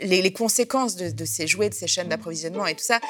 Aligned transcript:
les, 0.00 0.32
conséquences 0.32 0.96
de, 0.96 1.24
ces 1.24 1.46
jouets, 1.46 1.68
de 1.68 1.74
ces 1.74 1.86
chaînes 1.86 2.08
d'approvisionnement 2.08 2.66
et 2.66 2.74
tout 2.74 2.84
ça, 2.84 3.00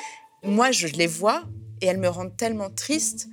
moi, 0.42 0.70
je 0.70 0.86
les 0.86 1.06
vois 1.06 1.42
et 1.80 1.86
elles 1.86 1.98
me 1.98 2.08
rendent 2.08 2.36
tellement 2.36 2.70
triste 2.70 3.28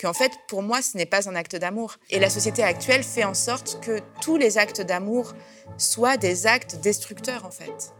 qu'en 0.00 0.12
fait, 0.12 0.32
pour 0.48 0.62
moi, 0.62 0.82
ce 0.82 0.96
n'est 0.96 1.06
pas 1.06 1.28
un 1.28 1.36
acte 1.36 1.56
d'amour. 1.56 1.96
Et 2.10 2.18
la 2.18 2.30
société 2.30 2.62
actuelle 2.62 3.04
fait 3.04 3.24
en 3.24 3.34
sorte 3.34 3.78
que 3.80 4.00
tous 4.20 4.36
les 4.36 4.58
actes 4.58 4.80
d'amour 4.80 5.34
soient 5.78 6.16
des 6.16 6.46
actes 6.46 6.80
destructeurs, 6.82 7.44
en 7.44 7.50
fait, 7.50 7.92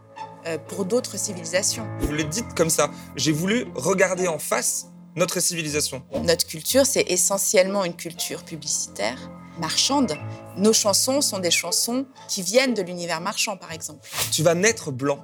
euh, 0.45 0.57
pour 0.57 0.85
d'autres 0.85 1.17
civilisations. 1.17 1.87
Vous 1.99 2.11
le 2.11 2.23
dites 2.23 2.53
comme 2.55 2.69
ça. 2.69 2.91
J'ai 3.15 3.31
voulu 3.31 3.65
regarder 3.75 4.27
en 4.27 4.39
face 4.39 4.87
notre 5.15 5.39
civilisation. 5.39 6.03
Notre 6.23 6.45
culture, 6.45 6.85
c'est 6.85 7.05
essentiellement 7.09 7.85
une 7.85 7.95
culture 7.95 8.43
publicitaire, 8.43 9.29
marchande. 9.59 10.17
Nos 10.57 10.73
chansons 10.73 11.21
sont 11.21 11.39
des 11.39 11.51
chansons 11.51 12.05
qui 12.27 12.41
viennent 12.41 12.73
de 12.73 12.81
l'univers 12.81 13.21
marchand, 13.21 13.57
par 13.57 13.71
exemple. 13.71 14.07
Tu 14.31 14.43
vas 14.43 14.55
naître 14.55 14.91
blanc. 14.91 15.23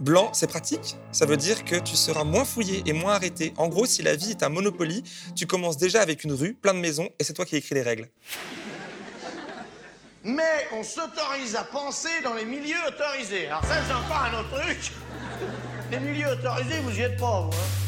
Blanc, 0.00 0.30
c'est 0.32 0.46
pratique. 0.46 0.96
Ça 1.10 1.26
veut 1.26 1.36
dire 1.36 1.64
que 1.64 1.76
tu 1.76 1.96
seras 1.96 2.22
moins 2.22 2.44
fouillé 2.44 2.82
et 2.86 2.92
moins 2.92 3.14
arrêté. 3.14 3.52
En 3.56 3.68
gros, 3.68 3.84
si 3.84 4.02
la 4.02 4.14
vie 4.14 4.30
est 4.30 4.42
un 4.44 4.48
Monopoly, 4.48 5.02
tu 5.34 5.46
commences 5.46 5.76
déjà 5.76 6.00
avec 6.00 6.22
une 6.22 6.32
rue, 6.32 6.54
plein 6.54 6.74
de 6.74 6.78
maisons, 6.78 7.08
et 7.18 7.24
c'est 7.24 7.32
toi 7.32 7.44
qui 7.44 7.56
écris 7.56 7.74
les 7.74 7.82
règles. 7.82 8.08
Mais 10.22 10.68
on 10.72 10.82
s'autorise 10.82 11.56
à 11.56 11.64
penser 11.64 12.22
dans 12.22 12.34
les 12.34 12.44
milieux 12.44 12.76
autorisés. 12.86 13.46
Alors 13.46 13.64
ça, 13.64 13.76
c'est 13.86 13.94
encore 13.94 14.22
un 14.22 14.40
autre 14.40 14.60
truc. 14.60 14.92
Les 15.90 15.98
milieux 15.98 16.28
autorisés, 16.28 16.80
vous 16.80 16.96
y 16.96 17.02
êtes 17.02 17.18
pas, 17.18 17.40
vous. 17.40 17.50
Hein 17.50 17.87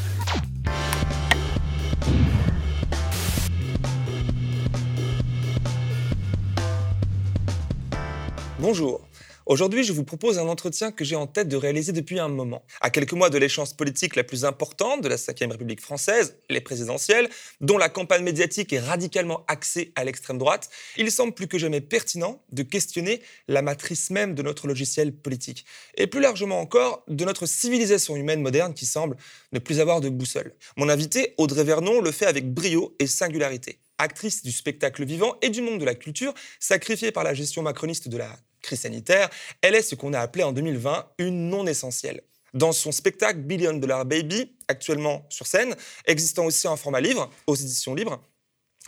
Bonjour. 8.61 9.01
Aujourd'hui, 9.47 9.85
je 9.85 9.95
vous 9.95 10.05
propose 10.05 10.39
un 10.39 10.47
entretien 10.47 10.93
que 10.93 11.03
j'ai 11.03 11.17
en 11.17 11.27
tête 11.27 11.49
de 11.49 11.57
réaliser 11.57 11.93
depuis 11.93 12.19
un 12.19 12.29
moment. 12.29 12.63
À 12.83 12.91
quelques 12.91 13.15
mois 13.15 13.31
de 13.31 13.39
l'échéance 13.39 13.73
politique 13.73 14.17
la 14.17 14.23
plus 14.23 14.45
importante 14.45 15.01
de 15.01 15.09
la 15.09 15.17
Ve 15.17 15.51
République 15.51 15.81
française, 15.81 16.37
les 16.51 16.61
présidentielles, 16.61 17.31
dont 17.63 17.79
la 17.79 17.89
campagne 17.89 18.23
médiatique 18.23 18.75
est 18.75 18.79
radicalement 18.79 19.45
axée 19.49 19.93
à 19.97 20.05
l'extrême 20.05 20.37
droite, 20.37 20.69
il 20.99 21.11
semble 21.11 21.33
plus 21.33 21.49
que 21.49 21.57
jamais 21.57 21.81
pertinent 21.81 22.43
de 22.53 22.63
questionner 22.63 23.23
la 23.49 23.63
matrice 23.63 24.11
même 24.11 24.35
de 24.35 24.43
notre 24.43 24.67
logiciel 24.67 25.15
politique. 25.15 25.65
Et 25.97 26.07
plus 26.07 26.21
largement 26.21 26.61
encore, 26.61 27.03
de 27.09 27.25
notre 27.25 27.47
civilisation 27.47 28.15
humaine 28.15 28.43
moderne 28.43 28.75
qui 28.75 28.85
semble 28.85 29.17
ne 29.53 29.59
plus 29.59 29.81
avoir 29.81 30.03
de 30.03 30.11
boussole. 30.11 30.55
Mon 30.77 30.91
invité, 30.91 31.33
Audrey 31.39 31.65
Vernon, 31.65 32.03
le 32.03 32.13
fait 32.13 32.27
avec 32.27 32.53
brio 32.53 32.95
et 32.99 33.07
singularité 33.07 33.79
actrice 34.01 34.43
du 34.43 34.51
spectacle 34.51 35.05
vivant 35.05 35.37
et 35.43 35.51
du 35.51 35.61
monde 35.61 35.79
de 35.79 35.85
la 35.85 35.95
culture, 35.95 36.33
sacrifiée 36.59 37.13
par 37.13 37.23
la 37.23 37.35
gestion 37.35 37.63
macroniste 37.63 38.09
de 38.09 38.17
la 38.17 38.35
crise 38.61 38.81
sanitaire, 38.81 39.31
elle 39.63 39.75
est 39.75 39.83
ce 39.83 39.95
qu'on 39.95 40.13
a 40.13 40.21
appelé 40.21 40.45
en 40.45 40.53
2020 40.53 41.13
une 41.19 41.49
non 41.49 41.67
essentielle. 41.67 42.23
Dans 42.53 42.73
son 42.73 42.91
spectacle 42.91 43.41
Billion 43.41 43.75
Dollar 43.75 44.05
Baby, 44.05 44.57
actuellement 44.67 45.27
sur 45.31 45.47
scène, 45.47 45.77
existant 46.07 46.45
aussi 46.45 46.67
en 46.67 46.77
format 46.77 47.01
livre, 47.01 47.31
aux 47.47 47.55
éditions 47.55 47.95
libres, 47.95 48.21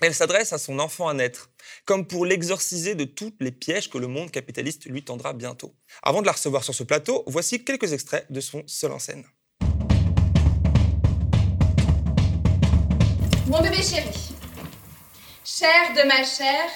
elle 0.00 0.14
s'adresse 0.14 0.52
à 0.52 0.58
son 0.58 0.78
enfant 0.78 1.06
à 1.06 1.14
naître, 1.14 1.50
comme 1.84 2.06
pour 2.06 2.26
l'exorciser 2.26 2.94
de 2.94 3.04
tous 3.04 3.34
les 3.40 3.52
pièges 3.52 3.90
que 3.90 3.98
le 3.98 4.08
monde 4.08 4.30
capitaliste 4.30 4.86
lui 4.86 5.04
tendra 5.04 5.32
bientôt. 5.32 5.74
Avant 6.02 6.22
de 6.22 6.26
la 6.26 6.32
recevoir 6.32 6.64
sur 6.64 6.74
ce 6.74 6.82
plateau, 6.82 7.22
voici 7.26 7.62
quelques 7.62 7.92
extraits 7.92 8.26
de 8.30 8.40
son 8.40 8.64
seul 8.66 8.92
en 8.92 8.98
scène. 8.98 9.24
Mon 13.46 13.60
bébé 13.60 13.82
chéri, 13.82 14.34
cher 15.44 15.92
de 15.94 16.08
ma 16.08 16.24
chair, 16.24 16.70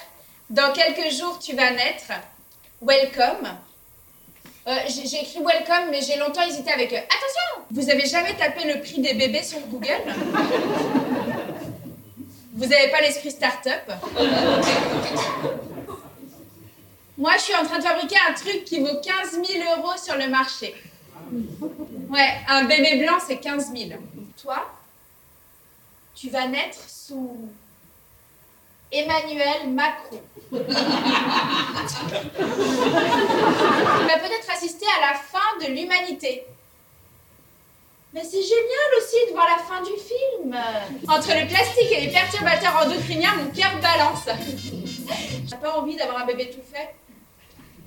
dans 0.50 0.72
quelques 0.72 1.12
jours 1.12 1.38
tu 1.38 1.56
vas 1.56 1.70
naître. 1.72 2.12
Welcome. 2.80 3.48
Euh, 4.66 4.78
j'ai 4.88 5.20
écrit 5.22 5.40
welcome, 5.40 5.90
mais 5.90 6.02
j'ai 6.02 6.16
longtemps 6.18 6.42
hésité 6.42 6.70
avec 6.72 6.92
eux. 6.92 6.96
Attention 6.96 7.64
Vous 7.70 7.88
avez 7.88 8.04
jamais 8.06 8.34
tapé 8.34 8.70
le 8.70 8.80
prix 8.80 9.00
des 9.00 9.14
bébés 9.14 9.42
sur 9.42 9.60
Google? 9.68 10.02
Vous 12.52 12.66
n'avez 12.66 12.88
pas 12.90 13.00
l'esprit 13.00 13.30
start-up? 13.30 13.92
Moi, 17.18 17.32
je 17.36 17.40
suis 17.40 17.54
en 17.54 17.64
train 17.64 17.78
de 17.78 17.84
fabriquer 17.84 18.16
un 18.28 18.34
truc 18.34 18.64
qui 18.64 18.80
vaut 18.80 19.00
15 19.02 19.32
000 19.32 19.44
euros 19.78 19.96
sur 19.96 20.16
le 20.16 20.28
marché. 20.28 20.74
Ouais, 22.10 22.34
un 22.48 22.64
bébé 22.64 23.04
blanc, 23.04 23.18
c'est 23.26 23.38
15 23.38 23.72
000. 23.74 23.98
Toi, 24.42 24.66
tu 26.14 26.28
vas 26.28 26.46
naître 26.46 26.78
sous 26.88 27.48
Emmanuel 28.92 29.68
Macron. 29.70 30.20
Il 30.52 30.58
va 30.58 30.64
peut-être 34.18 34.50
assister 34.52 34.86
à 34.98 35.00
la 35.12 35.14
fin 35.18 35.58
de 35.60 35.66
l'humanité. 35.72 36.46
Mais 38.14 38.22
c'est 38.22 38.42
génial 38.42 38.94
aussi 38.98 39.16
de 39.28 39.32
voir 39.34 39.46
la 39.46 39.62
fin 39.62 39.82
du 39.82 39.92
film. 39.92 40.56
Entre 41.08 41.28
le 41.28 41.46
plastique 41.48 41.90
et 41.92 42.00
les 42.06 42.12
perturbateurs 42.12 42.86
endocriniens, 42.86 43.34
mon 43.34 43.50
cœur 43.50 43.78
balance. 43.80 44.28
J'ai 45.46 45.56
pas 45.56 45.78
envie 45.78 45.96
d'avoir 45.96 46.22
un 46.22 46.26
bébé 46.26 46.50
tout 46.50 46.62
fait? 46.72 46.94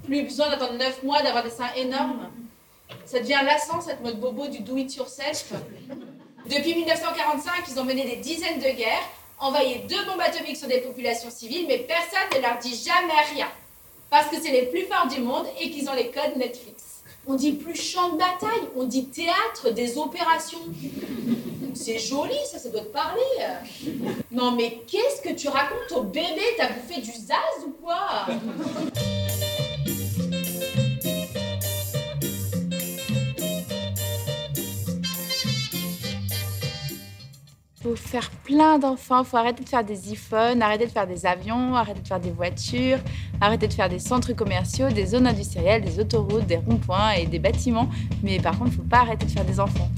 Plus 0.06 0.24
besoin 0.24 0.50
d'attendre 0.50 0.74
9 0.74 1.04
mois, 1.04 1.22
d'avoir 1.22 1.44
des 1.44 1.50
seins 1.50 1.72
énormes. 1.76 2.30
Ça 3.06 3.20
devient 3.20 3.40
lassant 3.44 3.81
cette 3.81 4.02
mode 4.02 4.20
bobo 4.20 4.48
du 4.48 4.60
do 4.60 4.78
it 4.78 4.96
yourself. 4.96 5.54
Depuis 6.46 6.76
1945, 6.76 7.68
ils 7.70 7.80
ont 7.80 7.84
mené 7.84 8.04
des 8.04 8.18
dizaines 8.18 8.60
de 8.60 8.70
guerres 8.70 9.10
envoyer 9.39 9.85
deux 9.89 10.03
bombes 10.05 10.22
atomiques 10.22 10.57
sur 10.57 10.67
des 10.67 10.81
populations 10.81 11.29
civiles, 11.29 11.66
mais 11.67 11.79
personne 11.79 12.29
ne 12.35 12.41
leur 12.41 12.57
dit 12.59 12.75
jamais 12.75 13.22
rien. 13.33 13.47
Parce 14.09 14.27
que 14.27 14.38
c'est 14.41 14.51
les 14.51 14.63
plus 14.63 14.85
forts 14.85 15.07
du 15.07 15.22
monde 15.22 15.45
et 15.59 15.69
qu'ils 15.69 15.89
ont 15.89 15.94
les 15.94 16.07
codes 16.07 16.35
Netflix. 16.35 17.03
On 17.27 17.35
dit 17.35 17.51
plus 17.51 17.75
champ 17.75 18.09
de 18.09 18.17
bataille, 18.17 18.67
on 18.75 18.85
dit 18.85 19.05
théâtre 19.05 19.69
des 19.72 19.97
opérations. 19.97 20.61
C'est 21.75 22.00
joli, 22.00 22.35
ça, 22.51 22.57
ça 22.57 22.69
doit 22.69 22.81
te 22.81 22.88
parler. 22.88 23.22
Non, 24.31 24.51
mais 24.51 24.81
qu'est-ce 24.88 25.22
que 25.22 25.33
tu 25.33 25.47
racontes 25.47 25.91
au 25.91 26.01
bébé? 26.01 26.41
T'as 26.57 26.69
bouffé 26.69 27.01
du 27.01 27.11
zaz 27.11 27.66
ou 27.66 27.71
quoi? 27.83 28.25
Faut 37.81 37.95
faire 37.95 38.29
plein 38.44 38.78
d'enfants, 38.78 39.23
faut 39.23 39.38
arrêter 39.38 39.63
de 39.63 39.69
faire 39.69 39.84
des 39.84 40.12
iPhones, 40.12 40.62
arrêter 40.62 40.85
de 40.85 40.91
faire 40.91 41.07
des 41.07 41.25
avions, 41.25 41.75
arrêter 41.75 42.01
de 42.01 42.07
faire 42.07 42.19
des 42.19 42.31
voitures, 42.31 43.00
arrêter 43.40 43.67
de 43.67 43.73
faire 43.73 43.88
des 43.88 44.00
centres 44.00 44.34
commerciaux, 44.34 44.90
des 44.90 45.06
zones 45.06 45.28
industrielles, 45.28 45.84
des 45.84 46.00
autoroutes, 46.00 46.45
des 46.45 46.57
ronds-points 46.57 47.12
et 47.12 47.25
des 47.25 47.39
bâtiments. 47.39 47.89
Mais 48.22 48.39
par 48.39 48.57
contre, 48.57 48.72
il 48.72 48.78
faut 48.78 48.89
pas 48.89 49.00
arrêter 49.00 49.25
de 49.25 49.31
faire 49.31 49.45
des 49.45 49.59
enfants. 49.59 49.89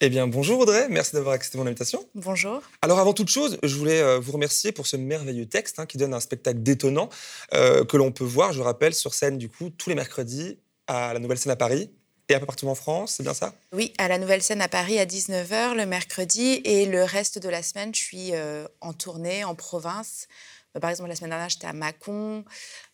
Eh 0.00 0.10
bien, 0.10 0.26
bonjour 0.26 0.60
Audrey, 0.60 0.86
merci 0.90 1.14
d'avoir 1.14 1.34
accepté 1.34 1.58
mon 1.58 1.66
invitation. 1.66 2.04
Bonjour. 2.14 2.60
Alors, 2.82 2.98
avant 2.98 3.12
toute 3.12 3.28
chose, 3.28 3.58
je 3.62 3.76
voulais 3.76 4.00
euh, 4.00 4.18
vous 4.18 4.32
remercier 4.32 4.72
pour 4.72 4.86
ce 4.86 4.96
merveilleux 4.96 5.46
texte 5.46 5.78
hein, 5.78 5.86
qui 5.86 5.96
donne 5.96 6.14
un 6.14 6.20
spectacle 6.20 6.60
détonnant 6.60 7.08
euh, 7.54 7.84
que 7.84 7.96
l'on 7.96 8.10
peut 8.10 8.24
voir, 8.24 8.52
je 8.52 8.60
rappelle, 8.60 8.94
sur 8.94 9.14
scène 9.14 9.38
du 9.38 9.48
coup 9.48 9.70
tous 9.70 9.90
les 9.90 9.96
mercredis 9.96 10.58
à 10.88 11.14
la 11.14 11.20
Nouvelle 11.20 11.38
Scène 11.38 11.52
à 11.52 11.56
Paris 11.56 11.90
et 12.28 12.34
un 12.34 12.40
peu 12.40 12.46
partout 12.46 12.68
en 12.68 12.74
France, 12.74 13.14
c'est 13.16 13.22
bien 13.22 13.34
ça? 13.34 13.54
Oui, 13.72 13.92
à 13.98 14.08
la 14.08 14.18
Nouvelle 14.18 14.42
Scène 14.42 14.62
à 14.62 14.68
Paris 14.68 14.98
à 14.98 15.06
19h 15.06 15.74
le 15.74 15.86
mercredi 15.86 16.60
et 16.64 16.86
le 16.86 17.04
reste 17.04 17.38
de 17.38 17.48
la 17.48 17.62
semaine, 17.62 17.94
je 17.94 18.00
suis 18.00 18.34
euh, 18.34 18.66
en 18.80 18.92
tournée 18.92 19.44
en 19.44 19.54
province. 19.54 20.28
Euh, 20.74 20.80
par 20.80 20.90
exemple, 20.90 21.08
la 21.08 21.16
semaine 21.16 21.30
dernière, 21.30 21.48
j'étais 21.48 21.66
à 21.66 21.72
Mâcon. 21.72 22.44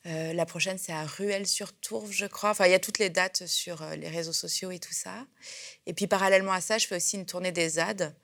Euh, 0.07 0.33
la 0.33 0.47
prochaine, 0.47 0.79
c'est 0.79 0.93
à 0.93 1.05
Ruelle-sur-Tourve, 1.05 2.11
je 2.11 2.27
crois. 2.27 2.51
Enfin, 2.51 2.67
il 2.67 2.73
y 2.73 2.75
a 2.75 2.81
toutes 2.81 2.99
les 2.99 3.11
dates 3.11 3.47
sur 3.47 3.85
les 3.97 4.09
réseaux 4.09 4.33
sociaux 4.33 4.71
et 4.71 4.79
tout 4.79 4.95
ça. 4.95 5.27
Et 5.87 5.93
puis, 5.93 6.07
parallèlement 6.07 6.53
à 6.53 6.61
ça, 6.61 6.79
je 6.79 6.87
fais 6.87 6.97
aussi 6.97 7.17
une 7.17 7.27
tournée 7.27 7.53
des 7.53 7.69
ZAD 7.69 8.17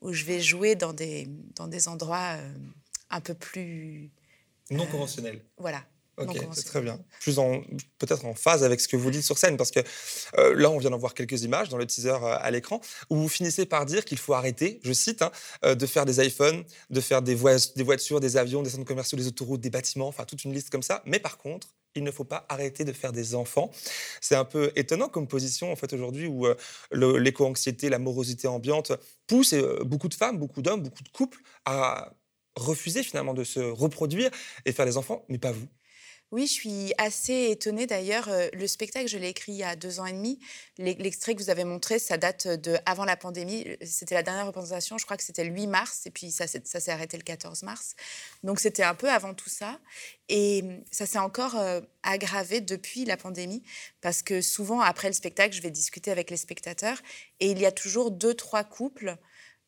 où 0.00 0.12
je 0.12 0.24
vais 0.24 0.40
jouer 0.40 0.74
dans 0.74 0.92
des, 0.92 1.26
dans 1.56 1.66
des 1.66 1.88
endroits 1.88 2.36
un 3.10 3.20
peu 3.20 3.34
plus... 3.34 4.10
Non 4.70 4.86
conventionnels. 4.86 5.40
Voilà, 5.56 5.82
Ok, 6.18 6.36
c'est 6.52 6.64
très 6.64 6.80
bien. 6.80 6.98
Plus 7.20 7.38
en, 7.38 7.60
peut-être 7.98 8.24
en 8.24 8.34
phase 8.34 8.64
avec 8.64 8.80
ce 8.80 8.88
que 8.88 8.96
vous 8.96 9.10
dites 9.10 9.22
sur 9.22 9.38
scène, 9.38 9.56
parce 9.56 9.70
que 9.70 9.80
euh, 10.38 10.54
là, 10.54 10.70
on 10.70 10.78
vient 10.78 10.90
d'en 10.90 10.98
voir 10.98 11.14
quelques 11.14 11.42
images 11.42 11.68
dans 11.68 11.76
le 11.76 11.86
teaser 11.86 12.10
euh, 12.10 12.36
à 12.40 12.50
l'écran, 12.50 12.80
où 13.10 13.16
vous 13.16 13.28
finissez 13.28 13.66
par 13.66 13.86
dire 13.86 14.04
qu'il 14.04 14.18
faut 14.18 14.34
arrêter, 14.34 14.80
je 14.82 14.92
cite, 14.92 15.22
hein, 15.22 15.30
euh, 15.64 15.74
de 15.74 15.86
faire 15.86 16.04
des 16.04 16.24
iPhones, 16.24 16.64
de 16.90 17.00
faire 17.00 17.22
des, 17.22 17.36
des 17.76 17.82
voitures, 17.82 18.20
des 18.20 18.36
avions, 18.36 18.62
des 18.62 18.70
centres 18.70 18.84
commerciaux, 18.84 19.16
des 19.16 19.28
autoroutes, 19.28 19.60
des 19.60 19.70
bâtiments, 19.70 20.08
enfin 20.08 20.24
toute 20.24 20.44
une 20.44 20.52
liste 20.52 20.70
comme 20.70 20.82
ça. 20.82 21.02
Mais 21.06 21.20
par 21.20 21.38
contre, 21.38 21.68
il 21.94 22.02
ne 22.04 22.10
faut 22.10 22.24
pas 22.24 22.44
arrêter 22.48 22.84
de 22.84 22.92
faire 22.92 23.12
des 23.12 23.34
enfants. 23.34 23.70
C'est 24.20 24.36
un 24.36 24.44
peu 24.44 24.72
étonnant 24.76 25.08
comme 25.08 25.26
position 25.26 25.72
en 25.72 25.76
fait 25.76 25.92
aujourd'hui 25.92 26.26
où 26.26 26.46
l'éco-anxiété, 26.92 27.88
la 27.88 27.98
morosité 27.98 28.46
ambiante 28.46 28.92
pousse 29.26 29.54
beaucoup 29.84 30.08
de 30.08 30.14
femmes, 30.14 30.38
beaucoup 30.38 30.62
d'hommes, 30.62 30.82
beaucoup 30.82 31.02
de 31.02 31.08
couples 31.08 31.40
à 31.64 32.12
refuser 32.58 33.02
finalement 33.02 33.34
de 33.34 33.44
se 33.44 33.60
reproduire 33.60 34.30
et 34.64 34.72
faire 34.72 34.84
des 34.84 34.96
enfants, 34.96 35.24
mais 35.28 35.38
pas 35.38 35.52
vous. 35.52 35.66
Oui, 36.30 36.46
je 36.46 36.52
suis 36.52 36.92
assez 36.98 37.48
étonnée 37.50 37.86
d'ailleurs. 37.86 38.28
Euh, 38.28 38.48
le 38.52 38.66
spectacle, 38.66 39.08
je 39.08 39.16
l'ai 39.16 39.28
écrit 39.28 39.52
il 39.52 39.58
y 39.58 39.62
a 39.62 39.76
deux 39.76 39.98
ans 39.98 40.04
et 40.04 40.12
demi. 40.12 40.38
L'extrait 40.76 41.34
que 41.34 41.42
vous 41.42 41.48
avez 41.48 41.64
montré, 41.64 41.98
ça 41.98 42.18
date 42.18 42.46
de 42.46 42.76
avant 42.84 43.06
la 43.06 43.16
pandémie. 43.16 43.64
C'était 43.82 44.14
la 44.14 44.22
dernière 44.22 44.46
représentation, 44.46 44.98
je 44.98 45.06
crois 45.06 45.16
que 45.16 45.22
c'était 45.22 45.44
le 45.44 45.54
8 45.54 45.66
mars, 45.68 46.04
et 46.04 46.10
puis 46.10 46.30
ça, 46.30 46.46
s'est 46.46 46.90
arrêté 46.90 47.16
le 47.16 47.22
14 47.22 47.62
mars. 47.62 47.96
Donc 48.42 48.60
c'était 48.60 48.82
un 48.82 48.94
peu 48.94 49.08
avant 49.10 49.32
tout 49.32 49.48
ça. 49.48 49.80
Et 50.28 50.62
ça 50.90 51.06
s'est 51.06 51.18
encore 51.18 51.56
euh, 51.56 51.80
aggravé 52.02 52.60
depuis 52.60 53.06
la 53.06 53.16
pandémie, 53.16 53.62
parce 54.02 54.20
que 54.20 54.42
souvent, 54.42 54.82
après 54.82 55.08
le 55.08 55.14
spectacle, 55.14 55.56
je 55.56 55.62
vais 55.62 55.70
discuter 55.70 56.10
avec 56.10 56.30
les 56.30 56.36
spectateurs, 56.36 57.00
et 57.40 57.50
il 57.50 57.58
y 57.58 57.64
a 57.64 57.72
toujours 57.72 58.10
deux, 58.10 58.34
trois 58.34 58.64
couples 58.64 59.16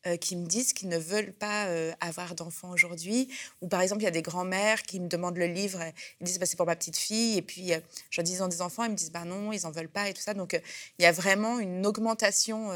euh, 0.07 0.17
qui 0.17 0.35
me 0.35 0.47
disent 0.47 0.73
qu'ils 0.73 0.89
ne 0.89 0.97
veulent 0.97 1.31
pas 1.31 1.67
euh, 1.67 1.91
avoir 1.99 2.33
d'enfants 2.33 2.71
aujourd'hui. 2.71 3.29
Ou 3.61 3.67
par 3.67 3.81
exemple, 3.81 4.01
il 4.01 4.05
y 4.05 4.07
a 4.07 4.11
des 4.11 4.23
grands-mères 4.23 4.81
qui 4.81 4.99
me 4.99 5.07
demandent 5.07 5.37
le 5.37 5.45
livre, 5.45 5.79
ils 6.19 6.23
disent 6.23 6.39
bah, 6.39 6.47
c'est 6.47 6.57
pour 6.57 6.65
ma 6.65 6.75
petite 6.75 6.97
fille. 6.97 7.37
Et 7.37 7.43
puis, 7.43 7.71
euh, 7.73 7.79
je 8.09 8.19
dis 8.23 8.33
ils 8.33 8.43
ont 8.43 8.47
des 8.47 8.63
enfants, 8.63 8.83
ils 8.83 8.89
me 8.89 8.95
disent 8.95 9.11
bah 9.11 9.25
non, 9.25 9.51
ils 9.51 9.61
n'en 9.61 9.69
veulent 9.69 9.89
pas 9.89 10.09
et 10.09 10.13
tout 10.15 10.21
ça. 10.21 10.33
Donc, 10.33 10.59
il 10.97 11.03
y 11.03 11.05
a 11.05 11.11
vraiment 11.11 11.59
une 11.59 11.85
augmentation 11.85 12.71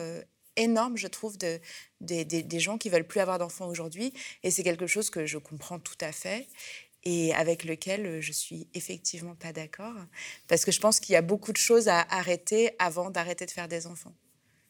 énorme, 0.56 0.98
je 0.98 1.07
trouve, 1.07 1.38
de, 1.39 1.60
des 2.01 2.60
gens 2.60 2.77
qui 2.77 2.89
veulent 2.89 3.07
plus 3.07 3.22
avoir 3.22 3.39
d'enfants 3.39 3.68
aujourd'hui. 3.68 4.13
Et 4.44 4.51
c'est 4.51 4.63
quelque 4.63 4.86
chose 4.86 5.10
que 5.10 5.25
je 5.25 5.39
comprends 5.39 5.80
tout 5.80 5.98
à 6.01 6.12
fait 6.12 6.48
et 7.04 7.33
avec 7.33 7.63
lequel 7.63 8.22
je 8.22 8.31
suis 8.31 8.68
effectivement 8.75 9.36
pas 9.36 9.51
d'accord. 9.51 9.95
Parce 10.48 10.63
que 10.63 10.72
je 10.72 10.80
pense 10.80 11.00
qu'il 11.00 11.13
y 11.13 11.16
a 11.16 11.24
beaucoup 11.24 11.51
de 11.51 11.57
choses 11.57 11.88
à 11.88 12.01
arrêter 12.01 12.75
avant 12.77 13.10
d'arrêter 13.10 13.48
de 13.48 13.51
faire 13.51 13.68
des 13.68 13.88
enfants. 13.88 14.13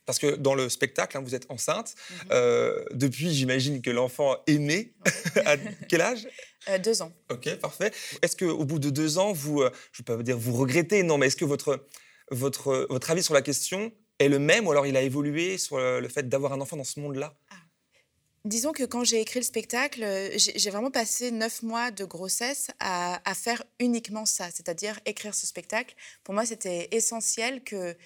Parce 0.05 0.19
que 0.19 0.35
dans 0.35 0.53
le 0.53 0.69
spectacle, 0.69 1.17
hein, 1.17 1.21
vous 1.23 1.35
êtes 1.35 1.45
enceinte. 1.49 1.95
Mhm. 1.95 2.17
Euh, 2.31 2.85
depuis, 2.91 3.33
j'imagine 3.33 3.81
que 3.81 3.89
l'enfant 3.89 4.37
est 4.47 4.57
né. 4.57 4.93
à 5.45 5.57
quel 5.89 6.01
âge? 6.01 6.27
Euh, 6.69 6.77
Deux 6.77 7.01
ans. 7.01 7.11
Ok, 7.31 7.53
parfait. 7.55 7.91
Est-ce 8.21 8.35
qu'au 8.35 8.65
bout 8.65 8.79
de 8.79 8.89
deux 8.89 9.17
ans, 9.17 9.33
vous, 9.33 9.61
euh, 9.61 9.71
je 9.91 10.01
ne 10.01 10.03
vais 10.03 10.05
pas 10.05 10.15
vous 10.15 10.23
dire 10.23 10.37
vous 10.37 10.53
regrettez, 10.53 11.03
non, 11.03 11.17
mais 11.17 11.27
est-ce 11.27 11.35
que 11.35 11.45
votre, 11.45 11.85
votre, 12.31 12.87
votre 12.89 13.11
avis 13.11 13.23
sur 13.23 13.33
la 13.33 13.41
question 13.41 13.91
est 14.19 14.29
le 14.29 14.39
même 14.39 14.67
ou 14.67 14.71
alors 14.71 14.87
il 14.87 14.95
a 14.95 15.01
évolué 15.01 15.57
sur 15.57 15.77
le, 15.77 16.07
fait 16.07 16.29
d'avoir 16.29 16.53
un 16.53 16.61
enfant 16.61 16.77
dans 16.77 16.83
ce 16.83 16.99
monde-là? 16.99 17.35
Ah. 17.49 17.55
Disons 18.45 18.73
que 18.73 18.83
quand 18.83 19.03
j'ai 19.03 19.19
écrit 19.19 19.39
le 19.39 19.45
spectacle, 19.45 20.05
j'ai 20.37 20.69
vraiment 20.69 20.91
passé 20.91 21.31
neuf 21.31 21.63
mois 21.63 21.89
de 21.89 22.05
grossesse 22.05 22.67
à, 22.79 23.19
à 23.27 23.33
faire 23.33 23.63
uniquement 23.79 24.27
ça, 24.27 24.49
c'est-à-dire 24.53 24.99
écrire 25.07 25.33
ce 25.33 25.47
spectacle. 25.47 25.95
Pour 26.23 26.35
moi, 26.35 26.45
c'était 26.45 26.89
essentiel 26.91 27.63
que 27.63 27.97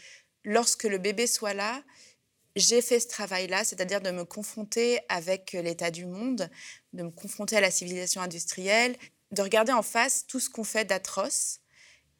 lorsque 0.49 0.85
le 0.85 0.97
bébé 0.97 1.27
soit 1.27 1.53
là, 1.53 1.83
j'ai 2.55 2.81
fait 2.81 2.99
ce 2.99 3.07
travail-là, 3.07 3.63
c'est-à-dire 3.63 4.01
de 4.01 4.09
me 4.09 4.25
confronter 4.25 4.99
avec 5.07 5.53
l'état 5.53 5.91
du 5.91 6.05
monde, 6.05 6.49
de 6.93 7.03
me 7.03 7.11
confronter 7.11 7.55
à 7.55 7.61
la 7.61 7.69
civilisation 7.69 8.19
industrielle, 8.19 8.97
de 9.31 9.43
regarder 9.43 9.71
en 9.71 9.83
face 9.83 10.25
tout 10.25 10.39
ce 10.39 10.49
qu'on 10.49 10.63
fait 10.63 10.85
d'atroce 10.85 11.59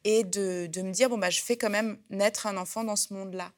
et 0.04 0.22
de, 0.22 0.70
me 0.76 0.92
dire, 0.92 1.10
bon, 1.10 1.18
bah, 1.18 1.28
je 1.28 1.40
fais 1.40 1.56
quand 1.56 1.70
même 1.70 1.98
naître 2.08 2.46
un 2.46 2.56
enfant 2.56 2.84
dans 2.84 2.94
ce 2.94 3.12
monde-là. 3.12 3.52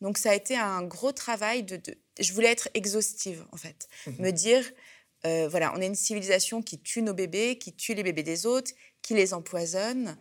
Donc 0.00 0.16
ça 0.16 0.30
a 0.30 0.34
été 0.34 0.56
un 0.56 0.84
gros 0.84 1.12
travail 1.12 1.64
de... 1.64 1.80
je 2.20 2.32
voulais 2.32 2.52
être 2.52 2.68
exhaustive, 2.74 3.44
en 3.50 3.56
fait. 3.56 3.88
Mmh 4.06 4.10
me 4.20 4.30
dire, 4.30 4.64
euh, 5.26 5.48
voilà, 5.48 5.72
on 5.74 5.80
est 5.80 5.86
une 5.86 5.96
civilisation 5.96 6.62
qui 6.62 6.80
tue 6.80 7.02
nos 7.02 7.14
bébés, 7.14 7.58
qui 7.58 7.74
tue 7.74 7.94
les 7.94 8.04
bébés 8.04 8.22
des 8.22 8.46
autres, 8.46 8.70
qui 9.02 9.14
les 9.14 9.34
empoisonne 9.34 10.16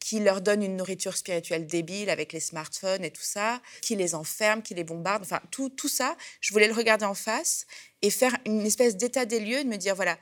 qui 0.00 0.20
leur 0.20 0.40
donne 0.40 0.62
une 0.62 0.76
nourriture 0.76 1.16
spirituelle 1.16 1.66
débile 1.66 2.10
avec 2.10 2.32
les 2.32 2.40
smartphones 2.40 3.04
et 3.04 3.10
tout 3.10 3.22
ça, 3.22 3.60
qui 3.82 3.96
les 3.96 4.14
enferme, 4.14 4.62
qui 4.62 4.74
les 4.74 4.84
bombarde, 4.84 5.22
enfin 5.22 5.40
tout, 5.50 5.68
tout 5.68 5.88
ça, 5.88 6.16
je 6.40 6.52
voulais 6.52 6.68
le 6.68 6.74
regarder 6.74 7.04
en 7.04 7.14
face 7.14 7.66
et 8.02 8.10
faire 8.10 8.36
une 8.46 8.64
espèce 8.64 8.96
d'état 8.96 9.24
des 9.24 9.40
lieux, 9.40 9.64
de 9.64 9.68
me 9.68 9.76
dire, 9.76 9.94
voilà, 9.94 10.18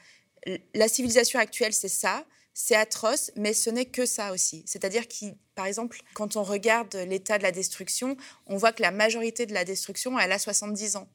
la 0.75 0.89
civilisation 0.89 1.39
actuelle, 1.39 1.73
c'est 1.73 1.89
ça, 1.89 2.25
c'est 2.55 2.75
atroce, 2.75 3.31
mais 3.37 3.53
ce 3.53 3.69
n'est 3.69 3.85
que 3.85 4.07
ça 4.07 4.33
aussi. 4.33 4.65
C'est-à-dire 4.67 5.07
que, 5.07 5.27
par 5.55 5.67
exemple, 5.67 6.01
quand 6.15 6.37
on 6.37 6.43
regarde 6.43 6.95
l'état 6.95 7.37
de 7.37 7.43
la 7.43 7.53
destruction, 7.53 8.17
on 8.47 8.57
voit 8.57 8.73
que 8.73 8.83
la 8.83 8.91
majorité 8.91 9.45
de 9.45 9.53
la 9.53 9.65
destruction, 9.65 10.19
elle 10.19 10.33
a 10.33 10.39
70 10.39 10.97
ans. 10.97 11.09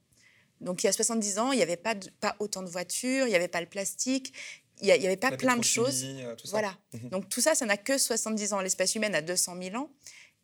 Donc 0.60 0.84
il 0.84 0.86
y 0.86 0.90
a 0.90 0.94
70 0.94 1.40
ans, 1.40 1.52
il 1.52 1.58
n'y 1.58 1.64
avait 1.64 1.78
pas, 1.78 1.96
pas 2.20 2.36
autant 2.38 2.62
de 2.62 2.70
voitures, 2.70 3.26
il 3.26 3.30
n'y 3.30 3.36
avait 3.36 3.48
pas 3.48 3.62
le 3.62 3.68
plastique, 3.68 4.34
il 4.82 5.00
n'y 5.00 5.06
avait 5.06 5.18
pas 5.18 5.32
plein 5.32 5.58
de 5.58 5.64
choses. 5.64 6.04
Euh, 6.04 6.36
voilà. 6.50 6.78
Mhm. 6.94 7.10
Donc 7.10 7.30
tout 7.30 7.42
ça, 7.42 7.56
ça 7.56 7.66
n'a 7.66 7.78
que 7.78 7.98
70 7.98 8.54
ans. 8.54 8.62
L'espèce 8.62 8.96
humaine 8.96 9.16
a 9.16 9.22
200 9.22 9.56
000 9.62 9.76
ans. 9.76 9.90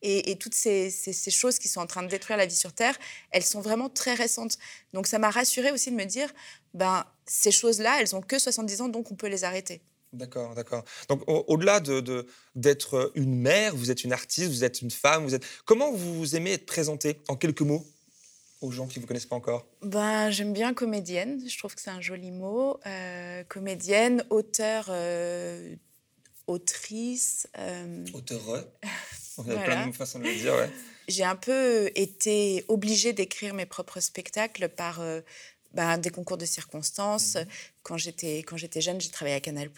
Et, 0.04 0.38
toutes 0.38 0.54
ces, 0.54 0.92
choses 1.32 1.58
qui 1.58 1.68
sont 1.68 1.82
en 1.82 1.88
train 1.88 2.04
de 2.04 2.08
détruire 2.08 2.38
la 2.38 2.46
vie 2.46 2.56
sur 2.56 2.72
Terre, 2.72 2.96
elles 3.32 3.44
sont 3.44 3.62
vraiment 3.62 3.90
très 3.90 4.14
récentes. 4.14 4.60
Donc 4.94 5.08
ça 5.08 5.18
m'a 5.18 5.32
rassurée 5.32 5.72
aussi 5.72 5.90
de 5.90 5.96
me 5.96 6.06
dire, 6.06 6.32
ben, 6.76 7.04
ces 7.26 7.50
choses-là, 7.50 8.00
elles 8.00 8.16
ont 8.16 8.22
que 8.22 8.38
70 8.38 8.82
ans, 8.82 8.90
donc 8.90 9.12
on 9.12 9.16
peut 9.16 9.28
les 9.28 9.44
arrêter. 9.44 9.82
D'accord, 10.14 10.54
d'accord. 10.54 10.86
Donc 11.10 11.24
au-delà 11.28 11.80
de, 11.80 12.28
d'être 12.54 13.12
une 13.16 13.36
mère, 13.36 13.76
vous 13.76 13.90
êtes 13.90 14.04
une 14.04 14.14
artiste, 14.14 14.50
vous 14.50 14.64
êtes 14.64 14.84
une 14.84 14.92
femme, 14.92 15.24
vous 15.24 15.34
êtes... 15.34 15.46
Comment 15.66 15.92
vous 15.92 16.36
aimez 16.36 16.54
être 16.54 16.68
présentée 16.68 17.20
en 17.28 17.36
quelques 17.36 17.62
mots? 17.62 17.86
Aux 18.62 18.72
gens 18.72 18.88
qui 18.88 19.00
ne 19.00 19.02
vous 19.02 19.08
connaissent 19.08 19.26
pas 19.26 19.36
encore 19.36 19.68
ben, 19.82 20.30
J'aime 20.30 20.54
bien 20.54 20.74
comédienne, 20.74 21.42
je 21.48 21.58
trouve 21.58 21.76
que 21.76 21.82
c'est 21.82 21.92
un 21.92 22.02
joli 22.02 22.32
mot. 22.32 22.80
Euh, 22.86 23.44
comédienne, 23.46 24.24
auteur, 24.30 24.88
euh, 24.90 25.76
autrice. 26.48 27.48
Euh... 27.58 28.06
Auteureux 28.14 28.66
y 29.46 29.52
a 29.52 29.58
plein 29.58 29.88
de 29.88 29.96
façons 29.96 30.20
de 30.20 30.26
le 30.26 30.36
dire, 30.36 30.54
ouais. 30.56 30.70
J'ai 31.08 31.24
un 31.24 31.36
peu 31.36 31.90
été 31.96 32.66
obligée 32.68 33.14
d'écrire 33.14 33.54
mes 33.54 33.66
propres 33.66 34.00
spectacles 34.00 34.68
par 34.68 35.00
euh, 35.00 35.22
ben, 35.74 35.98
des 35.98 36.10
concours 36.10 36.38
de 36.38 36.46
circonstances. 36.46 37.36
Mhm. 37.36 37.46
Quand 37.84 37.98
j'étais 37.98 38.40
quand 38.40 38.58
j'étais 38.58 38.82
jeune, 38.82 39.00
j'ai 39.00 39.10
travaillé 39.10 39.36
à 39.36 39.40
Canal+. 39.40 39.70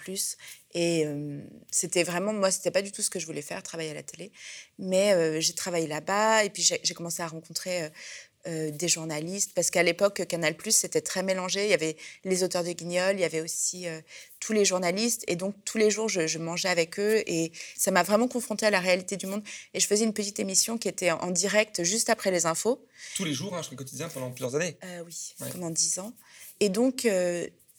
Et 0.73 1.05
c'était 1.71 2.03
vraiment, 2.03 2.33
moi, 2.33 2.49
c'était 2.49 2.71
pas 2.71 2.81
du 2.81 2.91
tout 2.91 3.03
ce 3.03 3.09
que 3.11 3.19
je 3.19 3.25
voulais 3.27 3.43
faire, 3.43 3.61
travailler 3.61 3.91
à 3.91 3.93
la 3.93 4.01
télé. 4.01 4.31
Mais 4.79 5.39
j'ai 5.41 5.53
travaillé 5.53 5.85
là-bas 5.85 6.43
et 6.43 6.49
puis 6.49 6.63
j'ai 6.63 6.93
commencé 6.95 7.21
à 7.21 7.27
rencontrer 7.27 7.91
euh, 8.47 8.71
des 8.71 8.87
journalistes, 8.87 9.51
parce 9.53 9.69
qu'à 9.69 9.83
l'époque, 9.83 10.25
Canal+, 10.25 10.55
c'était 10.69 11.01
très 11.01 11.23
mélangé. 11.23 11.65
Il 11.65 11.69
y 11.71 11.73
avait 11.73 11.97
les 12.23 12.41
auteurs 12.43 12.63
de 12.63 12.71
Guignol, 12.71 13.15
il 13.15 13.19
y 13.19 13.25
avait 13.25 13.41
aussi 13.41 13.85
euh, 13.85 13.99
tous 14.39 14.53
les 14.53 14.63
journalistes. 14.63 15.25
Et 15.27 15.35
donc, 15.35 15.55
tous 15.65 15.77
les 15.77 15.91
jours, 15.91 16.07
je, 16.07 16.37
mangeais 16.37 16.69
avec 16.69 16.99
eux. 16.99 17.21
Et 17.27 17.51
ça 17.75 17.91
m'a 17.91 18.01
vraiment 18.01 18.29
confrontée 18.29 18.65
à 18.65 18.69
la 18.69 18.79
réalité 18.79 19.17
du 19.17 19.25
monde. 19.25 19.43
Et 19.73 19.81
je 19.81 19.87
faisais 19.87 20.05
une 20.05 20.13
petite 20.13 20.39
émission 20.39 20.77
qui 20.77 20.87
était 20.87 21.11
en, 21.11 21.31
direct 21.31 21.83
juste 21.83 22.09
après 22.09 22.31
les 22.31 22.45
infos. 22.45 22.81
Tous 23.17 23.25
les 23.25 23.33
jours, 23.33 23.53
hein, 23.55 23.61
je 23.61 23.75
quotidien, 23.75 24.07
pendant 24.07 24.31
plusieurs 24.31 24.55
années 24.55 24.77
euh, 24.85 25.03
Oui, 25.05 25.33
pendant 25.51 25.69
dix 25.69 25.99
ans. 25.99 26.13
Et 26.61 26.69
donc, 26.69 27.05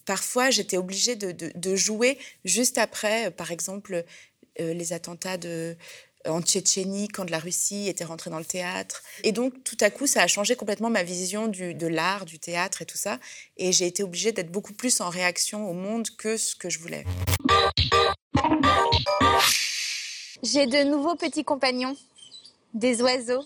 parfois, 0.05 0.51
j'étais 0.51 0.77
obligée 0.77 1.17
de, 1.17 1.33
de, 1.33 1.77
jouer 1.77 2.19
juste 2.45 2.77
après, 2.77 3.31
par 3.31 3.51
exemple, 3.51 4.05
les 4.59 4.93
attentats 4.93 5.39
de 5.39 5.75
en 6.27 6.43
Tchétchénie 6.43 7.09
quand 7.09 7.29
la 7.31 7.39
Russie 7.39 7.89
était 7.89 8.05
rentrée 8.05 8.31
dans 8.31 8.39
le 8.39 8.45
théâtre. 8.45 9.03
Et 9.25 9.33
donc, 9.33 9.65
tout 9.65 9.77
à 9.81 9.91
coup, 9.91 10.07
ça 10.07 10.23
a 10.23 10.27
changé 10.27 10.57
complètement 10.57 10.91
ma 10.91 11.03
vision 11.03 11.49
de 11.49 11.87
l'art, 11.87 12.25
du 12.25 12.39
théâtre 12.39 12.83
et 12.83 12.87
tout 12.87 12.99
ça. 12.99 13.19
Et 13.57 13.73
j'ai 13.73 13.87
été 13.87 14.03
obligée 14.03 14.33
d'être 14.33 14.53
beaucoup 14.53 14.73
plus 14.73 15.01
en 15.01 15.09
réaction 15.09 15.69
au 15.69 15.73
monde 15.73 16.09
que 16.19 16.37
ce 16.37 16.55
que 16.55 16.69
je 16.69 16.79
voulais. 16.79 17.05
J'ai 20.43 20.67
de 20.67 20.85
nouveaux 20.85 21.17
petits 21.17 21.45
compagnons, 21.45 21.97
des 22.75 23.03
oiseaux. 23.03 23.45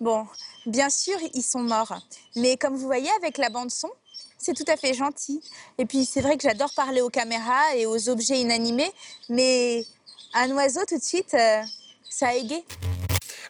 Bon, 0.00 0.26
bien 0.66 0.88
sûr, 0.88 1.18
ils 1.34 1.42
sont 1.42 1.62
morts. 1.62 1.98
Mais 2.36 2.56
comme 2.56 2.76
vous 2.76 2.86
voyez 2.86 3.10
avec 3.18 3.38
la 3.38 3.50
bande 3.50 3.70
son, 3.70 3.90
c'est 4.38 4.54
tout 4.54 4.64
à 4.68 4.76
fait 4.76 4.94
gentil. 4.94 5.42
Et 5.78 5.84
puis 5.84 6.04
c'est 6.04 6.20
vrai 6.20 6.36
que 6.36 6.42
j'adore 6.42 6.72
parler 6.74 7.00
aux 7.00 7.10
caméras 7.10 7.76
et 7.76 7.86
aux 7.86 8.08
objets 8.08 8.40
inanimés, 8.40 8.90
mais 9.28 9.84
un 10.34 10.50
oiseau 10.52 10.80
tout 10.88 10.98
de 10.98 11.02
suite, 11.02 11.34
euh, 11.34 11.62
ça 12.08 12.28
a 12.28 12.34
égayé. 12.34 12.64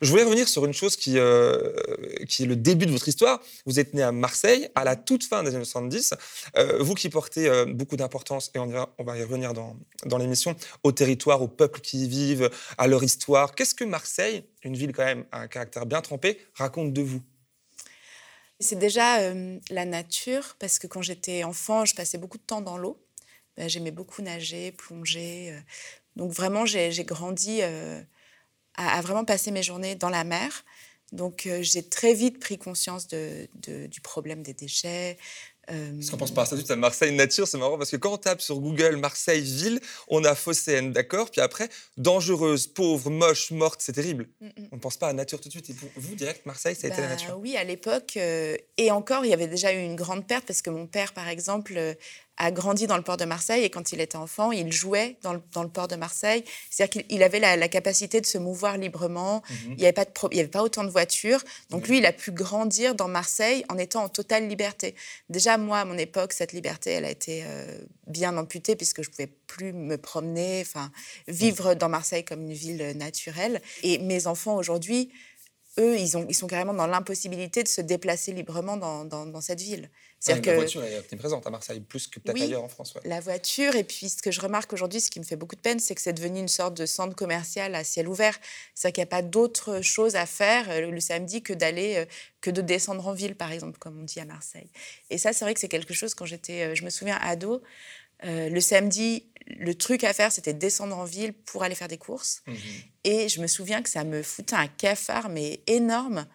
Je 0.01 0.09
voulais 0.11 0.23
revenir 0.23 0.49
sur 0.49 0.65
une 0.65 0.73
chose 0.73 0.97
qui, 0.97 1.19
euh, 1.19 1.75
qui 2.27 2.45
est 2.45 2.47
le 2.47 2.57
début 2.57 2.87
de 2.87 2.91
votre 2.91 3.07
histoire. 3.07 3.43
Vous 3.67 3.79
êtes 3.79 3.93
né 3.93 4.03
à 4.03 4.13
Marseille 4.13 4.71
à 4.75 4.83
la 4.83 4.97
toute 4.97 5.25
fin 5.25 5.43
des 5.43 5.55
années 5.55 5.65
70. 5.65 6.15
Euh, 6.57 6.83
vous 6.83 6.95
qui 6.95 7.11
portez 7.11 7.51
beaucoup 7.67 7.97
d'importance, 7.97 8.51
et 8.55 8.59
on, 8.59 8.73
on, 8.97 9.05
va 9.05 9.19
y 9.19 9.23
revenir 9.23 9.53
dans, 9.53 9.77
dans 10.07 10.17
l'émission, 10.17 10.57
au 10.85 10.93
territoire, 10.93 11.43
aux 11.43 11.49
peuples 11.49 11.81
qui 11.81 12.05
y 12.05 12.09
vivent, 12.09 12.51
à 12.79 12.87
leur 12.87 13.05
histoire. 13.05 13.55
Qu'est-ce 13.55 13.75
que 13.75 13.85
Marseille, 13.85 14.45
une 14.63 14.75
ville 14.75 14.93
quand 14.93 15.05
même 15.05 15.27
à 15.33 15.41
un 15.41 15.49
caractère 15.49 15.85
bien 15.85 16.01
trempé, 16.01 16.39
raconte 16.55 16.95
de 16.95 17.03
vous? 17.03 17.21
C'est 18.59 18.79
déjà 18.79 19.19
la 19.71 19.85
nature, 19.85 20.57
parce 20.59 20.79
que 20.79 20.87
quand 20.87 21.03
j'étais 21.03 21.45
enfant, 21.45 21.85
je 21.85 21.95
passais 21.95 22.17
beaucoup 22.17 22.39
de 22.39 22.43
temps 22.43 22.63
dans 22.63 22.79
l'eau. 22.79 22.99
Ben, 23.57 23.69
j'aimais 23.69 23.91
beaucoup 23.91 24.23
nager, 24.23 24.73
plonger, 24.73 25.55
donc 26.17 26.33
vraiment, 26.33 26.67
j'ai 26.67 27.05
grandi 27.05 27.61
euh, 27.63 28.01
à, 28.77 29.01
vraiment 29.01 29.25
passer 29.25 29.51
mes 29.51 29.63
journées 29.63 29.95
dans 29.95 30.11
la 30.11 30.25
mer. 30.25 30.65
Donc 31.13 31.47
euh, 31.47 31.61
j'ai 31.63 31.83
très 31.83 32.15
vite 32.15 32.39
pris 32.39 32.57
conscience 32.57 33.09
de, 33.09 33.49
du 33.87 34.01
problème 34.01 34.43
des 34.43 34.55
déchets. 34.55 35.19
Euh... 35.71 35.93
Parce 35.93 36.11
qu'on 36.11 36.17
pense 36.17 36.31
pas 36.33 36.43
à 36.43 36.47
ça 36.47 36.57
tout 36.57 36.73
à 36.73 36.77
Marseille 36.77 37.15
nature, 37.15 37.47
c'est 37.47 37.59
marrant 37.59 37.79
parce 37.79 37.91
que 37.91 37.97
quand 37.97 38.13
on 38.13 38.17
tape 38.17 38.41
sur 38.41 38.59
Google 38.59 38.97
Marseille 38.97 39.43
ville, 39.43 39.81
on 40.09 40.25
a 40.25 40.35
Phocéenne, 40.35 40.93
d'accord 40.93 41.31
Puis 41.31 41.41
après, 41.41 41.69
dangereuse, 41.97 42.67
pauvre, 42.67 43.11
moche, 43.11 43.51
morte, 43.51 43.81
c'est 43.81 43.93
terrible. 43.93 44.29
Mm, 44.41 44.47
mm. 44.47 44.69
On 44.73 44.77
ne 44.77 44.81
pense 44.81 44.97
pas 44.97 45.09
à 45.09 45.13
nature 45.13 45.41
tout 45.41 45.49
de 45.49 45.53
suite. 45.53 45.71
Et 45.71 45.75
vous, 45.97 46.15
direct, 46.15 46.45
Marseille, 46.47 46.75
ça 46.75 46.87
a 46.87 46.91
été 46.91 47.01
la 47.01 47.09
bah 47.09 47.15
nature 47.15 47.39
Oui, 47.39 47.57
à 47.57 47.65
l'époque. 47.65 48.17
Euh, 48.17 48.57
et 48.79 48.91
encore, 48.91 49.25
il 49.25 49.31
y 49.31 49.35
avait 49.35 49.49
déjà 49.49 49.73
eu 49.73 49.79
une 49.79 49.97
grande 49.97 50.27
perte 50.27 50.47
parce 50.47 50.63
que 50.63 50.71
mon 50.71 50.87
père, 50.87 51.13
par 51.13 51.29
exemple, 51.29 51.97
a 52.41 52.51
grandi 52.51 52.87
dans 52.87 52.97
le 52.97 53.03
port 53.03 53.19
de 53.19 53.27
Marseille 53.27 53.65
et 53.65 53.71
quand 53.71 53.93
il 53.93 54.01
était 54.01 54.17
enfant, 54.17 54.51
il 54.51 54.73
jouait 54.73 55.19
dans 55.23 55.35
le, 55.35 55.43
dans 55.53 55.63
le 55.63 55.69
port 55.69 55.89
de 55.89 55.97
Marseille. 55.97 56.43
C'est-à-dire 56.71 57.05
qu'il 57.05 57.23
avait 57.23 57.39
la, 57.39 57.57
la, 57.57 57.69
capacité 57.69 58.21
de 58.23 58.27
se 58.27 58.39
mouvoir 58.39 58.79
librement. 58.79 59.43
Mhm. 59.51 59.57
Il 59.73 59.77
n'y 59.77 59.85
avait, 59.85 59.93
pas 59.93 60.07
de 60.07 60.11
il 60.33 60.39
y 60.39 60.41
avait 60.41 60.49
pas 60.49 60.63
autant 60.63 60.83
de 60.83 60.89
voitures. 60.89 61.45
Donc 61.69 61.87
lui, 61.87 61.99
il 61.99 62.07
a 62.07 62.13
pu 62.13 62.33
grandir 62.33 62.95
dans 62.95 63.09
Marseille 63.09 63.65
en 63.69 63.77
étant 63.77 64.05
en 64.05 64.09
totale 64.09 64.49
liberté. 64.49 64.95
Déjà, 65.29 65.59
moi, 65.59 65.81
à 65.81 65.85
mon 65.85 65.99
époque, 65.99 66.33
cette 66.33 66.55
liberté, 66.55 66.93
elle 66.93 67.05
a 67.05 67.11
été 67.11 67.43
euh, 67.45 67.79
bien 68.07 68.35
amputée 68.39 68.75
puisque 68.75 69.03
je 69.03 69.11
ne 69.11 69.13
pouvais 69.13 69.33
plus 69.47 69.75
me 69.75 69.99
promener, 69.99 70.63
enfin, 70.63 70.91
vivre 71.29 71.75
dans 71.75 71.91
Marseille 71.91 72.25
comme 72.25 72.41
une 72.41 72.55
ville 72.55 72.97
naturelle. 72.97 73.61
Et 73.83 73.99
mes 73.99 74.27
enfants 74.27 74.57
aujourd'hui, 74.57 75.11
eux, 75.79 75.99
ils, 75.99 76.17
ont, 76.17 76.27
ils 76.29 76.35
sont 76.35 76.47
carrément 76.47 76.75
dans 76.75 76.87
l'impossibilité 76.87 77.63
de 77.63 77.69
se 77.69 77.81
déplacer 77.81 78.33
librement 78.33 78.77
dans, 78.77 79.05
dans, 79.05 79.41
cette 79.41 79.61
ville. 79.61 79.91
Cest 80.21 80.43
que, 80.43 80.51
la 80.51 80.57
voiture 80.57 80.85
est 80.85 81.17
présente 81.17 81.47
à 81.47 81.51
Marseille, 81.51 81.81
plus 81.81 82.07
que 82.07 82.21
peut-être 82.21 82.43
ailleurs 82.43 82.63
en 82.63 82.69
France. 82.69 82.93
La 83.05 83.21
voiture, 83.21 83.75
et 83.75 83.85
puis 83.85 84.11
ce 84.11 84.21
que 84.21 84.31
je 84.31 84.41
remarque 84.43 84.71
aujourd'hui, 84.75 85.01
ce 85.01 85.11
qui 85.11 85.19
me 85.19 85.25
fait 85.25 85.37
beaucoup 85.37 85.57
de 85.57 85.63
peine, 85.63 85.81
c'est 85.81 85.95
que 85.95 86.03
c'est 86.03 86.13
devenu 86.13 86.41
une 86.41 86.49
sorte 86.49 86.75
de 86.75 86.85
centre 86.85 87.17
commercial 87.17 87.75
à 87.75 87.85
ciel 87.85 88.07
ouvert. 88.07 88.39
C'est-à-dire 88.75 88.95
qu'il 88.95 89.01
n'y 89.01 89.09
a 89.09 89.17
pas 89.17 89.23
d'autre 89.23 89.81
chose 89.81 90.17
à 90.17 90.27
faire 90.27 90.69
euh, 90.69 90.91
le 90.91 91.01
samedi 91.01 91.43
que 91.43 91.55
d'aller, 91.55 91.97
euh, 91.97 92.05
que 92.43 92.51
de 92.51 92.61
descendre 92.61 93.09
en 93.09 93.15
ville, 93.15 93.35
par 93.35 93.51
exemple, 93.51 93.79
comme 93.79 93.99
on 93.99 94.05
dit 94.05 94.21
à 94.21 94.27
Marseille. 94.27 94.69
Et 95.09 95.17
ça, 95.17 95.33
c'est 95.33 95.47
vrai 95.47 95.55
que 95.55 95.61
c'est 95.61 95.69
quelque 95.69 95.95
chose, 95.95 96.13
quand 96.13 96.27
j'étais, 96.27 96.65
euh, 96.65 96.75
je 96.75 96.85
me 96.85 96.91
souviens, 96.91 97.19
ado, 97.23 97.63
le 98.23 98.61
samedi, 98.61 99.25
le 99.47 99.75
truc 99.75 100.05
à 100.05 100.13
faire, 100.13 100.31
c'était 100.31 100.53
descendre 100.53 100.95
en 100.95 101.05
ville 101.05 101.33
pour 101.33 101.63
aller 101.63 101.75
faire 101.75 101.89
des 101.89 101.97
courses. 101.97 102.43
Mhm. 102.47 102.57
Et 103.05 103.29
je 103.31 103.41
me 103.41 103.47
souviens 103.47 103.81
que 103.81 103.89
ça 103.89 104.05
me 104.05 104.23
foutait 104.23 104.57
un 104.57 104.69
cafard, 104.69 105.31
mais 105.31 105.61
énorme, 105.67 106.27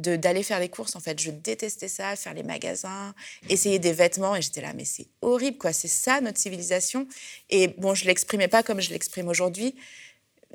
d'aller 0.00 0.42
faire 0.42 0.60
des 0.60 0.68
courses. 0.68 0.96
En 0.96 1.00
fait, 1.00 1.20
je 1.20 1.30
détestais 1.30 1.88
ça, 1.88 2.16
faire 2.16 2.34
les 2.34 2.42
magasins, 2.42 3.14
essayer 3.48 3.78
des 3.78 3.92
vêtements. 3.92 4.36
Et 4.36 4.42
j'étais 4.42 4.60
là, 4.60 4.72
mais 4.74 4.84
c'est 4.84 5.06
horrible, 5.22 5.58
quoi. 5.58 5.72
C'est 5.72 5.88
ça, 5.88 6.20
notre 6.20 6.38
civilisation. 6.38 7.06
Et 7.48 7.68
bon, 7.68 7.94
je 7.94 8.04
l'exprimais 8.06 8.48
pas 8.48 8.62
comme 8.62 8.80
je 8.80 8.90
l'exprime 8.90 9.28
aujourd'hui. 9.28 9.74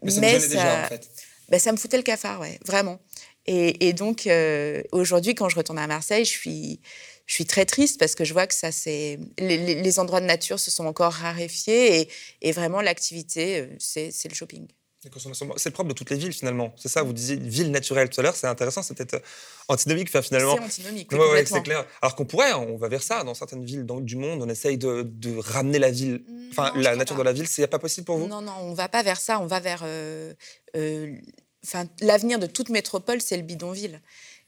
Mais 0.04 0.12
ça, 0.12 0.20
me 0.20 0.48
déjà, 0.50 0.84
en 0.84 0.88
fait. 0.88 1.10
Ben, 1.50 1.60
ça 1.60 1.72
me 1.72 1.78
foutait 1.78 1.98
le 1.98 2.04
cafard, 2.04 2.40
ouais, 2.42 2.60
vraiment. 2.66 3.00
Et, 3.48 3.94
donc, 3.94 4.26
euh, 4.26 4.82
aujourd'hui, 4.92 5.36
quand 5.36 5.50
je 5.50 5.56
retourne 5.56 5.78
à 5.78 5.86
Marseille, 5.86 6.26
je 6.26 6.32
suis 6.32 6.80
je 7.26 7.34
suis 7.34 7.46
très 7.46 7.66
triste 7.66 8.00
parce 8.00 8.16
que 8.16 8.24
je 8.24 8.34
vois 8.34 8.48
que 8.48 8.54
ça, 8.54 8.72
c'est 8.72 9.20
les, 9.40 10.00
endroits 10.00 10.22
de 10.22 10.26
nature 10.26 10.60
se 10.60 10.70
sont 10.70 10.86
encore 10.86 11.12
raréfiés 11.12 12.08
et, 12.42 12.52
vraiment 12.52 12.82
l'activité, 12.82 13.62
euh, 13.62 13.68
c'est 13.80 14.30
le 14.30 14.36
shopping. 14.36 14.68
C'est 15.56 15.70
le 15.70 15.74
propre 15.74 15.90
de 15.90 15.94
toutes 15.94 16.10
les 16.10 16.18
villes 16.18 16.34
finalement. 16.34 16.74
C'est 16.78 16.90
ça, 16.90 17.04
vous 17.04 17.14
disiez 17.14 17.36
ville 17.36 17.72
naturelle 17.72 18.10
tout 18.10 18.20
à 18.20 18.24
l'heure, 18.24 18.36
c'est 18.36 18.48
intéressant, 18.48 18.82
c'est 18.82 18.94
peut-être 18.94 19.16
euh, 19.16 19.20
antinomique 19.68 20.10
enfin, 20.10 20.22
finalement. 20.22 20.56
C'est 20.58 20.64
antinomique. 20.64 21.12
Oui, 21.12 21.20
c'est 21.46 21.64
clair. 21.64 21.86
Alors 22.02 22.16
qu'on 22.16 22.26
pourrait, 22.26 22.54
on 22.54 22.78
va 22.78 22.88
vers 22.88 23.04
ça 23.04 23.24
dans 23.24 23.34
certaines 23.34 23.64
villes 23.66 23.86
du 23.86 24.16
monde, 24.16 24.42
on 24.42 24.50
essaye 24.50 24.78
de, 24.78 25.08
ramener 25.40 25.80
la 25.80 25.92
ville, 25.92 26.24
enfin 26.52 26.72
la 26.76 26.96
nature 26.96 27.16
dans 27.16 27.24
la 27.24 27.34
ville, 27.34 27.48
c'est 27.48 27.68
pas 27.68 27.80
possible 27.80 28.06
pour 28.06 28.18
vous? 28.18 28.28
Non, 28.28 28.42
non, 28.42 28.54
on 28.62 28.74
va 28.74 28.88
pas 28.88 29.04
vers 29.04 29.20
ça, 29.20 29.40
on 29.40 29.48
va 29.48 29.60
vers. 29.60 29.84
Euh, 29.84 30.34
enfin, 31.66 31.86
l'avenir 32.02 32.40
de 32.40 32.48
toute 32.48 32.70
métropole, 32.70 33.22
c'est 33.22 33.38
le 33.38 33.44
bidonville. 33.44 34.02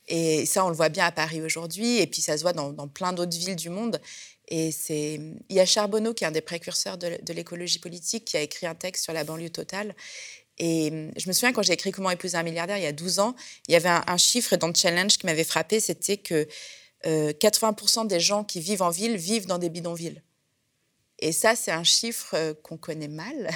Et 0.07 0.45
ça, 0.45 0.65
on 0.65 0.69
le 0.69 0.75
voit 0.75 0.89
bien 0.89 1.05
à 1.05 1.11
Paris 1.11 1.41
aujourd'hui, 1.41 1.99
et 1.99 2.07
puis 2.07 2.21
ça 2.21 2.37
se 2.37 2.41
voit 2.41 2.53
dans, 2.53 2.87
plein 2.87 3.11
d'autres 3.13 3.37
villes 3.37 3.55
du 3.55 3.69
monde. 3.69 4.01
Et 4.47 4.71
c'est, 4.71 5.19
il 5.49 5.55
y 5.55 5.59
a 5.59 5.65
Charbonneau, 5.65 6.13
qui 6.13 6.23
est 6.23 6.27
un 6.27 6.31
des 6.31 6.41
précurseurs 6.41 6.97
de, 6.97 7.33
l'écologie 7.33 7.79
politique, 7.79 8.25
qui 8.25 8.37
a 8.37 8.41
écrit 8.41 8.65
un 8.65 8.75
texte 8.75 9.03
sur 9.03 9.13
la 9.13 9.25
banlieue 9.25 9.49
totale. 9.49 9.93
Et 10.57 11.11
je 11.15 11.27
me 11.27 11.33
souviens 11.33 11.53
quand 11.53 11.61
j'ai 11.61 11.73
écrit 11.73 11.91
Comment 11.91 12.09
épouser 12.09 12.37
un 12.37 12.43
milliardaire 12.43 12.77
il 12.77 12.83
y 12.83 12.87
a 12.87 12.91
12 12.91 13.19
ans, 13.19 13.35
il 13.67 13.73
y 13.73 13.75
avait 13.75 13.89
un, 13.89 14.17
chiffre 14.17 14.55
dans 14.55 14.67
le 14.67 14.73
challenge 14.75 15.17
qui 15.17 15.25
m'avait 15.25 15.43
frappé, 15.43 15.79
c'était 15.79 16.17
que 16.17 16.47
80% 17.05 17.99
euh, 17.99 18.03
des 18.05 18.19
gens 18.19 18.43
qui 18.43 18.59
vivent 18.59 18.81
en 18.81 18.89
ville 18.89 19.17
vivent 19.17 19.45
dans 19.45 19.59
des 19.59 19.69
bidonvilles. 19.69 20.21
Et 21.19 21.31
ça, 21.31 21.55
c'est 21.55 21.71
un 21.71 21.83
chiffre 21.83 22.35
euh, 22.35 22.53
qu'on 22.61 22.77
connaît 22.77 23.07
mal. 23.07 23.49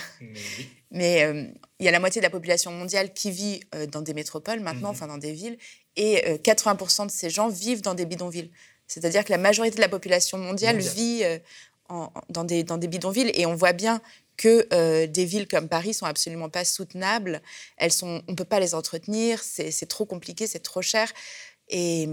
Mais 0.90 1.24
euh, 1.26 1.46
il 1.80 1.86
y 1.86 1.88
a 1.88 1.92
la 1.92 2.00
moitié 2.00 2.20
de 2.20 2.26
la 2.26 2.30
population 2.30 2.72
mondiale 2.72 3.14
qui 3.14 3.32
vit 3.32 3.62
dans 3.92 4.02
des 4.02 4.14
métropoles 4.14 4.60
maintenant, 4.60 4.90
mhm. 4.90 4.96
enfin 4.96 5.08
dans 5.08 5.18
des 5.18 5.34
villes 5.34 5.58
et 5.96 6.24
80% 6.44 7.02
euh, 7.02 7.06
de 7.06 7.12
ces 7.12 7.30
gens 7.30 7.50
vivent 7.50 7.82
dans 7.82 7.94
des 7.94 8.06
bidonvilles. 8.06 8.52
C'est-à-dire 8.88 9.26
que 9.26 9.32
la 9.32 9.38
majorité 9.38 9.76
de 9.76 9.82
la 9.82 9.90
population 9.90 10.38
mondiale 10.38 10.78
vit 10.80 11.24
dans, 12.30 12.44
des, 12.44 12.64
dans 12.64 12.78
des 12.78 12.88
bidonvilles 12.88 13.32
et 13.34 13.46
on 13.46 13.56
voit 13.56 13.74
bien 13.74 14.02
que 14.38 14.68
euh, 14.74 15.08
des 15.08 15.26
villes 15.26 15.48
comme 15.48 15.68
Paris 15.68 15.94
sont 15.94 16.06
absolument 16.06 16.50
pas 16.50 16.66
soutenables. 16.66 17.42
Elles 17.78 17.92
sont, 17.92 18.24
on 18.28 18.36
peut 18.36 18.46
pas 18.46 18.60
les 18.60 18.74
entretenir, 18.74 19.42
c'est 19.44 19.88
trop 19.88 20.06
compliqué, 20.06 20.48
c'est 20.48 20.60
trop 20.60 20.82
cher. 20.82 21.12
Et, 21.70 22.08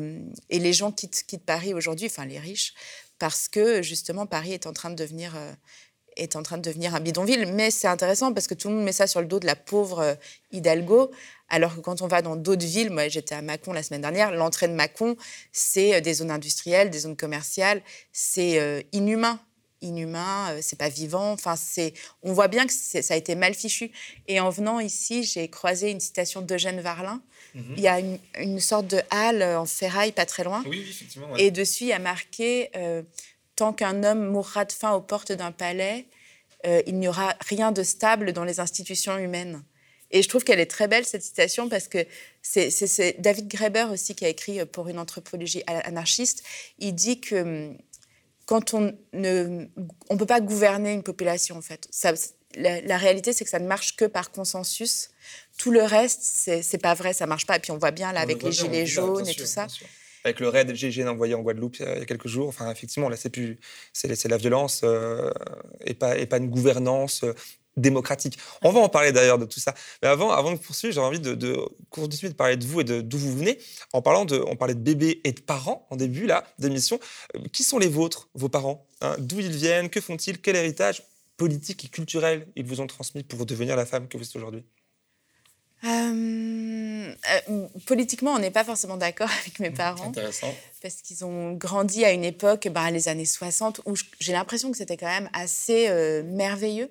et, 0.50 0.58
les 0.60 0.72
gens 0.72 0.92
quittent, 0.92 1.44
Paris 1.44 1.74
aujourd'hui, 1.74 2.06
enfin 2.06 2.24
les 2.24 2.38
riches, 2.38 2.74
parce 3.18 3.48
que 3.48 3.82
justement 3.82 4.26
Paris 4.26 4.52
est 4.52 4.66
en 4.66 4.72
train 4.72 4.90
de 4.90 4.94
devenir 4.94 5.34
est 6.18 6.36
en 6.36 6.42
train 6.42 6.58
de 6.58 6.62
devenir 6.62 6.94
un 6.94 7.00
bidonville. 7.00 7.46
Mais 7.52 7.70
c'est 7.70 7.88
intéressant 7.88 8.32
parce 8.32 8.46
que 8.46 8.54
tout 8.54 8.68
le 8.68 8.74
monde 8.74 8.84
met 8.84 8.92
ça 8.92 9.06
sur 9.06 9.20
le 9.20 9.26
dos 9.26 9.40
de 9.40 9.46
la 9.46 9.56
pauvre 9.56 10.00
euh, 10.00 10.14
Hidalgo. 10.50 11.10
Alors 11.48 11.76
que 11.76 11.80
quand 11.80 12.02
on 12.02 12.08
va 12.08 12.20
dans 12.20 12.36
d'autres 12.36 12.66
villes, 12.66 12.90
moi 12.90 13.08
j'étais 13.08 13.34
à 13.34 13.42
Mâcon 13.42 13.72
la 13.72 13.82
semaine 13.82 14.02
dernière, 14.02 14.32
l'entrée 14.32 14.68
de 14.68 14.74
Mâcon, 14.74 15.16
c'est 15.52 15.94
euh, 15.94 16.00
des 16.00 16.14
zones 16.14 16.30
industrielles, 16.30 16.90
des 16.90 17.00
zones 17.00 17.16
commerciales, 17.16 17.82
c'est 18.12 18.58
euh, 18.60 18.82
inhumain 19.80 20.50
inhumain, 20.50 20.62
c'est 20.62 20.78
pas 20.78 20.88
vivant. 20.88 21.32
Enfin, 21.32 21.56
c'est, 21.56 21.94
on 22.22 22.32
voit 22.32 22.48
bien 22.48 22.66
que 22.66 22.72
ça 22.72 23.14
a 23.14 23.16
été 23.16 23.34
mal 23.34 23.54
fichu. 23.54 23.90
Et 24.26 24.40
en 24.40 24.50
venant 24.50 24.80
ici, 24.80 25.24
j'ai 25.24 25.48
croisé 25.48 25.90
une 25.90 26.00
citation 26.00 26.40
d'Eugène 26.40 26.80
Varlin. 26.80 27.22
Mhm. 27.54 27.74
Il 27.76 27.82
y 27.82 27.88
a 27.88 28.00
une, 28.40 28.60
sorte 28.60 28.86
de 28.86 29.00
halle 29.10 29.42
en 29.42 29.66
ferraille 29.66 30.12
pas 30.12 30.26
très 30.26 30.44
loin. 30.44 30.62
Oui, 30.66 30.86
effectivement. 30.88 31.34
Et 31.36 31.50
dessus, 31.50 31.84
il 31.84 31.88
y 31.88 31.92
a 31.92 31.98
marqué 31.98 32.70
tant 33.58 33.72
qu'un 33.72 34.04
homme 34.04 34.24
mourra 34.24 34.64
de 34.64 34.72
faim 34.72 34.92
aux 34.92 35.00
portes 35.00 35.32
d'un 35.32 35.50
palais, 35.50 36.06
euh, 36.64 36.80
il 36.86 36.96
n'y 36.98 37.08
aura 37.08 37.34
rien 37.40 37.72
de 37.72 37.82
stable 37.82 38.32
dans 38.32 38.44
les 38.44 38.60
institutions 38.60 39.18
humaines. 39.18 39.64
Et 40.12 40.22
je 40.22 40.28
trouve 40.28 40.44
qu'elle 40.44 40.60
est 40.60 40.70
très 40.70 40.86
belle, 40.86 41.04
cette 41.04 41.24
citation, 41.24 41.68
parce 41.68 41.88
que 41.88 42.06
c'est 42.40 43.16
David 43.18 43.48
Graeber 43.48 43.86
aussi 43.90 44.14
qui 44.14 44.24
a 44.24 44.28
écrit 44.28 44.60
euh, 44.60 44.64
pour 44.64 44.88
une 44.88 44.98
anthropologie 44.98 45.64
anarchiste. 45.66 46.44
Il 46.78 46.94
dit 46.94 47.20
que 47.20 47.34
hum, 47.34 47.78
quand 48.48 48.72
on 48.72 48.96
ne 49.12 49.66
on 50.08 50.16
peut 50.16 50.24
pas 50.24 50.40
gouverner 50.40 50.94
une 50.94 51.02
population, 51.02 51.58
en 51.58 51.60
fait. 51.60 51.86
Ça, 51.90 52.14
la, 52.56 52.96
réalité, 52.96 53.34
c'est 53.34 53.44
que 53.44 53.50
ça 53.50 53.58
ne 53.58 53.68
marche 53.68 53.94
que 53.94 54.06
par 54.06 54.30
consensus. 54.30 55.10
Tout 55.58 55.70
le 55.70 55.82
reste, 55.82 56.22
c'est 56.62 56.82
pas 56.82 56.94
vrai, 56.94 57.12
ça 57.12 57.26
marche 57.26 57.44
pas. 57.44 57.56
Et 57.56 57.58
puis 57.58 57.72
on 57.72 57.76
voit 57.76 57.90
bien 57.90 58.10
là 58.10 58.20
avec 58.20 58.42
les 58.42 58.50
gilets 58.50 58.86
jaunes 58.86 59.28
et 59.28 59.34
tout 59.34 59.44
ça 59.44 59.66
avec 60.24 60.40
le 60.40 60.48
raid 60.48 60.74
GIGN 60.74 61.08
envoyé 61.08 61.34
en 61.34 61.40
Guadeloupe 61.40 61.76
euh, 61.80 61.94
il 61.96 62.00
y 62.00 62.02
a 62.02 62.06
quelques 62.06 62.28
jours. 62.28 62.48
Enfin, 62.48 62.70
effectivement, 62.70 63.08
là, 63.08 63.16
c'est 63.16 63.30
plus, 63.30 63.58
c'est 63.92 64.28
la 64.28 64.36
violence 64.36 64.82
euh, 64.84 65.30
et, 65.84 65.94
pas, 65.94 66.16
et 66.16 66.26
pas 66.26 66.38
une 66.38 66.50
gouvernance 66.50 67.24
euh, 67.24 67.32
démocratique. 67.78 68.38
On 68.62 68.70
va 68.70 68.80
en 68.80 68.88
parler 68.88 69.12
d'ailleurs 69.12 69.38
de 69.38 69.44
tout 69.44 69.60
ça. 69.60 69.74
Mais 70.02 70.08
avant, 70.08 70.30
avant 70.30 70.52
de 70.52 70.58
poursuivre, 70.58 70.94
j'ai 70.94 71.00
envie 71.00 71.20
de, 71.20 71.34
de 71.34 71.58
continuer 71.90 72.30
de 72.30 72.36
parler 72.36 72.56
de 72.56 72.66
vous 72.66 72.80
et 72.80 72.84
d'où 72.84 73.18
vous 73.18 73.36
venez. 73.36 73.58
En 73.92 74.02
parlant 74.02 74.24
de, 74.24 74.42
on 74.46 74.56
parlait 74.56 74.74
de 74.74 74.80
bébés 74.80 75.20
et 75.24 75.32
de 75.32 75.40
parents 75.40 75.86
en 75.90 75.96
début 75.96 76.26
là 76.26 76.44
d'émission. 76.58 76.98
qui 77.52 77.62
sont 77.62 77.78
les 77.78 77.88
vôtres, 77.88 78.28
vos 78.34 78.48
parents 78.48 78.86
hein? 79.00 79.16
D'où 79.18 79.40
ils 79.40 79.50
viennent? 79.50 79.90
Que 79.90 80.00
font-ils? 80.00 80.40
Quel 80.40 80.56
héritage 80.56 81.02
politique 81.36 81.84
et 81.84 81.88
culturel 81.88 82.48
ils 82.56 82.64
vous 82.64 82.80
ont 82.80 82.86
transmis 82.86 83.22
pour 83.22 83.46
devenir 83.46 83.76
la 83.76 83.86
femme 83.86 84.08
que 84.08 84.18
vous 84.18 84.24
êtes 84.24 84.36
aujourd'hui? 84.36 84.64
Euh, 85.84 87.14
euh, 87.48 87.66
politiquement, 87.86 88.32
on 88.32 88.38
n'est 88.38 88.50
pas 88.50 88.64
forcément 88.64 88.96
d'accord 88.96 89.30
avec 89.42 89.60
mes 89.60 89.70
parents. 89.70 90.08
Intéressant. 90.08 90.52
Parce 90.82 90.96
qu'ils 90.96 91.24
ont 91.24 91.52
grandi 91.52 92.04
à 92.04 92.10
une 92.10 92.24
époque, 92.24 92.68
bah, 92.68 92.90
les 92.90 93.08
années 93.08 93.24
60, 93.24 93.82
où 93.86 93.94
j'ai 94.18 94.32
l'impression 94.32 94.70
que 94.70 94.76
c'était 94.76 94.96
quand 94.96 95.06
même 95.06 95.30
assez 95.32 95.88
euh, 95.88 96.22
merveilleux. 96.24 96.90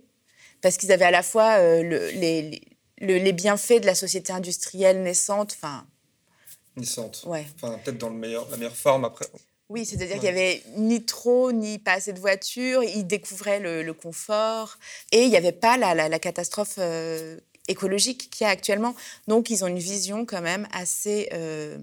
Parce 0.61 0.77
qu'ils 0.77 0.91
avaient 0.91 1.05
à 1.05 1.11
la 1.11 1.23
fois 1.23 1.59
le, 1.59 2.09
les, 2.11 2.61
les, 2.99 3.33
bienfaits 3.33 3.81
de 3.81 3.85
la 3.85 3.95
société 3.95 4.33
industrielle 4.33 5.03
naissante. 5.03 5.55
Enfin. 5.57 5.85
Naissante. 6.75 7.23
Ouais. 7.25 7.45
Enfin, 7.55 7.79
peut-être 7.83 7.97
dans 7.97 8.09
le 8.09 8.15
meilleur, 8.15 8.47
la 8.49 8.57
meilleure 8.57 8.75
forme 8.75 9.05
après. 9.05 9.25
Oui, 9.69 9.85
c'est-à-dire 9.85 10.15
qu'il 10.15 10.23
n'y 10.23 10.29
avait 10.29 10.63
ni 10.77 11.05
trop, 11.05 11.51
ni 11.51 11.77
pas 11.77 11.93
assez 11.93 12.13
de 12.13 12.19
voitures. 12.19 12.83
Ils 12.83 13.05
découvraient 13.05 13.59
le, 13.59 13.93
confort. 13.93 14.77
Et 15.11 15.23
il 15.23 15.29
n'y 15.29 15.37
avait 15.37 15.51
pas 15.51 15.77
la, 15.77 15.93
la, 15.93 16.09
la 16.09 16.19
catastrophe 16.19 16.79
écologique 17.67 18.29
qu'il 18.29 18.45
y 18.45 18.47
a 18.47 18.51
actuellement. 18.51 18.95
Donc, 19.27 19.49
ils 19.49 19.63
ont 19.63 19.67
une 19.67 19.79
vision 19.79 20.25
quand 20.25 20.41
même 20.41 20.67
assez 20.71 21.29
euh, 21.33 21.77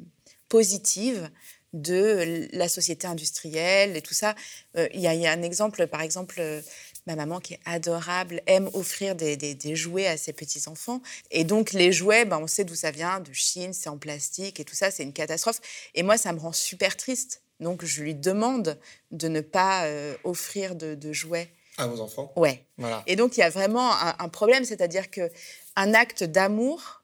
positive 0.49 1.31
de 1.73 2.49
la 2.53 2.69
société 2.69 3.07
industrielle 3.07 3.97
et 3.97 4.03
tout 4.03 4.15
ça. 4.15 4.35
Euh, 4.77 4.89
il 4.95 5.01
y, 5.01 5.27
a 5.27 5.33
un 5.33 5.43
exemple, 5.43 5.87
par 5.89 6.03
exemple, 6.03 6.37
euh, 6.39 6.61
ma 7.07 7.17
maman 7.17 7.41
qui 7.41 7.55
est 7.55 7.61
adorable 7.65 8.43
aime 8.47 8.71
offrir 8.73 9.15
des, 9.15 9.37
des, 9.37 9.77
jouets 9.77 10.07
à 10.07 10.17
ses 10.17 10.33
petits-enfants. 10.33 11.03
Et 11.31 11.45
donc, 11.45 11.73
les 11.73 11.93
jouets, 11.93 12.25
ben, 12.25 12.39
on 12.39 12.47
sait 12.47 12.65
d'où 12.65 12.75
ça 12.75 12.91
vient, 12.91 13.21
de 13.21 13.33
Chine, 13.33 13.73
c'est 13.73 13.89
en 13.89 13.99
plastique 13.99 14.61
et 14.61 14.65
tout 14.65 14.75
ça, 14.75 14.91
c'est 14.91 15.03
une 15.03 15.13
catastrophe. 15.13 15.61
Et 15.95 16.03
moi, 16.03 16.17
ça 16.17 16.33
me 16.33 16.39
rend 16.39 16.53
super 16.53 16.97
triste. 16.97 17.43
Donc, 17.61 17.85
je 17.85 18.03
lui 18.03 18.15
demande 18.15 18.79
de 19.11 19.29
ne 19.29 19.41
pas 19.41 19.87
offrir 20.25 20.75
de, 20.75 20.95
de 20.95 21.13
jouets 21.13 21.51
à 21.77 21.87
vos 21.87 22.01
enfants? 22.01 22.33
Ouais. 22.37 22.65
Voilà. 22.79 23.03
Et 23.07 23.17
donc, 23.17 23.37
il 23.37 23.41
y 23.41 23.43
a 23.43 23.51
vraiment 23.51 23.93
un, 23.93 24.29
problème, 24.29 24.65
c'est-à-dire 24.65 25.11
que 25.11 25.31
un 25.77 25.95
acte 25.95 26.23
d'amour, 26.25 27.03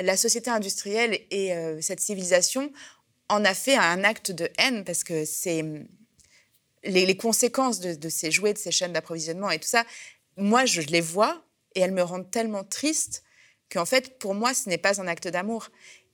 la 0.00 0.16
société 0.16 0.50
industrielle 0.50 1.18
et 1.30 1.54
euh, 1.54 1.80
cette 1.80 2.00
civilisation 2.00 2.72
en 3.28 3.44
a 3.44 3.54
fait 3.54 3.76
un 3.76 4.04
acte 4.04 4.30
de 4.30 4.50
haine 4.58 4.84
parce 4.84 5.04
que 5.04 5.24
c'est 5.24 5.64
les, 6.86 7.16
conséquences 7.16 7.80
de, 7.80 8.08
ces 8.08 8.30
jouets, 8.30 8.52
de 8.52 8.58
ces 8.58 8.70
chaînes 8.70 8.92
d'approvisionnement 8.92 9.50
et 9.50 9.58
tout 9.58 9.68
ça, 9.68 9.84
moi, 10.36 10.64
je 10.64 10.82
les 10.82 11.00
vois 11.00 11.42
et 11.74 11.80
elles 11.80 11.92
me 11.92 12.02
rendent 12.02 12.30
tellement 12.30 12.64
triste 12.64 13.22
qu'en 13.70 13.84
fait, 13.84 14.18
pour 14.18 14.34
moi, 14.34 14.54
ce 14.54 14.68
n'est 14.68 14.78
pas 14.78 15.00
un 15.00 15.06
acte 15.06 15.28
d'amour. 15.28 15.68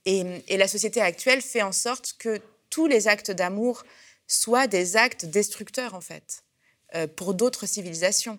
Et, 0.04 0.24
la 0.50 0.68
société 0.68 1.00
actuelle 1.00 1.42
fait 1.42 1.62
en 1.62 1.72
sorte 1.72 2.14
que 2.18 2.40
tous 2.70 2.86
les 2.86 3.08
actes 3.08 3.30
d'amour 3.30 3.84
soient 4.26 4.66
des 4.66 4.96
actes 4.96 5.26
destructeurs, 5.26 5.94
en 5.94 6.00
fait, 6.00 6.42
euh, 6.94 7.06
pour 7.06 7.34
d'autres 7.34 7.66
civilisations. 7.66 8.38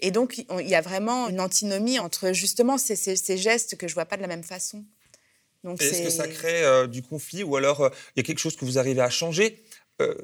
Et 0.00 0.10
donc, 0.10 0.38
il 0.38 0.68
y 0.68 0.74
a 0.74 0.80
vraiment 0.80 1.28
une 1.28 1.40
antinomie 1.40 1.98
entre 1.98 2.32
justement 2.32 2.78
ces, 2.78 2.96
ces, 2.96 3.36
gestes 3.36 3.76
que 3.76 3.86
je 3.86 3.92
ne 3.92 3.96
vois 3.96 4.06
pas 4.06 4.16
de 4.16 4.22
la 4.22 4.28
même 4.28 4.44
façon. 4.44 4.84
Est-ce 5.80 6.02
que 6.02 6.10
ça 6.10 6.28
crée 6.28 6.62
euh, 6.62 6.86
du 6.86 7.02
conflit 7.02 7.42
ou 7.42 7.56
alors 7.56 7.80
euh, 7.80 7.88
il 8.14 8.18
y 8.18 8.20
a 8.20 8.22
quelque 8.22 8.38
chose 8.38 8.54
que 8.56 8.66
vous 8.66 8.78
arrivez 8.78 9.00
à 9.00 9.08
changer 9.08 9.63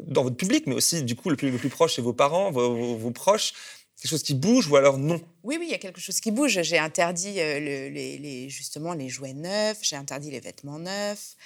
dans 0.02 0.24
votre 0.24 0.36
public, 0.36 0.66
mais 0.66 0.74
aussi 0.74 1.02
du 1.02 1.14
coup 1.14 1.30
le 1.30 1.36
plus, 1.36 1.50
le 1.50 1.58
plus 1.58 1.68
proche, 1.68 1.94
c'est 1.96 2.02
vos 2.02 2.12
parents, 2.12 2.50
vos 2.50 3.10
proches. 3.10 3.52
Quelque 4.00 4.10
chose 4.12 4.22
qui 4.22 4.34
bouge 4.34 4.66
ou 4.68 4.76
alors 4.76 4.96
non? 4.96 5.20
Oui, 5.42 5.56
oui, 5.60 5.66
il 5.66 5.72
y 5.72 5.74
a 5.74 5.78
quelque 5.78 6.00
chose 6.00 6.20
qui 6.20 6.30
bouge. 6.30 6.62
J'ai 6.62 6.78
interdit 6.78 7.38
euh, 7.38 7.60
les, 7.60 8.48
justement 8.48 8.94
les 8.94 9.10
jouets 9.10 9.34
neufs, 9.34 9.78
j'ai 9.82 9.96
interdit 9.96 10.30
les 10.30 10.40
vêtements 10.40 10.78
neufs. 10.78 11.36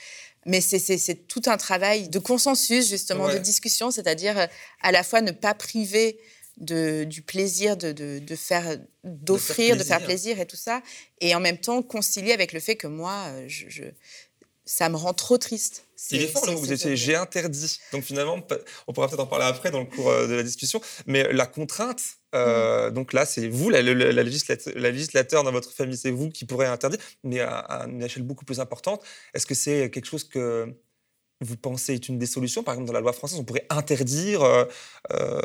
Mais 0.46 0.60
c'est 0.60 1.26
tout 1.26 1.42
un 1.46 1.56
travail 1.56 2.08
de 2.08 2.18
consensus, 2.20 2.88
justement, 2.88 3.28
de 3.28 3.38
discussion, 3.38 3.90
c'est-à-dire 3.90 4.38
euh, 4.38 4.46
à 4.82 4.92
la 4.92 5.02
fois 5.02 5.20
ne 5.20 5.32
pas 5.32 5.54
priver 5.54 6.16
de, 6.58 7.02
du 7.02 7.22
plaisir 7.22 7.76
de, 7.76 7.90
de, 7.90 8.36
faire, 8.36 8.78
d'offrir, 9.02 9.76
de, 9.76 9.82
faire 9.82 10.04
plaisir. 10.04 10.38
et 10.38 10.46
tout 10.46 10.56
ça, 10.56 10.80
et 11.20 11.34
en 11.34 11.40
même 11.40 11.58
temps 11.58 11.82
concilier 11.82 12.32
avec 12.32 12.52
le 12.52 12.60
fait 12.60 12.76
que 12.76 12.86
moi, 12.86 13.24
euh, 13.30 13.46
je 13.48 13.82
ça 14.66 14.88
me 14.88 14.96
rend 14.96 15.12
trop 15.12 15.38
triste. 15.38 15.86
Il 16.10 16.22
est 16.22 16.26
fort, 16.26 16.44
vous 16.50 16.72
étiez 16.72 16.96
j'ai 16.96 17.14
interdit. 17.14 17.78
Donc 17.92 18.02
finalement, 18.02 18.38
on 18.86 18.92
pourra 18.92 19.08
peut-être 19.08 19.20
en 19.20 19.26
parler 19.26 19.44
après 19.44 19.70
dans 19.70 19.80
le 19.80 19.86
cours 19.86 20.10
euh, 20.10 20.26
de 20.26 20.34
la 20.34 20.42
discussion. 20.42 20.80
Mais 21.06 21.32
la 21.32 21.46
contrainte, 21.46 22.02
euh, 22.34 22.90
mm. 22.90 22.94
donc 22.94 23.12
là, 23.12 23.26
c'est 23.26 23.48
vous, 23.48 23.70
la, 23.70 23.82
législateur, 23.82 25.44
dans 25.44 25.52
votre 25.52 25.72
famille, 25.72 25.96
c'est 25.96 26.10
vous 26.10 26.30
qui 26.30 26.44
pourrez 26.44 26.66
interdire, 26.66 26.98
mais 27.22 27.40
à, 27.40 27.86
une 27.88 28.02
échelle 28.02 28.22
beaucoup 28.22 28.44
plus 28.44 28.60
importante. 28.60 29.02
Est-ce 29.34 29.46
que 29.46 29.54
c'est 29.54 29.90
quelque 29.90 30.06
chose 30.06 30.24
que 30.24 30.74
vous 31.40 31.56
pensez 31.56 31.94
est 31.94 32.08
une 32.08 32.18
des 32.18 32.26
solutions? 32.26 32.62
Par 32.62 32.74
exemple, 32.74 32.86
dans 32.86 32.94
la 32.94 33.00
loi 33.00 33.12
française, 33.12 33.38
on 33.38 33.44
pourrait 33.44 33.66
interdire 33.68 34.42
euh, 34.42 35.40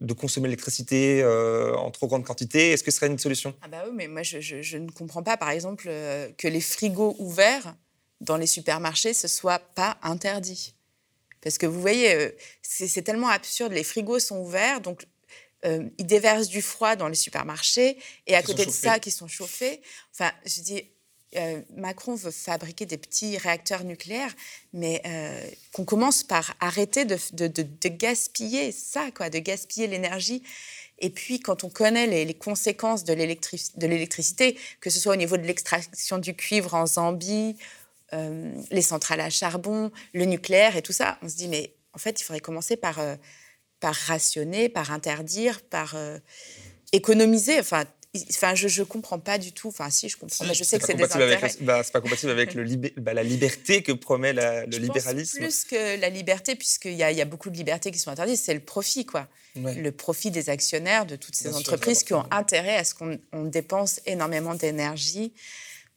de 0.00 0.12
consommer 0.14 0.48
l'électricité 0.48 1.24
en 1.24 1.90
trop 1.90 2.08
grande 2.08 2.24
quantité. 2.24 2.72
Est-ce 2.72 2.82
que 2.82 2.90
ce 2.90 2.96
serait 2.96 3.06
une 3.06 3.18
solution? 3.18 3.54
Ah 3.62 3.68
bah 3.68 3.84
oui, 3.86 3.92
mais 3.94 4.08
moi, 4.08 4.22
je, 4.22 4.40
je, 4.40 4.76
ne 4.76 4.90
comprends 4.90 5.22
pas, 5.22 5.36
par 5.36 5.50
exemple, 5.50 5.84
que 5.84 6.48
les 6.48 6.60
frigos 6.60 7.14
ouverts 7.18 7.74
dans 8.20 8.36
les 8.36 8.46
supermarchés, 8.46 9.14
ce 9.14 9.28
soit 9.28 9.58
pas 9.58 9.98
interdit. 10.02 10.74
Parce 11.40 11.58
que 11.58 11.66
vous 11.66 11.80
voyez, 11.80 12.14
euh, 12.14 12.30
c'est 12.62 13.02
tellement 13.02 13.28
absurde. 13.28 13.72
Les 13.72 13.84
frigos 13.84 14.18
sont 14.18 14.38
ouverts, 14.38 14.80
donc 14.80 15.06
euh, 15.64 15.88
ils 15.98 16.06
déversent 16.06 16.48
du 16.48 16.62
froid 16.62 16.96
dans 16.96 17.08
les 17.08 17.14
supermarchés, 17.14 17.98
et 18.26 18.34
à 18.34 18.42
côté 18.42 18.66
de 18.66 18.70
ça, 18.70 18.98
qui 18.98 19.10
sont 19.10 19.28
chauffés. 19.28 19.80
Enfin, 20.12 20.32
je 20.44 20.60
dis, 20.60 20.84
euh, 21.36 21.60
Macron 21.76 22.14
veut 22.14 22.30
fabriquer 22.30 22.86
des 22.86 22.98
petits 22.98 23.38
réacteurs 23.38 23.84
nucléaires, 23.84 24.34
mais 24.72 25.02
qu'on 25.72 25.84
commence 25.84 26.22
par 26.24 26.54
arrêter 26.60 27.04
de, 27.04 27.18
de, 27.32 27.88
gaspiller 27.88 28.72
ça, 28.72 29.10
quoi, 29.12 29.30
de 29.30 29.38
gaspiller 29.38 29.86
l'énergie. 29.86 30.42
Et 31.00 31.10
puis, 31.10 31.38
quand 31.38 31.62
on 31.62 31.70
connaît 31.70 32.08
les, 32.08 32.24
les 32.24 32.34
conséquences 32.34 33.04
de 33.04 33.12
l'électricité, 33.12 34.58
que 34.80 34.90
ce 34.90 34.98
soit 34.98 35.12
au 35.12 35.16
niveau 35.16 35.36
de 35.36 35.44
l'extraction 35.44 36.18
du 36.18 36.34
cuivre 36.34 36.74
en 36.74 36.86
Zambie 36.86 37.56
euh, 38.14 38.54
les 38.70 38.82
centrales 38.82 39.20
à 39.20 39.30
charbon, 39.30 39.90
le 40.14 40.24
nucléaire 40.24 40.76
et 40.76 40.82
tout 40.82 40.92
ça. 40.92 41.18
On 41.22 41.28
se 41.28 41.36
dit, 41.36 41.48
mais 41.48 41.74
en 41.92 41.98
fait, 41.98 42.20
il 42.20 42.24
faudrait 42.24 42.40
commencer 42.40 42.76
par, 42.76 43.00
euh, 43.00 43.16
par 43.80 43.94
rationner, 43.94 44.68
par 44.68 44.92
interdire, 44.92 45.60
par 45.62 45.94
euh, 45.94 46.18
économiser. 46.92 47.60
Enfin, 47.60 47.84
Enfin, 48.30 48.54
je 48.54 48.80
ne 48.80 48.84
comprends 48.86 49.18
pas 49.18 49.36
du 49.36 49.52
tout. 49.52 49.68
Enfin, 49.68 49.90
si, 49.90 50.08
je 50.08 50.16
comprends, 50.16 50.46
mais 50.46 50.54
je 50.54 50.64
sais 50.64 50.78
que 50.78 50.86
c'est 50.86 50.94
des 50.94 51.04
intérêts. 51.04 51.38
Bah, 51.60 51.82
c'est 51.84 51.92
pas 51.92 52.00
compatible 52.00 52.32
avec 52.32 52.54
le 52.54 52.64
bah, 52.96 53.12
la 53.12 53.22
liberté 53.22 53.82
que 53.82 53.92
promet 53.92 54.32
le 54.32 54.64
je 54.70 54.78
libéralisme. 54.78 55.38
Pense 55.38 55.64
plus 55.64 55.64
que 55.64 56.00
la 56.00 56.08
liberté, 56.08 56.56
puisqu'il 56.56 56.94
y, 56.94 56.96
y, 56.96 57.20
a 57.20 57.24
beaucoup 57.26 57.50
de 57.50 57.56
libertés 57.56 57.90
qui 57.90 57.98
sont 57.98 58.10
interdites, 58.10 58.40
c'est 58.42 58.54
le 58.54 58.60
profit, 58.60 59.04
quoi. 59.04 59.28
Le 59.56 59.90
profit 59.90 60.30
des 60.30 60.48
actionnaires 60.48 61.04
de 61.04 61.16
toutes 61.16 61.36
ces 61.36 61.54
entreprises 61.54 62.02
qui 62.02 62.14
ont 62.14 62.24
intérêt 62.30 62.76
à 62.76 62.84
ce 62.84 62.94
qu'on 62.94 63.44
dépense 63.44 64.00
énormément 64.06 64.54
d'énergie 64.54 65.34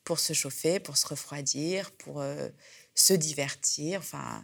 pour 0.03 0.19
se 0.19 0.33
chauffer, 0.33 0.79
pour 0.79 0.97
se 0.97 1.07
refroidir, 1.07 1.91
pour 1.91 2.21
euh, 2.21 2.49
se 2.95 3.13
divertir. 3.13 3.99
Enfin. 3.99 4.43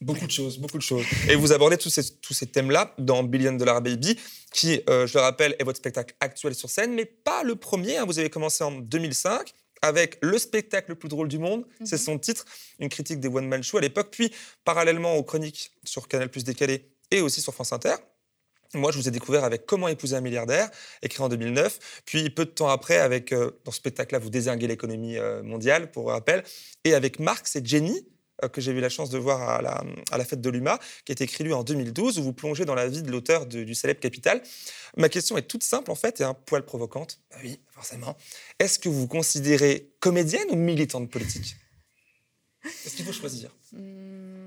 Beaucoup 0.00 0.26
de 0.26 0.30
choses, 0.30 0.58
beaucoup 0.58 0.78
de 0.78 0.82
choses. 0.82 1.04
Et 1.28 1.34
vous 1.34 1.52
abordez 1.52 1.76
tous 1.76 1.90
ces, 1.90 2.16
tous 2.18 2.32
ces 2.32 2.46
thèmes-là 2.46 2.94
dans 2.98 3.24
Billion 3.24 3.52
Dollar 3.52 3.82
Baby, 3.82 4.18
qui, 4.52 4.80
euh, 4.88 5.06
je 5.06 5.18
le 5.18 5.22
rappelle, 5.22 5.56
est 5.58 5.64
votre 5.64 5.78
spectacle 5.78 6.14
actuel 6.20 6.54
sur 6.54 6.70
scène, 6.70 6.94
mais 6.94 7.04
pas 7.04 7.42
le 7.42 7.56
premier. 7.56 7.96
Hein. 7.96 8.04
Vous 8.04 8.18
avez 8.18 8.30
commencé 8.30 8.62
en 8.62 8.70
2005 8.70 9.52
avec 9.82 10.18
le 10.22 10.38
spectacle 10.38 10.90
le 10.90 10.94
plus 10.96 11.08
drôle 11.08 11.28
du 11.28 11.38
monde, 11.38 11.64
c'est 11.84 11.98
mhm. 11.98 12.04
son 12.04 12.18
titre, 12.18 12.44
une 12.78 12.88
critique 12.88 13.20
des 13.20 13.28
one-man 13.28 13.62
show 13.62 13.78
à 13.78 13.80
l'époque, 13.80 14.08
puis 14.10 14.32
parallèlement 14.64 15.14
aux 15.16 15.22
chroniques 15.22 15.72
sur 15.84 16.08
Canal 16.08 16.28
Plus 16.28 16.44
décalé 16.44 16.90
et 17.10 17.20
aussi 17.20 17.40
sur 17.40 17.54
France 17.54 17.72
Inter. 17.72 17.94
Moi, 18.74 18.92
je 18.92 18.98
vous 18.98 19.08
ai 19.08 19.10
découvert 19.10 19.44
avec 19.44 19.64
Comment 19.64 19.88
épouser 19.88 20.16
un 20.16 20.20
milliardaire, 20.20 20.70
écrit 21.02 21.22
en 21.22 21.28
2009. 21.28 22.02
Puis, 22.04 22.28
peu 22.28 22.44
de 22.44 22.50
temps 22.50 22.68
après, 22.68 22.98
avec, 22.98 23.32
euh, 23.32 23.50
dans 23.64 23.70
ce 23.70 23.78
spectacle-là, 23.78 24.18
vous 24.18 24.30
désinguez 24.30 24.66
l'économie 24.66 25.16
euh, 25.16 25.42
mondiale, 25.42 25.90
pour 25.90 26.08
rappel. 26.08 26.44
Et 26.84 26.94
avec 26.94 27.18
Marx 27.18 27.56
et 27.56 27.64
Jenny, 27.64 28.06
euh, 28.44 28.48
que 28.48 28.60
j'ai 28.60 28.72
eu 28.72 28.80
la 28.80 28.90
chance 28.90 29.08
de 29.08 29.16
voir 29.16 29.48
à 29.48 29.62
la, 29.62 30.24
fête 30.24 30.42
de 30.42 30.50
l'UMA, 30.50 30.78
qui 31.06 31.12
été 31.12 31.24
écrit 31.24 31.44
lui 31.44 31.54
en 31.54 31.64
2012, 31.64 32.18
où 32.18 32.22
vous 32.22 32.34
plongez 32.34 32.66
dans 32.66 32.74
la 32.74 32.88
vie 32.88 33.02
de 33.02 33.10
l'auteur 33.10 33.46
du 33.46 33.74
célèbre 33.74 34.00
Capital. 34.00 34.42
Ma 34.98 35.08
question 35.08 35.38
est 35.38 35.42
toute 35.42 35.62
simple, 35.62 35.90
en 35.90 35.94
fait, 35.94 36.20
et 36.20 36.24
un 36.24 36.34
poil 36.34 36.62
provocante. 36.62 37.20
Bah 37.30 37.38
oui, 37.42 37.60
forcément. 37.70 38.18
Est-ce 38.58 38.78
que 38.78 38.90
vous 38.90 39.00
vous 39.00 39.08
considérez 39.08 39.90
comédienne 40.00 40.46
ou 40.50 40.56
militante 40.56 41.10
politique? 41.10 41.56
Est-ce 42.84 42.96
qu'il 42.96 43.06
faut 43.06 43.12
choisir? 43.12 43.50
Hmm 43.72 44.37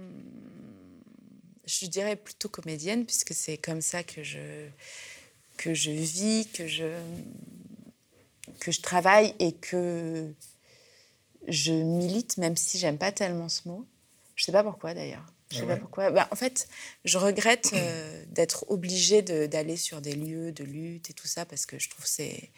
je 1.65 1.85
dirais 1.85 2.15
plutôt 2.15 2.49
comédienne, 2.49 3.05
puisque 3.05 3.33
c'est 3.33 3.57
comme 3.57 3.81
ça 3.81 4.03
que 4.03 4.23
je, 4.23 4.67
que 5.57 5.73
je 5.73 5.91
vis, 5.91 6.47
que 6.53 6.67
je, 6.67 6.91
que 8.59 8.71
je 8.71 8.81
travaille 8.81 9.35
et 9.39 9.53
que 9.53 10.33
je 11.47 11.71
milite, 11.71 12.37
même 12.37 12.55
si 12.55 12.77
j'aime 12.77 12.97
pas 12.97 13.11
tellement 13.11 13.49
ce 13.49 13.67
mot. 13.67 13.85
Je 14.35 14.45
sais 14.45 14.51
pas 14.51 14.63
pourquoi 14.63 14.93
d'ailleurs. 14.93 15.25
Je 15.51 15.57
sais 15.57 15.63
ah 15.63 15.67
pas 15.67 15.77
pourquoi. 15.77 16.11
Bah, 16.11 16.27
en 16.31 16.35
fait, 16.35 16.67
je 17.03 17.17
regrette 17.17 17.71
euh, 17.73 18.23
d'être 18.29 18.65
obligée 18.69 19.21
d'aller 19.21 19.75
sur 19.75 20.01
des 20.01 20.15
lieux 20.15 20.51
de 20.51 20.63
lutte 20.63 21.09
et 21.09 21.13
tout 21.13 21.27
ça 21.27 21.45
parce 21.45 21.65
que 21.65 21.77
je 21.77 21.89
trouve 21.89 22.05
c'est 22.05 22.51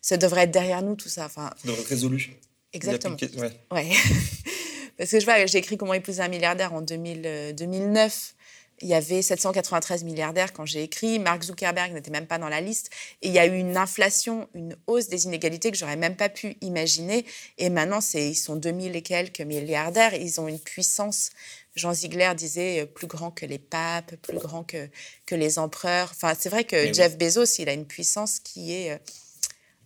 ça 0.00 0.16
devrait 0.16 0.42
être 0.42 0.50
derrière 0.50 0.82
nous 0.82 0.96
tout 0.96 1.08
ça. 1.08 1.26
Enfin, 1.26 1.50
ça 1.56 1.68
devrait 1.68 1.82
être 1.82 1.88
résolu. 1.88 2.36
Exactement. 2.72 3.16
Ouais. 3.36 3.60
ouais. 3.70 3.92
Parce 5.02 5.10
que 5.10 5.18
je 5.18 5.24
vois, 5.24 5.44
j'ai 5.46 5.58
écrit 5.58 5.76
Comment 5.76 5.94
épouser 5.94 6.22
un 6.22 6.28
milliardaire 6.28 6.72
en 6.72 6.80
2009. 6.80 7.24
Euh, 7.26 8.38
il 8.82 8.88
y 8.88 8.94
avait 8.94 9.20
793 9.20 10.04
milliardaires 10.04 10.52
quand 10.52 10.64
j'ai 10.64 10.84
écrit. 10.84 11.18
Mark 11.18 11.42
Zuckerberg 11.42 11.92
n'était 11.92 12.12
même 12.12 12.28
pas 12.28 12.38
dans 12.38 12.48
la 12.48 12.60
liste. 12.60 12.88
Et 13.20 13.26
il 13.26 13.34
y 13.34 13.40
a 13.40 13.46
eu 13.46 13.58
une 13.58 13.76
inflation, 13.76 14.48
une 14.54 14.76
hausse 14.86 15.08
des 15.08 15.24
inégalités 15.24 15.72
que 15.72 15.76
j'aurais 15.76 15.96
même 15.96 16.14
pas 16.14 16.28
pu 16.28 16.56
imaginer. 16.60 17.26
Et 17.58 17.68
maintenant, 17.68 17.98
ils 18.14 18.36
sont 18.36 18.54
2000 18.54 18.94
et 18.94 19.02
quelques 19.02 19.40
milliardaires. 19.40 20.14
Ils 20.14 20.40
ont 20.40 20.46
une 20.46 20.60
puissance. 20.60 21.30
Jean 21.74 21.92
Ziegler 21.92 22.30
disait 22.36 22.82
euh, 22.82 22.86
plus 22.86 23.08
grand 23.08 23.32
que 23.32 23.44
les 23.44 23.58
papes, 23.58 24.14
plus 24.22 24.38
grand 24.38 24.62
que, 24.62 24.88
que 25.26 25.34
les 25.34 25.58
empereurs. 25.58 26.12
Enfin, 26.12 26.34
c'est 26.38 26.48
vrai 26.48 26.62
que 26.62 26.92
Jeff 26.92 27.18
Bezos, 27.18 27.58
il 27.58 27.68
a 27.68 27.72
une 27.72 27.86
puissance 27.86 28.38
qui 28.38 28.72
est 28.72 28.92
euh, 28.92 28.98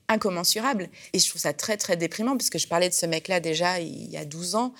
incommensurable. 0.08 0.90
Et 1.12 1.18
je 1.18 1.28
trouve 1.28 1.40
ça 1.40 1.52
très, 1.52 1.78
très 1.78 1.96
déprimant, 1.96 2.36
parce 2.36 2.50
que 2.50 2.58
je 2.58 2.68
parlais 2.68 2.90
de 2.90 2.94
ce 2.94 3.06
mec-là 3.06 3.40
déjà 3.40 3.80
il 3.80 4.10
y 4.10 4.16
a 4.16 4.24
12 4.24 4.54
ans 4.54 4.74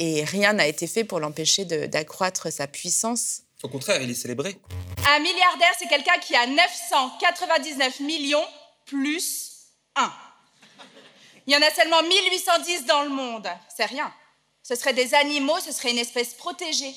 et 0.00 0.24
rien 0.24 0.54
n'a 0.54 0.66
été 0.66 0.86
fait 0.86 1.04
pour 1.04 1.20
l'empêcher 1.20 1.66
d'accroître 1.66 2.50
sa 2.50 2.66
puissance. 2.66 3.42
Au 3.62 3.68
contraire, 3.68 4.00
il 4.00 4.10
est 4.10 4.14
célébré. 4.14 4.58
Un 5.06 5.18
milliardaire, 5.20 5.74
c'est 5.78 5.88
quelqu'un 5.88 6.18
qui 6.18 6.34
a 6.34 6.46
999 6.46 8.00
millions 8.00 8.44
plus 8.86 9.52
1. 9.96 10.10
Il 11.46 11.52
y 11.52 11.56
en 11.56 11.60
a 11.60 11.70
seulement 11.70 12.02
1810 12.02 12.86
dans 12.86 13.02
le 13.02 13.10
monde. 13.10 13.46
C'est 13.76 13.84
rien. 13.84 14.10
Ce 14.62 14.74
seraient 14.74 14.94
des 14.94 15.14
animaux, 15.14 15.60
ce 15.60 15.70
serait 15.70 15.90
une 15.90 15.98
espèce 15.98 16.32
protégée. 16.32 16.94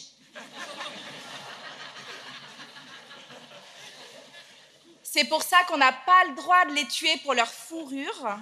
C'est 5.03 5.25
pour 5.25 5.43
ça 5.43 5.57
qu'on 5.67 5.77
n'a 5.77 5.91
pas 5.91 6.23
le 6.29 6.35
droit 6.35 6.65
de 6.69 6.73
les 6.73 6.87
tuer 6.87 7.17
pour 7.23 7.33
leur 7.33 7.51
fourrure 7.51 8.37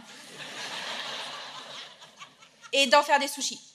et 2.71 2.85
d'en 2.85 3.01
faire 3.01 3.19
des 3.19 3.27
sushis. 3.27 3.70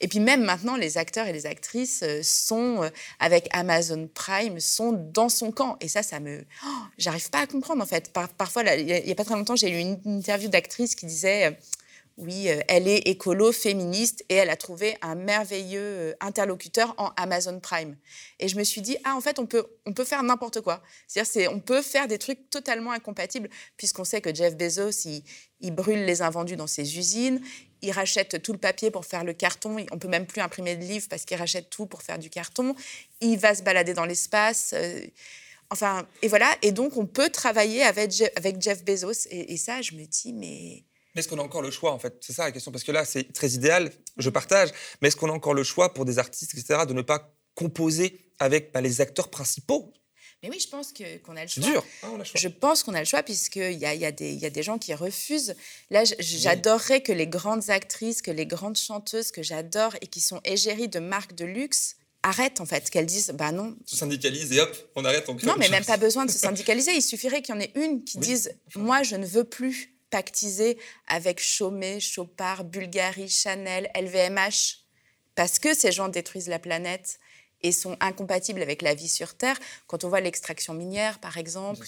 Et 0.00 0.08
puis 0.08 0.20
même 0.20 0.42
maintenant, 0.42 0.76
les 0.76 0.98
acteurs 0.98 1.26
et 1.26 1.32
les 1.32 1.46
actrices 1.46 2.02
euh, 2.02 2.20
sont 2.22 2.82
euh, 2.82 2.88
avec 3.18 3.48
Amazon 3.52 4.08
Prime, 4.12 4.58
sont 4.58 4.92
dans 4.92 5.28
son 5.28 5.52
camp. 5.52 5.76
Et 5.80 5.88
ça, 5.88 6.02
ça 6.02 6.20
me, 6.20 6.44
oh, 6.64 6.68
j'arrive 6.98 7.30
pas 7.30 7.40
à 7.40 7.46
comprendre 7.46 7.82
en 7.82 7.86
fait. 7.86 8.12
parfois, 8.12 8.62
il 8.74 8.88
y, 8.88 9.12
a 9.12 9.14
pas 9.14 9.24
très 9.24 9.34
longtemps, 9.34 9.56
j'ai 9.56 9.70
eu 9.70 9.78
une 9.78 10.00
interview 10.06 10.48
d'actrice 10.48 10.94
qui 10.94 11.06
disait. 11.06 11.46
Euh, 11.46 11.50
oui, 12.16 12.48
elle 12.68 12.86
est 12.86 13.08
écolo, 13.08 13.50
féministe, 13.50 14.26
et 14.28 14.34
elle 14.34 14.50
a 14.50 14.56
trouvé 14.56 14.94
un 15.00 15.14
merveilleux 15.14 16.14
interlocuteur 16.20 16.94
en 16.98 17.12
Amazon 17.16 17.58
Prime. 17.60 17.96
Et 18.38 18.48
je 18.48 18.58
me 18.58 18.64
suis 18.64 18.82
dit, 18.82 18.98
ah, 19.04 19.16
en 19.16 19.22
fait, 19.22 19.38
on 19.38 19.46
peut, 19.46 19.64
on 19.86 19.94
peut 19.94 20.04
faire 20.04 20.22
n'importe 20.22 20.60
quoi. 20.60 20.82
C'est-à-dire, 21.08 21.50
on 21.50 21.60
peut 21.60 21.80
faire 21.80 22.08
des 22.08 22.18
trucs 22.18 22.50
totalement 22.50 22.92
incompatibles, 22.92 23.48
puisqu'on 23.78 24.04
sait 24.04 24.20
que 24.20 24.34
Jeff 24.34 24.54
Bezos, 24.54 25.08
il, 25.60 25.74
brûle 25.74 26.04
les 26.04 26.20
invendus 26.20 26.56
dans 26.56 26.66
ses 26.66 26.98
usines, 26.98 27.40
il 27.82 27.90
rachète 27.92 28.42
tout 28.42 28.52
le 28.52 28.58
papier 28.58 28.90
pour 28.90 29.04
faire 29.04 29.24
le 29.24 29.32
carton, 29.32 29.76
on 29.90 29.98
peut 29.98 30.08
même 30.08 30.26
plus 30.26 30.40
imprimer 30.40 30.76
de 30.76 30.84
livres 30.84 31.06
parce 31.08 31.24
qu'il 31.24 31.36
rachète 31.36 31.70
tout 31.70 31.86
pour 31.86 32.02
faire 32.02 32.18
du 32.18 32.30
carton, 32.30 32.74
il 33.20 33.38
va 33.38 33.54
se 33.54 33.62
balader 33.62 33.94
dans 33.94 34.04
l'espace. 34.04 34.74
Euh, 34.74 35.00
enfin, 35.70 36.06
et 36.22 36.28
voilà, 36.28 36.50
et 36.62 36.72
donc 36.72 36.96
on 36.96 37.06
peut 37.06 37.30
travailler 37.30 37.82
avec, 37.82 38.10
Jeff 38.10 38.84
Bezos. 38.84 39.26
Et, 39.30 39.52
et 39.52 39.56
ça, 39.56 39.82
je 39.82 39.92
me 39.92 40.04
dis, 40.04 40.32
mais 40.32 40.84
mais 41.14 41.20
est-ce 41.20 41.28
qu'on 41.28 41.38
a 41.38 41.42
encore 41.42 41.62
le 41.62 41.70
choix, 41.70 41.92
en 41.92 41.98
fait? 41.98 42.16
C'est 42.20 42.32
ça 42.32 42.44
la 42.44 42.52
question. 42.52 42.70
Parce 42.70 42.84
que 42.84 42.92
là, 42.92 43.04
c'est 43.04 43.32
très 43.32 43.50
idéal, 43.50 43.90
je 44.16 44.30
partage. 44.30 44.70
Mais 45.00 45.08
est-ce 45.08 45.16
qu'on 45.16 45.28
a 45.28 45.32
encore 45.32 45.54
le 45.54 45.64
choix 45.64 45.92
pour 45.92 46.04
des 46.04 46.18
artistes, 46.18 46.54
etc., 46.54 46.84
de 46.86 46.92
ne 46.92 47.02
pas 47.02 47.34
composer 47.54 48.32
avec 48.38 48.72
bah, 48.72 48.80
les 48.80 49.00
acteurs 49.00 49.28
principaux? 49.28 49.92
Mais 50.42 50.48
oui, 50.48 50.58
je 50.58 50.68
pense 50.68 50.92
qu'on 50.92 51.36
a 51.36 51.42
le 51.42 51.48
choix. 51.48 51.62
C'est 51.62 51.70
dur. 51.70 51.84
Ah, 52.02 52.08
je 52.34 52.48
pense 52.48 52.82
qu'on 52.82 52.94
a 52.94 53.00
le 53.00 53.04
choix, 53.04 53.22
puisqu'il 53.22 53.72
y 53.78 53.84
a, 53.84 53.94
y, 53.94 54.06
a 54.06 54.10
y 54.10 54.46
a, 54.46 54.50
des 54.50 54.62
gens 54.62 54.78
qui 54.78 54.94
refusent. 54.94 55.54
Là, 55.90 56.04
j'adorerais 56.18 57.02
que 57.02 57.12
les 57.12 57.26
grandes 57.26 57.68
actrices, 57.68 58.22
que 58.22 58.30
les 58.30 58.46
grandes 58.46 58.78
chanteuses 58.78 59.32
que 59.32 59.42
j'adore 59.42 59.94
et 60.00 60.06
qui 60.06 60.20
sont 60.20 60.40
égéries 60.44 60.88
de 60.88 60.98
marques 60.98 61.34
de 61.34 61.44
luxe 61.44 61.96
arrêtent, 62.22 62.60
en 62.60 62.66
fait, 62.66 62.88
qu'elles 62.88 63.06
disent 63.06 63.32
bah 63.34 63.52
non. 63.52 63.76
Se 63.84 63.96
syndicalisent 63.96 64.52
et 64.52 64.60
hop, 64.60 64.74
on 64.96 65.04
arrête, 65.04 65.28
on 65.28 65.34
Non, 65.42 65.56
mais 65.58 65.68
même 65.68 65.84
pas 65.84 65.98
besoin 65.98 66.24
de 66.24 66.30
se 66.30 66.38
syndicaliser. 66.48 66.92
Il 66.92 67.02
suffirait 67.02 67.42
qu'il 67.42 67.54
y 67.54 67.58
en 67.58 67.60
ait 67.60 67.72
une 67.74 68.02
qui 68.02 68.16
dise 68.16 68.54
moi, 68.74 69.02
je 69.02 69.16
ne 69.16 69.26
veux 69.26 69.44
plus 69.44 69.94
pactisé 70.08 70.78
avec 71.06 71.40
Chaumet, 71.40 72.00
Chopard, 72.00 72.64
Bulgarie, 72.64 73.28
Chanel, 73.28 73.90
LVMH, 73.94 74.86
parce 75.34 75.58
que 75.58 75.74
ces 75.74 75.92
gens 75.92 76.08
détruisent 76.08 76.48
la 76.48 76.58
planète 76.58 77.20
et 77.62 77.72
sont 77.72 77.96
incompatibles 78.00 78.62
avec 78.62 78.82
la 78.82 78.94
vie 78.94 79.08
sur 79.08 79.34
Terre. 79.34 79.58
Quand 79.86 80.04
on 80.04 80.08
voit 80.08 80.20
l'extraction 80.20 80.74
minière, 80.74 81.18
par 81.18 81.36
exemple, 81.38 81.86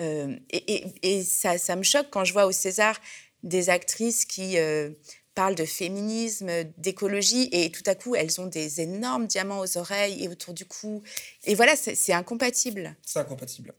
euh, 0.00 0.36
et, 0.50 1.22
ça, 1.22 1.58
ça, 1.58 1.76
me 1.76 1.82
choque 1.82 2.08
quand 2.10 2.24
je 2.24 2.32
vois 2.32 2.46
au 2.46 2.52
César 2.52 3.00
des 3.42 3.68
actrices 3.68 4.24
qui 4.24 4.58
euh, 4.58 4.90
parlent 5.34 5.54
de 5.54 5.64
féminisme, 5.64 6.50
d'écologie, 6.78 7.48
et 7.52 7.70
tout 7.70 7.82
à 7.86 7.94
coup, 7.94 8.14
elles 8.14 8.40
ont 8.40 8.46
des 8.46 8.80
énormes 8.80 9.26
diamants 9.26 9.60
aux 9.60 9.76
oreilles 9.76 10.22
et 10.22 10.28
autour 10.28 10.54
du 10.54 10.64
cou. 10.64 11.02
Et 11.44 11.54
voilà, 11.54 11.76
c'est 11.76 12.12
incompatible. 12.12 12.96
C'est 13.04 13.18
incompatible. 13.18 13.74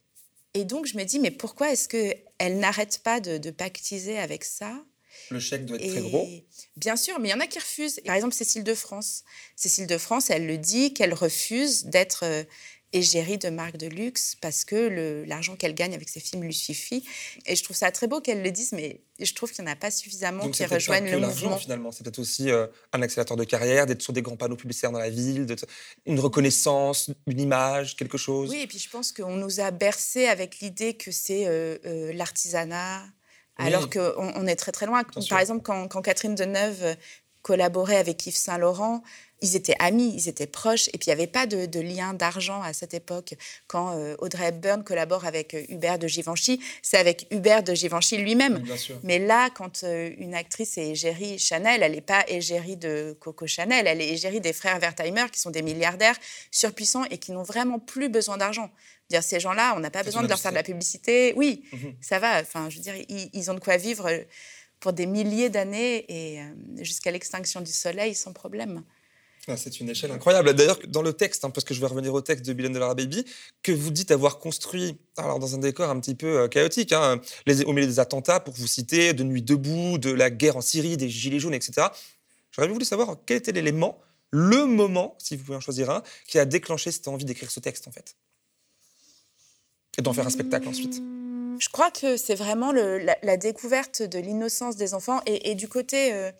Et 0.53 0.63
donc, 0.63 0.85
je 0.85 0.97
me 0.97 1.03
dis, 1.03 1.19
mais 1.19 1.31
pourquoi 1.31 1.71
est-ce 1.71 1.89
qu'elle 1.89 2.59
n'arrête 2.59 2.99
pas 3.03 3.19
de, 3.19 3.51
pactiser 3.51 4.17
avec 4.17 4.43
ça? 4.43 4.73
Le 5.31 5.39
chèque 5.39 5.65
doit 5.65 5.77
être 5.77 5.89
très 5.89 6.01
gros. 6.01 6.27
Bien 6.77 6.95
sûr, 6.95 7.19
mais 7.19 7.29
il 7.29 7.31
y 7.31 7.35
en 7.35 7.39
a 7.39 7.47
qui 7.47 7.59
refusent. 7.59 7.99
Par 8.05 8.15
exemple, 8.15 8.33
Cécile 8.33 8.63
de 8.63 8.73
France. 8.73 9.23
Cécile 9.55 9.87
de 9.87 9.97
France, 9.97 10.29
elle 10.29 10.47
le 10.47 10.57
dit 10.57 10.93
qu'elle 10.93 11.13
refuse 11.13 11.85
d'être 11.85 12.23
euh, 12.23 12.43
égérie 12.95 13.37
de 13.37 13.49
marques 13.49 13.77
de 13.77 13.87
luxe 13.87 14.35
parce 14.39 14.63
que 14.63 15.25
l'argent 15.27 15.55
qu'elle 15.55 15.75
gagne 15.75 15.93
avec 15.93 16.09
ses 16.09 16.19
films 16.19 16.43
lui 16.43 16.53
suffit. 16.53 17.03
Et 17.45 17.55
je 17.55 17.63
trouve 17.63 17.75
ça 17.75 17.91
très 17.91 18.07
beau 18.07 18.21
qu'elle 18.21 18.41
le 18.41 18.51
dise, 18.51 18.71
mais 18.71 19.01
je 19.19 19.33
trouve 19.33 19.51
qu'il 19.51 19.63
n'y 19.63 19.69
en 19.69 19.73
a 19.73 19.75
pas 19.75 19.91
suffisamment 19.91 20.49
qui 20.49 20.65
rejoignent 20.65 21.11
le 21.11 21.19
mouvement. 21.19 21.57
finalement, 21.57 21.91
c'est 21.91 22.03
peut-être 22.03 22.19
aussi 22.19 22.49
euh, 22.49 22.67
un 22.93 23.01
accélérateur 23.01 23.37
de 23.37 23.43
carrière, 23.43 23.85
d'être 23.85 24.01
sur 24.01 24.13
des 24.13 24.21
grands 24.21 24.37
panneaux 24.37 24.55
publicitaires 24.55 24.91
dans 24.91 24.99
la 24.99 25.09
ville, 25.09 25.45
une 26.05 26.19
reconnaissance, 26.19 27.09
une 27.27 27.39
image, 27.39 27.95
quelque 27.95 28.17
chose. 28.17 28.49
Oui, 28.49 28.61
et 28.61 28.67
puis 28.67 28.79
je 28.79 28.89
pense 28.89 29.11
qu'on 29.11 29.35
nous 29.35 29.59
a 29.59 29.71
bercé 29.71 30.27
avec 30.27 30.59
l'idée 30.59 30.95
que 30.95 31.11
c'est 31.11 31.47
euh, 31.47 31.77
euh, 31.85 32.13
alors 33.57 33.89
qu'on 33.89 34.33
on 34.35 34.47
est 34.47 34.55
très 34.55 34.71
très 34.71 34.85
loin. 34.85 35.03
Par 35.29 35.39
exemple, 35.39 35.61
quand, 35.63 35.87
quand 35.87 36.01
Catherine 36.01 36.35
Deneuve 36.35 36.95
collaborait 37.41 37.97
avec 37.97 38.25
Yves 38.25 38.35
Saint-Laurent, 38.35 39.03
ils 39.41 39.55
étaient 39.55 39.75
amis, 39.77 40.13
ils 40.15 40.29
étaient 40.29 40.47
proches, 40.47 40.87
et 40.87 40.97
puis 40.97 41.05
il 41.05 41.09
n'y 41.09 41.13
avait 41.13 41.27
pas 41.27 41.45
de, 41.45 41.79
lien 41.79 42.13
d'argent 42.13 42.61
à 42.63 42.73
cette 42.73 42.95
époque. 42.95 43.35
Quand 43.67 43.95
euh, 43.95 44.15
Audrey 44.19 44.47
Hepburn 44.47 44.83
collabore 44.83 45.25
avec 45.25 45.53
euh, 45.53 45.63
Hubert 45.69 45.99
de 45.99 46.07
Givenchy, 46.07 46.59
c'est 46.81 46.97
avec 46.97 47.27
Hubert 47.29 47.61
de 47.61 47.75
Givenchy 47.75 48.17
lui-même. 48.17 48.63
Mais 49.03 49.19
là, 49.19 49.49
quand 49.51 49.83
euh, 49.83 50.09
une 50.17 50.33
actrice 50.33 50.77
est 50.79 50.89
égérie 50.89 51.37
Chanel, 51.37 51.83
elle 51.83 51.91
n'est 51.91 52.01
pas 52.01 52.23
égérie 52.27 52.77
de 52.77 53.15
Coco 53.19 53.45
Chanel, 53.45 53.85
elle 53.85 54.01
est 54.01 54.09
égérie 54.09 54.41
des 54.41 54.53
frères 54.53 54.79
Wertheimer, 54.79 55.25
qui 55.31 55.39
sont 55.39 55.51
des 55.51 55.61
milliardaires 55.61 56.17
surpuissants 56.49 57.03
et 57.11 57.19
qui 57.19 57.31
n'ont 57.31 57.43
vraiment 57.43 57.77
plus 57.77 58.09
besoin 58.09 58.37
d'argent. 58.37 58.71
Dire 59.09 59.23
ces 59.23 59.39
gens-là, 59.39 59.73
on 59.75 59.79
n'a 59.79 59.91
pas 59.91 60.03
besoin 60.03 60.23
de 60.23 60.27
leur 60.27 60.39
faire 60.39 60.51
de 60.51 60.55
la 60.55 60.63
publicité. 60.63 61.33
Oui, 61.35 61.63
mhm. 61.71 61.95
ça 62.01 62.19
va. 62.19 62.41
Enfin, 62.41 62.69
je 62.69 62.77
veux 62.77 62.81
dire, 62.81 62.95
ils, 63.07 63.51
ont 63.51 63.53
de 63.53 63.59
quoi 63.59 63.77
vivre 63.77 64.09
pour 64.79 64.93
des 64.93 65.05
milliers 65.05 65.49
d'années 65.49 66.05
et 66.09 66.41
jusqu'à 66.81 67.11
l'extinction 67.11 67.61
du 67.61 67.71
soleil 67.71 68.15
sans 68.15 68.33
problème. 68.33 68.83
Ah, 69.47 69.57
c'est 69.57 69.79
une 69.79 69.89
échelle 69.89 70.11
incroyable. 70.11 70.53
D'ailleurs, 70.55 70.79
dans 70.87 71.03
le 71.03 71.13
texte, 71.13 71.45
hein, 71.45 71.51
parce 71.51 71.63
que 71.63 71.75
je 71.75 71.79
vais 71.79 71.85
revenir 71.85 72.11
au 72.13 72.21
texte 72.21 72.43
de 72.45 72.53
Billion 72.53 72.71
Dollar 72.71 72.95
Baby, 72.95 73.25
que 73.61 73.71
vous 73.71 73.91
dites 73.91 74.09
avoir 74.09 74.39
construit, 74.39 74.97
alors 75.17 75.37
dans 75.37 75.53
un 75.53 75.59
décor 75.59 75.89
un 75.89 75.99
petit 75.99 76.15
peu 76.15 76.39
euh, 76.39 76.47
chaotique, 76.47 76.93
hein, 76.93 77.21
les, 77.45 77.63
au 77.63 77.71
milieu 77.71 77.85
des 77.85 77.99
attentats, 77.99 78.39
pour 78.39 78.55
vous 78.55 78.65
citer, 78.65 79.13
de 79.13 79.23
Nuit 79.23 79.43
debout, 79.43 79.99
de 79.99 80.09
la 80.09 80.31
guerre 80.31 80.57
en 80.57 80.61
Syrie, 80.61 80.97
des 80.97 81.09
Gilets 81.09 81.39
jaunes, 81.39 81.53
etc. 81.53 81.87
J'aurais 82.51 82.67
voulu 82.69 82.85
savoir 82.85 83.17
quel 83.25 83.37
était 83.37 83.51
l'élément, 83.51 83.99
le 84.31 84.65
moment, 84.65 85.15
si 85.19 85.35
vous 85.35 85.43
pouvez 85.43 85.57
en 85.57 85.61
choisir 85.61 85.91
un, 85.91 86.01
qui 86.25 86.39
a 86.39 86.45
déclenché 86.45 86.91
cette 86.91 87.07
envie 87.07 87.25
d'écrire 87.25 87.51
ce 87.51 87.59
texte, 87.59 87.87
en 87.87 87.91
fait. 87.91 88.15
Et 89.97 90.01
d'en 90.01 90.13
faire 90.13 90.27
un 90.27 90.31
spectacle 90.31 90.67
ensuite. 90.67 91.01
Je 91.59 91.69
crois 91.69 91.89
que 91.89 92.17
c'est 92.17 92.35
vraiment 92.35 92.71
la, 92.71 93.37
découverte 93.37 94.01
de 94.01 94.19
l'innocence 94.19 94.75
des 94.75 94.93
enfants 94.93 95.21
et, 95.25 95.55
du 95.55 95.67
côté. 95.67 96.13
Euh, 96.13 96.31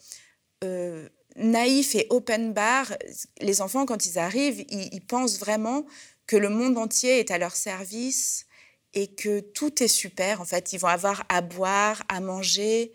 euh, 0.63 1.09
naïf 1.35 1.95
et 1.95 2.07
open 2.09 2.53
bar, 2.53 2.93
les 3.41 3.61
enfants, 3.61 3.85
quand 3.85 4.05
ils 4.05 4.17
arrivent, 4.17 4.63
ils, 4.69 5.01
pensent 5.01 5.37
vraiment 5.39 5.85
que 6.27 6.37
le 6.37 6.49
monde 6.49 6.77
entier 6.77 7.19
est 7.19 7.31
à 7.31 7.37
leur 7.37 7.55
service 7.55 8.45
et 8.93 9.07
que 9.07 9.41
tout 9.41 9.83
est 9.83 9.89
super. 9.89 10.41
En 10.41 10.45
fait, 10.45 10.73
ils 10.73 10.79
vont 10.79 10.87
avoir 10.87 11.25
à 11.29 11.41
boire, 11.41 12.03
à 12.07 12.21
manger 12.21 12.93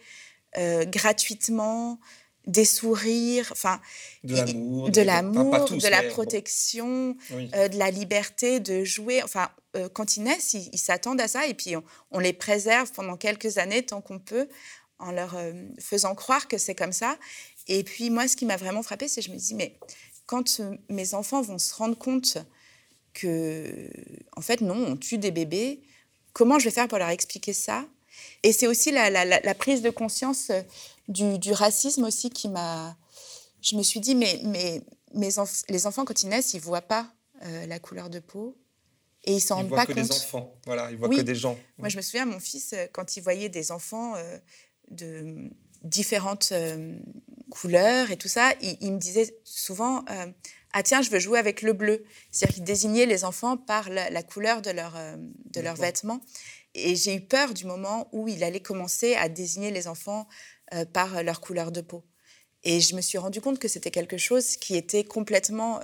euh, 0.56 0.84
gratuitement, 0.86 2.00
des 2.46 2.64
sourires, 2.64 3.48
enfin, 3.52 3.80
de 4.24 4.36
l'amour, 4.36 4.90
de, 4.90 5.00
l'amour, 5.02 5.70
de 5.70 5.88
la 5.88 6.02
protection, 6.04 7.16
euh, 7.32 7.68
de 7.68 7.78
la 7.78 7.90
liberté 7.90 8.60
de 8.60 8.82
jouer. 8.84 9.22
Enfin, 9.22 9.50
euh, 9.76 9.88
quand 9.88 10.16
ils 10.16 10.22
naissent, 10.22 10.54
ils 10.54 10.78
s'attendent 10.78 11.20
à 11.20 11.28
ça 11.28 11.46
et 11.46 11.54
puis 11.54 11.74
on, 12.10 12.18
les 12.18 12.32
préserve 12.32 12.90
pendant 12.92 13.16
quelques 13.16 13.58
années 13.58 13.84
tant 13.84 14.00
qu'on 14.00 14.18
peut 14.18 14.48
en 14.98 15.12
leur 15.12 15.34
faisant 15.78 16.14
croire 16.14 16.46
que 16.46 16.58
c'est 16.58 16.74
comme 16.74 16.92
ça. 16.92 17.16
Et 17.68 17.84
puis 17.84 18.10
moi, 18.10 18.26
ce 18.26 18.36
qui 18.36 18.46
m'a 18.46 18.56
vraiment 18.56 18.82
frappé, 18.82 19.06
c'est 19.08 19.20
que 19.20 19.26
je 19.28 19.32
me 19.32 19.38
dis, 19.38 19.54
mais 19.54 19.76
quand 20.30 20.60
euh, 20.60 20.76
mes 20.88 21.14
enfants 21.14 21.42
vont 21.42 21.58
se 21.58 21.74
rendre 21.74 21.98
compte 21.98 22.38
que, 23.14 23.90
en 24.36 24.40
fait, 24.40 24.60
non, 24.60 24.76
on 24.76 24.96
tue 24.96 25.18
des 25.18 25.32
bébés, 25.32 25.82
comment 26.32 26.60
je 26.60 26.66
vais 26.66 26.70
faire 26.70 26.86
pour 26.86 26.98
leur 26.98 27.08
expliquer 27.08 27.52
ça? 27.52 27.84
Et 28.44 28.52
c'est 28.52 28.68
aussi 28.68 28.92
la, 28.92 29.54
prise 29.54 29.82
de 29.82 29.90
conscience 29.90 30.52
euh, 31.10 31.38
du, 31.38 31.52
racisme 31.52 32.04
aussi 32.04 32.30
qui 32.30 32.48
m'a... 32.48 32.96
Je 33.62 33.76
me 33.76 33.82
suis 33.82 34.00
dit, 34.00 34.14
mais, 34.14 34.40
mais 34.44 34.82
mes 35.14 35.28
les 35.68 35.86
enfants, 35.86 36.04
quand 36.04 36.22
ils 36.22 36.28
naissent, 36.28 36.54
ils 36.54 36.58
ne 36.58 36.62
voient 36.62 36.80
pas 36.80 37.12
euh, 37.42 37.66
la 37.66 37.78
couleur 37.78 38.08
de 38.08 38.20
peau. 38.20 38.56
Et 39.24 39.34
ils 39.34 39.40
s'en 39.40 39.56
rendent 39.56 39.70
pas 39.70 39.84
compte. 39.84 39.90
Ils 39.90 39.94
voient 39.94 40.04
que 40.04 40.08
des 40.08 40.16
enfants, 40.16 40.54
voilà, 40.64 40.90
ils 40.90 40.96
voient 40.96 41.08
que 41.10 41.20
des 41.20 41.34
gens. 41.34 41.58
Moi, 41.76 41.90
je 41.90 41.96
me 41.98 42.02
souviens, 42.02 42.24
mon 42.24 42.40
fils, 42.40 42.74
quand 42.92 43.18
il 43.18 43.22
voyait 43.22 43.50
des 43.50 43.70
enfants 43.70 44.14
de 44.90 45.50
différentes 45.82 46.50
euh, 46.52 46.98
couleurs 47.50 48.10
et 48.10 48.16
tout 48.16 48.28
ça, 48.28 48.52
il, 48.60 48.92
me 48.92 48.98
disait 48.98 49.34
souvent 49.44 50.04
euh, 50.10 50.26
Ah, 50.72 50.82
tiens, 50.82 51.02
je 51.02 51.10
veux 51.10 51.18
jouer 51.18 51.38
avec 51.38 51.62
le 51.62 51.72
bleu. 51.72 52.04
C'est-à-dire 52.30 52.54
qu'il 52.56 52.64
désignait 52.64 53.06
les 53.06 53.24
enfants 53.24 53.56
par 53.56 53.88
la, 53.88 54.22
couleur 54.22 54.62
de, 54.62 54.70
leur, 54.70 54.94
euh, 54.96 55.16
de 55.18 55.60
leurs 55.60 55.76
vêtements. 55.76 56.20
Et 56.74 56.94
j'ai 56.94 57.14
eu 57.14 57.20
peur 57.20 57.54
du 57.54 57.66
moment 57.66 58.08
où 58.12 58.28
il 58.28 58.44
allait 58.44 58.60
commencer 58.60 59.14
à 59.14 59.28
désigner 59.28 59.70
les 59.70 59.88
enfants 59.88 60.28
par 60.92 61.22
leur 61.22 61.40
couleur 61.40 61.72
de 61.72 61.80
peau. 61.80 62.04
Et 62.62 62.80
je 62.80 62.94
me 62.94 63.00
suis 63.00 63.18
rendu 63.18 63.40
compte 63.40 63.58
que 63.58 63.68
c'était 63.68 63.90
quelque 63.90 64.18
chose 64.18 64.56
qui 64.56 64.76
était 64.76 65.04
complètement 65.04 65.80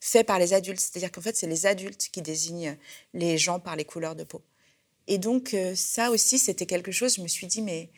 fait 0.00 0.24
par 0.24 0.38
les 0.38 0.54
adultes. 0.54 0.80
C'est-à-dire 0.80 1.12
qu'en 1.12 1.20
fait, 1.20 1.36
c'est 1.36 1.46
les 1.46 1.66
adultes 1.66 2.08
qui 2.10 2.22
désignent 2.22 2.76
les 3.14 3.38
gens 3.38 3.60
par 3.60 3.76
les 3.76 3.84
couleurs 3.84 4.16
de 4.16 4.24
peau. 4.24 4.42
Et 5.06 5.18
donc, 5.18 5.56
ça 5.74 6.10
aussi, 6.10 6.38
c'était 6.38 6.66
quelque 6.66 6.92
chose, 6.92 7.16
je 7.16 7.22
me 7.22 7.28
suis 7.28 7.46
dit, 7.46 7.62
mais 7.62 7.90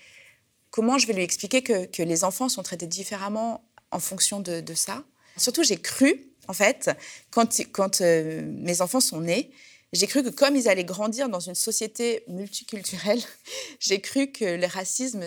comment 0.71 0.99
je 0.99 1.07
vais 1.07 1.13
lui 1.13 1.23
expliquer 1.23 1.63
que, 1.63 2.03
les 2.03 2.25
enfants 2.25 2.49
sont 2.49 2.63
traités 2.63 2.87
différemment 2.87 3.65
en 3.91 4.01
fonction 4.01 4.41
de, 4.41 4.75
ça? 4.75 5.05
Surtout, 5.37 5.63
j'ai 5.63 5.77
cru, 5.77 6.33
en 6.49 6.53
fait, 6.53 6.91
quand, 7.31 8.01
euh, 8.01 8.43
mes 8.45 8.81
enfants 8.81 9.01
sont 9.01 9.21
nés, 9.21 9.51
j'ai 9.93 10.07
cru 10.07 10.23
que 10.23 10.29
comme 10.29 10.57
ils 10.57 10.69
allaient 10.69 10.85
grandir 10.85 11.29
dans 11.29 11.41
une 11.41 11.55
société 11.55 12.23
multiculturelle, 12.29 13.21
j'ai 13.81 14.01
cru 14.01 14.31
que 14.31 14.45
le 14.45 14.67
racisme, 14.67 15.27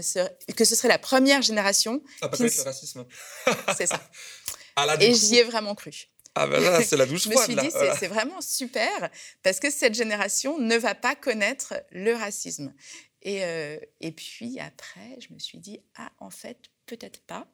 que 0.55 0.65
ce 0.65 0.75
serait 0.75 0.87
la 0.87 0.99
première 0.99 1.41
génération. 1.41 2.01
Ça 2.19 2.29
pas 2.29 2.37
le 2.37 2.63
racisme. 2.63 3.05
C'est 3.77 3.87
ça. 3.87 4.01
Et 4.99 5.13
j'y 5.13 5.37
ai 5.37 5.43
vraiment 5.43 5.75
cru. 5.75 5.91
Ah 6.35 6.47
ben 6.47 6.59
là, 6.63 6.81
c'est 6.81 6.97
la 6.97 7.05
douche 7.05 7.29
froide. 7.29 7.45
je 7.47 7.55
me 7.55 7.59
suis 7.61 7.69
dit, 7.69 7.75
c'est 7.99 8.07
vraiment 8.07 8.41
super, 8.41 9.11
parce 9.43 9.59
que 9.59 9.69
cette 9.69 9.93
génération 9.93 10.57
ne 10.57 10.75
va 10.77 10.95
pas 10.95 11.15
connaître 11.15 11.75
le 11.91 12.13
racisme. 12.13 12.73
Et, 13.21 13.45
euh, 13.45 13.77
et 14.01 14.11
puis 14.11 14.59
après, 14.59 15.19
je 15.19 15.31
me 15.31 15.37
suis 15.37 15.59
dit, 15.59 15.79
ah, 15.95 16.11
en 16.19 16.31
fait, 16.31 16.57
peut-être 16.87 17.21
pas. 17.21 17.47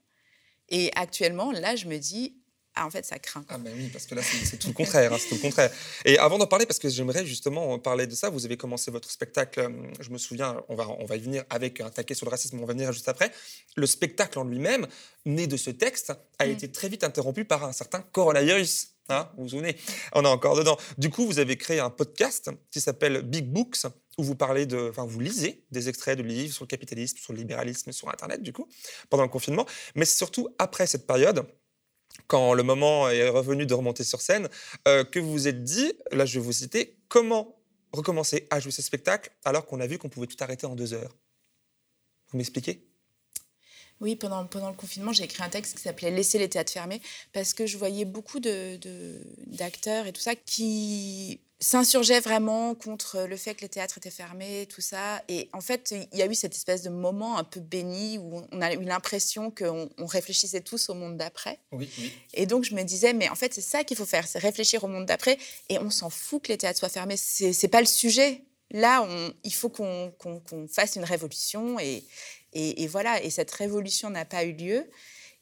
Et 0.69 0.91
actuellement, 0.95 1.51
là, 1.51 1.75
je 1.75 1.87
me 1.87 1.97
dis, 1.97 2.37
ah, 2.75 2.85
en 2.85 2.89
fait, 2.89 3.03
ça 3.05 3.19
craint. 3.19 3.43
Ah, 3.49 3.57
ben 3.57 3.73
oui, 3.75 3.89
parce 3.91 4.05
que 4.05 4.15
là, 4.15 4.21
c'est 4.21 4.57
tout 4.57 4.67
le 4.69 4.73
contraire. 4.73 5.11
Hein, 5.11 5.17
c'est 5.19 5.29
tout 5.29 5.35
le 5.35 5.41
contraire. 5.41 5.69
Et 6.05 6.17
avant 6.17 6.37
d'en 6.37 6.47
parler, 6.47 6.65
parce 6.65 6.79
que 6.79 6.87
j'aimerais 6.87 7.25
justement 7.25 7.77
parler 7.79 8.07
de 8.07 8.15
ça, 8.15 8.29
vous 8.29 8.45
avez 8.45 8.55
commencé 8.57 8.89
votre 8.91 9.11
spectacle, 9.11 9.59
euh, 9.59 9.69
je 9.99 10.09
me 10.11 10.17
souviens, 10.17 10.61
on 10.69 10.75
va, 10.75 10.87
on 10.87 11.05
va 11.05 11.17
y 11.17 11.19
venir 11.19 11.43
avec 11.49 11.81
un 11.81 11.89
taquet 11.89 12.13
sur 12.13 12.25
le 12.25 12.31
racisme, 12.31 12.57
on 12.59 12.65
va 12.65 12.73
venir 12.73 12.91
juste 12.93 13.09
après. 13.09 13.31
Le 13.75 13.85
spectacle 13.85 14.39
en 14.39 14.43
lui-même, 14.45 14.87
né 15.25 15.47
de 15.47 15.57
ce 15.57 15.71
texte, 15.71 16.13
a 16.37 16.47
Mm. 16.47 16.51
été 16.51 16.71
très 16.71 16.87
vite 16.89 17.03
interrompu 17.03 17.43
par 17.43 17.63
un 17.65 17.73
certain 17.73 18.01
coronavirus. 18.01 18.89
Hein, 19.09 19.27
vous 19.37 19.43
vous 19.43 19.49
souvenez? 19.49 19.75
On 20.13 20.23
est 20.23 20.27
encore 20.27 20.55
dedans. 20.55 20.77
Du 20.99 21.09
coup, 21.09 21.25
vous 21.25 21.39
avez 21.39 21.57
créé 21.57 21.79
un 21.79 21.89
podcast 21.89 22.51
qui 22.71 22.79
s'appelle 22.79 23.23
Big 23.23 23.45
Books, 23.45 23.79
où 24.19 24.23
vous 24.23 24.35
parlez 24.35 24.65
de, 24.67 24.89
enfin, 24.89 25.05
vous 25.05 25.19
lisez 25.19 25.65
des 25.71 25.89
extraits 25.89 26.17
de 26.17 26.23
livres 26.23 26.53
sur 26.53 26.63
le 26.63 26.67
capitalisme, 26.67 27.17
sur 27.17 27.33
le 27.33 27.39
libéralisme, 27.39 27.91
sur 27.91 28.07
Internet, 28.09 28.43
du 28.43 28.53
coup, 28.53 28.67
pendant 29.09 29.23
le 29.23 29.29
confinement. 29.29 29.65
Mais 29.95 30.05
c'est 30.05 30.17
surtout 30.17 30.47
après 30.59 30.85
cette 30.85 31.07
période 31.07 31.43
quand 32.27 32.53
le 32.53 32.63
moment 32.63 33.09
est 33.09 33.27
revenu 33.29 33.65
de 33.65 33.73
remonter 33.73 34.03
sur 34.03 34.21
scène, 34.21 34.49
euh, 34.87 35.03
que 35.03 35.19
vous 35.19 35.31
vous 35.31 35.47
êtes 35.47 35.63
dit, 35.63 35.93
là 36.11 36.25
je 36.25 36.39
vais 36.39 36.45
vous 36.45 36.53
citer, 36.53 36.97
comment 37.07 37.55
recommencer 37.91 38.47
à 38.49 38.59
jouer 38.59 38.71
ce 38.71 38.81
spectacle 38.81 39.31
alors 39.45 39.65
qu'on 39.65 39.79
a 39.79 39.87
vu 39.87 39.97
qu'on 39.97 40.09
pouvait 40.09 40.27
tout 40.27 40.37
arrêter 40.41 40.65
en 40.65 40.75
deux 40.75 40.93
heures? 40.93 41.15
Vous 42.31 42.37
m'expliquez? 42.37 42.85
Oui, 44.01 44.15
pendant, 44.15 44.45
pendant 44.45 44.69
le 44.69 44.75
confinement, 44.75 45.11
j'ai 45.11 45.23
écrit 45.25 45.43
un 45.43 45.49
texte 45.49 45.75
qui 45.75 45.81
s'appelait 45.81 46.11
Laisser 46.11 46.39
les 46.39 46.47
théâtres 46.47 46.71
fermés 46.71 47.01
parce 47.33 47.53
que 47.53 47.65
je 47.65 47.77
voyais 47.77 48.05
beaucoup 48.05 48.39
de- 48.39 48.77
de- 48.77 49.21
d'acteurs 49.47 50.07
et 50.07 50.13
tout 50.13 50.21
ça 50.21 50.35
qui 50.35 51.41
s'insurgeaient 51.61 52.21
vraiment 52.21 52.73
contre 52.73 53.23
le 53.27 53.35
fait 53.35 53.53
que 53.53 53.61
les 53.61 53.69
théâtres 53.69 53.97
étaient 53.97 54.09
fermés, 54.09 54.65
tout 54.73 54.79
ça. 54.81 55.21
Et 55.27 55.49
en 55.51 55.59
fait, 55.61 55.93
il 56.13 56.17
y 56.17 56.21
a 56.21 56.25
eu 56.25 56.33
cette 56.35 56.55
espèce 56.55 56.83
de 56.83 56.89
moment 56.89 57.37
un 57.37 57.43
peu 57.43 57.59
béni 57.59 58.17
où 58.17 58.41
on 58.51 58.61
a 58.61 58.73
eu 58.73 58.81
l'impression 58.83 59.51
qu'on 59.51 59.89
on 59.97 60.05
réfléchissait 60.05 60.61
tous 60.61 60.87
au 60.89 60.93
monde 60.93 61.17
d'après. 61.17 61.59
Oui, 61.73 61.89
oui. 61.99 62.11
Et 62.33 62.45
donc, 62.45 62.63
je 62.63 62.73
me 62.75 62.83
disais, 62.83 63.11
mais 63.13 63.27
en 63.29 63.35
fait, 63.35 63.53
c'est 63.53 63.61
ça 63.61 63.83
qu'il 63.83 63.97
faut 63.97 64.05
faire, 64.05 64.25
c'est 64.27 64.39
réfléchir 64.39 64.83
au 64.85 64.87
monde 64.87 65.05
d'après. 65.05 65.37
Et 65.67 65.77
on 65.79 65.89
s'en 65.89 66.09
fout 66.09 66.43
que 66.43 66.47
les 66.47 66.57
théâtres 66.57 66.79
soient 66.79 66.87
fermés. 66.89 67.17
C'est 67.17 67.51
c'est 67.51 67.67
pas 67.67 67.81
le 67.81 67.87
sujet. 67.87 68.41
Là, 68.71 69.01
on- 69.03 69.33
il 69.43 69.53
faut 69.53 69.69
qu'on 69.69 70.11
qu'on- 70.17 70.39
qu'on 70.39 70.67
fasse 70.67 70.95
une 70.95 71.03
révolution. 71.03 71.77
Et, 71.79 72.05
et, 72.53 72.83
et 72.83 72.87
voilà. 72.87 73.21
Et 73.21 73.29
cette 73.29 73.51
révolution 73.51 74.09
n'a 74.09 74.23
pas 74.23 74.45
eu 74.45 74.53
lieu. 74.53 74.89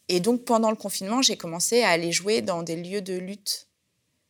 Et 0.09 0.19
donc, 0.19 0.45
pendant 0.45 0.71
le 0.71 0.77
confinement, 0.77 1.21
j'ai 1.21 1.37
commencé 1.37 1.83
à 1.83 1.89
aller 1.89 2.11
jouer 2.11 2.41
dans 2.41 2.63
des 2.63 2.77
lieux 2.77 3.01
de 3.01 3.13
lutte. 3.17 3.66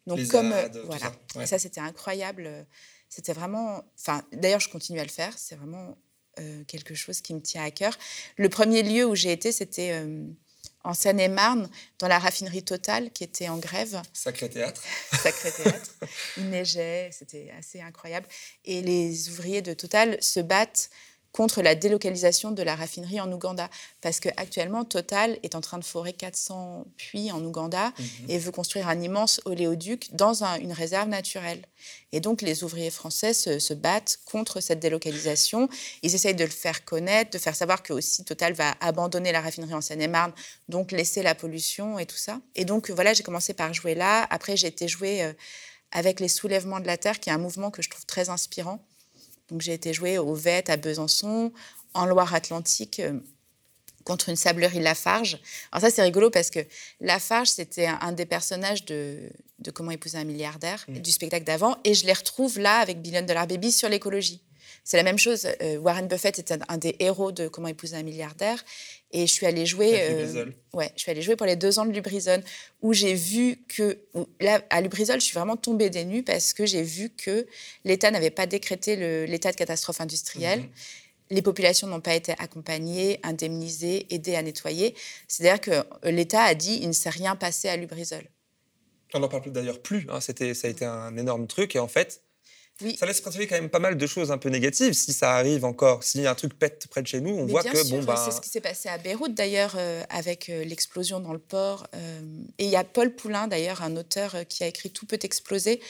Donc, 0.08 0.18
Les 0.18 0.28
comme. 0.28 0.54
Tout 0.74 0.80
voilà. 0.86 1.06
ça, 1.06 1.16
ouais. 1.36 1.44
Et 1.44 1.48
ça, 1.48 1.60
c'était 1.60 1.82
incroyable. 1.82 2.66
C'était 3.10 3.34
vraiment. 3.34 3.84
Enfin, 4.00 4.24
d'ailleurs, 4.32 4.60
je 4.60 4.70
continue 4.70 5.00
à 5.00 5.04
le 5.04 5.10
faire. 5.10 5.38
C'est 5.38 5.56
vraiment 5.56 5.96
euh, 6.40 6.64
quelque 6.66 6.96
chose 6.96 7.22
qui 7.22 7.34
me 7.34 7.42
tient 7.42 7.64
à 7.64 7.72
cœur. 7.72 7.98
Le 8.38 8.50
premier 8.50 8.84
lieu 8.84 9.06
où 9.06 9.16
j'ai 9.16 9.32
été, 9.32 9.52
c'était 9.52 9.92
euh, 9.92 10.24
en 10.84 10.94
Seine-et-Marne, 10.94 11.70
dans 12.00 12.08
la 12.08 12.20
raffinerie 12.20 12.64
Total, 12.64 13.12
qui 13.12 13.24
était 13.24 13.50
en 13.50 13.58
grève. 13.58 14.02
Sacré 14.14 14.50
théâtre. 14.50 14.82
Sacré 15.22 15.52
théâtre. 15.52 15.92
Il 16.38 16.50
neigeait, 16.50 17.10
c'était 17.12 17.52
assez 17.58 17.82
incroyable. 17.82 18.28
Et 18.66 18.82
les 18.82 19.30
ouvriers 19.30 19.62
de 19.62 19.74
Total 19.74 20.18
se 20.22 20.40
battent 20.40 20.90
contre 21.32 21.62
la 21.62 21.76
délocalisation 21.76 22.52
de 22.52 22.64
la 22.64 22.76
raffinerie 22.76 23.20
en 23.22 23.32
Ouganda. 23.32 23.70
Parce 24.02 24.20
qu'actuellement, 24.20 24.86
Total 24.86 25.38
est 25.44 25.56
en 25.56 25.62
train 25.62 25.78
de 25.78 25.84
forer 25.84 26.14
400 26.14 26.86
puits 26.98 27.32
en 27.32 27.44
Ouganda 27.44 27.94
Mhm. 28.00 28.06
et 28.30 28.38
veut 28.40 28.52
construire 28.52 28.88
un 28.88 29.00
immense 29.02 29.40
oléoduc 29.46 30.10
dans 30.14 30.44
un- 30.44 30.58
une 30.60 30.72
réserve 30.74 31.10
naturelle. 31.10 31.62
Et 32.12 32.20
donc, 32.20 32.42
les 32.42 32.64
ouvriers 32.64 32.90
français 32.90 33.34
se, 33.34 33.60
se 33.60 33.74
battent 33.74 34.20
contre 34.26 34.62
cette 34.62 34.80
délocalisation. 34.80 35.70
Ils 36.02 36.16
essayent 36.16 36.34
de 36.36 36.44
le 36.44 36.50
faire 36.50 36.84
connaître, 36.86 37.32
de 37.32 37.38
faire 37.38 37.56
savoir 37.56 37.84
que 37.84 37.94
aussi 37.94 38.24
Total 38.24 38.54
va 38.54 38.74
abandonner 38.82 39.32
la 39.32 39.42
raffinerie 39.42 39.74
en 39.76 39.82
Seine-et-Marne, 39.82 40.34
donc 40.70 40.92
laisser 40.92 41.22
la 41.22 41.36
pollution 41.36 42.00
et 42.00 42.06
tout 42.06 42.16
ça. 42.18 42.40
Et 42.56 42.66
donc, 42.66 42.90
voilà, 42.90 43.14
j'ai 43.14 43.24
commencé 43.24 43.54
par 43.54 43.74
jouer 43.74 43.94
là. 43.94 44.26
Après, 44.32 44.58
j'ai 44.58 44.68
été 44.68 44.88
jouer 44.88 45.24
euh, 45.24 45.34
avec 45.92 46.20
les 46.20 46.28
soulèvements 46.28 46.80
de 46.80 46.88
la 46.88 46.98
Terre, 46.98 47.20
qui 47.20 47.30
est 47.30 47.34
un 47.34 47.38
mouvement 47.38 47.72
que 47.72 47.82
je 47.82 47.90
trouve 47.90 48.06
très 48.06 48.30
inspirant. 48.30 48.84
Donc, 49.50 49.62
j'ai 49.62 49.74
été 49.74 49.94
jouer 49.94 50.18
au 50.18 50.34
VET 50.34 50.70
à 50.70 50.78
Besançon, 50.78 51.52
en 51.94 52.06
Loire-Atlantique. 52.06 53.00
euh, 53.00 53.20
contre 54.04 54.30
une 54.30 54.38
sablerie 54.38 54.80
Lafarge. 54.80 55.38
Alors 55.70 55.82
ça, 55.82 55.94
c'est 55.94 56.02
rigolo 56.02 56.30
parce 56.30 56.50
que 56.50 56.60
Lafarge, 57.02 57.50
c'était 57.50 57.88
un, 57.88 58.00
un 58.02 58.14
des 58.14 58.26
personnages 58.26 58.86
de, 58.86 59.30
de 59.60 59.70
Comment 59.70 59.92
épouser 59.92 60.18
un 60.18 60.24
milliardaire, 60.24 60.86
Mm. 60.88 61.00
du 61.00 61.12
spectacle 61.12 61.44
d'avant, 61.44 61.76
et 61.84 61.94
je 61.94 62.06
les 62.06 62.14
retrouve 62.14 62.58
là 62.58 62.78
avec 62.80 63.02
Billion 63.02 63.22
Dollar 63.24 63.48
Baby 63.48 63.70
sur 63.70 63.90
l'écologie. 63.90 64.42
C'est 64.90 64.96
la 64.96 65.04
même 65.04 65.18
chose. 65.18 65.46
euh, 65.62 65.76
Warren 65.80 66.08
Buffett 66.08 66.40
était 66.40 66.54
un, 66.54 66.60
un 66.70 66.78
des 66.78 66.96
héros 67.00 67.34
de 67.34 67.50
Comment 67.50 67.68
épouser 67.68 67.98
un 67.98 68.04
milliardaire, 68.04 68.64
et 69.12 69.28
je 69.28 69.32
suis 69.34 69.46
allée 69.46 69.66
jouer. 69.66 69.92
Euh, 70.02 70.46
ouais, 70.74 70.92
je 70.96 71.02
suis 71.02 71.12
allée 71.12 71.22
jouer 71.22 71.36
pour 71.36 71.46
les 71.46 71.58
deux 71.58 71.78
ans 71.78 71.86
de 71.86 71.92
Lubrizol, 71.92 72.42
où 72.82 72.94
j'ai 72.94 73.14
vu 73.14 73.58
que 73.68 74.00
là 74.40 74.62
à 74.70 74.80
Lubrizol, 74.80 75.20
je 75.20 75.26
suis 75.26 75.34
vraiment 75.34 75.58
tombée 75.58 75.90
des 75.90 76.06
nues 76.06 76.24
parce 76.24 76.54
que 76.54 76.66
j'ai 76.66 76.84
vu 76.84 77.10
que 77.10 77.46
l'État 77.84 78.12
n'avait 78.12 78.30
pas 78.30 78.46
décrété 78.46 78.96
l'état 79.28 79.52
de 79.52 79.58
catastrophe 79.58 80.00
industrielle 80.00 80.62
Mhm. 80.62 80.70
les 81.32 81.42
populations 81.42 81.88
n'ont 81.88 82.00
pas 82.00 82.16
été 82.16 82.32
accompagnées, 82.40 83.20
indemnisées, 83.24 84.08
aidées 84.14 84.36
à 84.38 84.42
nettoyer. 84.42 84.96
C'est-à-dire 85.28 85.60
que 85.60 85.72
euh, 86.06 86.12
l'État 86.12 86.44
a 86.44 86.56
dit 86.56 86.80
il 86.82 86.88
ne 86.88 86.94
s'est 86.94 87.10
rien 87.10 87.36
passé 87.36 87.68
à 87.68 87.76
Lubrizol. 87.76 88.24
On 89.14 89.20
n'en 89.20 89.28
parle 89.28 89.52
d'ailleurs 89.52 89.82
plus. 89.82 90.06
hein, 90.10 90.22
C'était, 90.22 90.54
ça 90.54 90.68
a 90.68 90.70
été 90.72 90.86
un 90.86 91.18
énorme 91.18 91.48
truc. 91.48 91.76
Et 91.76 91.80
en 91.80 91.90
fait, 91.90 92.22
Oui. 92.84 92.96
ça 93.00 93.06
laisse 93.06 93.22
présager 93.22 93.48
quand 93.48 93.56
même 93.56 93.70
pas 93.70 93.80
mal 93.80 93.98
de 93.98 94.08
choses 94.08 94.32
un 94.32 94.38
peu 94.38 94.50
négatives. 94.50 94.94
Si 94.94 95.12
ça 95.14 95.34
arrive 95.34 95.66
encore, 95.66 96.04
si 96.04 96.26
un 96.26 96.36
truc 96.36 96.58
pète 96.58 96.88
près 96.90 97.02
de 97.02 97.08
chez 97.08 97.22
nous, 97.22 97.32
on 97.32 97.46
Mais 97.46 97.52
voit 97.52 97.64
bien 97.64 97.72
que 97.72 97.84
sûr, 97.84 97.98
bon, 97.98 98.04
bah, 98.04 98.22
c'est 98.24 98.36
ce 98.36 98.42
qui 98.42 98.50
s'est 98.50 98.62
passé 98.62 98.88
à 98.90 98.98
Beyrouth 98.98 99.34
d'ailleurs 99.34 99.76
euh, 99.78 100.04
avec 100.10 100.50
euh, 100.50 100.64
l'explosion 100.64 101.20
dans 101.20 101.34
le 101.34 101.40
port. 101.40 101.88
euh, 101.96 102.20
et 102.60 102.66
il 102.66 102.70
y 102.70 102.76
a 102.76 102.84
Paul 102.84 103.16
Poulain 103.16 103.48
d'ailleurs, 103.48 103.82
un 103.82 103.96
auteur 103.96 104.36
qui 104.48 104.64
a 104.64 104.68
écrit 104.68 104.92
Tout 104.92 105.06
peut 105.06 105.20
exploser, 105.24 105.82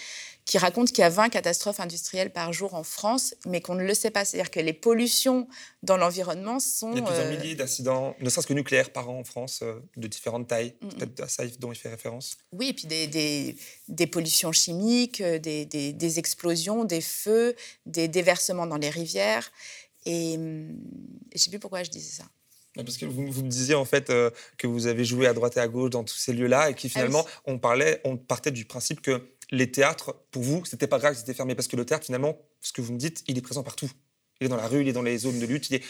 qui 0.47 0.57
raconte 0.57 0.93
qu'il 0.93 0.99
y 0.99 1.03
a 1.03 1.09
20 1.09 1.27
catastrophes 1.27 1.81
industrielles 1.81 2.31
par 2.31 2.53
jour 2.53 2.73
en 2.73 2.83
France, 2.83 3.35
mais 3.45 3.59
qu'on 3.59 3.75
ne 3.75 3.83
le 3.83 3.93
sait 3.93 4.11
pas. 4.11 4.23
C'est-à-dire 4.23 4.49
que 4.49 4.61
les 4.61 4.71
pollutions 4.71 5.45
dans 5.83 5.97
l'environnement 5.97 6.61
sont... 6.61 6.93
il 6.93 6.99
y 6.99 7.01
a 7.01 7.05
plusieurs 7.05 7.25
euh, 7.25 7.37
milliers 7.37 7.55
d'accidents, 7.55 8.15
ne 8.21 8.29
serait-ce 8.29 8.47
que 8.47 8.53
nucléaires 8.53 8.91
par 8.91 9.09
an 9.09 9.19
en 9.19 9.23
France, 9.25 9.59
euh, 9.61 9.81
de 9.97 10.07
différentes 10.07 10.47
tailles. 10.47 10.73
Mhm. 10.81 10.89
Peut-être 10.93 11.19
à 11.19 11.27
ça 11.27 11.43
dont 11.59 11.73
il 11.73 11.75
fait 11.75 11.89
référence. 11.89 12.37
Oui, 12.53 12.69
et 12.69 12.73
puis 12.73 12.87
des, 12.87 13.07
des, 13.07 13.57
des 13.89 14.07
pollutions 14.07 14.53
chimiques, 14.53 15.19
euh, 15.19 15.37
des, 15.37 16.19
explosions, 16.19 16.85
des 16.85 17.01
feux, 17.01 17.53
des 17.85 18.07
déversements 18.07 18.67
dans 18.67 18.77
les 18.77 18.89
rivières. 18.89 19.51
Et 20.05 20.37
hum, 20.37 20.77
je 21.33 21.35
ne 21.35 21.39
sais 21.39 21.49
plus 21.49 21.59
pourquoi 21.59 21.83
je 21.83 21.89
disais 21.89 22.21
ça. 22.21 22.23
Parce 22.83 22.97
que 22.97 23.05
vous, 23.05 23.29
vous 23.31 23.43
me 23.43 23.49
disiez 23.49 23.75
en 23.75 23.85
fait 23.85 24.09
euh, 24.09 24.29
que 24.57 24.67
vous 24.67 24.87
avez 24.87 25.03
joué 25.03 25.27
à 25.27 25.33
droite 25.33 25.57
et 25.57 25.59
à 25.59 25.67
gauche 25.67 25.89
dans 25.89 26.03
tous 26.03 26.15
ces 26.15 26.31
lieux-là 26.31 26.69
et 26.69 26.73
qui 26.73 26.89
finalement 26.89 27.25
on 27.45 27.57
parlait, 27.57 28.01
on 28.03 28.17
partait 28.17 28.51
du 28.51 28.65
principe 28.65 29.01
que 29.01 29.21
les 29.51 29.71
théâtres, 29.71 30.15
pour 30.31 30.43
vous, 30.43 30.65
c'était 30.65 30.87
pas 30.87 30.99
grave 30.99 31.15
c'était 31.15 31.33
fermé 31.33 31.55
parce 31.55 31.67
que 31.67 31.75
le 31.75 31.85
théâtre 31.85 32.05
finalement, 32.05 32.37
ce 32.61 32.73
que 32.73 32.81
vous 32.81 32.93
me 32.93 32.97
dites, 32.99 33.23
il 33.27 33.37
est 33.37 33.41
présent 33.41 33.63
partout. 33.63 33.89
Il 34.39 34.45
est 34.45 34.49
dans 34.49 34.55
la 34.57 34.67
rue, 34.67 34.81
il 34.81 34.87
est 34.87 34.93
dans 34.93 35.01
les 35.01 35.17
zones 35.17 35.39
de 35.39 35.45
lutte. 35.47 35.69
il 35.71 35.77
est- 35.77 35.83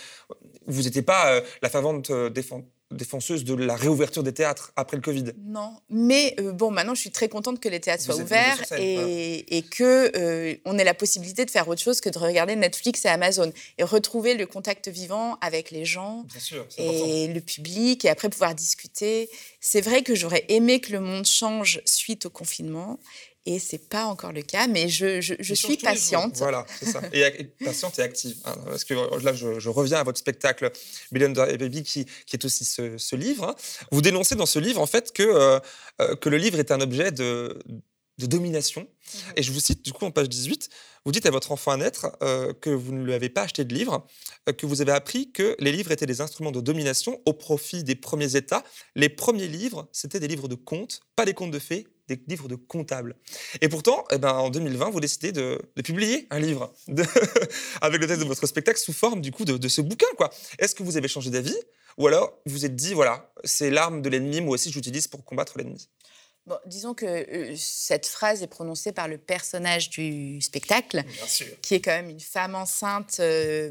Vous 0.67 0.83
n'étiez 0.83 1.01
pas 1.01 1.31
euh, 1.33 1.41
la 1.61 1.69
fervente 1.69 2.09
euh, 2.11 2.29
défen- 2.29 2.63
défenseuse 2.91 3.43
de 3.43 3.53
la 3.53 3.75
réouverture 3.75 4.23
des 4.23 4.33
théâtres 4.33 4.71
après 4.77 4.95
le 4.95 5.01
Covid. 5.03 5.25
Non, 5.45 5.73
mais 5.89 6.33
euh, 6.39 6.53
bon, 6.53 6.71
maintenant 6.71 6.95
je 6.95 7.01
suis 7.01 7.11
très 7.11 7.27
contente 7.27 7.59
que 7.59 7.67
les 7.67 7.81
théâtres 7.81 8.05
Vous 8.05 8.13
soient 8.13 8.21
ouverts 8.23 8.55
sur 8.59 8.67
scène, 8.67 8.79
et, 8.81 9.57
et 9.57 9.61
que 9.63 10.11
euh, 10.15 10.55
on 10.63 10.77
ait 10.77 10.85
la 10.85 10.93
possibilité 10.93 11.43
de 11.43 11.51
faire 11.51 11.67
autre 11.67 11.81
chose 11.81 11.99
que 11.99 12.07
de 12.07 12.17
regarder 12.17 12.55
Netflix 12.55 13.03
et 13.03 13.09
Amazon 13.09 13.51
et 13.77 13.83
retrouver 13.83 14.35
le 14.35 14.45
contact 14.45 14.87
vivant 14.87 15.37
avec 15.41 15.71
les 15.71 15.83
gens 15.83 16.25
sûr, 16.39 16.61
important. 16.61 16.83
et 16.87 17.27
le 17.27 17.41
public 17.41 18.05
et 18.05 18.09
après 18.09 18.29
pouvoir 18.29 18.55
discuter. 18.55 19.29
C'est 19.59 19.81
vrai 19.81 20.03
que 20.03 20.15
j'aurais 20.15 20.45
aimé 20.47 20.79
que 20.79 20.93
le 20.93 21.01
monde 21.01 21.25
change 21.25 21.81
suite 21.83 22.27
au 22.27 22.29
confinement 22.29 22.97
et 23.55 23.59
c'est 23.59 23.87
pas 23.89 24.05
encore 24.05 24.33
le 24.33 24.41
cas, 24.41 24.67
mais 24.67 24.89
je, 24.89 25.21
je, 25.21 25.33
je 25.39 25.53
Il 25.53 25.57
suis 25.57 25.77
patiente. 25.77 26.35
Voilà, 26.37 26.65
c'est 26.79 26.85
ça. 26.91 27.01
Et, 27.13 27.21
et 27.21 27.43
patiente 27.65 27.97
et 27.99 28.01
active. 28.01 28.35
hein, 28.45 28.55
parce 28.65 28.83
que 28.83 28.93
euh, 28.93 29.19
là, 29.21 29.33
je, 29.33 29.59
je 29.59 29.69
reviens 29.69 29.97
à 29.99 30.03
votre 30.03 30.19
spectacle 30.19 30.71
Billion 31.11 31.29
Dollar 31.29 31.57
Baby, 31.57 31.83
qui, 31.83 32.05
qui 32.25 32.35
est 32.35 32.45
aussi 32.45 32.65
ce, 32.65 32.97
ce 32.97 33.15
livre. 33.15 33.45
hein. 33.49 33.55
Vous 33.91 34.01
dénoncez 34.01 34.35
dans 34.35 34.45
ce 34.45 34.59
livre, 34.59 34.81
en 34.81 34.85
fait, 34.85 35.11
que, 35.13 35.23
euh, 35.23 35.59
euh, 36.01 36.15
que 36.15 36.29
le 36.29 36.37
livre 36.37 36.59
est 36.59 36.71
un 36.71 36.81
objet 36.81 37.11
de, 37.11 37.57
de 38.17 38.25
domination. 38.25 38.81
Mhm. 38.81 39.19
Et 39.37 39.43
je 39.43 39.51
vous 39.53 39.59
cite, 39.61 39.83
du 39.85 39.93
coup, 39.93 40.05
en 40.05 40.11
page 40.11 40.27
18, 40.29 40.69
vous 41.05 41.11
dites 41.13 41.25
à 41.25 41.31
votre 41.31 41.53
enfant 41.53 41.71
à 41.71 41.77
naître 41.77 42.07
euh, 42.21 42.51
que 42.53 42.69
vous 42.69 42.91
ne 42.91 43.03
lui 43.05 43.13
avez 43.13 43.29
pas 43.29 43.43
acheté 43.43 43.63
de 43.63 43.73
livre, 43.73 44.05
euh, 44.49 44.51
que 44.53 44.65
vous 44.65 44.81
avez 44.81 44.91
appris 44.91 45.31
que 45.31 45.55
les 45.59 45.71
livres 45.71 45.91
étaient 45.91 46.05
des 46.05 46.19
instruments 46.19 46.51
de 46.51 46.59
domination 46.59 47.21
au 47.25 47.31
profit 47.33 47.83
des 47.85 47.95
premiers 47.95 48.35
États. 48.35 48.63
Les 48.95 49.07
premiers 49.07 49.47
livres, 49.47 49.87
c'était 49.93 50.19
des 50.19 50.27
livres 50.27 50.49
de 50.49 50.55
contes, 50.55 50.99
pas 51.15 51.23
des 51.25 51.33
contes 51.33 51.51
de 51.51 51.59
fées, 51.59 51.87
des 52.07 52.21
livres 52.27 52.47
de 52.47 52.55
comptables. 52.55 53.15
Et 53.61 53.69
pourtant, 53.69 54.05
eh 54.11 54.17
ben, 54.17 54.31
en 54.33 54.49
2020, 54.49 54.89
vous 54.89 54.99
décidez 54.99 55.31
de, 55.31 55.59
de 55.75 55.81
publier 55.81 56.27
un 56.29 56.39
livre 56.39 56.73
de- 56.87 57.03
avec 57.81 58.01
le 58.01 58.07
texte 58.07 58.21
de 58.23 58.27
votre 58.27 58.45
spectacle 58.47 58.79
sous 58.79 58.93
forme 58.93 59.21
du 59.21 59.31
coup 59.31 59.45
de, 59.45 59.57
de 59.57 59.67
ce 59.67 59.81
bouquin. 59.81 60.07
quoi. 60.17 60.29
Est-ce 60.59 60.75
que 60.75 60.83
vous 60.83 60.97
avez 60.97 61.07
changé 61.07 61.29
d'avis 61.29 61.57
ou 61.97 62.07
alors 62.07 62.39
vous 62.45 62.53
vous 62.53 62.65
êtes 62.65 62.75
dit, 62.75 62.93
voilà, 62.93 63.31
c'est 63.43 63.69
l'arme 63.71 64.01
de 64.01 64.09
l'ennemi, 64.09 64.39
moi 64.41 64.53
aussi 64.53 64.71
j'utilise 64.71 65.07
pour 65.07 65.23
combattre 65.25 65.57
l'ennemi? 65.57 65.89
Bon, 66.45 66.55
disons 66.65 66.93
que 66.93 67.05
euh, 67.05 67.55
cette 67.57 68.05
phrase 68.07 68.41
est 68.41 68.47
prononcée 68.47 68.93
par 68.93 69.07
le 69.09 69.17
personnage 69.17 69.89
du 69.89 70.39
spectacle, 70.41 71.03
qui 71.61 71.73
est 71.75 71.81
quand 71.81 71.91
même 71.91 72.09
une 72.09 72.21
femme 72.21 72.55
enceinte 72.55 73.17
euh, 73.19 73.69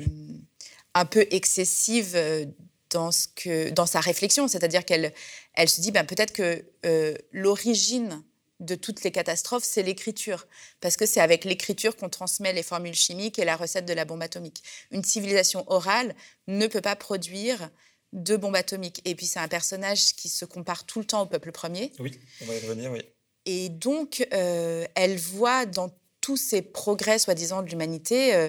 un 0.94 1.05
peu 1.07 1.27
excessive 1.31 2.12
euh, 2.16 2.44
dans, 2.90 3.12
ce 3.12 3.29
que, 3.35 3.70
dans 3.70 3.87
sa 3.87 4.01
réflexion. 4.01 4.49
C'est-à-dire 4.49 4.85
qu'elle 4.85 5.12
elle 5.55 5.68
se 5.68 5.81
dit 5.81 5.90
ben, 5.90 6.05
peut-être 6.05 6.33
que 6.33 6.64
euh, 6.85 7.14
l'origine 7.33 8.22
de 8.61 8.75
toutes 8.75 9.03
les 9.05 9.11
catastrophes, 9.11 9.64
c'est 9.64 9.83
l'écriture. 9.83 10.46
Parce 10.81 10.96
que 10.96 11.07
c'est 11.07 11.20
avec 11.20 11.44
l'écriture 11.44 11.96
qu'on 11.96 12.09
transmet 12.09 12.53
les 12.53 12.62
formules 12.62 12.94
chimiques 12.94 13.38
et 13.38 13.44
la 13.44 13.57
recette 13.57 13.85
de 13.85 13.92
la 13.92 14.05
bombe 14.05 14.22
atomique. 14.22 14.62
Une 14.90 15.05
civilisation 15.05 15.64
orale 15.70 16.14
ne 16.46 16.66
peut 16.66 16.81
pas 16.81 16.96
produire 16.96 17.70
de 18.12 18.37
bombe 18.37 18.57
atomique. 18.57 19.03
Et 19.05 19.14
puis 19.14 19.27
c'est 19.27 19.40
un 19.40 19.49
personnage 19.49 20.14
qui 20.14 20.29
se 20.29 20.44
compare 20.44 20.85
tout 20.85 21.01
le 21.01 21.05
temps 21.05 21.22
au 21.22 21.27
peuple 21.27 21.53
premier. 21.53 21.92
Oui, 21.99 22.18
on 22.42 22.46
va 22.46 22.55
y 22.55 22.61
revenir, 22.61 22.90
oui. 22.92 23.03
Et 23.44 23.68
donc, 23.68 24.27
euh, 24.33 24.85
elle 24.94 25.16
voit 25.18 25.66
dans 25.66 25.90
tous 26.20 26.37
ces 26.37 26.62
progrès, 26.62 27.18
soi-disant, 27.18 27.62
de 27.62 27.68
l'humanité, 27.68 28.35
euh, 28.35 28.49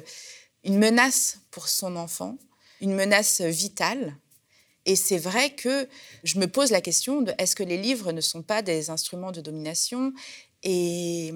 une 0.64 0.80
menace 0.80 1.40
pour 1.52 1.68
son 1.68 1.96
enfant, 1.96 2.38
une 2.82 2.96
menace 2.96 3.42
vitale. 3.42 4.16
Et 4.88 4.96
c'est 4.96 5.20
vrai 5.20 5.52
que 5.52 5.88
je 6.24 6.40
me 6.40 6.48
pose 6.48 6.72
la 6.72 6.82
question 6.82 7.22
de 7.22 7.34
est-ce 7.38 7.56
que 7.56 7.62
les 7.64 7.78
livres 7.78 8.12
ne 8.14 8.22
sont 8.22 8.42
pas 8.42 8.62
des 8.64 8.90
instruments 8.90 9.32
de 9.32 9.42
domination 9.42 10.14
et, 10.64 11.32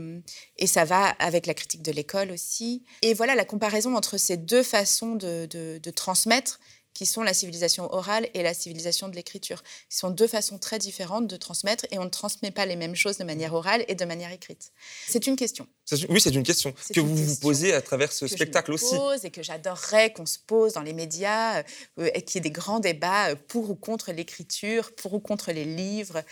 et 0.58 0.68
ça 0.68 0.84
va 0.86 1.06
avec 1.20 1.46
la 1.46 1.54
critique 1.54 1.84
de 1.84 1.92
l'école 1.92 2.32
aussi. 2.32 2.84
Et 3.04 3.14
voilà 3.14 3.36
la 3.36 3.46
comparaison 3.46 3.96
entre 3.96 4.18
ces 4.18 4.38
deux 4.38 4.64
façons 4.64 5.14
de, 5.16 5.46
de- 5.46 5.80
de 5.84 5.92
transmettre 5.92 6.60
qui 6.93 7.06
sont 7.06 7.23
la 7.23 7.34
civilisation 7.34 7.91
orale 7.93 8.27
et 8.34 8.43
la 8.43 8.54
civilisation 8.54 9.08
de 9.08 9.15
l'écriture. 9.15 9.63
Ce 9.89 9.99
sont 9.99 10.10
deux 10.10 10.27
façons 10.27 10.58
très 10.58 10.80
différentes 10.80 11.27
de 11.27 11.38
transmettre 11.38 11.86
et 11.91 11.99
on 11.99 12.06
ne 12.06 12.10
transmet 12.10 12.51
pas 12.51 12.65
les 12.65 12.75
mêmes 12.75 12.95
choses 12.95 13.17
de 13.17 13.23
manière 13.23 13.54
orale 13.54 13.84
et 13.88 13.95
de 13.95 14.06
manière 14.06 14.32
écrite. 14.32 14.71
C'est 15.08 15.27
une 15.27 15.36
question 15.36 15.67
Oui, 16.10 16.21
c'est 16.21 16.34
une 16.34 16.43
question 16.43 16.73
que 16.93 16.99
une 16.99 17.08
vous 17.08 17.15
vous 17.15 17.36
posez 17.38 17.73
à 17.73 17.82
travers 17.82 18.12
ce 18.12 18.21
que 18.21 18.27
je 18.27 18.34
me 18.34 18.38
spectacle 18.38 18.71
aussi. 18.73 18.95
pose 18.95 19.25
et 19.25 19.32
que 19.32 19.43
j'adorerais 19.43 20.13
qu'on 20.13 20.25
se 20.25 20.38
pose 20.45 20.73
dans 20.73 20.82
les 20.82 20.93
médias, 20.93 21.60
euh, 21.60 22.10
et 22.13 22.21
qu'il 22.21 22.36
y 22.36 22.38
ait 22.39 22.49
des 22.49 22.51
grands 22.51 22.80
débats 22.80 23.32
euh, 23.32 23.36
pour 23.47 23.69
ou 23.69 23.75
contre 23.75 24.12
l'écriture, 24.12 24.93
pour 24.95 25.13
ou 25.13 25.19
contre 25.19 25.51
les 25.51 25.65
livres. 25.65 26.23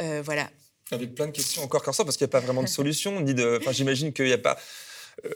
Euh, 0.00 0.22
voilà. 0.24 0.50
Avec 0.92 1.14
plein 1.14 1.26
de 1.26 1.32
questions 1.32 1.62
encore 1.62 1.82
comme 1.82 1.94
ça, 1.94 2.04
parce 2.04 2.16
qu'il 2.16 2.24
n'y 2.24 2.30
a 2.30 2.32
pas 2.32 2.40
vraiment 2.40 2.62
de 2.62 2.68
solution, 2.68 3.20
ni 3.20 3.34
de. 3.34 3.58
Enfin, 3.60 3.72
j'imagine 3.72 4.12
qu'il 4.12 4.26
n'y 4.26 4.32
a 4.32 4.38
pas. 4.38 4.56
Euh, 5.24 5.30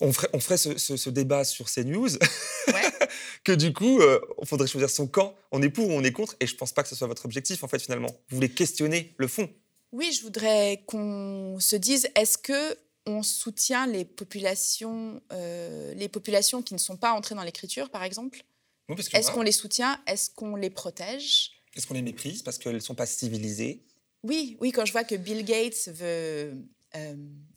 on 0.00 0.12
ferait, 0.12 0.28
on 0.32 0.40
ferait 0.40 0.56
ce, 0.56 0.78
ce- 0.78 0.96
ce 0.96 1.10
débat 1.10 1.44
sur 1.44 1.66
CNews, 1.70 2.08
Ouais. 2.68 2.82
que 3.44 3.52
du 3.52 3.72
coup, 3.72 4.00
euh, 4.00 4.18
il 4.40 4.46
faudrait 4.48 4.66
choisir 4.66 4.90
son 4.90 5.06
camp. 5.06 5.34
On 5.52 5.62
est 5.62 5.68
pour 5.70 5.88
ou 5.88 5.92
on 5.92 6.02
est 6.02 6.12
contre, 6.12 6.36
et 6.40 6.46
je 6.46 6.54
pense 6.56 6.72
pas 6.72 6.82
que 6.82 6.88
ce 6.88 6.94
soit 6.96 7.06
votre 7.06 7.24
objectif, 7.26 7.62
en 7.64 7.68
fait, 7.68 7.78
finalement. 7.80 8.08
Vous 8.28 8.36
voulez 8.36 8.48
questionner 8.50 9.14
le 9.18 9.28
fond. 9.28 9.48
Oui, 9.92 10.12
je 10.12 10.22
voudrais 10.22 10.82
qu'on 10.86 11.58
se 11.60 11.76
dise 11.76 12.08
est-ce 12.16 12.38
que 12.38 12.76
on 13.06 13.22
soutient 13.22 13.86
les 13.86 14.04
populations, 14.04 15.20
euh, 15.32 15.94
les 15.94 16.08
populations 16.08 16.60
qui 16.62 16.74
ne 16.74 16.78
sont 16.78 16.96
pas 16.96 17.12
entrées 17.12 17.34
dans 17.36 17.44
l'écriture, 17.44 17.88
par 17.90 18.02
exemple? 18.02 18.42
Oui, 18.88 18.96
Est-ce 19.12 19.30
qu'on 19.30 19.42
les 19.42 19.52
soutient? 19.52 20.00
Est-ce 20.06 20.30
qu'on 20.30 20.56
les 20.56 20.70
protège? 20.70 21.52
Est-ce 21.76 21.86
qu'on 21.86 21.94
les 21.94 22.02
méprise? 22.02 22.42
Parce 22.42 22.58
qu'elles 22.58 22.74
ne 22.74 22.78
sont 22.80 22.94
pas 22.94 23.06
civilisées? 23.06 23.84
Oui, 24.22 24.56
oui, 24.60 24.72
quand 24.72 24.84
je 24.84 24.92
vois 24.92 25.04
que 25.04 25.14
Bill 25.14 25.44
Gates 25.44 25.88
veut 25.88 26.02
euh, 26.02 26.54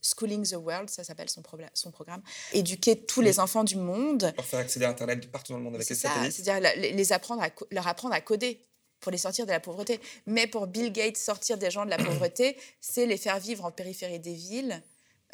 Schooling 0.01 0.47
the 0.47 0.55
World, 0.55 0.89
ça 0.89 1.03
s'appelle 1.03 1.29
son, 1.29 1.41
programme, 1.41 2.21
éduquer 2.53 3.05
tous 3.05 3.21
les 3.21 3.39
enfants 3.39 3.63
du 3.63 3.75
monde. 3.75 4.33
Leur 4.35 4.45
faire 4.45 4.59
accéder 4.59 4.85
à 4.85 4.89
Internet 4.89 5.29
partout 5.31 5.51
dans 5.53 5.57
le 5.57 5.63
monde 5.63 5.75
avec 5.75 5.89
les 5.89 5.95
satellites 5.95 6.31
c'est-à-dire 6.31 6.71
les 6.75 7.13
apprendre 7.13 7.41
à 7.43 7.49
leur 7.71 7.87
apprendre 7.87 8.13
à 8.13 8.21
coder 8.21 8.65
pour 8.99 9.11
les 9.11 9.17
sortir 9.17 9.45
de 9.45 9.51
la 9.51 9.59
pauvreté. 9.59 9.99
Mais 10.25 10.47
pour 10.47 10.67
Bill 10.67 10.91
Gates, 10.91 11.17
sortir 11.17 11.57
des 11.57 11.71
gens 11.71 11.85
de 11.85 11.89
la 11.89 11.97
pauvreté, 12.03 12.57
c'est 12.81 13.05
les 13.05 13.17
faire 13.17 13.39
vivre 13.39 13.65
en 13.65 13.71
périphérie 13.71 14.19
des 14.19 14.33
villes, 14.33 14.81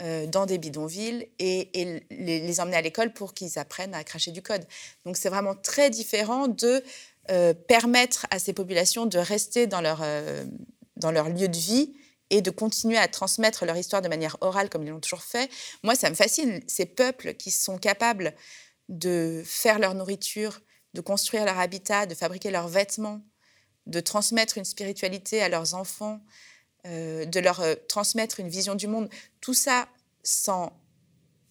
euh, 0.01 0.27
dans 0.27 0.45
des 0.45 0.57
bidonvilles, 0.57 1.27
et, 1.39 1.81
et 1.81 2.05
les, 2.11 2.39
les 2.41 2.59
emmener 2.59 2.77
à 2.77 2.81
l'école 2.81 3.13
pour 3.13 3.33
qu'ils 3.33 3.57
apprennent 3.57 3.93
à 3.93 4.03
cracher 4.03 4.31
du 4.31 4.41
code. 4.41 4.65
Donc 5.05 5.17
c'est 5.17 5.29
vraiment 5.29 5.55
très 5.55 5.89
différent 5.89 6.47
de 6.47 6.83
euh, 7.31 7.53
permettre 7.53 8.27
à 8.29 8.39
ces 8.39 8.53
populations 8.53 9.05
de 9.05 9.17
rester 9.17 9.67
dans 9.67 9.81
leur, 9.81 10.01
euh, 10.03 10.45
dans 10.97 11.11
leur 11.11 11.29
lieu 11.29 11.47
de 11.47 11.57
vie 11.57 11.95
et 12.29 12.41
de 12.41 12.51
continuer 12.51 12.97
à 12.97 13.07
transmettre 13.07 13.65
leur 13.65 13.77
histoire 13.77 14.01
de 14.01 14.07
manière 14.07 14.37
orale 14.41 14.69
comme 14.69 14.83
ils 14.83 14.89
l'ont 14.89 14.99
toujours 14.99 15.23
fait. 15.23 15.49
Moi, 15.83 15.95
ça 15.95 16.09
me 16.09 16.15
fascine, 16.15 16.61
ces 16.67 16.85
peuples 16.85 17.33
qui 17.35 17.51
sont 17.51 17.77
capables 17.77 18.33
de 18.89 19.43
faire 19.45 19.79
leur 19.79 19.93
nourriture, 19.93 20.59
de 20.93 21.01
construire 21.01 21.45
leur 21.45 21.59
habitat, 21.59 22.05
de 22.05 22.15
fabriquer 22.15 22.51
leurs 22.51 22.67
vêtements, 22.67 23.21
de 23.85 23.99
transmettre 23.99 24.57
une 24.57 24.65
spiritualité 24.65 25.41
à 25.41 25.49
leurs 25.49 25.75
enfants, 25.75 26.21
euh, 26.87 27.25
de 27.25 27.39
leur 27.39 27.61
euh, 27.61 27.75
transmettre 27.87 28.39
une 28.39 28.49
vision 28.49 28.75
du 28.75 28.87
monde. 28.87 29.09
Tout 29.41 29.53
ça 29.53 29.87
sans 30.23 30.71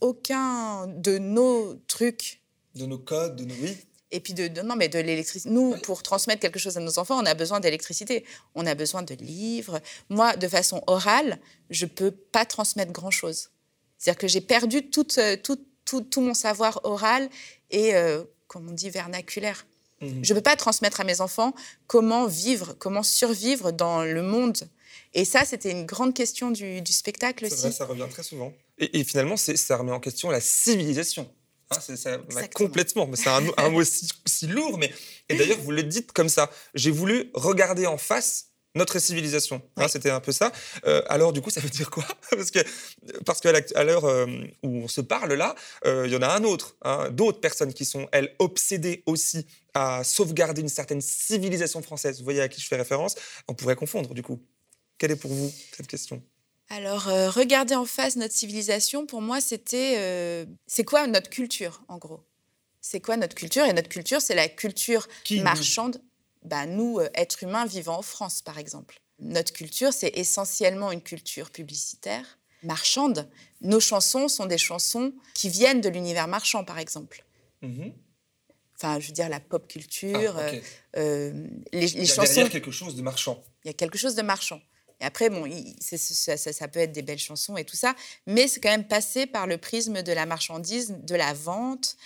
aucun 0.01 0.87
de 0.89 1.19
nos 1.19 1.75
trucs 1.87 2.41
de 2.75 2.87
nos 2.87 2.99
codes, 2.99 3.37
de 3.37 3.45
nos 3.45 3.55
oui. 3.55 3.77
Et 4.15 4.21
puis 4.21 4.33
de, 4.35 4.49
de- 4.49 4.63
non 4.63 4.77
mais 4.77 4.89
de 4.89 4.99
l'électricité. 4.99 5.51
Nous, 5.51 5.77
pour 5.79 6.03
transmettre 6.03 6.41
quelque 6.41 6.59
chose 6.59 6.77
à 6.77 6.81
nos 6.81 6.99
enfants, 6.99 7.19
on 7.23 7.27
a 7.27 7.35
besoin 7.35 7.61
d'électricité, 7.61 8.25
on 8.55 8.65
a 8.67 8.75
besoin 8.75 9.03
de 9.03 9.15
livres. 9.15 9.81
Moi, 10.09 10.37
de 10.37 10.49
façon 10.49 10.83
orale, 10.87 11.39
je 11.71 11.87
peux 11.87 12.11
pas 12.11 12.45
transmettre 12.47 12.93
grand 12.93 13.11
chose. 13.11 13.51
C'est-à-dire 13.99 14.19
que 14.19 14.29
j'ai 14.29 14.41
perdu 14.41 14.79
euh, 14.79 15.37
tout, 15.43 15.59
tout, 15.85 16.01
tout 16.03 16.21
mon 16.21 16.35
savoir 16.35 16.81
oral 16.85 17.29
et, 17.71 17.95
euh, 17.95 18.23
comme 18.47 18.69
on 18.69 18.73
dit, 18.73 18.91
vernaculaire. 18.91 19.67
Mhm. 20.01 20.25
Je 20.25 20.33
ne 20.33 20.39
peux 20.39 20.43
pas 20.43 20.57
transmettre 20.57 21.01
à 21.01 21.05
mes 21.05 21.21
enfants 21.21 21.55
comment 21.87 22.27
vivre, 22.27 22.75
comment 22.79 23.03
survivre 23.03 23.73
dans 23.73 24.03
le 24.05 24.23
monde. 24.23 24.59
Et 25.13 25.25
ça, 25.25 25.45
c'était 25.45 25.71
une 25.71 25.87
grande 25.87 26.15
question 26.15 26.51
du, 26.51 26.83
du 26.83 26.93
spectacle 26.93 27.45
aussi. 27.47 27.57
vrai, 27.63 27.73
ça 27.73 27.87
revient 27.87 28.07
très 28.11 28.23
souvent. 28.23 28.53
Et, 28.79 29.01
et 29.01 29.05
finalement, 29.05 29.37
ça 29.37 29.77
remet 29.77 29.93
en 29.93 30.01
question 30.01 30.31
la 30.31 30.41
civilisation. 30.41 31.29
Hein, 31.77 31.97
ça, 32.31 32.49
complètement. 32.49 33.07
Mais 33.07 33.17
c'est 33.17 33.31
un, 33.31 33.43
un 33.57 33.71
mot 33.71 33.85
si, 33.85 34.09
si 34.27 34.47
lourd. 34.47 34.79
Mais 34.79 34.93
et 35.29 35.37
d'ailleurs, 35.37 35.59
vous 35.59 35.71
le 35.71 35.83
dites 35.83 36.13
comme 36.13 36.29
ça. 36.29 36.51
J'ai 36.75 36.91
voulu 36.91 37.31
regarder 37.35 37.87
en 37.87 37.99
face 37.99 38.55
notre 38.75 38.99
civilisation. 38.99 39.63
Hein. 39.77 39.89
C'était 39.89 40.11
un 40.11 40.21
peu 40.21 40.33
ça. 40.33 40.53
Euh, 40.87 41.03
alors, 41.09 41.33
du 41.33 41.41
coup, 41.41 41.51
ça 41.51 41.61
veut 41.61 41.69
dire 41.69 41.91
quoi? 41.91 42.05
Parce 42.31 42.51
que 42.51 42.59
parce 43.25 43.41
qu'à 43.41 43.85
l'heure 43.85 44.05
euh, 44.05 44.27
où 44.63 44.83
on 44.85 44.89
se 44.89 45.01
parle 45.01 45.35
là, 45.35 45.55
euh, 45.87 46.05
il 46.07 46.13
y 46.13 46.17
en 46.17 46.23
a 46.23 46.29
un 46.29 46.43
autre, 46.43 46.77
hein, 46.83 47.11
d'autres 47.11 47.41
personnes 47.41 47.73
qui 47.73 47.85
sont 47.85 48.09
elles 48.11 48.35
obsédées 48.41 49.05
aussi 49.07 49.47
à 49.73 50.03
sauvegarder 50.03 50.61
une 50.63 50.69
certaine 50.69 51.01
civilisation 51.01 51.81
française. 51.83 52.19
Vous 52.19 52.25
voyez 52.25 52.41
à 52.41 52.49
qui 52.49 52.61
je 52.61 52.67
fais 52.67 52.77
référence? 52.77 53.15
On 53.47 53.55
pourrait 53.55 53.77
confondre 53.77 54.15
du 54.15 54.23
coup. 54.23 54.41
Quelle 54.99 55.13
est 55.13 55.17
pour 55.17 55.33
vous 55.33 55.53
cette 55.77 55.87
question? 55.87 56.23
Alors, 56.71 57.09
euh, 57.09 57.31
regarder 57.31 57.75
en 57.75 57.85
face 57.85 58.17
notre 58.17 58.35
civilisation, 58.35 59.07
pour 59.07 59.21
moi, 59.21 59.41
c'était. 59.41 59.95
euh, 59.99 60.47
c'est 60.67 60.85
quoi 60.85 61.07
notre 61.07 61.31
culture, 61.31 61.83
en 61.89 61.99
gros? 61.99 62.21
C'est 62.81 63.01
quoi 63.01 63.17
notre 63.17 63.35
culture? 63.35 63.65
Et 63.65 63.73
notre 63.73 63.89
culture, 63.89 64.21
c'est 64.21 64.35
la 64.35 64.49
culture 64.49 65.07
Qui, 65.25 65.41
marchande. 65.41 66.03
Bah, 66.43 66.67
nous, 66.67 66.99
euh, 66.99 67.09
êtres 67.15 67.43
humains 67.43 67.65
vivant 67.67 67.99
en 67.99 68.03
France, 68.03 68.43
par 68.43 68.59
exemple. 68.59 69.01
Notre 69.21 69.53
culture, 69.53 69.93
c'est 69.93 70.11
essentiellement 70.19 70.91
une 70.91 71.01
culture 71.01 71.51
publicitaire, 71.51 72.39
marchande. 72.63 73.29
Nos 73.61 73.81
chansons 73.81 74.29
sont 74.29 74.47
des 74.47 74.59
chansons 74.59 75.13
qui 75.35 75.49
viennent 75.49 75.81
de 75.81 75.89
l'univers 75.89 76.29
marchand, 76.29 76.65
par 76.65 76.79
exemple. 76.79 77.25
Mhm. 77.63 77.93
Enfin, 78.77 78.99
je 79.01 79.07
veux 79.07 79.13
dire, 79.13 79.29
la 79.29 79.41
pop 79.41 79.69
culture, 79.69 80.35
Ah, 80.37 80.51
euh, 80.97 81.33
les, 81.73 81.81
les 81.81 81.93
Il 81.93 81.99
y 82.01 82.11
a 82.11 82.15
chansons. 82.15 82.23
derrière 82.35 82.51
quelque 82.51 82.71
chose 82.73 82.97
de 82.97 83.03
marchand. 83.03 83.43
Il 83.65 83.69
y 83.69 83.71
a 83.71 83.75
quelque 83.75 83.97
chose 83.97 84.17
de 84.17 84.23
marchand. 84.23 84.61
Après, 85.01 85.29
bon, 85.29 85.45
ça, 85.81 86.69
peut 86.69 86.81
être 86.81 86.93
des 86.93 87.03
belles 87.03 87.19
chansons 87.19 87.57
et 87.57 87.65
tout 87.65 87.77
ça, 87.77 87.95
mais 88.27 88.49
c'est 88.49 88.61
quand 88.61 88.71
même 88.71 88.87
passé 88.87 89.27
par 89.27 89.47
le 89.47 89.59
prisme 89.59 90.03
de 90.03 90.13
la 90.13 90.27
marchandise, 90.27 90.95
de 91.03 91.15
la 91.15 91.33
vente. 91.35 91.97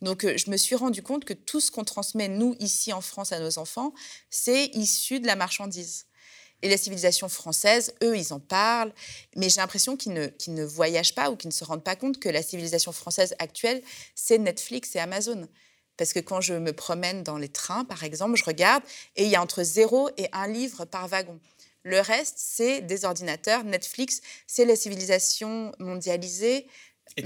Donc, 0.00 0.24
euh, 0.24 0.36
je 0.36 0.50
me 0.50 0.56
suis 0.56 0.74
rendu 0.74 1.02
compte 1.02 1.24
que 1.24 1.34
tout 1.34 1.60
ce 1.60 1.70
qu'on 1.70 1.84
transmet, 1.84 2.28
nous, 2.28 2.56
ici 2.60 2.92
en 2.92 3.00
France, 3.00 3.32
à 3.32 3.40
nos 3.40 3.58
enfants, 3.58 3.92
c'est 4.30 4.66
issu 4.74 5.20
de 5.20 5.26
la 5.26 5.36
marchandise. 5.36 6.06
Et 6.62 6.68
la 6.68 6.76
civilisation 6.76 7.28
française, 7.28 7.94
eux, 8.02 8.16
ils 8.16 8.32
en 8.32 8.40
parlent, 8.40 8.92
mais 9.36 9.48
j'ai 9.48 9.60
l'impression 9.60 9.96
qu'ils 9.96 10.12
ne, 10.12 10.28
ne 10.48 10.64
voyagent 10.64 11.14
pas 11.14 11.30
ou 11.30 11.36
qu'ils 11.36 11.48
ne 11.48 11.54
se 11.54 11.64
rendent 11.64 11.84
pas 11.84 11.94
compte 11.94 12.18
que 12.18 12.28
la 12.28 12.42
civilisation 12.42 12.90
française 12.90 13.34
actuelle, 13.38 13.82
c'est 14.16 14.38
Netflix 14.38 14.96
et 14.96 14.98
Amazon. 14.98 15.48
Parce 15.96 16.12
que 16.12 16.20
quand 16.20 16.40
je 16.40 16.54
me 16.54 16.72
promène 16.72 17.22
dans 17.22 17.38
les 17.38 17.48
trains, 17.48 17.84
par 17.84 18.04
exemple, 18.04 18.36
je 18.36 18.44
regarde 18.44 18.82
et 19.16 19.24
il 19.24 19.30
y 19.30 19.36
a 19.36 19.42
entre 19.42 19.62
zéro 19.62 20.10
et 20.16 20.28
un 20.32 20.48
livre 20.48 20.84
par 20.84 21.06
wagon. 21.08 21.38
Le 21.84 22.00
reste, 22.00 22.34
c'est 22.38 22.80
des 22.82 23.04
ordinateurs. 23.04 23.64
Netflix, 23.64 24.20
c'est 24.46 24.64
la 24.64 24.76
civilisation 24.76 25.72
mondialisée, 25.78 26.66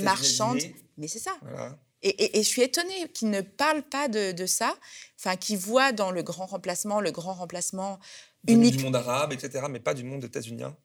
marchande. 0.00 0.58
Mais 0.98 1.08
c'est 1.08 1.18
ça. 1.18 1.32
Voilà. 1.42 1.78
Et, 2.02 2.08
et- 2.10 2.38
et 2.38 2.42
je 2.42 2.48
suis 2.48 2.62
étonnée 2.62 3.08
qu'ils 3.14 3.30
ne 3.30 3.40
parlent 3.40 3.82
pas 3.88 4.08
de, 4.08 4.32
de 4.32 4.46
ça, 4.46 4.76
enfin, 5.18 5.36
qu'ils 5.36 5.58
voient 5.58 5.92
dans 5.92 6.10
le 6.10 6.22
grand 6.22 6.46
remplacement, 6.46 7.00
le 7.00 7.12
grand 7.12 7.34
remplacement 7.34 7.98
unique. 8.48 8.76
Du 8.76 8.84
monde 8.84 8.96
arabe, 8.96 9.32
etc., 9.32 9.66
mais 9.70 9.78
pas 9.80 9.94
du 9.94 10.02
monde 10.04 10.24
états-unien. 10.24 10.76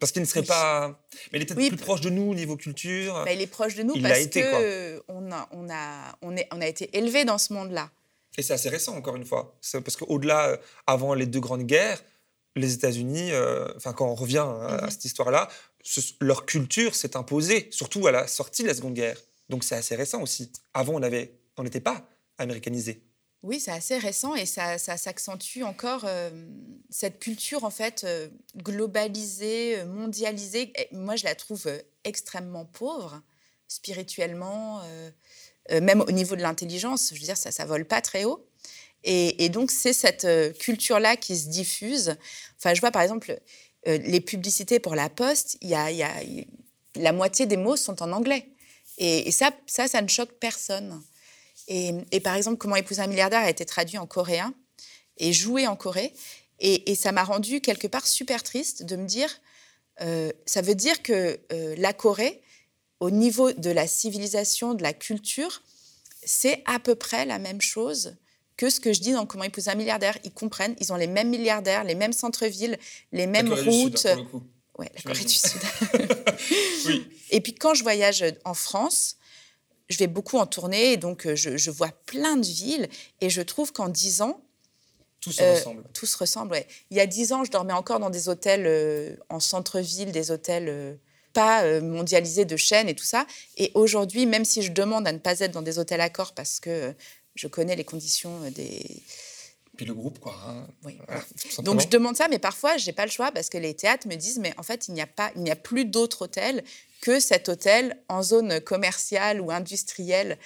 Parce 0.00 0.12
qu'il 0.12 0.20
ne 0.20 0.26
serait 0.26 0.40
Oui. 0.40 0.46
pas. 0.46 1.00
Mais 1.32 1.38
il 1.38 1.42
était 1.42 1.54
Oui, 1.54 1.68
plus 1.68 1.78
proche 1.78 2.02
de 2.02 2.10
nous 2.10 2.34
niveau 2.34 2.56
culture. 2.56 3.22
Bah, 3.24 3.32
il 3.32 3.40
est 3.40 3.46
proche 3.46 3.74
de 3.74 3.82
nous 3.84 3.94
Il 3.96 4.02
parce 4.02 4.18
été, 4.18 4.42
que 4.42 4.50
quoi. 4.50 4.60
euh, 4.60 5.00
on 5.08 5.32
a, 5.32 5.48
on 5.52 5.70
a, 5.70 6.18
on 6.20 6.36
est, 6.36 6.46
on 6.52 6.60
a 6.60 6.66
été 6.66 6.94
élevé 6.96 7.24
dans 7.24 7.38
ce 7.38 7.52
monde-là. 7.54 7.90
Et 8.36 8.42
c'est 8.42 8.52
assez 8.52 8.68
récent, 8.68 8.94
encore 8.96 9.16
une 9.16 9.24
fois. 9.24 9.56
Parce 9.72 9.96
qu'au-delà, 9.96 10.48
euh, 10.48 10.56
avant 10.86 11.14
les 11.14 11.24
deux 11.26 11.40
grandes 11.40 11.62
guerres, 11.62 12.02
les 12.56 12.74
États-Unis, 12.74 13.32
euh, 13.32 13.66
enfin 13.76 13.92
quand 13.92 14.06
on 14.08 14.14
revient 14.14 14.38
à, 14.46 14.80
Mhm. 14.84 14.90
cette 14.90 15.04
histoire-là, 15.04 15.48
ce- 15.82 16.00
leur 16.20 16.46
culture 16.46 16.94
s'est 16.94 17.16
imposée, 17.16 17.68
surtout 17.70 18.06
à 18.06 18.12
la 18.12 18.26
sortie 18.26 18.62
de 18.62 18.68
la 18.68 18.74
Seconde 18.74 18.94
Guerre. 18.94 19.18
Donc 19.48 19.64
c'est 19.64 19.74
assez 19.74 19.96
récent 19.96 20.22
aussi. 20.22 20.50
Avant, 20.72 20.94
on 21.56 21.62
n'était 21.62 21.80
pas 21.80 22.08
américanisé. 22.38 23.02
Oui, 23.42 23.60
c'est 23.60 23.72
assez 23.72 23.98
récent 23.98 24.34
et 24.34 24.46
ça, 24.46 24.78
ça 24.78 24.96
s'accentue 24.96 25.62
encore. 25.62 26.04
euh, 26.06 26.30
cette 26.88 27.18
culture, 27.20 27.64
en 27.64 27.70
fait, 27.70 28.04
euh, 28.04 28.28
globalisée, 28.56 29.84
mondialisée, 29.84 30.72
moi, 30.92 31.16
je 31.16 31.24
la 31.24 31.34
trouve 31.34 31.66
extrêmement 32.04 32.64
pauvre, 32.64 33.20
spirituellement, 33.68 34.80
même 35.70 36.00
au 36.02 36.10
niveau 36.10 36.36
de 36.36 36.42
l'intelligence. 36.42 37.10
Je 37.14 37.20
veux 37.20 37.24
dire, 37.26 37.36
ça 37.36 37.50
ne 37.64 37.68
vole 37.68 37.84
pas 37.84 38.00
très 38.00 38.24
haut. 38.24 38.46
Et, 39.04 39.50
donc, 39.50 39.70
c'est 39.70 39.92
cette 39.92 40.24
euh, 40.24 40.50
culture-là 40.52 41.16
qui 41.16 41.36
se 41.36 41.48
diffuse. 41.48 42.16
Enfin, 42.56 42.72
je 42.72 42.80
vois, 42.80 42.90
par 42.90 43.02
exemple, 43.02 43.38
euh, 43.86 43.98
les 43.98 44.20
publicités 44.20 44.80
pour 44.80 44.94
la 44.94 45.10
poste, 45.10 45.58
y 45.60 45.68
y 45.68 45.74
a- 45.74 46.22
la 46.96 47.12
moitié 47.12 47.44
des 47.44 47.58
mots 47.58 47.76
sont 47.76 48.02
en 48.02 48.12
anglais. 48.12 48.48
Et, 48.96 49.30
ça, 49.30 49.50
ça, 49.66 49.88
ça 49.88 50.00
ne 50.00 50.08
choque 50.08 50.32
personne. 50.40 51.02
Et, 51.68 51.92
par 52.22 52.34
exemple, 52.34 52.56
Comment 52.56 52.76
épouser 52.76 53.02
un 53.02 53.06
milliardaire 53.06 53.40
a 53.40 53.50
été 53.50 53.66
traduit 53.66 53.98
en 53.98 54.06
coréen 54.06 54.54
et 55.18 55.32
joué 55.32 55.66
en 55.66 55.76
Corée. 55.76 56.12
Et, 56.60 56.94
ça 56.94 57.12
m'a 57.12 57.24
rendu 57.24 57.60
quelque 57.60 57.86
part 57.88 58.06
super 58.06 58.42
triste 58.42 58.84
de 58.84 58.96
me 58.96 59.06
dire, 59.06 59.28
euh, 60.00 60.32
ça 60.46 60.62
veut 60.62 60.74
dire 60.74 61.02
que 61.02 61.38
la 61.76 61.92
Corée, 61.92 62.40
au 63.00 63.10
niveau 63.10 63.52
de 63.52 63.70
la 63.70 63.86
civilisation, 63.86 64.72
de 64.74 64.82
la 64.82 64.94
culture, 64.94 65.62
c'est 66.24 66.62
à 66.64 66.78
peu 66.78 66.94
près 66.94 67.26
la 67.26 67.38
même 67.38 67.60
chose 67.60 68.16
que 68.56 68.70
ce 68.70 68.80
que 68.80 68.92
je 68.92 69.00
dis 69.00 69.12
dans 69.12 69.26
Comment 69.26 69.44
épouser 69.44 69.70
un 69.70 69.74
milliardaire. 69.74 70.16
Ils 70.24 70.32
comprennent, 70.32 70.76
ils 70.80 70.92
ont 70.92 70.96
les 70.96 71.06
mêmes 71.08 71.28
milliardaires, 71.30 71.84
les 71.84 71.94
mêmes 71.94 72.12
centres-villes, 72.12 72.78
les 73.12 73.26
mêmes 73.26 73.50
La 73.50 73.56
Sud, 73.56 73.66
routes. 73.68 74.02
pour 74.02 74.16
le 74.16 74.22
coup. 74.24 74.42
Ouais, 74.78 74.90
la 74.94 75.02
Corée 75.02 75.24
du. 75.24 75.32
Sud. 75.32 75.60
Oui. 76.86 77.06
Et 77.30 77.40
puis 77.40 77.54
quand 77.54 77.74
je 77.74 77.82
voyage 77.82 78.24
en 78.44 78.54
France, 78.54 79.16
je 79.88 79.98
vais 79.98 80.06
beaucoup 80.06 80.38
en 80.38 80.46
tournée, 80.46 80.92
et 80.92 80.96
donc 80.96 81.26
euh, 81.26 81.34
je, 81.36 81.56
je 81.56 81.70
vois 81.70 81.90
plein 82.06 82.36
de 82.36 82.46
villes, 82.46 82.88
et 83.20 83.30
je 83.30 83.42
trouve 83.42 83.72
qu'en 83.72 83.88
10 83.88 84.22
ans, 84.22 84.40
Tout 85.20 85.32
se 85.32 85.42
Euh, 85.42 85.54
ressemble. 85.54 85.84
tout 85.92 86.06
se 86.06 86.16
ressemble. 86.16 86.52
ouais. 86.52 86.66
Il 86.90 86.96
y 86.96 87.00
a 87.00 87.06
10 87.06 87.32
ans, 87.32 87.44
je 87.44 87.50
dormais 87.50 87.72
encore 87.72 87.98
dans 88.00 88.10
des 88.10 88.28
hôtels 88.28 88.64
euh, 88.66 89.16
en 89.30 89.40
centre-ville, 89.40 90.10
des 90.12 90.30
hôtels 90.30 90.68
euh, 90.68 90.94
pas 91.32 91.80
mondialisés 91.80 92.44
de 92.44 92.56
chaînes 92.56 92.88
et 92.88 92.94
tout 92.94 93.04
ça. 93.04 93.26
Et 93.56 93.72
aujourd'hui, 93.74 94.24
même 94.26 94.44
si 94.44 94.62
je 94.62 94.70
demande 94.70 95.06
à 95.08 95.12
ne 95.12 95.18
pas 95.18 95.40
être 95.40 95.50
dans 95.50 95.62
des 95.62 95.78
hôtels 95.80 96.00
accords 96.00 96.32
parce 96.32 96.60
que 96.60 96.94
je 97.34 97.48
connais 97.48 97.76
les 97.76 97.84
conditions 97.84 98.42
euh, 98.44 98.50
des, 98.50 98.84
Puis 99.76 99.86
le 99.86 99.94
groupe, 99.94 100.18
quoi. 100.18 100.36
hein. 100.46 100.66
Oui. 100.84 100.98
Voilà, 101.06 101.22
Donc 101.62 101.80
je 101.80 101.88
demande 101.88 102.16
ça, 102.16 102.28
mais 102.28 102.38
parfois 102.38 102.76
j'ai 102.76 102.92
pas 102.92 103.04
le 103.04 103.10
choix 103.10 103.32
parce 103.32 103.48
que 103.48 103.58
les 103.58 103.74
théâtres 103.74 104.06
me 104.08 104.14
disent 104.16 104.38
mais 104.38 104.54
en 104.56 104.62
fait 104.62 104.88
il 104.88 104.94
n'y 104.94 105.00
a 105.02 105.06
pas, 105.06 105.30
il 105.36 105.42
n'y 105.42 105.50
a 105.50 105.56
plus 105.56 105.84
d'autre 105.84 106.22
hôtel 106.22 106.62
que 107.00 107.20
cet 107.20 107.48
hôtel 107.48 107.98
en 108.08 108.22
zone 108.22 108.60
commerciale 108.60 109.40
ou 109.40 109.50
industrielle 109.50 110.38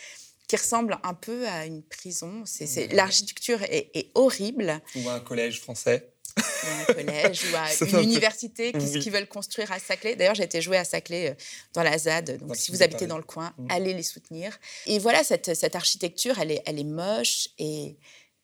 qui 0.48 0.56
ressemble 0.56 0.98
un 1.02 1.12
peu 1.14 1.46
à 1.46 1.66
une 1.66 1.82
prison. 1.82 2.42
C'est, 2.46 2.90
l'architecture 2.94 3.62
est, 3.64 3.90
est 3.94 4.10
horrible. 4.14 4.80
Ou 4.96 5.08
un 5.10 5.20
collège 5.20 5.60
français. 5.60 6.08
Ou 6.36 6.90
un 6.90 6.94
collège 6.94 7.42
ou 7.52 7.56
à 7.56 7.86
une 8.00 8.02
université 8.04 8.72
qui, 8.72 8.78
Oui. 8.78 8.98
qui 9.00 9.10
veulent 9.10 9.26
construire 9.28 9.70
à 9.72 9.78
Saclay. 9.78 10.14
D'ailleurs, 10.16 10.34
j'ai 10.34 10.44
été 10.44 10.60
jouer 10.60 10.76
à 10.76 10.84
Saclay 10.84 11.30
euh, 11.30 11.34
dans 11.74 11.82
la 11.82 11.96
ZAD. 11.98 12.38
Donc, 12.38 12.56
si 12.56 12.70
vous 12.70 12.82
habitez 12.82 13.06
dans 13.06 13.16
le 13.16 13.22
coin, 13.24 13.52
Mm. 13.58 13.66
allez 13.70 13.94
les 13.94 14.02
soutenir. 14.02 14.56
Et 14.86 14.98
voilà, 14.98 15.24
cette, 15.24 15.54
cette 15.54 15.74
architecture, 15.74 16.38
elle 16.38 16.52
est, 16.52 16.62
elle 16.66 16.78
est 16.78 16.84
moche 16.84 17.48
et, 17.58 17.96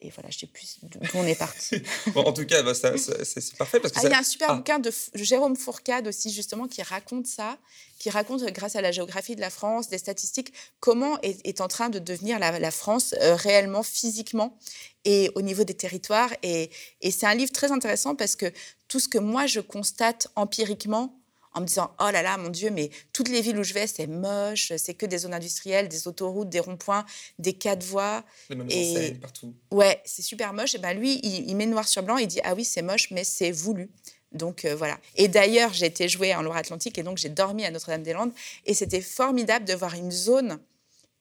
et 0.05 0.11
voilà, 0.11 0.29
je 0.31 0.39
sais 0.41 0.47
plus 0.47 0.77
d'où 0.83 0.99
on 1.15 1.27
est 1.27 1.35
parti. 1.39 1.83
Bon, 2.15 2.23
en 2.23 2.33
tout 2.33 2.45
cas, 2.47 2.63
bah, 2.63 2.75
c'est 2.75 3.57
parfait 3.57 3.81
parce 3.81 3.93
que 3.93 3.99
Ah, 3.99 4.03
ça- 4.03 4.09
il 4.09 4.13
y 4.13 4.15
a 4.15 4.19
un 4.19 4.23
super 4.23 4.51
Ah. 4.51 4.55
bouquin 4.57 4.79
de 4.79 4.93
Jérôme 5.15 5.57
Fourcade 5.57 6.07
aussi, 6.09 6.31
justement, 6.33 6.69
qui 6.69 6.83
raconte 6.83 7.27
ça, 7.27 7.59
qui 7.99 8.11
raconte, 8.11 8.43
euh, 8.43 8.51
grâce 8.51 8.77
à 8.77 8.81
la 8.83 8.93
géographie 8.93 9.35
de 9.37 9.41
la 9.41 9.51
France, 9.51 9.89
des 9.89 9.99
statistiques, 9.99 10.53
comment 10.81 11.19
est, 11.23 11.41
est 11.47 11.61
en 11.61 11.69
train 11.69 11.89
de 11.89 11.99
devenir 11.99 12.39
la, 12.39 12.59
la 12.59 12.71
France 12.71 13.15
euh, 13.21 13.35
réellement, 13.35 13.83
physiquement, 13.83 14.59
et 15.05 15.31
au 15.35 15.43
niveau 15.43 15.65
des 15.65 15.75
territoires. 15.75 16.31
Et, 16.43 16.71
et 17.01 17.11
c'est 17.11 17.27
un 17.27 17.35
livre 17.35 17.53
très 17.53 17.73
intéressant 17.73 18.15
parce 18.15 18.37
que 18.37 18.53
tout 18.89 19.01
ce 19.01 19.09
que 19.09 19.19
moi, 19.19 19.47
je 19.47 19.61
constate 19.61 20.29
empiriquement, 20.37 21.19
en 21.55 21.61
me 21.61 21.67
disant, 21.67 21.95
oh 22.01 22.11
là 22.11 22.21
là, 22.23 22.37
mon 22.37 22.49
Dieu, 22.49 22.71
mais 22.71 22.91
toutes 23.13 23.29
les 23.29 23.41
villes 23.41 23.59
où 23.59 23.63
je 23.63 23.73
vais, 23.75 23.87
c'est 23.87 24.07
moche, 24.09 24.73
c'est 24.77 24.95
que 24.95 25.07
des 25.07 25.19
zones 25.19 25.35
industrielles, 25.35 25.89
des 25.89 26.09
autoroutes, 26.09 26.49
des 26.49 26.61
ronds-points, 26.61 27.05
des 27.39 27.53
quatre 27.53 27.85
voies. 27.85 28.25
les 28.51 28.57
mêmes 28.57 28.67
et- 28.71 28.91
enseignes 28.97 29.19
partout. 29.21 29.55
Ouais, 29.71 30.01
c'est 30.05 30.23
super 30.23 30.53
moche. 30.53 30.75
Et 30.75 30.79
ben 30.79 30.93
lui, 30.99 31.21
il, 31.23 31.49
il 31.49 31.55
met 31.57 31.67
noir 31.67 31.87
sur 31.87 32.03
blanc. 32.03 32.17
Il 32.19 32.27
dit 32.27 32.41
ah 32.45 32.55
oui, 32.55 32.65
c'est 32.65 32.83
moche, 32.83 33.11
mais 33.13 33.23
c'est 33.25 33.53
voulu. 33.53 33.89
Donc 34.33 34.65
euh, 34.65 34.75
voilà. 34.75 34.99
Et 35.15 35.29
d'ailleurs, 35.29 35.73
j'ai 35.73 35.87
été 35.87 36.09
jouer 36.09 36.35
en 36.35 36.43
Loire-Atlantique 36.43 36.99
et 36.99 37.05
donc 37.05 37.19
j'ai 37.19 37.29
dormi 37.29 37.65
à 37.65 37.71
Notre-Dame-des-Landes 37.71 38.33
et 38.67 38.75
c'était 38.75 39.01
formidable 39.01 39.65
de 39.65 39.75
voir 39.75 39.95
une 39.95 40.11
zone 40.11 40.59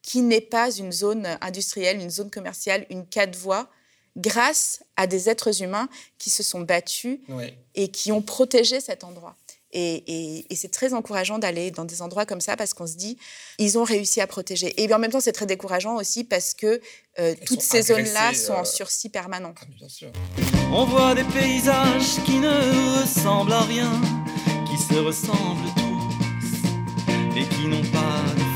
qui 0.02 0.20
n'est 0.20 0.40
pas 0.40 0.70
une 0.72 0.90
zone 0.90 1.38
industrielle, 1.40 2.00
une 2.00 2.10
zone 2.10 2.28
commerciale, 2.30 2.84
une 2.90 3.06
quatre 3.06 3.36
voies, 3.36 3.70
grâce 4.16 4.82
à 4.96 5.06
des 5.06 5.28
êtres 5.28 5.62
humains 5.62 5.88
qui 6.18 6.30
se 6.30 6.42
sont 6.42 6.60
battus 6.60 7.18
Ouais. 7.28 7.56
et 7.74 7.88
qui 7.88 8.12
ont 8.12 8.22
protégé 8.22 8.80
cet 8.80 9.04
endroit. 9.04 9.36
Et, 9.74 10.04
et- 10.06 10.46
et 10.52 10.56
c'est 10.56 10.68
très 10.70 10.94
encourageant 10.94 11.38
d'aller 11.38 11.70
dans 11.72 11.84
des 11.84 12.00
endroits 12.00 12.24
comme 12.26 12.40
ça 12.40 12.56
parce 12.56 12.72
qu'on 12.74 12.86
se 12.86 12.94
dit, 12.96 13.18
ils 13.58 13.76
ont 13.76 13.82
réussi 13.84 14.20
à 14.20 14.26
protéger. 14.26 14.72
Et 14.82 14.92
en 14.94 14.98
même 14.98 15.10
temps, 15.10 15.20
c'est 15.20 15.32
très 15.32 15.46
décourageant 15.46 15.96
aussi 15.96 16.24
parce 16.24 16.54
que 16.54 16.80
euh, 17.18 17.34
toutes 17.44 17.60
ces 17.60 17.82
zones-là 17.82 18.28
agressées, 18.28 18.46
sont 18.46 18.52
en 18.54 18.60
euh, 18.60 18.64
sursis 18.64 19.08
permanent. 19.08 19.52
Ah, 19.60 19.64
bien 19.78 19.88
sûr. 19.88 20.10
On 20.72 20.84
voit 20.86 21.14
des 21.14 21.24
paysages 21.24 22.22
qui 22.24 22.38
ne 22.38 23.00
ressemblent 23.02 23.52
à 23.52 23.60
rien, 23.62 23.90
qui 24.70 24.76
se 24.82 24.98
ressemblent 24.98 25.68
tous 25.76 27.38
et 27.38 27.44
qui 27.46 27.66
n'ont 27.66 27.82
pas 27.90 28.22
de 28.34 28.40
fin. 28.40 28.54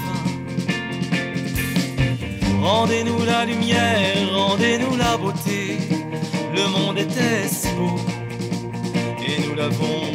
Rendez-nous 2.62 3.25
la 3.25 3.45
lumière, 3.45 4.33
rendez-nous 4.33 4.97
la 4.97 5.16
beauté. 5.16 5.79
Le 6.55 6.66
monde 6.69 6.99
était 6.99 7.49
si 7.49 7.69
beau 7.77 7.97
et 9.27 9.41
nous 9.47 9.55
l'avons 9.55 10.08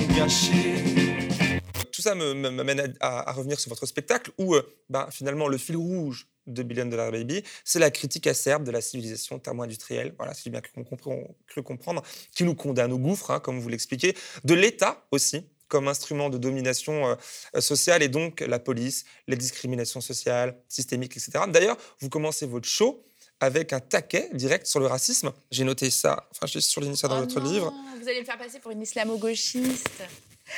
Tout 1.91 2.01
ça 2.01 2.15
m'amène 2.15 2.95
à, 3.01 3.29
à- 3.29 3.33
revenir 3.33 3.59
sur 3.59 3.69
votre 3.69 3.85
spectacle 3.85 4.31
où, 4.37 4.55
euh, 4.55 4.63
ben, 4.89 5.07
finalement, 5.11 5.47
le 5.49 5.57
fil 5.57 5.75
rouge 5.75 6.27
de 6.47 6.63
Billion 6.63 6.85
Dollar 6.85 7.11
Baby, 7.11 7.43
c'est 7.65 7.79
la 7.79 7.91
critique 7.91 8.25
acerbe 8.27 8.63
de 8.63 8.71
la 8.71 8.79
civilisation 8.81 9.37
thermo-industrielle, 9.39 10.13
voilà, 10.17 10.33
si 10.33 10.49
bien 10.49 10.61
compre- 10.61 11.27
cru 11.47 11.61
comprendre, 11.63 12.01
qui 12.33 12.43
nous 12.45 12.55
condamne 12.55 12.93
au 12.93 12.97
gouffre, 12.99 13.31
hein, 13.31 13.39
comme 13.41 13.59
vous 13.59 13.67
l'expliquez, 13.69 14.15
de 14.45 14.53
l'État 14.53 15.05
aussi, 15.11 15.45
comme 15.67 15.87
instrument 15.89 16.29
de 16.29 16.37
domination 16.37 17.17
euh, 17.55 17.59
sociale, 17.61 18.01
et 18.03 18.07
donc 18.09 18.41
la 18.41 18.59
police, 18.59 19.05
les 19.27 19.35
discriminations 19.37 20.01
sociales, 20.01 20.57
systémiques, 20.69 21.17
etc. 21.17 21.31
D'ailleurs, 21.49 21.77
vous 21.99 22.09
commencez 22.09 22.45
votre 22.45 22.67
show 22.67 23.03
avec 23.43 23.73
un 23.73 23.79
taquet 23.79 24.29
direct 24.33 24.65
sur 24.67 24.79
le 24.79 24.87
racisme. 24.87 25.31
J'ai 25.51 25.63
noté 25.63 25.89
ça, 25.89 26.27
enfin, 26.31 26.47
j'ai 26.47 26.61
surligné 26.61 26.95
ça 26.95 27.07
dans 27.07 27.17
Oh 27.17 27.21
votre 27.21 27.39
non, 27.39 27.51
livre. 27.51 27.73
Vous 28.01 28.07
allez 28.07 28.19
me 28.21 28.25
faire 28.25 28.37
passer 28.37 28.59
pour 28.59 28.71
une 28.71 28.81
islamo-gauchiste. 28.81 30.03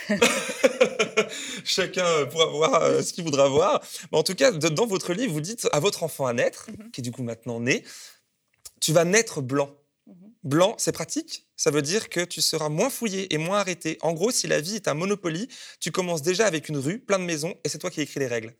Chacun 1.63 2.05
euh, 2.05 2.25
pourra 2.25 2.45
voir 2.47 2.83
euh, 2.83 3.01
ce 3.01 3.13
qu'il 3.13 3.23
voudra 3.23 3.47
voir. 3.47 3.81
Mais 4.11 4.17
en 4.17 4.23
tout 4.23 4.35
cas, 4.35 4.51
dans 4.51 4.85
votre 4.87 5.13
livre, 5.13 5.33
vous 5.33 5.41
dites 5.41 5.67
à 5.71 5.79
votre 5.79 6.03
enfant 6.03 6.25
à 6.25 6.33
naître, 6.33 6.67
Mhm. 6.71 6.91
qui 6.91 7.01
est 7.01 7.03
du 7.03 7.11
coup 7.11 7.23
maintenant 7.23 7.59
né, 7.59 7.83
tu 8.81 8.93
vas 8.93 9.05
naître 9.05 9.41
blanc. 9.41 9.69
Mhm. 10.07 10.15
Blanc, 10.43 10.75
c'est 10.77 10.91
pratique? 10.91 11.47
Ça 11.55 11.71
veut 11.71 11.81
dire 11.81 12.09
que 12.09 12.19
tu 12.25 12.41
seras 12.41 12.69
moins 12.69 12.89
fouillé 12.89 13.33
et 13.33 13.37
moins 13.37 13.59
arrêté. 13.59 13.97
En 14.01 14.13
gros, 14.13 14.31
si 14.31 14.47
la 14.47 14.59
vie 14.61 14.75
est 14.75 14.87
un 14.87 14.93
Monopoly, 14.93 15.47
tu 15.79 15.91
commences 15.91 16.21
déjà 16.21 16.45
avec 16.45 16.69
une 16.69 16.77
rue, 16.77 16.99
plein 16.99 17.17
de 17.19 17.23
maisons, 17.23 17.55
et 17.63 17.69
c'est 17.69 17.77
toi 17.77 17.89
qui 17.89 18.01
écris 18.01 18.19
les 18.19 18.27
règles. 18.27 18.53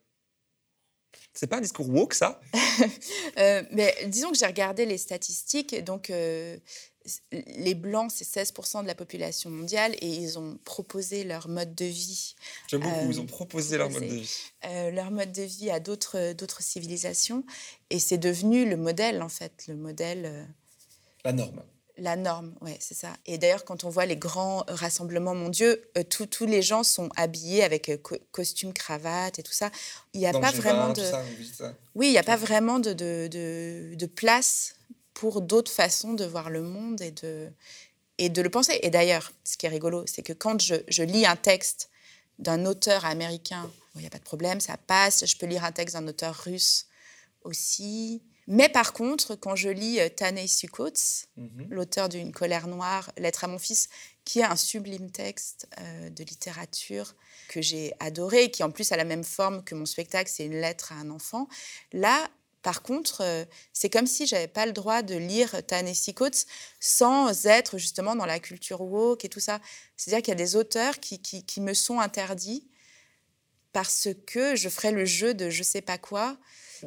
C'est 1.37 1.47
pas 1.47 1.57
un 1.57 1.61
discours 1.61 1.89
woke, 1.89 2.13
ça? 2.15 2.39
Euh, 3.37 3.63
mais 3.71 3.93
disons 4.07 4.31
que 4.31 4.37
j'ai 4.37 4.45
regardé 4.45 4.85
les 4.85 4.97
statistiques. 4.97 5.75
Donc, 5.83 6.09
euh, 6.09 6.57
les 7.31 7.75
Blancs, 7.75 8.09
c'est 8.13 8.23
16% 8.25 8.81
de 8.81 8.87
la 8.87 8.95
population 8.95 9.49
mondiale 9.49 9.93
et 10.01 10.07
ils 10.07 10.39
ont 10.39 10.57
proposé 10.63 11.23
leur 11.25 11.47
mode 11.49 11.75
de 11.75 11.85
vie, 11.85 12.35
J'aime 12.67 12.81
beaucoup. 12.81 12.95
Euh, 12.95 13.07
Ils 13.11 13.19
ont 13.19 13.25
proposé 13.25 13.77
leur 13.77 13.89
mode 13.89 14.01
de 14.03 14.15
vie. 14.15 14.39
euh, 14.65 14.91
leur 14.91 15.11
mode 15.11 15.31
de 15.33 15.43
vie 15.43 15.69
à 15.69 15.79
d'autres 15.79 16.33
d'autres 16.33 16.61
civilisations. 16.63 17.43
Et 17.89 17.99
c'est 17.99 18.17
devenu 18.17 18.67
le 18.67 18.77
modèle, 18.77 19.21
en 19.21 19.29
fait, 19.29 19.65
le 19.67 19.75
modèle. 19.75 20.25
euh, 20.25 20.45
La 21.25 21.33
norme. 21.33 21.61
La 21.97 22.15
norme, 22.17 22.53
ouais, 22.61 22.75
c'est 22.81 22.93
ça. 22.93 23.13
Et 23.25 23.37
d'ailleurs, 23.37 23.63
quand 23.63 23.85
on 23.85 23.89
voit 23.89 24.05
les 24.05 24.17
grands 24.17 24.63
rassemblements 24.67 25.33
mondiaux, 25.35 25.73
euh, 25.97 26.03
tous- 26.03 26.45
les 26.45 26.61
gens 26.61 26.83
sont 26.83 27.09
habillés 27.15 27.63
avec 27.63 27.87
euh, 27.89 27.97
co- 27.97 28.17
costume, 28.31 28.73
cravate 28.73 29.39
et 29.39 29.43
tout 29.43 29.53
ça. 29.53 29.71
Il 30.13 30.19
n'y 30.19 30.27
a 30.27 30.33
pas 30.41 30.51
G20, 30.51 30.55
vraiment 30.61 30.89
de, 30.89 31.01
oui, 31.95 32.07
il 32.07 32.11
n'y 32.11 32.17
a 32.17 32.23
pas 32.23 32.35
vraiment 32.35 32.79
de, 32.79 32.91
de, 32.91 33.27
de- 33.31 33.95
de 33.95 34.05
place 34.07 34.75
pour 35.13 35.41
d'autres 35.41 35.71
façons 35.71 36.13
de 36.13 36.25
voir 36.25 36.49
le 36.49 36.61
monde 36.61 36.99
et 37.01 37.11
de, 37.11 37.49
et 38.17 38.27
de 38.27 38.41
le 38.41 38.49
penser. 38.49 38.77
Et 38.83 38.89
d'ailleurs, 38.89 39.31
ce 39.45 39.55
qui 39.55 39.65
est 39.65 39.69
rigolo, 39.69 40.03
c'est 40.05 40.21
que 40.21 40.33
quand 40.33 40.61
je, 40.61 40.75
je 40.89 41.03
lis 41.03 41.25
un 41.25 41.37
texte 41.37 41.89
d'un 42.39 42.65
auteur 42.65 43.05
américain, 43.05 43.71
il 43.95 44.01
n'y 44.01 44.07
a 44.07 44.09
pas 44.09 44.17
de 44.19 44.23
problème, 44.25 44.59
ça 44.59 44.75
passe. 44.75 45.25
Je 45.25 45.37
peux 45.37 45.45
lire 45.45 45.63
un 45.63 45.71
texte 45.71 45.95
d'un 45.95 46.05
auteur 46.09 46.35
russe 46.43 46.87
aussi, 47.43 48.21
Mais 48.47 48.69
par 48.69 48.93
contre, 48.93 49.35
quand 49.35 49.55
je 49.55 49.69
lis 49.69 49.99
euh, 49.99 50.09
Ta-Nehisi 50.09 50.67
Coates, 50.67 51.27
Mhm. 51.37 51.67
l'auteur 51.69 52.09
d'une 52.09 52.31
colère 52.31 52.67
noire, 52.67 53.11
Lettre 53.17 53.43
à 53.43 53.47
mon 53.47 53.57
fils, 53.57 53.89
qui 54.23 54.39
est 54.39 54.43
un 54.43 54.55
sublime 54.55 55.11
texte 55.11 55.67
euh, 55.79 56.09
de 56.09 56.23
littérature 56.23 57.15
que 57.47 57.61
j'ai 57.61 57.93
adoré, 57.99 58.51
qui 58.51 58.63
en 58.63 58.71
plus 58.71 58.91
a 58.91 58.97
la 58.97 59.03
même 59.03 59.23
forme 59.23 59.63
que 59.63 59.75
mon 59.75 59.85
spectacle, 59.85 60.29
c'est 60.33 60.45
une 60.45 60.59
lettre 60.59 60.91
à 60.91 60.95
un 60.95 61.09
enfant. 61.09 61.47
Là, 61.91 62.27
par 62.61 62.81
contre, 62.81 63.21
euh, 63.21 63.45
c'est 63.73 63.89
comme 63.91 64.07
si 64.07 64.25
j'avais 64.25 64.47
pas 64.47 64.65
le 64.65 64.71
droit 64.73 65.01
de 65.03 65.15
lire 65.15 65.65
Ta-Nehisi 65.65 66.13
Coates 66.13 66.45
sans 66.79 67.45
être 67.45 67.77
justement 67.77 68.15
dans 68.15 68.25
la 68.25 68.39
culture 68.39 68.81
woke 68.81 69.25
et 69.25 69.29
tout 69.29 69.39
ça. 69.39 69.59
C'est-à-dire 69.97 70.23
qu'il 70.23 70.31
y 70.31 70.37
a 70.41 70.43
des 70.43 70.55
auteurs 70.55 70.99
qui, 70.99 71.19
qui, 71.21 71.43
qui 71.45 71.61
me 71.61 71.73
sont 71.73 71.99
interdits 71.99 72.67
parce 73.73 74.07
que 74.25 74.55
je 74.55 74.69
ferais 74.69 74.91
le 74.91 75.05
jeu 75.05 75.33
de 75.33 75.49
je 75.49 75.61
sais 75.63 75.81
pas 75.81 75.97
quoi. 75.97 76.37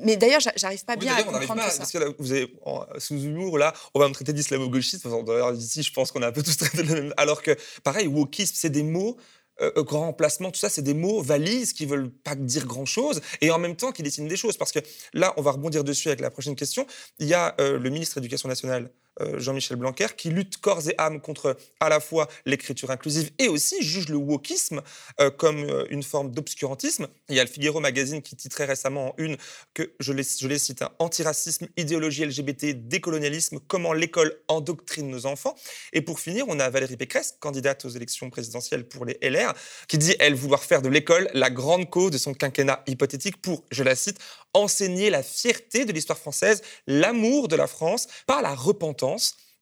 Mais 0.05 0.17
d'ailleurs, 0.17 0.41
j'a- 0.41 0.53
j'arrive 0.57 0.85
pas 0.85 0.95
Oui, 0.95 1.01
bien 1.01 1.15
à 1.15 1.21
on 1.21 1.25
comprendre 1.25 1.57
pas, 1.63 1.65
tout 1.67 1.73
ça. 1.73 1.79
parce 1.79 1.91
que 1.93 1.99
là, 1.99 2.07
vous 2.19 2.33
avez, 2.33 2.53
en- 2.65 2.85
sous 2.99 3.15
humour, 3.17 3.59
là, 3.59 3.73
on 3.95 4.01
va 4.01 4.09
me 4.09 4.15
traiter 4.15 4.33
d'islamo-gauchiste. 4.33 5.07
D'ailleurs, 5.27 5.55
ici, 5.55 5.83
je 5.83 5.93
pense 5.93 6.11
qu'on 6.13 6.23
a 6.23 6.29
un 6.29 6.33
peu 6.33 6.43
tous 6.43 6.57
traité 6.57 6.83
de 6.83 6.89
la 6.95 7.01
même. 7.03 7.15
Alors 7.17 7.43
que, 7.43 7.57
pareil, 7.85 8.07
wokisme, 8.07 8.55
c'est 8.57 8.71
des 8.71 8.83
mots, 8.83 9.17
euh, 9.61 9.73
euh, 9.77 9.83
grand 9.83 10.07
emplacement, 10.07 10.51
tout 10.53 10.61
ça, 10.61 10.69
c'est 10.69 10.83
des 10.83 10.95
mots 10.95 11.21
valises 11.21 11.73
qui 11.73 11.85
veulent 11.85 12.11
pas 12.11 12.35
dire 12.37 12.65
grand-chose 12.67 13.21
et 13.41 13.51
en 13.51 13.59
même 13.59 13.75
temps 13.75 13.91
qui 13.93 14.03
dessinent 14.05 14.29
des 14.29 14.37
choses. 14.37 14.57
Parce 14.57 14.71
que 14.73 14.79
là, 15.15 15.35
on 15.37 15.43
va 15.43 15.51
rebondir 15.53 15.83
dessus 15.85 16.09
avec 16.09 16.21
la 16.21 16.31
prochaine 16.31 16.55
question. 16.55 16.87
Il 17.19 17.27
y 17.27 17.35
a 17.35 17.57
euh, 17.61 17.79
le 17.79 17.91
ministre 17.91 18.15
de 18.17 18.21
l'Éducation 18.21 18.49
nationale, 18.49 18.91
Jean-Michel 19.37 19.77
Blanquer, 19.77 20.09
qui 20.17 20.31
lutte 20.31 20.59
corps 20.59 20.89
et 20.89 20.95
âme 20.99 21.21
contre 21.21 21.57
à 21.81 21.89
la 21.89 22.01
fois 22.01 22.29
l'écriture 22.47 22.91
inclusive 22.91 23.31
et 23.39 23.49
aussi 23.49 23.83
juge 23.83 24.09
le 24.09 24.17
wokisme 24.17 24.83
euh, 25.21 25.31
comme 25.31 25.59
euh, 25.59 25.87
une 25.91 26.03
forme 26.03 26.31
d'obscurantisme. 26.31 27.09
Il 27.29 27.37
y 27.37 27.41
a 27.41 27.45
le 27.45 27.51
Figaro 27.51 27.81
Magazine 27.81 28.23
qui 28.23 28.37
titrait 28.37 28.65
récemment 28.65 29.09
en 29.09 29.15
une 29.19 29.37
que, 29.75 29.93
je 30.01 30.13
les, 30.13 30.23
je 30.23 30.49
les 30.49 30.59
cite, 30.59 30.83
hein, 30.83 30.91
Antiracisme, 30.99 31.67
idéologie 31.77 32.25
LGBT, 32.25 32.89
décolonialisme, 32.89 33.59
comment 33.67 33.93
l'école 33.93 34.35
endoctrine 34.49 35.09
nos 35.09 35.27
enfants. 35.27 35.55
Et 35.93 36.01
pour 36.01 36.21
finir, 36.21 36.45
on 36.49 36.59
a 36.61 36.71
Valérie 36.71 36.97
Pécresse, 36.97 37.37
candidate 37.41 37.85
aux 37.85 37.91
élections 37.91 38.31
présidentielles 38.31 38.87
pour 38.87 39.05
les 39.05 39.19
LR, 39.23 39.55
qui 39.89 39.99
dit, 39.99 40.15
elle, 40.19 40.35
vouloir 40.35 40.63
faire 40.63 40.83
de 40.83 40.89
l'école 40.89 41.29
la 41.35 41.51
grande 41.51 41.89
cause 41.91 42.11
de 42.11 42.19
son 42.19 42.35
quinquennat 42.35 42.83
hypothétique 42.87 43.41
pour, 43.41 43.65
je 43.71 43.83
la 43.83 43.95
cite, 43.95 44.19
enseigner 44.55 45.11
la 45.11 45.23
fierté 45.23 45.85
de 45.85 45.93
l'histoire 45.93 46.19
française, 46.19 46.63
l'amour 46.87 47.49
de 47.49 47.57
la 47.57 47.67
France, 47.67 48.09
par 48.27 48.43
la 48.43 48.55
repentance 48.55 49.08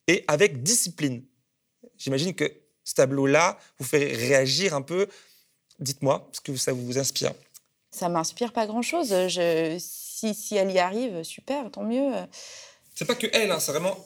et 0.07 0.25
avec 0.29 0.63
discipline. 0.63 1.25
J'imagine 1.97 2.35
que 2.35 2.51
ce 2.85 2.95
tableau-là 2.95 3.59
vous 3.79 3.85
fait 3.85 4.13
réagir 4.13 4.75
un 4.75 4.83
peu. 4.83 5.09
Dites-moi 5.79 6.29
ce 6.33 6.41
que 6.41 6.57
ça 6.57 6.73
vous 6.73 6.99
inspire. 6.99 7.33
Ça 7.91 8.09
m'inspire 8.09 8.53
pas 8.53 8.67
grand-chose. 8.67 9.09
Je... 9.29 9.77
Si, 9.79 10.35
si 10.35 10.57
elle 10.57 10.71
y 10.71 10.79
arrive, 10.79 11.23
super, 11.23 11.71
tant 11.71 11.83
mieux. 11.83 12.11
C'est 12.95 13.05
pas 13.05 13.15
que 13.15 13.27
elle, 13.33 13.51
hein, 13.51 13.61
c'est 13.61 13.73
vraiment 13.73 13.97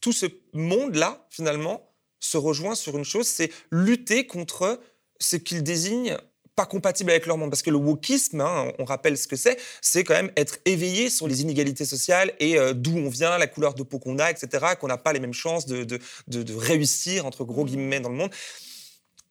tout 0.00 0.12
ce 0.12 0.26
monde-là, 0.52 1.26
finalement, 1.30 1.92
se 2.20 2.36
rejoint 2.36 2.74
sur 2.74 2.96
une 2.98 3.04
chose, 3.04 3.26
c'est 3.26 3.50
lutter 3.70 4.26
contre 4.26 4.80
ce 5.18 5.36
qu'ils 5.36 5.62
désignent 5.62 6.18
pas 6.56 6.66
compatible 6.66 7.10
avec 7.10 7.26
leur 7.26 7.36
monde. 7.36 7.50
Parce 7.50 7.62
que 7.62 7.70
le 7.70 7.76
wokisme, 7.76 8.40
hein, 8.40 8.72
on 8.78 8.84
rappelle 8.84 9.16
ce 9.16 9.28
que 9.28 9.36
c'est, 9.36 9.58
c'est 9.80 10.02
quand 10.02 10.14
même 10.14 10.32
être 10.36 10.58
éveillé 10.64 11.10
sur 11.10 11.28
les 11.28 11.42
inégalités 11.42 11.84
sociales 11.84 12.32
et 12.40 12.58
euh, 12.58 12.72
d'où 12.72 12.96
on 12.96 13.08
vient, 13.08 13.38
la 13.38 13.46
couleur 13.46 13.74
de 13.74 13.82
peau 13.82 13.98
qu'on 13.98 14.18
a, 14.18 14.30
etc., 14.30 14.74
qu'on 14.80 14.88
n'a 14.88 14.98
pas 14.98 15.12
les 15.12 15.20
mêmes 15.20 15.34
chances 15.34 15.66
de, 15.66 15.84
de, 15.84 16.00
de, 16.28 16.42
de 16.42 16.54
réussir, 16.54 17.26
entre 17.26 17.44
gros 17.44 17.64
guillemets, 17.64 18.00
dans 18.00 18.08
le 18.08 18.16
monde. 18.16 18.30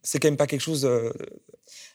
C'est 0.04 0.20
quand 0.20 0.28
même 0.28 0.38
pas 0.38 0.46
quelque 0.46 0.62
chose 0.62 0.86
euh, 0.86 1.12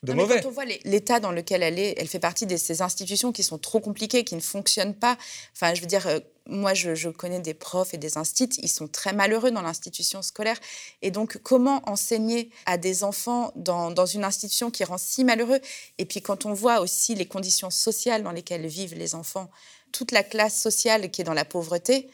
de 0.03 0.13
Non, 0.13 0.17
mais 0.17 0.23
mauvais. 0.23 0.41
Quand 0.41 0.49
on 0.49 0.53
voit 0.53 0.65
l'état 0.65 1.21
dans 1.21 1.31
lequel 1.31 1.63
elle 1.63 1.79
est, 1.79 1.95
elle 1.97 2.09
fait 2.09 2.19
partie 2.19 2.47
de 2.47 2.57
ces 2.57 2.83
institutions 2.83 3.31
qui 3.31 3.45
sont 3.45 3.59
trop 3.59 3.79
compliquées, 3.79 4.25
qui 4.25 4.35
ne 4.35 4.41
fonctionnent 4.41 4.97
pas. 4.97 5.17
Enfin, 5.55 5.75
je 5.75 5.81
veux 5.81 5.87
dire, 5.87 6.07
euh, 6.09 6.19
moi, 6.51 6.75
je, 6.75 7.09
connais 7.09 7.41
des 7.41 7.55
profs 7.55 7.95
et 7.95 7.99
des 7.99 8.19
instituts, 8.19 8.61
ils 8.63 8.69
sont 8.69 8.89
très 8.89 9.13
malheureux 9.13 9.51
dans 9.51 9.63
l'institution 9.63 10.23
scolaire. 10.23 10.59
Et 11.03 11.11
donc, 11.11 11.39
comment 11.43 11.83
enseigner 11.89 12.51
à 12.67 12.77
des 12.77 13.05
enfants 13.05 13.53
dans, 13.57 13.91
dans 13.91 14.07
une 14.07 14.25
institution 14.25 14.71
qui 14.71 14.85
rend 14.85 14.99
si 14.99 15.25
malheureux? 15.25 15.61
Et 15.99 16.05
puis, 16.05 16.21
quand 16.21 16.47
on 16.47 16.53
voit 16.53 16.81
aussi 16.81 17.15
les 17.15 17.27
conditions 17.27 17.71
sociales 17.71 18.23
dans 18.23 18.33
lesquelles 18.33 18.67
vivent 18.67 18.95
les 18.95 19.15
enfants, 19.15 19.51
toute 19.93 20.13
la 20.13 20.23
classe 20.23 20.61
sociale 20.61 21.11
qui 21.11 21.23
est 21.23 21.25
dans 21.25 21.35
la 21.35 21.45
pauvreté, 21.45 22.11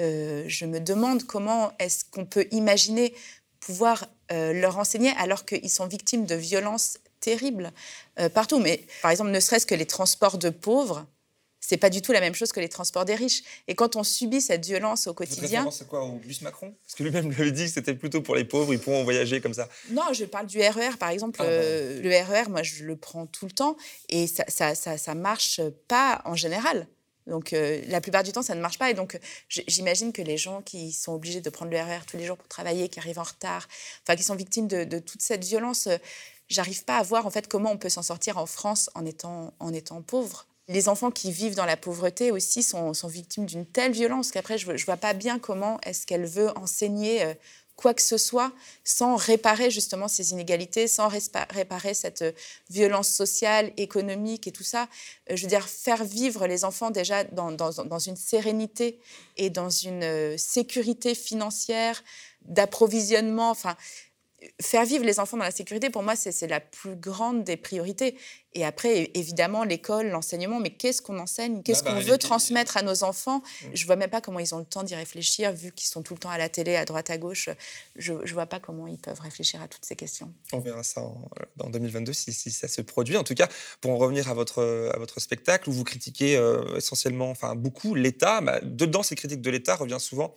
euh, 0.00 0.44
je 0.48 0.66
me 0.66 0.80
demande 0.80 1.24
comment 1.24 1.72
est-ce 1.78 2.04
qu'on 2.04 2.26
peut 2.26 2.46
imaginer 2.50 3.14
pouvoir 3.60 4.06
euh, 4.32 4.52
leur 4.52 4.78
enseigner 4.78 5.12
alors 5.18 5.44
qu'ils 5.44 5.70
sont 5.70 5.86
victimes 5.86 6.26
de 6.26 6.34
violences 6.34 6.98
terribles 7.20 7.72
euh, 8.18 8.28
partout. 8.28 8.58
Mais 8.58 8.84
par 9.02 9.10
exemple, 9.10 9.30
ne 9.30 9.40
serait-ce 9.40 9.66
que 9.66 9.74
les 9.74 9.86
transports 9.86 10.38
de 10.38 10.50
pauvres, 10.50 11.06
c'est 11.66 11.78
pas 11.78 11.88
du 11.88 12.02
tout 12.02 12.12
la 12.12 12.20
même 12.20 12.34
chose 12.34 12.52
que 12.52 12.60
les 12.60 12.68
transports 12.68 13.06
des 13.06 13.14
riches. 13.14 13.42
Et 13.68 13.74
quand 13.74 13.96
on 13.96 14.04
subit 14.04 14.42
cette 14.42 14.66
violence 14.66 15.06
au 15.06 15.14
quotidien, 15.14 15.70
c'est 15.70 15.88
quoi 15.88 16.04
Au 16.04 16.16
bus 16.16 16.42
Macron? 16.42 16.74
Parce 16.82 16.94
que 16.94 17.02
lui-même 17.02 17.30
l'avait 17.30 17.52
dit 17.52 17.64
que 17.64 17.70
c'était 17.70 17.94
plutôt 17.94 18.20
pour 18.20 18.36
les 18.36 18.44
pauvres, 18.44 18.74
ils 18.74 18.78
pourront 18.78 19.02
voyager 19.02 19.40
comme 19.40 19.54
ça. 19.54 19.68
non, 19.90 20.12
je 20.12 20.26
parle 20.26 20.46
du 20.46 20.60
RER 20.60 20.96
par 20.98 21.08
exemple. 21.08 21.40
Ah, 21.40 21.46
euh, 21.46 22.02
le 22.02 22.10
RER, 22.10 22.50
moi, 22.50 22.62
je 22.62 22.84
le 22.84 22.96
prends 22.96 23.26
tout 23.26 23.46
le 23.46 23.52
temps 23.52 23.76
et 24.10 24.26
ça, 24.26 24.44
ça, 24.48 24.74
ça, 24.74 24.98
ça 24.98 25.14
marche 25.14 25.62
pas 25.88 26.20
en 26.26 26.36
général. 26.36 26.86
Donc, 27.26 27.54
euh, 27.54 27.80
la 27.88 28.02
plupart 28.02 28.22
du 28.22 28.32
temps, 28.32 28.42
ça 28.42 28.54
ne 28.54 28.60
marche 28.60 28.78
pas. 28.78 28.90
Et 28.90 28.94
donc, 28.94 29.18
j'imagine 29.48 30.12
que 30.12 30.20
les 30.20 30.36
gens 30.36 30.60
qui 30.60 30.92
sont 30.92 31.14
obligés 31.14 31.40
de 31.40 31.48
prendre 31.48 31.70
le 31.70 31.78
RER 31.78 32.00
tous 32.06 32.18
les 32.18 32.26
jours 32.26 32.36
pour 32.36 32.48
travailler, 32.48 32.90
qui 32.90 32.98
arrivent 32.98 33.18
en 33.18 33.22
retard, 33.22 33.66
enfin, 34.02 34.16
qui 34.16 34.22
sont 34.22 34.34
victimes 34.34 34.68
de, 34.68 34.84
de 34.84 34.98
toute 34.98 35.22
cette 35.22 35.44
violence, 35.44 35.86
euh, 35.86 35.96
j'arrive 36.48 36.84
pas 36.84 36.98
à 36.98 37.02
voir 37.02 37.24
en 37.24 37.30
fait 37.30 37.48
comment 37.48 37.72
on 37.72 37.78
peut 37.78 37.88
s'en 37.88 38.02
sortir 38.02 38.36
en 38.36 38.44
France 38.44 38.90
en 38.94 39.06
étant, 39.06 39.54
en 39.60 39.72
étant 39.72 40.02
pauvre. 40.02 40.46
Les 40.68 40.88
enfants 40.88 41.10
qui 41.10 41.30
vivent 41.30 41.56
dans 41.56 41.66
la 41.66 41.76
pauvreté 41.76 42.30
aussi 42.30 42.62
sont, 42.62 42.92
victimes 43.04 43.44
d'une 43.44 43.66
telle 43.66 43.92
violence 43.92 44.30
qu'après, 44.30 44.56
je 44.56 44.70
ne 44.70 44.78
vois 44.78 44.96
pas 44.96 45.12
bien 45.12 45.38
comment 45.38 45.78
est-ce 45.82 46.06
qu'elle 46.06 46.24
veut 46.24 46.56
enseigner 46.56 47.22
euh, 47.22 47.34
quoi 47.76 47.92
que 47.92 48.00
ce 48.00 48.16
soit 48.16 48.50
sans 48.82 49.16
réparer 49.16 49.70
justement 49.70 50.08
ces 50.08 50.32
inégalités, 50.32 50.88
sans 50.88 51.08
réparer 51.50 51.92
cette 51.92 52.22
euh, 52.22 52.32
violence 52.70 53.08
sociale, 53.08 53.72
économique 53.76 54.46
et 54.46 54.52
tout 54.52 54.62
ça. 54.62 54.88
Euh, 55.30 55.36
je 55.36 55.42
veux 55.42 55.48
dire, 55.48 55.68
faire 55.68 56.02
vivre 56.02 56.46
les 56.46 56.64
enfants 56.64 56.90
déjà 56.90 57.24
dans, 57.24 57.98
une 57.98 58.16
sérénité 58.16 58.98
et 59.36 59.50
dans 59.50 59.68
une 59.68 60.38
sécurité 60.38 61.14
financière, 61.14 62.02
d'approvisionnement, 62.40 63.54
faire 64.60 64.84
vivre 64.84 65.04
les 65.04 65.20
enfants 65.20 65.36
dans 65.36 65.44
la 65.44 65.50
sécurité, 65.50 65.90
pour 65.90 66.02
moi, 66.02 66.16
c'est 66.16 66.46
la 66.46 66.60
plus 66.60 66.96
grande 66.96 67.44
des 67.44 67.56
priorités. 67.56 68.16
Et 68.56 68.64
après, 68.64 69.10
évidemment, 69.14 69.64
l'école, 69.64 70.08
l'enseignement, 70.10 70.60
mais 70.60 70.70
qu'est-ce 70.70 71.02
qu'on 71.02 71.18
enseigne? 71.18 71.62
Qu'est-ce 71.62 71.82
bah, 71.82 71.90
qu'on 71.90 71.98
les- 71.98 72.04
veut 72.04 72.18
transmettre 72.18 72.76
à 72.76 72.82
nos 72.82 73.02
enfants? 73.02 73.38
Mm. 73.38 73.66
Je 73.74 73.86
vois 73.86 73.96
même 73.96 74.10
pas 74.10 74.20
comment 74.20 74.38
ils 74.38 74.54
ont 74.54 74.58
le 74.58 74.64
temps 74.64 74.84
d'y 74.84 74.94
réfléchir, 74.94 75.52
vu 75.52 75.72
qu'ils 75.72 75.88
sont 75.88 76.02
tout 76.02 76.14
le 76.14 76.20
temps 76.20 76.30
à 76.30 76.38
la 76.38 76.48
télé, 76.48 76.76
à 76.76 76.84
droite, 76.84 77.10
à 77.10 77.18
gauche. 77.18 77.48
Je 77.96 78.12
ne 78.12 78.32
vois 78.32 78.46
pas 78.46 78.60
comment 78.60 78.86
ils 78.86 78.98
peuvent 78.98 79.18
réfléchir 79.20 79.60
à 79.60 79.66
toutes 79.66 79.84
ces 79.84 79.96
questions. 79.96 80.32
On 80.52 80.60
verra 80.60 80.84
ça 80.84 81.00
en, 81.00 81.28
en 81.58 81.70
2022 81.70 82.12
si, 82.12 82.32
si 82.32 82.52
ça 82.52 82.68
se 82.68 82.80
produit. 82.80 83.16
En 83.16 83.24
tout 83.24 83.34
cas, 83.34 83.48
pour 83.80 83.90
en 83.90 83.96
revenir 83.96 84.30
à 84.30 84.34
votre, 84.34 84.90
à 84.94 84.98
votre 84.98 85.18
spectacle 85.18 85.68
où 85.68 85.72
vous 85.72 85.84
critiquez 85.84 86.36
euh, 86.36 86.76
essentiellement, 86.76 87.30
enfin 87.30 87.56
beaucoup, 87.56 87.96
l'État, 87.96 88.40
bah, 88.40 88.60
dedans 88.62 89.02
ces 89.02 89.16
critiques 89.16 89.42
de 89.42 89.50
l'État 89.50 89.74
revient 89.74 89.98
souvent 89.98 90.36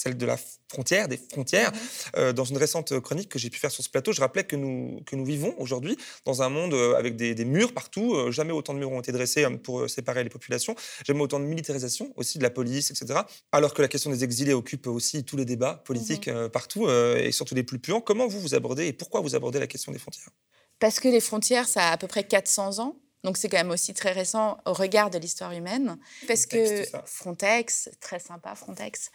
celle 0.00 0.16
de 0.16 0.26
la 0.26 0.38
frontière, 0.68 1.08
des 1.08 1.18
frontières. 1.18 1.72
Euh, 2.16 2.32
dans 2.32 2.44
une 2.44 2.56
récente 2.56 2.98
chronique 3.00 3.28
que 3.28 3.38
j'ai 3.38 3.50
pu 3.50 3.58
faire 3.58 3.70
sur 3.70 3.84
ce 3.84 3.90
plateau, 3.90 4.12
je 4.12 4.20
rappelais 4.20 4.44
que 4.44 4.56
nous, 4.56 5.00
que 5.04 5.14
nous 5.14 5.24
vivons 5.24 5.54
aujourd'hui 5.58 5.96
dans 6.24 6.42
un 6.42 6.48
monde 6.48 6.72
euh, 6.72 6.94
avec 6.94 7.16
des, 7.16 7.34
des 7.34 7.44
murs 7.44 7.74
partout. 7.74 8.14
Euh, 8.14 8.30
jamais 8.30 8.52
autant 8.52 8.72
de 8.72 8.78
murs 8.78 8.90
ont 8.90 9.00
été 9.00 9.12
dressés 9.12 9.46
pour 9.62 9.90
séparer 9.90 10.24
les 10.24 10.30
populations. 10.30 10.74
Jamais 11.04 11.20
autant 11.20 11.38
de 11.38 11.44
militarisation 11.44 12.12
aussi 12.16 12.38
de 12.38 12.42
la 12.42 12.50
police, 12.50 12.90
etc. 12.90 13.20
Alors 13.52 13.74
que 13.74 13.82
la 13.82 13.88
question 13.88 14.10
des 14.10 14.24
exilés 14.24 14.54
occupe 14.54 14.86
aussi 14.86 15.24
tous 15.24 15.36
les 15.36 15.44
débats 15.44 15.82
politiques 15.84 16.28
euh, 16.28 16.48
partout 16.48 16.88
et 16.88 17.32
surtout 17.32 17.54
les 17.54 17.62
plus 17.62 17.78
puants. 17.78 18.00
Comment 18.00 18.26
vous 18.26 18.40
vous 18.40 18.54
abordez 18.54 18.86
et 18.86 18.92
pourquoi 18.92 19.20
vous 19.20 19.34
abordez 19.34 19.58
la 19.58 19.66
question 19.66 19.92
des 19.92 19.98
frontières? 19.98 20.30
Parce 20.78 20.98
que 20.98 21.08
les 21.08 21.20
frontières, 21.20 21.68
ça 21.68 21.88
a 21.88 21.92
à 21.92 21.98
peu 21.98 22.06
près 22.06 22.24
400 22.24 22.78
ans. 22.78 22.96
Donc 23.22 23.36
c'est 23.36 23.48
quand 23.48 23.58
même 23.58 23.70
aussi 23.70 23.92
très 23.92 24.12
récent 24.12 24.58
au 24.64 24.72
regard 24.72 25.10
de 25.10 25.18
l'histoire 25.18 25.52
humaine. 25.52 25.98
Parce 26.26 26.46
Frontex, 26.46 26.90
que. 26.90 26.98
Frontex, 27.04 27.90
très 28.00 28.18
sympa 28.18 28.54
Frontex. 28.54 29.10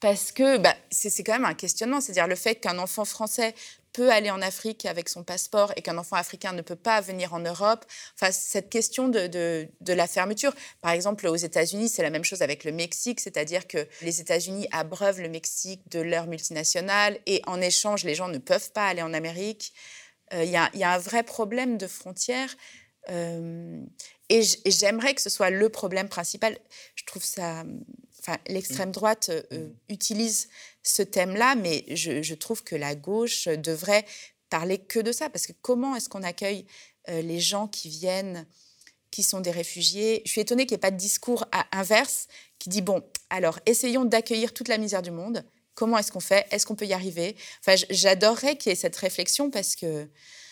Parce 0.00 0.32
que 0.32 0.56
bah, 0.56 0.74
c'est 0.90 1.22
quand 1.22 1.34
même 1.34 1.44
un 1.44 1.54
questionnement, 1.54 2.00
c'est-à-dire 2.00 2.26
le 2.26 2.34
fait 2.34 2.56
qu'un 2.56 2.78
enfant 2.78 3.04
français 3.04 3.54
peut 3.92 4.10
aller 4.10 4.30
en 4.30 4.40
Afrique 4.40 4.86
avec 4.86 5.08
son 5.08 5.24
passeport 5.24 5.72
et 5.76 5.82
qu'un 5.82 5.98
enfant 5.98 6.16
africain 6.16 6.52
ne 6.52 6.62
peut 6.62 6.76
pas 6.76 7.00
venir 7.00 7.34
en 7.34 7.40
Europe. 7.40 7.84
Enfin, 8.14 8.32
cette 8.32 8.70
question 8.70 9.08
de, 9.08 9.68
la 9.86 10.06
fermeture. 10.06 10.54
Par 10.80 10.92
exemple, 10.92 11.26
aux 11.26 11.36
États-Unis, 11.36 11.88
c'est 11.88 12.02
la 12.02 12.10
même 12.10 12.24
chose 12.24 12.40
avec 12.40 12.64
le 12.64 12.72
Mexique, 12.72 13.20
c'est-à-dire 13.20 13.66
que 13.66 13.86
les 14.00 14.20
États-Unis 14.20 14.68
abreuvent 14.70 15.20
le 15.20 15.28
Mexique 15.28 15.82
de 15.90 16.00
leurs 16.00 16.28
multinationales 16.28 17.18
et 17.26 17.42
en 17.46 17.60
échange, 17.60 18.04
les 18.04 18.14
gens 18.14 18.28
ne 18.28 18.38
peuvent 18.38 18.70
pas 18.72 18.86
aller 18.86 19.02
en 19.02 19.12
Amérique. 19.12 19.72
Euh, 20.32 20.44
Il 20.44 20.50
y, 20.50 20.56
a- 20.56 20.92
un 20.92 20.98
vrai 20.98 21.22
problème 21.24 21.76
de 21.76 21.86
frontières. 21.86 22.56
euh, 23.08 23.82
et 24.28 24.42
j'aimerais 24.66 25.14
que 25.14 25.20
ce 25.20 25.28
soit 25.28 25.50
le 25.50 25.68
problème 25.68 26.08
principal. 26.08 26.56
Je 26.94 27.04
trouve 27.04 27.24
ça. 27.24 27.64
Enfin, 28.20 28.38
l'extrême 28.48 28.90
droite 28.92 29.30
euh, 29.30 29.42
euh, 29.52 29.68
utilise 29.88 30.48
ce 30.82 31.02
thème-là, 31.02 31.54
mais 31.54 31.84
je, 31.88 32.22
je 32.22 32.34
trouve 32.34 32.62
que 32.62 32.76
la 32.76 32.94
gauche 32.94 33.48
devrait 33.48 34.04
parler 34.50 34.78
que 34.78 35.00
de 35.00 35.10
ça. 35.12 35.30
Parce 35.30 35.46
que 35.46 35.52
comment 35.62 35.96
est-ce 35.96 36.08
qu'on 36.08 36.22
accueille 36.22 36.66
euh, 37.08 37.22
les 37.22 37.40
gens 37.40 37.66
qui 37.66 37.88
viennent, 37.88 38.46
qui 39.10 39.20
qui 39.20 39.22
sont 39.24 39.40
des 39.40 39.50
réfugiés? 39.50 40.22
Je 40.24 40.30
suis 40.30 40.40
étonnée 40.40 40.66
qu'il 40.66 40.74
n'y 40.74 40.80
ait 40.80 40.88
pas 40.88 40.90
de 40.90 40.96
discours 40.96 41.44
à 41.52 41.66
inverse 41.78 42.28
qui 42.58 42.68
dit, 42.68 42.80
bon, 42.80 43.02
alors 43.28 43.58
essayons 43.66 44.04
d'accueillir 44.04 44.54
toute 44.54 44.68
la 44.68 44.78
misère 44.78 45.02
du 45.02 45.10
monde. 45.10 45.44
Comment 45.74 45.98
est-ce 45.98 46.12
qu'on 46.12 46.20
fait? 46.20 46.46
Est-ce 46.50 46.64
qu'on 46.66 46.74
peut 46.74 46.86
y 46.86 46.92
arriver? 46.92 47.36
Enfin, 47.60 47.74
j'adorerais 47.90 48.56
qu'il 48.56 48.70
y 48.70 48.72
ait 48.72 48.76
cette 48.76 48.96
réflexion 48.96 49.50
parce 49.50 49.76
que 49.76 50.08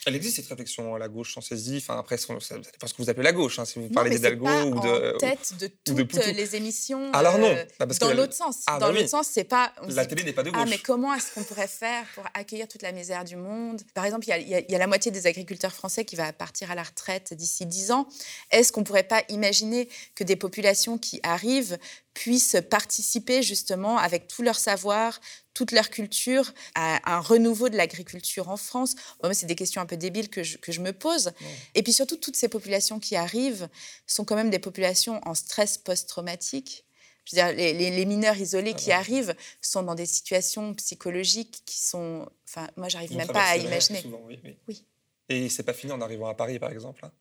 elle 0.07 0.17
existe 0.17 0.37
cette 0.37 0.47
réflexion 0.49 0.95
à 0.95 0.99
la 0.99 1.09
gauche 1.09 1.35
sans 1.35 1.41
saisie. 1.41 1.79
Enfin, 1.79 1.99
après, 1.99 2.17
ça 2.17 2.35
dépend 2.35 2.87
ce 2.87 2.95
que 2.95 3.03
vous 3.03 3.11
appelez 3.11 3.25
la 3.25 3.33
gauche. 3.33 3.59
Hein, 3.59 3.65
si 3.65 3.79
vous 3.79 3.89
parlez 3.89 4.11
d'Hidalgo 4.11 4.47
ou 4.47 4.81
de. 4.81 5.15
en 5.15 5.19
tête 5.19 5.55
de 5.59 5.67
ou 5.93 5.95
de 5.95 6.03
toutes 6.05 6.27
les 6.27 6.57
émissions. 6.57 7.13
Alors 7.13 7.39
non, 7.39 7.49
euh, 7.49 7.65
bah, 7.79 7.87
parce 7.87 7.99
dans 7.99 8.09
la- 8.09 8.15
l'autre 8.15 8.33
sens. 8.35 8.63
Ah, 8.67 8.75
dans 8.79 8.87
bah 8.87 8.93
l'autre 8.93 9.03
oui. 9.05 9.09
sens, 9.09 9.29
c'est 9.31 9.45
pas. 9.45 9.73
La 9.89 10.07
télé 10.07 10.25
n'est 10.25 10.33
pas 10.33 10.43
de 10.43 10.51
gauche. 10.51 10.61
Ah, 10.63 10.67
mais 10.69 10.79
comment 10.79 11.15
est-ce 11.15 11.33
qu'on 11.35 11.43
pourrait 11.45 11.69
faire 11.69 12.05
pour 12.15 12.25
accueillir 12.35 12.69
toute 12.69 12.83
la 12.83 12.93
misère 12.93 13.25
du 13.25 13.37
monde? 13.37 13.83
Par 13.95 14.05
exemple, 14.05 14.27
il 14.27 14.31
y 14.31 14.55
a- 14.55 14.61
y, 14.61 14.65
y 14.73 14.79
la 14.79 14.87
moitié 14.87 15.11
des 15.11 15.27
agriculteurs 15.27 15.73
français 15.75 16.05
qui 16.05 16.17
va 16.17 16.33
partir 16.33 16.71
à 16.71 16.75
la 16.75 16.83
retraite 16.83 17.35
d'ici 17.35 17.67
10 17.67 17.91
ans. 17.91 18.07
Est-ce 18.51 18.73
qu'on 18.73 18.81
ne 18.81 18.87
pourrait 18.87 19.03
pas 19.03 19.23
imaginer 19.29 19.89
que 20.15 20.25
des 20.25 20.37
populations 20.37 20.99
qui 20.99 21.21
arrivent 21.23 21.79
puissent 22.23 22.57
participer 22.71 23.43
justement 23.43 23.97
avec 23.99 24.27
tout 24.27 24.43
leur 24.43 24.59
savoir, 24.59 25.21
toute 25.55 25.73
leur 25.73 25.89
culture 25.91 26.53
à 26.75 26.87
un 27.15 27.21
renouveau 27.21 27.69
de 27.69 27.77
l'agriculture 27.77 28.49
en 28.49 28.57
France 28.57 28.95
Bon, 29.23 29.33
C'est 29.33 29.47
des 29.47 29.55
questions 29.55 29.81
un 29.81 29.87
peu 29.87 29.97
débiles 29.97 30.29
que 30.29 30.43
je, 30.43 30.57
que 30.59 30.73
je 30.73 30.81
me 30.81 30.93
pose. 30.93 31.33
Et 31.77 31.83
puis 31.85 31.93
surtout, 31.93 32.17
toutes 32.17 32.37
ces 32.37 32.49
populations 32.49 32.99
qui 32.99 33.15
arrivent 33.17 33.69
sont 34.07 34.25
quand 34.25 34.35
même 34.37 34.51
des 34.51 34.59
populations 34.59 35.21
en 35.29 35.35
stress 35.35 35.79
post-traumatique. 35.79 36.85
Je 37.25 37.37
veux 37.37 37.43
dire, 37.43 37.53
les, 37.55 37.73
les- 37.75 37.91
les 37.91 38.07
mineurs 38.07 38.37
isolés 38.39 38.73
qui 38.75 38.91
arrivent 38.91 39.35
sont 39.61 39.83
dans 39.83 39.95
des 39.95 40.07
situations 40.07 40.75
psychologiques 40.75 41.63
qui 41.67 41.79
sont. 41.79 42.29
Enfin, 42.49 42.67
moi, 42.77 42.89
j'arrive 42.89 43.15
même 43.17 43.29
pas 43.29 43.45
à 43.51 43.57
imaginer. 43.57 44.01
souvent, 44.03 44.23
oui, 44.27 44.41
oui. 44.45 44.57
Oui. 44.67 44.85
Et 45.29 45.49
c'est 45.51 45.63
pas 45.63 45.75
fini 45.75 45.93
en 45.93 46.01
arrivant 46.01 46.29
à 46.29 46.35
Paris, 46.35 46.59
par 46.59 46.71
exemple. 46.73 47.05
hein. 47.05 47.13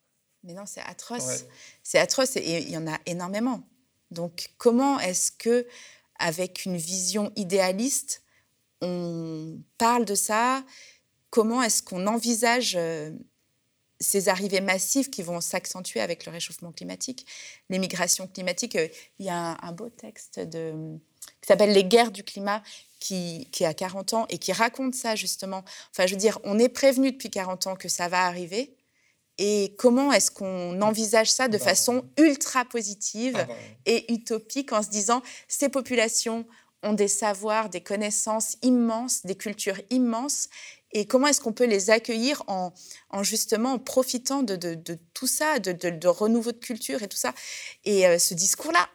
Mais 0.43 0.54
non, 0.54 0.66
c'est 0.66 0.82
atroce. 0.82 1.26
Ouais. 1.26 1.48
C'est 1.84 2.00
atroce 2.00 2.38
et 2.38 2.60
il 2.62 2.70
y 2.72 2.78
en 2.78 2.88
a 2.88 2.98
énormément. 3.06 3.68
Donc, 4.12 4.49
comment 4.58 4.99
est-ce 4.99 5.32
que, 5.32 5.68
avec 6.20 6.66
une 6.66 6.78
vision 6.78 7.32
idéaliste, 7.36 8.24
on 8.82 9.60
parle 9.78 10.05
de 10.05 10.16
ça? 10.16 10.64
Comment 11.30 11.62
est-ce 11.62 11.84
qu'on 11.84 12.08
envisage 12.08 12.76
euh, 12.76 13.12
ces 13.99 14.30
arrivées 14.30 14.62
massives 14.62 15.10
qui 15.10 15.24
vont 15.24 15.41
s'accentuer 15.41 15.99
avec 15.99 16.26
le 16.26 16.32
réchauffement 16.32 16.72
climatique, 16.72 17.26
les 17.70 17.80
migrations 17.80 18.28
climatiques 18.28 18.76
euh, 18.76 18.88
Il 19.20 19.26
y 19.26 19.30
a 19.30 19.58
un, 19.62 19.72
beau 19.72 19.89
texte 19.89 20.39
qui 20.49 21.47
s'appelle 21.47 21.74
Les 21.74 21.84
guerres 21.84 22.12
du 22.12 22.24
climat, 22.24 22.64
qui, 22.99 23.47
qui 23.51 23.66
a 23.66 23.74
40 23.74 24.14
ans 24.14 24.26
et 24.30 24.38
qui 24.38 24.53
raconte 24.53 24.95
ça 24.95 25.16
justement. 25.16 25.64
Enfin, 25.91 26.08
je 26.08 26.14
veux 26.14 26.20
dire, 26.20 26.39
on 26.43 26.58
est 26.60 26.70
prévenu 26.70 27.12
depuis 27.12 27.30
40 27.30 27.68
ans 27.68 27.76
que 27.76 27.89
ça 27.89 28.08
va 28.08 28.26
arriver. 28.26 28.77
Et 29.38 29.76
comment 29.78 30.12
est-ce 30.12 30.32
qu'on 30.32 30.82
envisage 30.82 31.32
ça 31.32 31.48
de 31.48 31.58
Bah, 31.58 31.64
façon 31.66 32.06
ultra 32.18 32.66
positive 32.66 33.36
Ah, 33.38 33.44
bah, 33.46 33.54
et 33.86 34.12
utopique 34.14 34.74
en 34.74 34.82
se 34.82 34.90
disant 34.90 35.22
ces 35.48 35.70
populations 35.70 36.46
ont 36.84 36.94
des 36.94 37.08
savoirs, 37.08 37.70
des 37.70 37.82
connaissances 37.82 38.58
immenses, 38.62 39.26
des 39.26 39.36
cultures 39.36 39.80
immenses, 39.90 40.48
et 40.94 41.06
comment 41.06 41.28
est-ce 41.28 41.42
qu'on 41.42 41.52
peut 41.54 41.66
les 41.66 41.90
accueillir 41.90 42.44
en, 42.48 42.72
en 43.10 43.22
justement 43.24 43.74
en 43.74 43.80
profitant 43.80 44.42
de, 44.42 44.56
de- 44.56 44.76
de 44.76 44.98
tout 45.14 45.28
ça, 45.28 45.60
de 45.60 46.08
renouveau 46.08 46.52
de 46.54 46.58
culture 46.58 47.04
et 47.04 47.08
tout 47.08 47.18
ça? 47.18 47.34
Et 47.84 48.08
euh, 48.08 48.18
ce 48.20 48.34
discours-là, 48.34 48.88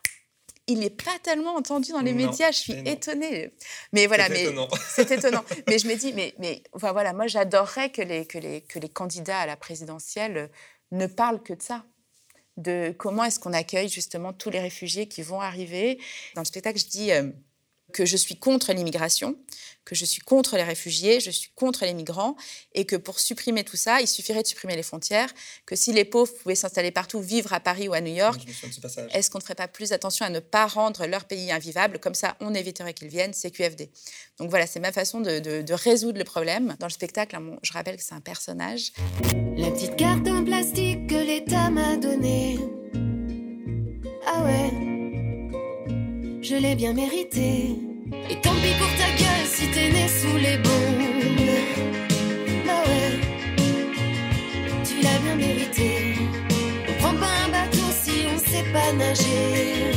il 0.67 0.79
n'est 0.79 0.91
pas 0.91 1.19
tellement 1.23 1.55
entendu 1.57 1.93
dans 1.93 2.01
les 2.01 2.13
Non, 2.13 2.27
médias, 2.27 2.53
je 2.53 2.59
suis 2.59 2.73
étonnée. 2.87 3.53
Mais 3.93 4.07
voilà, 4.07 4.27
c'est 4.27 4.33
mais 4.33 4.43
étonnant. 4.45 4.69
c'est 4.95 5.11
étonnant. 5.11 5.45
Mais 5.69 5.79
je 5.79 5.89
me 5.89 5.95
dis, 5.95 6.13
mais, 6.13 6.35
mais 6.39 6.63
enfin, 6.73 6.93
voilà, 6.93 7.13
moi 7.13 7.27
j'adorerais 7.27 7.91
que 7.91 8.03
les, 8.03 8.27
que, 8.27 8.39
les, 8.39 8.61
que 8.63 8.79
les 8.79 8.89
candidats 8.89 9.41
à 9.41 9.47
la 9.47 9.57
présidentielle 9.57 10.51
ne 10.93 11.07
parlent 11.07 11.43
que 11.43 11.53
de 11.53 11.63
ça. 11.63 11.85
De 12.59 12.95
comment 12.97 13.25
est-ce 13.25 13.41
qu'on 13.41 13.55
accueille 13.55 13.89
justement 13.89 14.33
tous 14.33 14.51
les 14.51 14.61
réfugiés 14.61 15.09
qui 15.09 15.23
vont 15.23 15.41
arriver. 15.41 15.99
Dans 16.35 16.43
le 16.43 16.47
spectacle, 16.47 16.79
je 16.79 16.87
dis 16.87 17.11
euh, 17.11 17.31
que 17.93 18.05
je 18.07 18.17
suis 18.17 18.37
contre 18.37 18.73
l'immigration, 18.73 19.37
que 19.85 19.95
je 19.97 20.05
suis 20.05 20.21
contre 20.21 20.57
les 20.57 20.63
réfugiés, 20.63 21.19
je 21.19 21.31
suis 21.31 21.51
contre 21.57 21.85
les 21.85 21.93
migrants, 21.95 22.37
et 22.73 22.85
que 22.85 22.95
pour 22.95 23.19
supprimer 23.19 23.65
tout 23.65 23.77
ça, 23.77 24.01
il 24.01 24.07
suffirait 24.07 24.43
de 24.43 24.47
supprimer 24.47 24.77
les 24.77 24.85
frontières, 24.85 25.29
que 25.67 25.75
si 25.75 25.93
les 25.93 26.05
pauvres 26.05 26.33
pouvaient 26.41 26.55
s'installer 26.55 26.93
partout, 26.93 27.21
vivre 27.21 27.53
à 27.53 27.59
Paris 27.61 27.89
ou 27.89 27.93
à 27.93 28.01
New 28.01 28.15
York, 28.15 28.41
est-ce 29.13 29.29
qu'on 29.29 29.39
ne 29.39 29.43
ferait 29.43 29.57
pas 29.57 29.67
plus 29.69 29.93
attention 29.93 30.25
à 30.25 30.31
ne 30.31 30.39
pas 30.39 30.67
rendre 30.67 31.05
leur 31.07 31.25
pays 31.25 31.51
invivable? 31.51 31.99
Comme 31.99 32.15
ça, 32.15 32.37
on 32.41 32.55
éviterait 32.55 32.95
qu'ils 32.95 33.09
viennent, 33.09 33.33
c'est 33.35 33.51
QFD. 33.51 33.91
Donc 34.39 34.51
voilà, 34.51 34.67
c'est 34.69 34.81
ma 34.81 34.93
façon 34.93 35.21
de, 35.21 35.41
de- 35.41 35.63
de 35.63 35.75
résoudre 35.75 36.19
le 36.19 36.25
problème. 36.25 36.77
Dans 36.79 36.87
le 36.87 36.93
spectacle, 36.93 37.37
je 37.63 37.73
rappelle 37.73 37.97
que 37.97 38.03
c'est 38.03 38.15
un 38.15 38.21
personnage. 38.21 38.93
La 39.57 39.71
petite 39.73 39.97
carte 39.97 40.29
en 40.29 40.45
plastique 40.45 41.09
que 41.09 41.17
l'État 41.17 41.71
m'a 41.71 41.97
donnée. 41.97 42.59
Ah 44.27 44.45
ouais, 44.45 44.71
je 46.43 46.57
l'ai 46.57 46.75
bien 46.75 46.93
mérité. 46.93 47.77
Et 48.29 48.37
tant 48.43 48.55
pis 48.55 48.75
pour 48.79 48.89
ta 48.99 49.09
gueule 49.17 49.47
si 49.47 49.69
t'es 49.71 49.91
né 49.91 50.09
sous 50.09 50.37
les 50.37 50.57
bombes. 50.59 51.03
Bah 52.67 52.83
ouais, 52.87 53.21
tu 54.85 54.95
l'as 55.03 55.19
bien 55.25 55.37
mérité. 55.37 56.15
On 56.89 56.93
prend 57.01 57.15
pas 57.15 57.35
un 57.47 57.51
bateau 57.51 57.89
si 58.03 58.27
on 58.35 58.39
sait 58.39 58.65
pas 58.73 58.93
nager. 58.93 59.93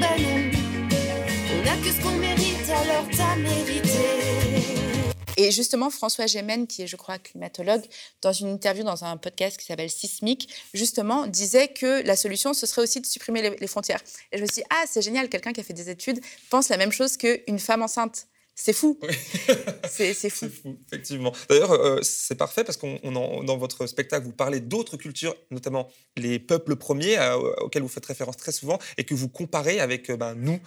Bah 0.00 0.16
non, 0.18 0.40
on 1.54 1.60
a 1.72 1.76
que 1.82 1.90
ce 1.94 2.00
qu'on 2.02 2.18
mérite 2.18 2.68
alors 2.68 3.06
t'as 3.16 3.36
mérité. 3.36 4.41
Et 5.36 5.50
justement, 5.50 5.90
François 5.90 6.26
Gémen, 6.26 6.66
qui 6.66 6.82
est, 6.82 6.86
je 6.86 6.96
crois, 6.96 7.18
climatologue, 7.18 7.82
dans 8.20 8.32
une 8.32 8.48
interview 8.48 8.84
dans 8.84 9.04
un 9.04 9.16
podcast 9.16 9.58
qui 9.58 9.64
s'appelle 9.64 9.90
Sismique, 9.90 10.48
justement, 10.74 11.26
disait 11.26 11.68
que 11.68 12.02
la 12.06 12.16
solution, 12.16 12.54
ce 12.54 12.66
serait 12.66 12.82
aussi 12.82 13.00
de 13.00 13.06
supprimer 13.06 13.42
les, 13.42 13.56
les 13.56 13.66
frontières. 13.66 14.00
Et 14.30 14.38
je 14.38 14.42
me 14.42 14.46
suis 14.46 14.62
dit, 14.62 14.66
ah, 14.70 14.84
c'est 14.86 15.02
génial, 15.02 15.28
quelqu'un 15.28 15.52
qui 15.52 15.60
a 15.60 15.64
fait 15.64 15.72
des 15.72 15.90
études 15.90 16.20
pense 16.50 16.68
la 16.68 16.76
même 16.76 16.92
chose 16.92 17.16
qu'une 17.16 17.58
femme 17.58 17.82
enceinte. 17.82 18.26
C'est 18.54 18.72
fou. 18.72 18.98
Oui. 19.02 19.14
C'est 19.88 20.30
fou. 20.30 20.48
Fou, 20.48 20.78
effectivement. 20.86 21.32
D'ailleurs, 21.48 21.72
euh, 21.72 22.00
c'est 22.02 22.34
parfait 22.34 22.64
parce 22.64 22.78
qu'on 22.78 22.98
dans 23.02 23.56
votre 23.58 23.86
spectacle, 23.86 24.24
vous 24.24 24.32
parlez 24.32 24.60
d'autres 24.60 24.96
cultures, 24.96 25.34
notamment 25.50 25.88
les 26.16 26.38
peuples 26.38 26.76
premiers 26.76 27.18
euh, 27.18 27.36
auxquels 27.60 27.82
vous 27.82 27.88
faites 27.88 28.06
référence 28.06 28.36
très 28.36 28.52
souvent 28.52 28.78
et 28.96 29.04
que 29.04 29.14
vous 29.14 29.28
comparez 29.28 29.80
avec 29.80 30.10
euh, 30.10 30.16
ben, 30.16 30.34
nous, 30.34 30.60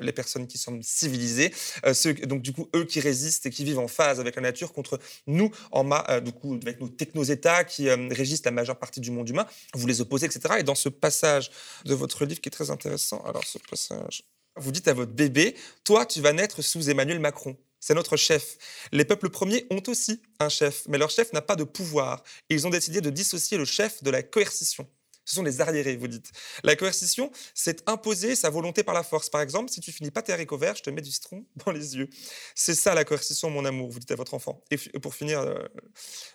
les 0.00 0.12
personnes 0.12 0.46
qui 0.46 0.58
sommes 0.58 0.82
civilisées, 0.82 1.52
ceux, 1.92 2.14
donc 2.14 2.42
du 2.42 2.52
coup 2.52 2.68
eux 2.74 2.84
qui 2.84 3.00
résistent 3.00 3.46
et 3.46 3.50
qui 3.50 3.64
vivent 3.64 3.78
en 3.78 3.88
phase 3.88 4.20
avec 4.20 4.36
la 4.36 4.42
nature 4.42 4.72
contre 4.72 4.98
nous, 5.26 5.50
en 5.70 5.84
ma, 5.84 6.20
du 6.20 6.32
coup 6.32 6.58
avec 6.62 6.80
nos 6.80 6.88
techno-États 6.88 7.64
qui 7.64 7.88
euh, 7.88 8.08
régissent 8.10 8.44
la 8.44 8.50
majeure 8.50 8.78
partie 8.78 9.00
du 9.00 9.10
monde 9.10 9.28
humain. 9.28 9.46
Vous 9.74 9.86
les 9.86 10.00
opposez, 10.00 10.26
etc. 10.26 10.56
Et 10.58 10.62
dans 10.62 10.74
ce 10.74 10.88
passage 10.88 11.50
de 11.84 11.94
votre 11.94 12.24
livre 12.24 12.40
qui 12.40 12.48
est 12.48 12.52
très 12.52 12.70
intéressant, 12.70 13.22
alors 13.24 13.44
ce 13.44 13.58
passage, 13.58 14.24
vous 14.56 14.72
dites 14.72 14.88
à 14.88 14.94
votre 14.94 15.12
bébé, 15.12 15.56
toi 15.84 16.06
tu 16.06 16.20
vas 16.20 16.32
naître 16.32 16.62
sous 16.62 16.90
Emmanuel 16.90 17.20
Macron. 17.20 17.56
C'est 17.80 17.94
notre 17.94 18.16
chef. 18.18 18.58
Les 18.92 19.06
peuples 19.06 19.30
premiers 19.30 19.66
ont 19.70 19.82
aussi 19.88 20.20
un 20.38 20.50
chef, 20.50 20.84
mais 20.86 20.98
leur 20.98 21.10
chef 21.10 21.32
n'a 21.32 21.40
pas 21.40 21.56
de 21.56 21.64
pouvoir. 21.64 22.22
Ils 22.50 22.66
ont 22.66 22.70
décidé 22.70 23.00
de 23.00 23.08
dissocier 23.08 23.56
le 23.56 23.64
chef 23.64 24.02
de 24.02 24.10
la 24.10 24.22
coercition. 24.22 24.86
Ce 25.24 25.36
sont 25.36 25.42
les 25.42 25.60
arriérés, 25.60 25.96
vous 25.96 26.08
dites. 26.08 26.30
La 26.64 26.76
coercition, 26.76 27.30
c'est 27.54 27.88
imposer 27.88 28.34
sa 28.34 28.50
volonté 28.50 28.82
par 28.82 28.94
la 28.94 29.02
force. 29.02 29.30
Par 29.30 29.40
exemple, 29.40 29.70
si 29.70 29.80
tu 29.80 29.92
finis 29.92 30.10
pas 30.10 30.22
tes 30.22 30.32
haricots 30.32 30.58
verts, 30.58 30.76
je 30.76 30.82
te 30.82 30.90
mets 30.90 31.02
du 31.02 31.10
citron 31.10 31.46
dans 31.64 31.72
les 31.72 31.96
yeux. 31.96 32.10
C'est 32.54 32.74
ça 32.74 32.94
la 32.94 33.04
coercition, 33.04 33.48
mon 33.48 33.64
amour, 33.64 33.90
vous 33.90 34.00
dites 34.00 34.10
à 34.10 34.16
votre 34.16 34.34
enfant. 34.34 34.62
Et 34.70 34.76
pour 34.98 35.14
finir, 35.14 35.40
euh, 35.40 35.54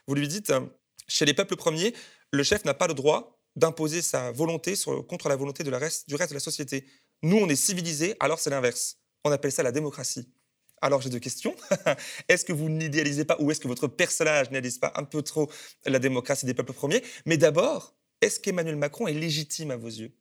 vous 0.07 0.16
lui 0.16 0.28
dites, 0.28 0.49
euh, 0.49 0.61
chez 1.07 1.26
les 1.26 1.34
peuples 1.34 1.57
premiers, 1.57 1.93
le 2.32 2.43
chef 2.43 2.66
n'a 2.66 2.74
pas 2.74 2.88
le 2.88 2.93
droit 2.93 3.38
d'imposer 3.55 4.01
sa 4.01 4.32
volonté 4.32 4.74
contre 5.07 5.30
la 5.30 5.36
volonté 5.36 5.63
du 5.63 5.74
reste 5.74 6.09
de 6.09 6.34
la 6.34 6.39
société. 6.39 6.86
Nous, 7.24 7.38
on 7.38 7.49
est 7.49 7.55
civilisés, 7.55 8.16
alors 8.20 8.39
c'est 8.39 8.49
l'inverse. 8.49 8.97
On 9.24 9.32
appelle 9.32 9.51
ça 9.51 9.63
la 9.63 9.72
démocratie. 9.72 10.30
Alors 10.82 11.01
j'ai 11.01 11.09
deux 11.09 11.20
questions. 11.20 11.55
est-ce 12.30 12.45
que 12.45 12.53
vous 12.53 12.70
n'idéalisez 12.70 13.26
pas 13.26 13.38
ou 13.39 13.49
est-ce 13.49 13.59
que 13.59 13.68
votre 13.68 13.88
personnage 13.88 14.47
n'idéalise 14.47 14.78
pas 14.78 14.91
un 14.95 15.03
peu 15.03 15.22
trop 15.24 15.49
la 15.86 15.97
démocratie 15.99 16.45
des 16.45 16.53
peuples 16.53 16.74
premiers? 16.74 17.01
Mais 17.26 17.38
d'abord, 17.38 17.95
est-ce 18.22 18.39
qu'Emmanuel 18.39 18.76
Macron 18.76 19.07
est 19.07 19.13
légitime 19.13 19.72
à 19.72 19.78
vos 19.78 19.88
yeux? 19.88 20.13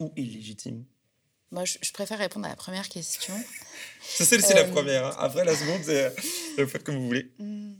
Ou 0.00 0.12
illégitime? 0.16 0.84
Moi, 1.50 1.64
je, 1.64 1.78
je 1.80 1.92
préfère 1.92 2.18
répondre 2.18 2.46
à 2.46 2.50
la 2.50 2.56
première 2.56 2.88
question. 2.88 3.34
C'est 4.02 4.24
celle-ci 4.24 4.54
la 4.54 4.62
Euh, 4.66 4.70
première. 4.72 5.06
hein. 5.06 5.16
Après 5.18 5.44
la 5.44 5.56
seconde, 5.56 5.82
c'est 5.84 6.14
vous 6.58 6.66
faites 6.68 6.84
comme 6.84 6.96
vous 6.96 7.06
voulez. 7.06 7.30
Hmm, 7.38 7.74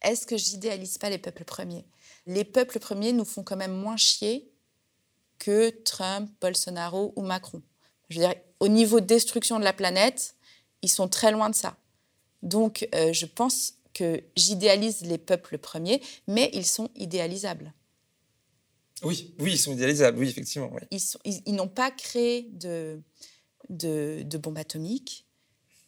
Est-ce 0.00 0.26
que 0.26 0.36
j'idéalise 0.36 0.96
pas 0.98 1.10
les 1.10 1.18
peuples 1.18 1.44
premiers? 1.44 1.84
Les 2.26 2.44
peuples 2.44 2.78
premiers 2.78 3.12
nous 3.12 3.24
font 3.24 3.42
quand 3.42 3.56
même 3.56 3.72
moins 3.74 3.96
chier 3.96 4.51
que 5.42 5.70
Trump, 5.82 6.30
Bolsonaro 6.40 7.12
ou 7.16 7.22
Macron. 7.22 7.60
Je 8.08 8.20
veux 8.20 8.26
dire, 8.28 8.36
au 8.60 8.68
niveau 8.68 9.00
de 9.00 9.06
destruction 9.06 9.58
de 9.58 9.64
la 9.64 9.72
planète, 9.72 10.36
ils 10.82 10.88
sont 10.90 11.08
très 11.08 11.32
loin 11.32 11.50
de 11.50 11.54
ça. 11.56 11.76
Donc, 12.42 12.88
euh, 12.94 13.12
je 13.12 13.26
pense 13.26 13.74
que 13.92 14.22
j'idéalise 14.36 15.00
les 15.02 15.18
peuples 15.18 15.58
premiers, 15.58 16.00
mais 16.28 16.48
ils 16.52 16.64
sont 16.64 16.90
idéalisables. 16.94 17.72
Oui, 19.02 19.34
oui, 19.40 19.52
ils 19.54 19.58
sont 19.58 19.72
idéalisables, 19.72 20.16
oui, 20.16 20.28
effectivement. 20.28 20.70
oui. 20.72 20.82
Ils, 20.92 21.00
sont- 21.00 21.18
ils- 21.24 21.42
ils 21.46 21.54
n'ont 21.56 21.66
pas 21.68 21.90
créé 21.90 22.48
de, 22.52 23.02
de, 23.68 24.22
de 24.24 24.38
bombes 24.38 24.58
atomiques, 24.58 25.26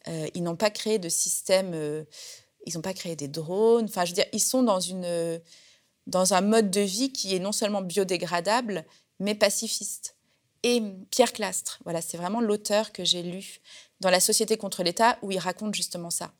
euh, 0.09 0.27
ils 0.35 0.43
n'ont 0.43 0.57
pas 0.57 0.69
créé 0.69 0.99
de 0.99 1.07
système, 1.07 1.71
euh, 1.73 2.03
ils 2.65 2.73
n'ont 2.75 2.81
pas 2.81 2.93
créé 2.93 3.15
des 3.15 3.29
drones. 3.29 3.85
Enfin, 3.85 4.03
je 4.03 4.09
veux 4.11 4.15
dire, 4.15 4.25
ils 4.33 4.41
sont 4.43 4.63
dans 4.63 4.81
une, 4.81 5.39
dans 6.07 6.33
un 6.33 6.41
mode 6.41 6.69
de 6.71 6.81
vie 6.81 7.13
qui 7.13 7.33
est 7.35 7.39
non 7.39 7.53
seulement 7.53 7.81
biodégradable, 7.81 8.85
mais 9.19 9.35
pacifiste. 9.35 10.15
Et 10.63 10.81
Pierre 11.11 11.31
Clastre, 11.31 11.79
voilà, 11.83 12.01
c'est 12.01 12.17
vraiment 12.17 12.41
l'auteur 12.41 12.91
que 12.91 13.03
j'ai 13.03 13.21
lu 13.21 13.59
dans 13.99 14.09
La 14.09 14.19
Société 14.19 14.57
contre 14.57 14.81
l'État, 14.81 15.19
où 15.21 15.31
il 15.31 15.37
raconte 15.37 15.75
justement 15.75 16.09
ça, 16.09 16.33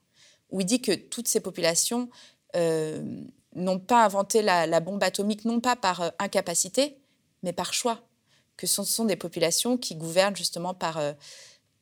où 0.49 0.61
il 0.61 0.65
dit 0.65 0.81
que 0.81 0.93
toutes 0.93 1.27
ces 1.27 1.39
populations 1.39 2.09
euh, 2.55 3.21
n'ont 3.53 3.79
pas 3.79 4.03
inventé 4.03 4.41
la, 4.41 4.79
bombe 4.79 5.03
atomique, 5.03 5.45
non 5.45 5.59
pas 5.59 5.75
par 5.75 6.01
euh, 6.01 6.09
incapacité, 6.19 6.97
mais 7.43 7.53
par 7.53 7.73
choix, 7.73 8.01
que 8.57 8.65
ce 8.65 8.83
sont 8.83 9.05
des 9.05 9.15
populations 9.15 9.77
qui 9.77 9.95
gouvernent 9.95 10.35
justement 10.35 10.73
par, 10.73 10.97
euh, 10.97 11.13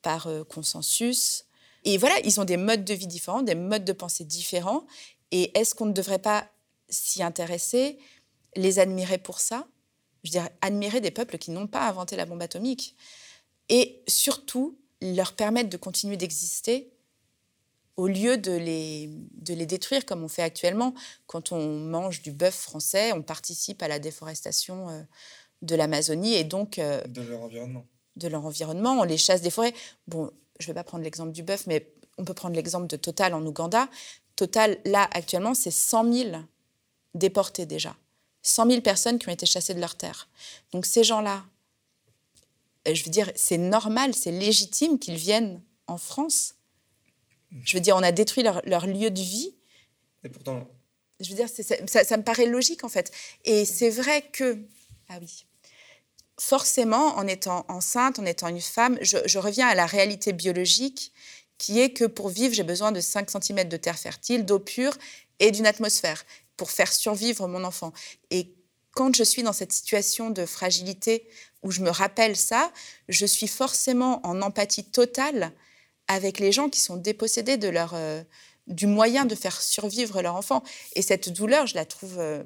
par 0.01 0.27
consensus. 0.49 1.45
Et 1.85 1.97
voilà, 1.97 2.15
ils 2.25 2.41
ont 2.41 2.45
des 2.45 2.57
modes 2.57 2.83
de 2.83 2.93
vie 2.93 3.07
différents, 3.07 3.41
des 3.41 3.55
modes 3.55 3.85
de 3.85 3.93
pensée 3.93 4.25
différents. 4.25 4.85
Et 5.31 5.57
est-ce 5.57 5.75
qu'on 5.75 5.85
ne 5.85 5.93
devrait 5.93 6.19
pas 6.19 6.47
s'y 6.89 7.23
intéresser, 7.23 7.97
les 8.55 8.79
admirer 8.79 9.17
pour 9.17 9.39
ça? 9.39 9.65
Je 10.23 10.31
dire, 10.31 10.49
admirer 10.61 11.01
des 11.01 11.11
peuples 11.11 11.37
qui 11.37 11.51
n'ont 11.51 11.67
pas 11.67 11.87
inventé 11.87 12.15
la 12.15 12.25
bombe 12.25 12.41
atomique. 12.41 12.95
Et 13.69 14.03
surtout, 14.07 14.77
leur 15.01 15.33
permettre 15.33 15.69
de 15.69 15.77
continuer 15.77 16.17
d'exister 16.17 16.93
au 17.95 18.07
lieu 18.07 18.37
de 18.37 18.51
les, 18.51 19.09
de 19.33 19.53
les 19.53 19.65
détruire 19.65 20.05
comme 20.05 20.23
on 20.23 20.27
fait 20.27 20.41
actuellement. 20.41 20.93
Quand 21.27 21.51
on 21.51 21.79
mange 21.79 22.21
du 22.21 22.31
bœuf 22.31 22.55
français, 22.55 23.11
on 23.13 23.21
participe 23.21 23.83
à 23.83 23.87
la 23.87 23.99
déforestation 23.99 24.89
euh, 24.89 25.01
de 25.61 25.75
l'Amazonie 25.75 26.33
et 26.33 26.43
donc... 26.43 26.79
Euh, 26.79 27.01
de 27.03 27.21
leur 27.21 27.41
environnement. 27.41 27.85
De 28.15 28.27
leur 28.27 28.45
environnement, 28.45 28.99
on 28.99 29.03
les 29.03 29.17
chasse 29.17 29.41
des 29.41 29.49
forêts. 29.49 29.73
Bon, 30.07 30.31
je 30.59 30.65
ne 30.65 30.67
vais 30.67 30.73
pas 30.73 30.83
prendre 30.83 31.03
l'exemple 31.03 31.31
du 31.31 31.43
bœuf, 31.43 31.67
mais 31.67 31.93
on 32.17 32.25
peut 32.25 32.33
prendre 32.33 32.55
l'exemple 32.55 32.87
de 32.87 32.95
Total 32.95 33.33
en 33.33 33.45
Ouganda. 33.45 33.87
Total, 34.35 34.77
là, 34.85 35.07
actuellement, 35.11 35.53
c'est 35.53 35.71
100 35.71 36.13
000 36.13 36.37
déportés 37.13 37.65
déjà. 37.65 37.95
100 38.43 38.69
000 38.69 38.81
personnes 38.81 39.19
qui 39.19 39.29
ont 39.29 39.31
été 39.31 39.45
chassées 39.45 39.73
de 39.73 39.79
leur 39.79 39.95
terre. 39.95 40.29
Donc 40.71 40.85
ces 40.85 41.03
gens-là, 41.03 41.43
euh, 42.87 42.93
je 42.93 43.03
veux 43.03 43.11
dire, 43.11 43.31
c'est 43.35 43.57
normal, 43.57 44.13
c'est 44.13 44.31
légitime 44.31 44.99
qu'ils 44.99 45.15
viennent 45.15 45.61
en 45.87 45.97
France. 45.97 46.55
Je 47.63 47.77
veux 47.77 47.81
dire, 47.81 47.95
on 47.95 48.03
a 48.03 48.11
détruit 48.11 48.43
leur, 48.43 48.87
lieu 48.87 49.09
de 49.09 49.21
vie. 49.21 49.55
Et 50.23 50.29
pourtant. 50.29 50.67
Je 51.19 51.29
veux 51.29 51.35
dire, 51.35 51.47
ça, 51.47 52.03
ça, 52.03 52.17
me 52.17 52.23
paraît 52.23 52.47
logique 52.47 52.83
en 52.83 52.89
fait. 52.89 53.11
Et 53.45 53.65
c'est 53.65 53.89
vrai 53.89 54.23
que. 54.23 54.59
Ah 55.09 55.17
oui. 55.21 55.45
Forcément, 56.39 57.15
en 57.15 57.27
étant 57.27 57.63
enceinte, 57.69 58.17
en 58.17 58.25
étant 58.25 58.47
une 58.47 58.59
femme, 58.59 58.97
je, 59.01 59.17
je 59.25 59.39
reviens 59.39 59.67
à 59.67 59.75
la 59.75 59.85
réalité 59.85 60.33
biologique 60.33 61.13
qui 61.59 61.79
est 61.79 61.91
que 61.91 62.05
pour 62.05 62.29
vivre, 62.29 62.53
j'ai 62.53 62.63
besoin 62.63 62.91
de 62.91 62.99
5 62.99 63.29
cm 63.29 63.69
de 63.69 63.77
terre 63.77 63.97
fertile, 63.97 64.43
d'eau 64.43 64.59
pure 64.59 64.97
et 65.39 65.51
d'une 65.51 65.67
atmosphère 65.67 66.25
pour 66.57 66.71
faire 66.71 66.91
survivre 66.91 67.47
mon 67.47 67.63
enfant. 67.63 67.93
Et 68.31 68.53
quand 68.93 69.15
je 69.15 69.23
suis 69.23 69.43
dans 69.43 69.53
cette 69.53 69.71
situation 69.71 70.29
de 70.29 70.45
fragilité 70.45 71.27
où 71.63 71.71
je 71.71 71.81
me 71.81 71.89
rappelle 71.89 72.35
ça, 72.35 72.71
je 73.09 73.25
suis 73.25 73.47
forcément 73.47 74.25
en 74.25 74.41
empathie 74.41 74.83
totale 74.83 75.51
avec 76.07 76.39
les 76.39 76.51
gens 76.51 76.69
qui 76.69 76.79
sont 76.79 76.97
dépossédés 76.97 77.57
de 77.57 77.69
leur, 77.69 77.93
euh, 77.95 78.21
du 78.67 78.87
moyen 78.87 79.25
de 79.25 79.35
faire 79.35 79.61
survivre 79.61 80.21
leur 80.21 80.35
enfant. 80.35 80.63
Et 80.95 81.01
cette 81.01 81.29
douleur, 81.29 81.65
je 81.65 81.75
la 81.75 81.85
trouve 81.85 82.19
euh, 82.19 82.43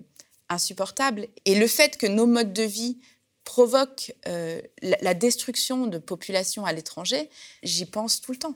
insupportable. 0.50 1.28
Et 1.46 1.56
le 1.56 1.68
fait 1.68 1.98
que 1.98 2.08
nos 2.08 2.28
modes 2.28 2.54
de 2.54 2.64
vie 2.64 3.00
provoquent 3.44 4.14
euh, 4.28 4.62
la 4.82 5.14
destruction 5.14 5.88
de 5.88 5.98
populations 5.98 6.66
à 6.66 6.74
l'étranger, 6.74 7.30
j'y 7.64 7.86
pense 7.86 8.22
tout 8.22 8.32
le 8.32 8.38
temps. 8.38 8.56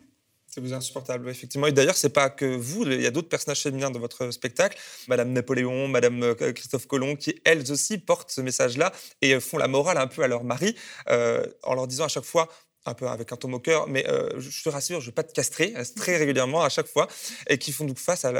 C'est 0.53 0.59
vous 0.59 0.73
insupportable, 0.73 1.29
effectivement. 1.29 1.67
Et 1.67 1.71
d'ailleurs, 1.71 1.95
c'est 1.95 2.09
pas 2.09 2.29
que 2.29 2.43
vous, 2.43 2.83
il 2.83 3.01
y 3.01 3.07
a 3.07 3.11
d'autres 3.11 3.29
personnages 3.29 3.61
féminins 3.61 3.89
dans 3.89 4.01
votre 4.01 4.31
spectacle, 4.31 4.77
Madame 5.07 5.31
Napoléon, 5.31 5.87
Madame 5.87 6.21
euh, 6.23 6.51
Christophe 6.51 6.87
Colomb, 6.87 7.15
qui 7.15 7.39
elles 7.45 7.71
aussi 7.71 7.97
portent 7.97 8.31
ce 8.31 8.41
message-là 8.41 8.91
et 9.21 9.33
euh, 9.33 9.39
font 9.39 9.57
la 9.57 9.69
morale 9.69 9.97
un 9.97 10.07
peu 10.07 10.23
à 10.23 10.27
leur 10.27 10.43
mari, 10.43 10.75
euh, 11.09 11.45
en 11.63 11.73
leur 11.73 11.87
disant 11.87 12.03
à 12.03 12.09
chaque 12.09 12.25
fois, 12.25 12.49
un 12.85 12.93
peu 12.93 13.07
avec 13.07 13.31
un 13.31 13.37
ton 13.37 13.47
moqueur, 13.47 13.87
mais 13.87 14.03
je 14.37 14.63
te 14.63 14.67
rassure, 14.67 14.99
je 15.01 15.05
ne 15.05 15.11
vais 15.11 15.13
pas 15.13 15.23
te 15.23 15.33
castrer 15.33 15.75
très 15.95 16.17
régulièrement 16.17 16.63
à 16.63 16.69
chaque 16.69 16.87
fois, 16.87 17.07
et 17.47 17.59
qui 17.59 17.71
font 17.71 17.85
donc 17.85 17.99
face 17.99 18.25
à, 18.25 18.31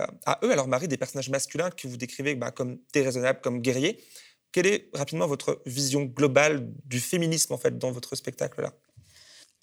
eux, 0.43 0.51
à 0.51 0.55
leur 0.55 0.67
mari, 0.67 0.87
des 0.87 0.97
personnages 0.97 1.29
masculins 1.29 1.69
que 1.69 1.87
vous 1.87 1.95
décrivez 1.95 2.33
bah, 2.33 2.49
comme 2.49 2.79
déraisonnables, 2.91 3.39
comme 3.39 3.61
guerriers. 3.61 4.03
Quelle 4.51 4.65
est 4.65 4.89
rapidement 4.95 5.27
votre 5.27 5.61
vision 5.67 6.05
globale 6.05 6.67
du 6.85 6.99
féminisme 6.99 7.53
en 7.53 7.59
fait 7.59 7.77
dans 7.77 7.91
votre 7.91 8.15
spectacle 8.15 8.63
là 8.63 8.73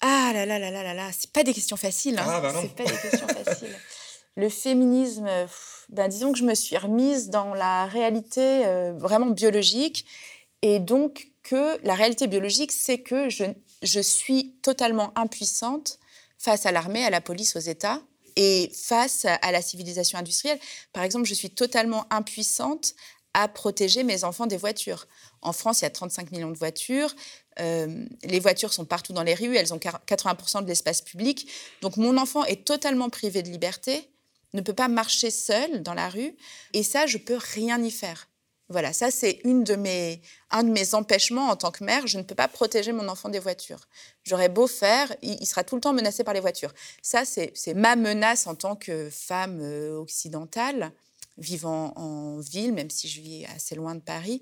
ah 0.01 0.31
là 0.33 0.45
là 0.45 0.59
là 0.59 0.71
là 0.71 0.83
là 0.83 0.93
là, 0.93 1.09
c'est 1.17 1.31
pas 1.31 1.43
des 1.43 1.53
questions 1.53 1.77
faciles. 1.77 2.17
Hein. 2.17 2.25
Ah 2.27 2.41
bah 2.41 2.53
c'est 2.61 2.75
pas 2.75 2.83
des 2.83 2.97
questions 2.97 3.27
faciles. 3.27 3.75
Le 4.35 4.49
féminisme, 4.49 5.27
ben 5.89 6.07
disons 6.07 6.31
que 6.31 6.37
je 6.37 6.45
me 6.45 6.55
suis 6.55 6.77
remise 6.77 7.29
dans 7.29 7.53
la 7.53 7.85
réalité 7.87 8.65
euh, 8.65 8.93
vraiment 8.95 9.27
biologique. 9.27 10.05
Et 10.61 10.79
donc, 10.79 11.27
que 11.43 11.79
la 11.85 11.95
réalité 11.95 12.27
biologique, 12.27 12.71
c'est 12.71 12.99
que 12.99 13.29
je, 13.29 13.45
je 13.81 13.99
suis 13.99 14.55
totalement 14.61 15.11
impuissante 15.17 15.99
face 16.37 16.65
à 16.65 16.71
l'armée, 16.71 17.03
à 17.03 17.09
la 17.09 17.21
police, 17.21 17.55
aux 17.55 17.59
États 17.59 18.01
et 18.35 18.71
face 18.73 19.25
à 19.25 19.51
la 19.51 19.61
civilisation 19.61 20.17
industrielle. 20.17 20.59
Par 20.93 21.03
exemple, 21.03 21.25
je 21.25 21.33
suis 21.33 21.49
totalement 21.49 22.05
impuissante 22.09 22.93
à 23.33 23.47
protéger 23.47 24.03
mes 24.03 24.23
enfants 24.23 24.47
des 24.47 24.57
voitures. 24.57 25.07
En 25.41 25.53
France, 25.53 25.81
il 25.81 25.83
y 25.83 25.87
a 25.87 25.91
35 25.91 26.31
millions 26.31 26.51
de 26.51 26.57
voitures. 26.57 27.13
Euh, 27.59 28.05
les 28.23 28.39
voitures 28.39 28.73
sont 28.73 28.85
partout 28.85 29.13
dans 29.13 29.23
les 29.23 29.35
rues, 29.35 29.55
elles 29.55 29.73
ont 29.73 29.77
80% 29.77 30.63
de 30.63 30.67
l'espace 30.67 31.01
public. 31.01 31.49
Donc 31.81 31.97
mon 31.97 32.17
enfant 32.17 32.43
est 32.45 32.65
totalement 32.65 33.09
privé 33.09 33.43
de 33.43 33.49
liberté, 33.49 34.09
ne 34.53 34.61
peut 34.61 34.73
pas 34.73 34.87
marcher 34.87 35.29
seul 35.29 35.83
dans 35.83 35.93
la 35.93 36.09
rue, 36.09 36.35
et 36.73 36.83
ça, 36.83 37.05
je 37.05 37.17
peux 37.17 37.37
rien 37.37 37.81
y 37.83 37.91
faire. 37.91 38.29
Voilà, 38.71 38.93
ça 38.93 39.09
c'est 39.09 39.39
une 39.45 39.63
de 39.63 39.75
mes, 39.75 40.21
un 40.51 40.63
de 40.63 40.69
mes 40.69 40.93
empêchements 40.93 41.49
en 41.49 41.55
tant 41.55 41.71
que 41.71 41.83
mère. 41.83 42.05
Je 42.05 42.19
ne 42.19 42.23
peux 42.23 42.35
pas 42.35 42.47
protéger 42.47 42.91
mon 42.91 43.07
enfant 43.07 43.27
des 43.27 43.39
voitures. 43.39 43.87
J'aurais 44.23 44.47
beau 44.47 44.67
faire, 44.67 45.11
il, 45.23 45.43
sera 45.47 45.63
tout 45.63 45.73
le 45.73 45.81
temps 45.81 45.91
menacé 45.91 46.23
par 46.23 46.35
les 46.35 46.39
voitures. 46.39 46.71
Ça, 47.01 47.25
c'est 47.25 47.73
ma 47.73 47.95
menace 47.95 48.45
en 48.45 48.53
tant 48.53 48.75
que 48.75 49.09
femme 49.09 49.59
euh, 49.61 49.97
occidentale, 49.97 50.91
vivant 51.39 51.93
en 51.95 52.39
ville, 52.39 52.73
même 52.73 52.89
si 52.89 53.07
je 53.07 53.21
vis 53.21 53.45
assez 53.45 53.75
loin 53.75 53.95
de 53.95 54.01
Paris. 54.01 54.41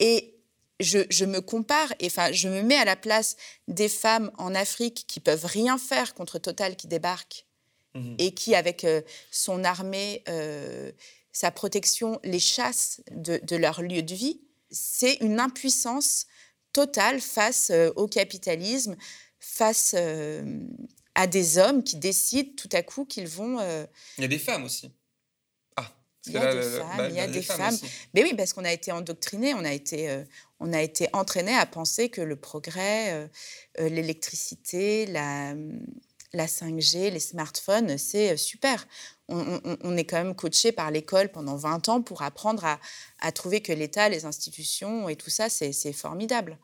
Et 0.00 0.38
je, 0.80 1.24
me 1.24 1.40
compare, 1.40 1.92
et 1.98 2.06
enfin, 2.06 2.30
je 2.32 2.48
me 2.48 2.62
mets 2.62 2.76
à 2.76 2.84
la 2.84 2.96
place 2.96 3.36
des 3.66 3.88
femmes 3.88 4.30
en 4.38 4.54
Afrique 4.54 5.04
qui 5.08 5.20
peuvent 5.20 5.46
rien 5.46 5.78
faire 5.78 6.14
contre 6.14 6.38
Total 6.38 6.76
qui 6.76 6.86
débarque 6.86 7.46
mhm. 7.94 8.14
et 8.18 8.32
qui, 8.32 8.54
avec 8.54 8.84
euh, 8.84 9.02
son 9.30 9.64
armée, 9.64 10.22
euh, 10.28 10.92
sa 11.32 11.50
protection, 11.50 12.20
les 12.24 12.38
chasse 12.38 13.00
de, 13.10 13.56
leur 13.56 13.82
lieu 13.82 14.02
de 14.02 14.14
vie. 14.14 14.40
C'est 14.70 15.14
une 15.14 15.40
impuissance 15.40 16.26
totale 16.72 17.20
face 17.20 17.70
euh, 17.70 17.90
au 17.96 18.06
capitalisme, 18.06 18.96
face 19.40 19.94
à 21.14 21.26
des 21.26 21.58
hommes 21.58 21.82
qui 21.82 21.96
décident 21.96 22.52
tout 22.56 22.68
à 22.72 22.82
coup 22.82 23.04
qu'ils 23.04 23.28
vont. 23.28 23.58
Il 24.18 24.22
y 24.22 24.24
a 24.24 24.28
des 24.28 24.38
femmes 24.38 24.64
aussi. 24.64 24.90
Il 26.26 26.32
y 26.32 26.36
a 26.36 26.54
des 26.54 26.62
femmes, 26.62 27.06
il 27.10 27.16
y 27.16 27.20
a 27.20 27.26
des 27.26 27.42
femmes. 27.42 27.78
Mais 28.14 28.22
oui, 28.22 28.34
parce 28.34 28.52
qu'on 28.52 28.64
a 28.64 28.72
été 28.72 28.92
endoctrinés, 28.92 29.54
on 29.54 29.64
a 29.64 29.72
été, 29.72 30.10
euh, 30.10 30.24
on 30.60 30.72
a 30.72 30.82
été 30.82 31.08
entraînés 31.12 31.54
à 31.54 31.66
penser 31.66 32.08
que 32.08 32.20
le 32.20 32.36
progrès, 32.36 33.12
euh, 33.12 33.26
euh, 33.80 33.88
l'électricité, 33.88 35.06
la, 35.06 35.54
la 36.32 36.46
5G, 36.46 37.10
les 37.10 37.20
smartphones, 37.20 37.96
c'est 37.98 38.36
super. 38.36 38.86
On, 39.30 39.94
est 39.98 40.06
quand 40.06 40.16
même 40.16 40.34
coaché 40.34 40.72
par 40.72 40.90
l'école 40.90 41.28
pendant 41.28 41.56
20 41.56 41.90
ans 41.90 42.00
pour 42.00 42.22
apprendre 42.22 42.64
à, 42.64 42.80
à 43.20 43.30
trouver 43.30 43.60
que 43.60 43.74
l'État, 43.74 44.08
les 44.08 44.24
institutions 44.24 45.10
et 45.10 45.16
tout 45.16 45.28
ça, 45.28 45.50
c'est 45.50 45.92
formidable. 45.92 46.56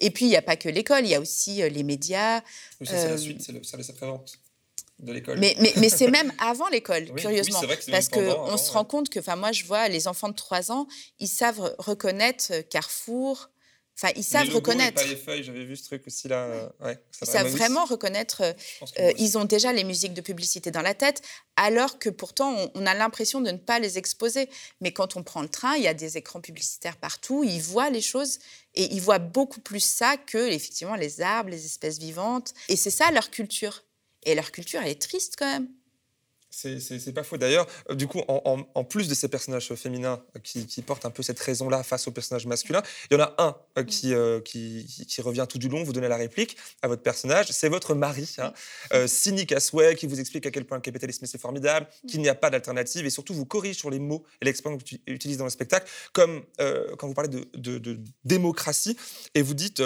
Et 0.00 0.10
puis, 0.10 0.24
il 0.24 0.28
n'y 0.28 0.36
a 0.36 0.42
pas 0.42 0.56
que 0.56 0.70
l'école, 0.70 1.04
il 1.04 1.10
y 1.10 1.14
a 1.14 1.20
aussi 1.20 1.56
les 1.56 1.82
médias. 1.82 2.40
Oui, 2.80 2.86
ça, 2.86 2.96
c'est 2.96 3.08
la 3.08 3.18
suite, 3.18 3.42
c'est 3.42 3.52
le 3.52 3.62
service 3.62 3.90
après-vente 3.90 4.38
de 4.98 5.12
l'école. 5.12 5.38
Mais, 5.38 5.54
mais, 5.60 5.72
mais 5.76 5.88
c'est 5.88 6.10
même 6.10 6.32
avant 6.38 6.68
l'école, 6.68 7.12
curieusement. 7.16 7.60
parce 7.90 8.08
qu'on 8.08 8.56
se 8.56 8.70
rend 8.70 8.84
compte 8.84 9.10
que, 9.10 9.20
enfin, 9.20 9.36
moi, 9.36 9.52
je 9.52 9.64
vois 9.64 9.88
les 9.88 10.08
enfants 10.08 10.28
de 10.28 10.34
3 10.34 10.72
ans, 10.72 10.86
ils 11.18 11.28
savent 11.28 11.74
reconnaître 11.78 12.46
euh, 12.52 12.62
Carrefour. 12.62 13.50
Enfin, 13.98 14.12
ils 14.14 14.24
savent 14.24 14.50
reconnaître. 14.50 15.02
les 15.08 15.16
feuilles, 15.16 15.42
j'avais 15.42 15.64
vu 15.64 15.74
ce 15.74 15.84
truc 15.84 16.06
aussi 16.06 16.28
là. 16.28 16.70
Ouais, 16.84 16.98
ils 17.22 17.26
savent 17.26 17.48
vraiment 17.48 17.86
reconnaître. 17.86 18.42
Euh, 18.42 19.12
ils 19.16 19.38
ont 19.38 19.46
déjà 19.46 19.72
les 19.72 19.84
musiques 19.84 20.12
de 20.12 20.20
publicité 20.20 20.70
dans 20.70 20.82
la 20.82 20.92
tête, 20.92 21.22
alors 21.56 21.98
que 21.98 22.10
pourtant 22.10 22.54
on, 22.74 22.84
a 22.84 22.92
l'impression 22.92 23.40
de 23.40 23.50
ne 23.50 23.56
pas 23.56 23.78
les 23.78 23.96
exposer. 23.96 24.50
Mais 24.82 24.92
quand 24.92 25.16
on 25.16 25.22
prend 25.22 25.40
le 25.40 25.48
train, 25.48 25.76
il 25.76 25.82
y 25.82 25.88
a 25.88 25.94
des 25.94 26.18
écrans 26.18 26.42
publicitaires 26.42 26.98
partout. 26.98 27.42
Ils 27.42 27.62
voient 27.62 27.88
les 27.88 28.02
choses 28.02 28.38
et 28.74 28.84
ils 28.94 29.00
voient 29.00 29.18
beaucoup 29.18 29.60
plus 29.60 29.82
ça 29.82 30.18
que 30.18 30.46
effectivement 30.46 30.96
les 30.96 31.22
arbres, 31.22 31.48
les 31.48 31.64
espèces 31.64 31.98
vivantes. 31.98 32.52
Et 32.68 32.76
c'est 32.76 32.90
ça 32.90 33.10
leur 33.12 33.30
culture. 33.30 33.82
Et 34.26 34.34
leur 34.34 34.52
culture, 34.52 34.80
elle 34.82 34.90
est 34.90 35.00
triste 35.00 35.36
quand 35.38 35.46
même. 35.46 35.68
C'est 36.50 37.12
pas 37.12 37.22
faux. 37.22 37.36
D'ailleurs, 37.36 37.66
euh, 37.90 37.94
du 37.94 38.06
coup, 38.06 38.22
en, 38.28 38.64
en, 38.74 38.84
plus 38.84 39.08
de 39.08 39.14
ces 39.14 39.28
personnages 39.28 39.74
féminins 39.74 40.22
qui, 40.42 40.66
qui 40.66 40.80
portent 40.80 41.04
un 41.04 41.10
peu 41.10 41.22
cette 41.22 41.38
raison-là 41.38 41.82
face 41.82 42.08
aux 42.08 42.12
personnages 42.12 42.46
masculins, 42.46 42.82
il 43.10 43.14
y 43.18 43.20
en 43.20 43.24
a 43.24 43.34
un 43.38 43.56
euh, 43.78 43.84
qui, 43.84 44.14
euh, 44.14 44.40
qui, 44.40 44.86
qui, 44.86 45.20
revient 45.20 45.44
tout 45.48 45.58
du 45.58 45.68
long, 45.68 45.82
vous 45.82 45.92
donnez 45.92 46.08
la 46.08 46.16
réplique 46.16 46.56
à 46.80 46.88
votre 46.88 47.02
personnage. 47.02 47.50
C'est 47.50 47.68
votre 47.68 47.94
mari, 47.94 48.36
hein, 48.38 48.54
cynique 49.06 49.52
à 49.52 49.60
souhait, 49.60 49.96
qui 49.96 50.06
vous 50.06 50.18
explique 50.18 50.46
à 50.46 50.50
quel 50.50 50.64
point 50.64 50.78
le 50.78 50.82
capitalisme 50.82 51.26
c'est 51.26 51.40
formidable, 51.40 51.88
qu'il 52.08 52.20
n'y 52.22 52.28
a 52.28 52.34
pas 52.34 52.48
d'alternative 52.48 53.04
et 53.04 53.10
surtout 53.10 53.34
vous 53.34 53.46
corrige 53.46 53.76
sur 53.76 53.90
les 53.90 53.98
mots 53.98 54.24
et 54.40 54.46
l'expression 54.46 54.78
que 54.78 54.84
tu 54.84 55.00
utilises 55.06 55.38
dans 55.38 55.44
le 55.44 55.50
spectacle, 55.50 55.90
comme 56.12 56.42
quand 56.98 57.06
vous 57.06 57.14
parlez 57.14 57.28
de, 57.28 57.46
de, 57.54 57.78
de 57.78 58.00
démocratie 58.24 58.96
et 59.34 59.42
vous 59.42 59.54
dites 59.54 59.82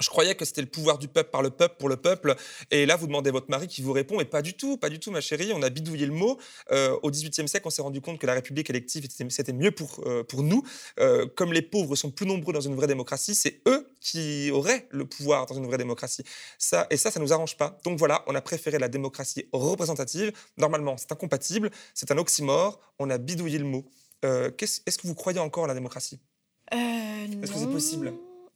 je 0.00 0.08
croyais 0.08 0.34
que 0.34 0.44
c'était 0.44 0.62
le 0.62 0.68
pouvoir 0.68 0.98
du 0.98 1.08
peuple 1.08 1.30
par 1.30 1.42
le 1.42 1.50
peuple 1.50 1.76
pour 1.78 1.88
le 1.88 1.96
peuple. 1.96 2.34
Et 2.70 2.86
là, 2.86 2.96
vous 2.96 3.06
demandez 3.06 3.28
à 3.28 3.32
votre 3.32 3.50
mari 3.50 3.68
qui 3.68 3.82
vous 3.82 3.92
répond, 3.92 4.20
et 4.20 4.24
pas 4.24 4.42
du 4.42 4.54
tout, 4.54 4.76
pas 4.76 4.88
du 4.88 4.98
tout, 4.98 5.10
ma 5.10 5.20
chérie. 5.20 5.52
On 5.54 5.62
a 5.62 5.70
bidouillé 5.70 6.06
le 6.06 6.12
mot. 6.12 6.38
Euh, 6.70 6.96
au 7.02 7.10
XVIIIe 7.10 7.48
siècle, 7.48 7.66
on 7.66 7.70
s'est 7.70 7.82
rendu 7.82 8.00
compte 8.00 8.18
que 8.18 8.26
la 8.26 8.34
République 8.34 8.68
élective, 8.70 9.06
c'était 9.28 9.52
mieux 9.52 9.70
pour, 9.70 10.00
euh, 10.06 10.24
pour 10.24 10.42
nous. 10.42 10.62
Euh, 10.98 11.26
comme 11.36 11.52
les 11.52 11.62
pauvres 11.62 11.94
sont 11.96 12.10
plus 12.10 12.26
nombreux 12.26 12.52
dans 12.52 12.60
une 12.60 12.74
vraie 12.74 12.86
démocratie, 12.86 13.34
c'est 13.34 13.60
eux 13.68 13.88
qui 14.00 14.50
auraient 14.50 14.88
le 14.90 15.06
pouvoir 15.06 15.46
dans 15.46 15.54
une 15.54 15.66
vraie 15.66 15.78
démocratie. 15.78 16.24
Ça, 16.58 16.86
et 16.90 16.96
ça, 16.96 17.10
ça 17.10 17.20
ne 17.20 17.24
nous 17.24 17.32
arrange 17.32 17.56
pas. 17.56 17.78
Donc 17.84 17.98
voilà, 17.98 18.24
on 18.26 18.34
a 18.34 18.40
préféré 18.40 18.78
la 18.78 18.88
démocratie 18.88 19.46
représentative. 19.52 20.32
Normalement, 20.56 20.96
c'est 20.96 21.12
incompatible, 21.12 21.70
c'est 21.94 22.10
un 22.10 22.18
oxymore. 22.18 22.80
On 22.98 23.10
a 23.10 23.18
bidouillé 23.18 23.58
le 23.58 23.64
mot. 23.64 23.84
Est-ce 24.22 24.98
que 24.98 25.06
vous 25.06 25.14
croyez 25.14 25.40
encore 25.40 25.64
à 25.64 25.68
la 25.68 25.74
démocratie? 25.74 26.20
Est-ce 26.70 27.52
que 27.52 27.58
c'est 27.58 27.66
possible? 27.66 28.12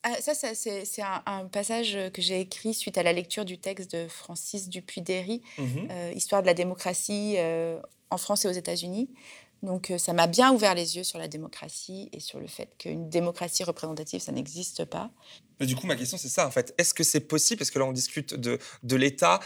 Ah, 0.08 0.14
ça, 0.20 0.34
c'est 0.54 1.02
un, 1.26 1.46
passage 1.46 1.98
que 2.12 2.22
j'ai 2.22 2.40
écrit 2.40 2.74
suite 2.74 2.96
à 2.96 3.02
la 3.02 3.12
lecture 3.12 3.44
du 3.44 3.58
texte 3.58 3.90
de 3.90 4.06
Francis 4.06 4.68
Dupuy-Derry, 4.68 5.42
mmh 5.58 5.64
euh, 5.90 6.12
Histoire 6.14 6.42
de 6.42 6.46
la 6.46 6.54
démocratie 6.54 7.34
euh, 7.38 7.80
en 8.10 8.16
France 8.16 8.44
et 8.44 8.48
aux 8.48 8.52
États-Unis. 8.52 9.10
Donc, 9.64 9.90
euh, 9.90 9.98
ça 9.98 10.12
m'a 10.12 10.28
bien 10.28 10.52
ouvert 10.52 10.76
les 10.76 10.96
yeux 10.96 11.02
sur 11.02 11.18
la 11.18 11.26
démocratie 11.26 12.08
et 12.12 12.20
sur 12.20 12.38
le 12.38 12.46
fait 12.46 12.68
qu'une 12.78 13.08
démocratie 13.10 13.64
représentative, 13.64 14.20
ça 14.20 14.30
n'existe 14.30 14.84
pas. 14.84 15.10
Mais 15.58 15.66
du 15.66 15.74
coup, 15.74 15.88
ma 15.88 15.96
question, 15.96 16.18
c'est 16.18 16.28
ça, 16.28 16.46
en 16.46 16.52
fait. 16.52 16.72
Est-ce 16.78 16.94
que 16.94 17.02
c'est 17.02 17.18
possible 17.18 17.58
Parce 17.58 17.72
que 17.72 17.80
là, 17.80 17.84
on 17.84 17.92
discute 17.92 18.34
de, 18.34 18.60
de 18.84 18.96
l'État 18.96 19.40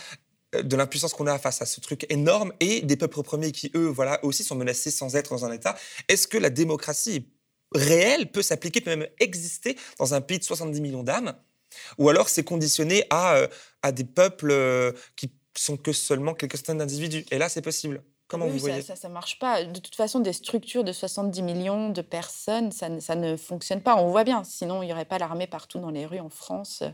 de 0.52 0.76
l'impuissance 0.76 1.14
qu'on 1.14 1.28
a 1.28 1.38
face 1.38 1.62
à 1.62 1.64
ce 1.64 1.80
truc 1.80 2.06
énorme 2.10 2.52
et 2.58 2.80
des 2.82 2.96
peuples 2.96 3.22
premiers 3.22 3.52
qui, 3.52 3.70
eux, 3.76 3.86
voilà, 3.86 4.22
aussi 4.24 4.42
sont 4.42 4.56
menacés 4.56 4.90
sans 4.90 5.14
être 5.14 5.30
dans 5.30 5.44
un 5.44 5.52
État. 5.52 5.76
Est-ce 6.08 6.26
que 6.26 6.36
la 6.36 6.50
démocratie 6.50 7.14
est 7.14 7.24
réel 7.72 8.30
peut 8.30 8.42
s'appliquer, 8.42 8.80
peut 8.80 8.96
même 8.96 9.08
exister 9.18 9.76
dans 9.98 10.14
un 10.14 10.20
pays 10.20 10.38
de 10.38 10.44
70 10.44 10.80
millions 10.80 11.02
d'âmes 11.02 11.34
Ou 11.98 12.08
alors 12.08 12.28
c'est 12.28 12.44
conditionné 12.44 13.04
à, 13.10 13.36
euh, 13.36 13.48
à 13.82 13.92
des 13.92 14.04
peuples 14.04 14.50
euh, 14.50 14.92
qui 15.16 15.30
sont 15.56 15.76
que 15.76 15.92
seulement 15.92 16.34
quelques 16.34 16.56
centaines 16.56 16.78
d'individus 16.78 17.24
Et 17.30 17.38
là, 17.38 17.48
c'est 17.48 17.62
possible. 17.62 18.02
Comment 18.28 18.46
vous 18.46 18.58
voyez 18.58 18.80
ça, 18.80 18.94
ça, 18.94 19.08
ne 19.08 19.12
marche 19.12 19.40
pas. 19.40 19.64
De 19.64 19.80
toute 19.80 19.96
façon, 19.96 20.20
des 20.20 20.32
structures 20.32 20.84
de 20.84 20.92
70 20.92 21.42
millions 21.42 21.90
de 21.90 22.00
personnes, 22.00 22.70
ça, 22.70 22.88
ça 23.00 23.16
ne 23.16 23.36
fonctionne 23.36 23.80
pas. 23.80 23.96
On 23.96 24.08
voit 24.08 24.22
bien. 24.22 24.44
Sinon, 24.44 24.84
il 24.84 24.86
n'y 24.86 24.92
aurait 24.92 25.04
pas 25.04 25.18
l'armée 25.18 25.48
partout 25.48 25.80
dans 25.80 25.90
les 25.90 26.06
rues 26.06 26.20
en 26.20 26.28
France. 26.28 26.84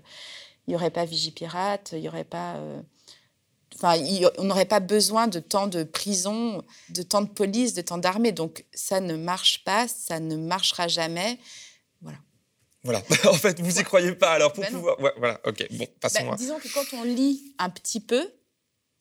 Il 0.66 0.70
n'y 0.70 0.76
aurait 0.76 0.90
pas 0.90 1.04
Vigipirate. 1.04 1.90
Il 1.92 2.00
n'y 2.00 2.08
aurait 2.08 2.24
pas... 2.24 2.54
Euh, 2.56 2.80
Enfin, 3.76 4.02
on 4.38 4.44
n'aurait 4.44 4.64
pas 4.64 4.80
besoin 4.80 5.28
de 5.28 5.38
tant 5.38 5.66
de 5.66 5.84
prisons, 5.84 6.62
de 6.88 7.02
tant 7.02 7.20
de 7.20 7.28
police, 7.28 7.74
de 7.74 7.82
tant 7.82 7.98
d'armées. 7.98 8.32
Donc 8.32 8.64
ça 8.72 9.00
ne 9.00 9.16
marche 9.16 9.64
pas, 9.64 9.86
ça 9.86 10.18
ne 10.18 10.36
marchera 10.36 10.88
jamais. 10.88 11.38
Voilà. 12.00 12.18
Voilà. 12.84 13.02
en 13.30 13.34
fait, 13.34 13.60
vous 13.60 13.78
y 13.78 13.84
croyez 13.84 14.12
pas 14.12 14.32
alors 14.32 14.52
pour 14.54 14.64
ben 14.64 14.72
pouvoir. 14.72 14.96
voilà. 15.18 15.40
Ok. 15.44 15.66
Bon, 15.72 15.86
passons. 16.00 16.30
Ben, 16.30 16.36
disons 16.36 16.58
que 16.58 16.72
quand 16.72 16.96
on 16.96 17.04
lit 17.04 17.54
un 17.58 17.68
petit 17.68 18.00
peu, 18.00 18.32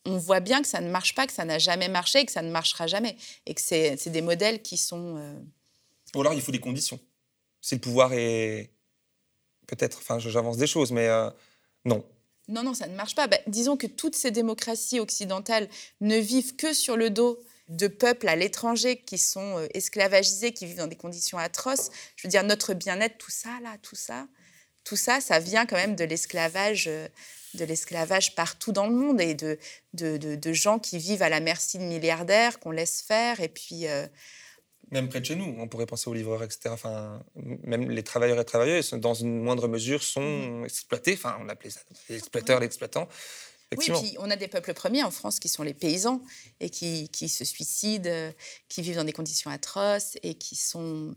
on 0.06 0.18
voit 0.18 0.42
bien 0.42 0.62
que 0.62 0.68
ça 0.68 0.82
ne 0.82 0.90
marche 0.90 1.16
pas, 1.16 1.26
que 1.26 1.34
ça 1.34 1.46
n'a 1.46 1.58
jamais 1.58 1.88
marché 1.88 2.20
et 2.20 2.26
que 2.26 2.32
ça 2.32 2.42
ne 2.42 2.52
marchera 2.52 2.86
jamais. 2.86 3.16
Et 3.46 3.54
que 3.54 3.62
c'est 3.62 4.10
des 4.10 4.22
modèles 4.22 4.62
qui 4.62 4.76
sont. 4.76 5.18
Euh, 5.18 5.40
Ou 6.16 6.22
alors 6.22 6.34
il 6.34 6.42
faut 6.42 6.52
des 6.52 6.60
conditions. 6.60 7.00
Si 7.62 7.76
le 7.76 7.82
pouvoir 7.82 8.12
est. 8.14 8.72
Peut-être, 9.68 9.98
enfin, 9.98 10.20
j'avance 10.20 10.58
des 10.58 10.68
choses, 10.68 10.92
mais 10.92 11.08
euh, 11.08 11.30
non. 11.86 12.06
Non, 12.48 12.64
non, 12.64 12.74
ça 12.74 12.88
ne 12.88 12.96
marche 12.96 13.16
pas. 13.16 13.28
Bah, 13.28 13.38
disons 13.48 13.78
que 13.78 13.88
toutes 13.88 14.16
ces 14.16 14.32
démocraties 14.32 15.00
occidentales 15.00 15.68
ne 16.02 16.18
vivent 16.18 16.56
que 16.56 16.74
sur 16.74 16.98
le 16.98 17.10
dos 17.10 17.40
de 17.70 17.88
peuples 17.88 18.28
à 18.28 18.36
l'étranger 18.36 18.98
qui 18.98 19.18
sont 19.18 19.58
euh, 19.58 19.68
esclavagisés, 19.74 20.52
qui 20.54 20.66
vivent 20.66 20.78
dans 20.78 20.88
des 20.88 20.96
conditions 20.96 21.38
atroces. 21.38 21.90
Je 22.16 22.28
veux 22.28 22.30
dire, 22.30 22.44
notre 22.44 22.74
bien-être, 22.74 23.18
tout 23.18 23.32
ça, 23.32 23.50
là, 23.64 23.76
tout 23.82 23.96
ça, 23.96 24.28
tout 24.84 24.96
ça, 24.96 25.20
ça 25.20 25.40
vient 25.40 25.66
quand 25.66 25.76
même 25.76 25.96
de 25.96 26.04
l'esclavage, 26.04 26.86
euh, 26.88 27.08
de 27.56 27.66
l'esclavage 27.66 28.36
partout 28.36 28.72
dans 28.72 28.86
le 28.86 28.96
monde 28.96 29.20
et 29.20 29.34
de, 29.34 29.58
de, 29.94 30.54
gens 30.54 30.78
qui 30.78 31.00
vivent 31.00 31.24
à 31.24 31.30
la 31.30 31.40
merci 31.40 31.80
de 31.80 31.84
milliardaires 31.84 32.60
qu'on 32.60 32.72
laisse 32.72 33.02
faire. 33.02 33.40
Et 33.40 33.50
puis, 33.50 33.88
euh, 33.88 34.06
même 34.92 35.10
près 35.10 35.20
de 35.20 35.26
chez 35.26 35.36
nous, 35.36 35.56
on 35.60 35.68
pourrait 35.68 35.86
penser 35.86 36.10
aux 36.10 36.14
livreurs, 36.14 36.44
etc. 36.44 36.70
Enfin, 36.70 37.24
même 37.36 37.90
les 37.90 38.04
travailleurs 38.04 38.40
et 38.40 38.46
travailleuses, 38.46 38.92
dans 38.92 39.14
une 39.14 39.42
moindre 39.42 39.68
mesure, 39.68 40.04
sont 40.04 40.22
mmh. 40.22 40.66
exploités. 40.66 41.14
Enfin, 41.14 41.38
on 41.42 41.50
appelait 41.50 41.70
ça 41.70 41.82
les 42.10 42.18
exploiteurs, 42.18 42.60
les 42.60 42.68
exploitants. 42.68 43.08
Oui, 43.78 43.88
puis 43.92 44.16
on 44.20 44.30
a 44.30 44.36
des 44.36 44.48
peuples 44.48 44.74
premiers 44.74 45.04
en 45.04 45.12
France 45.12 45.40
qui 45.40 45.50
sont 45.50 45.64
les 45.64 45.74
paysans 45.74 46.22
et 46.60 46.70
qui, 46.70 47.10
qui, 47.10 47.28
se 47.30 47.44
suicident, 47.44 48.32
qui 48.70 48.82
vivent 48.82 48.96
dans 48.96 49.04
des 49.04 49.12
conditions 49.12 49.50
atroces 49.50 50.18
et 50.24 50.36
qui 50.36 50.56
sont 50.56 51.16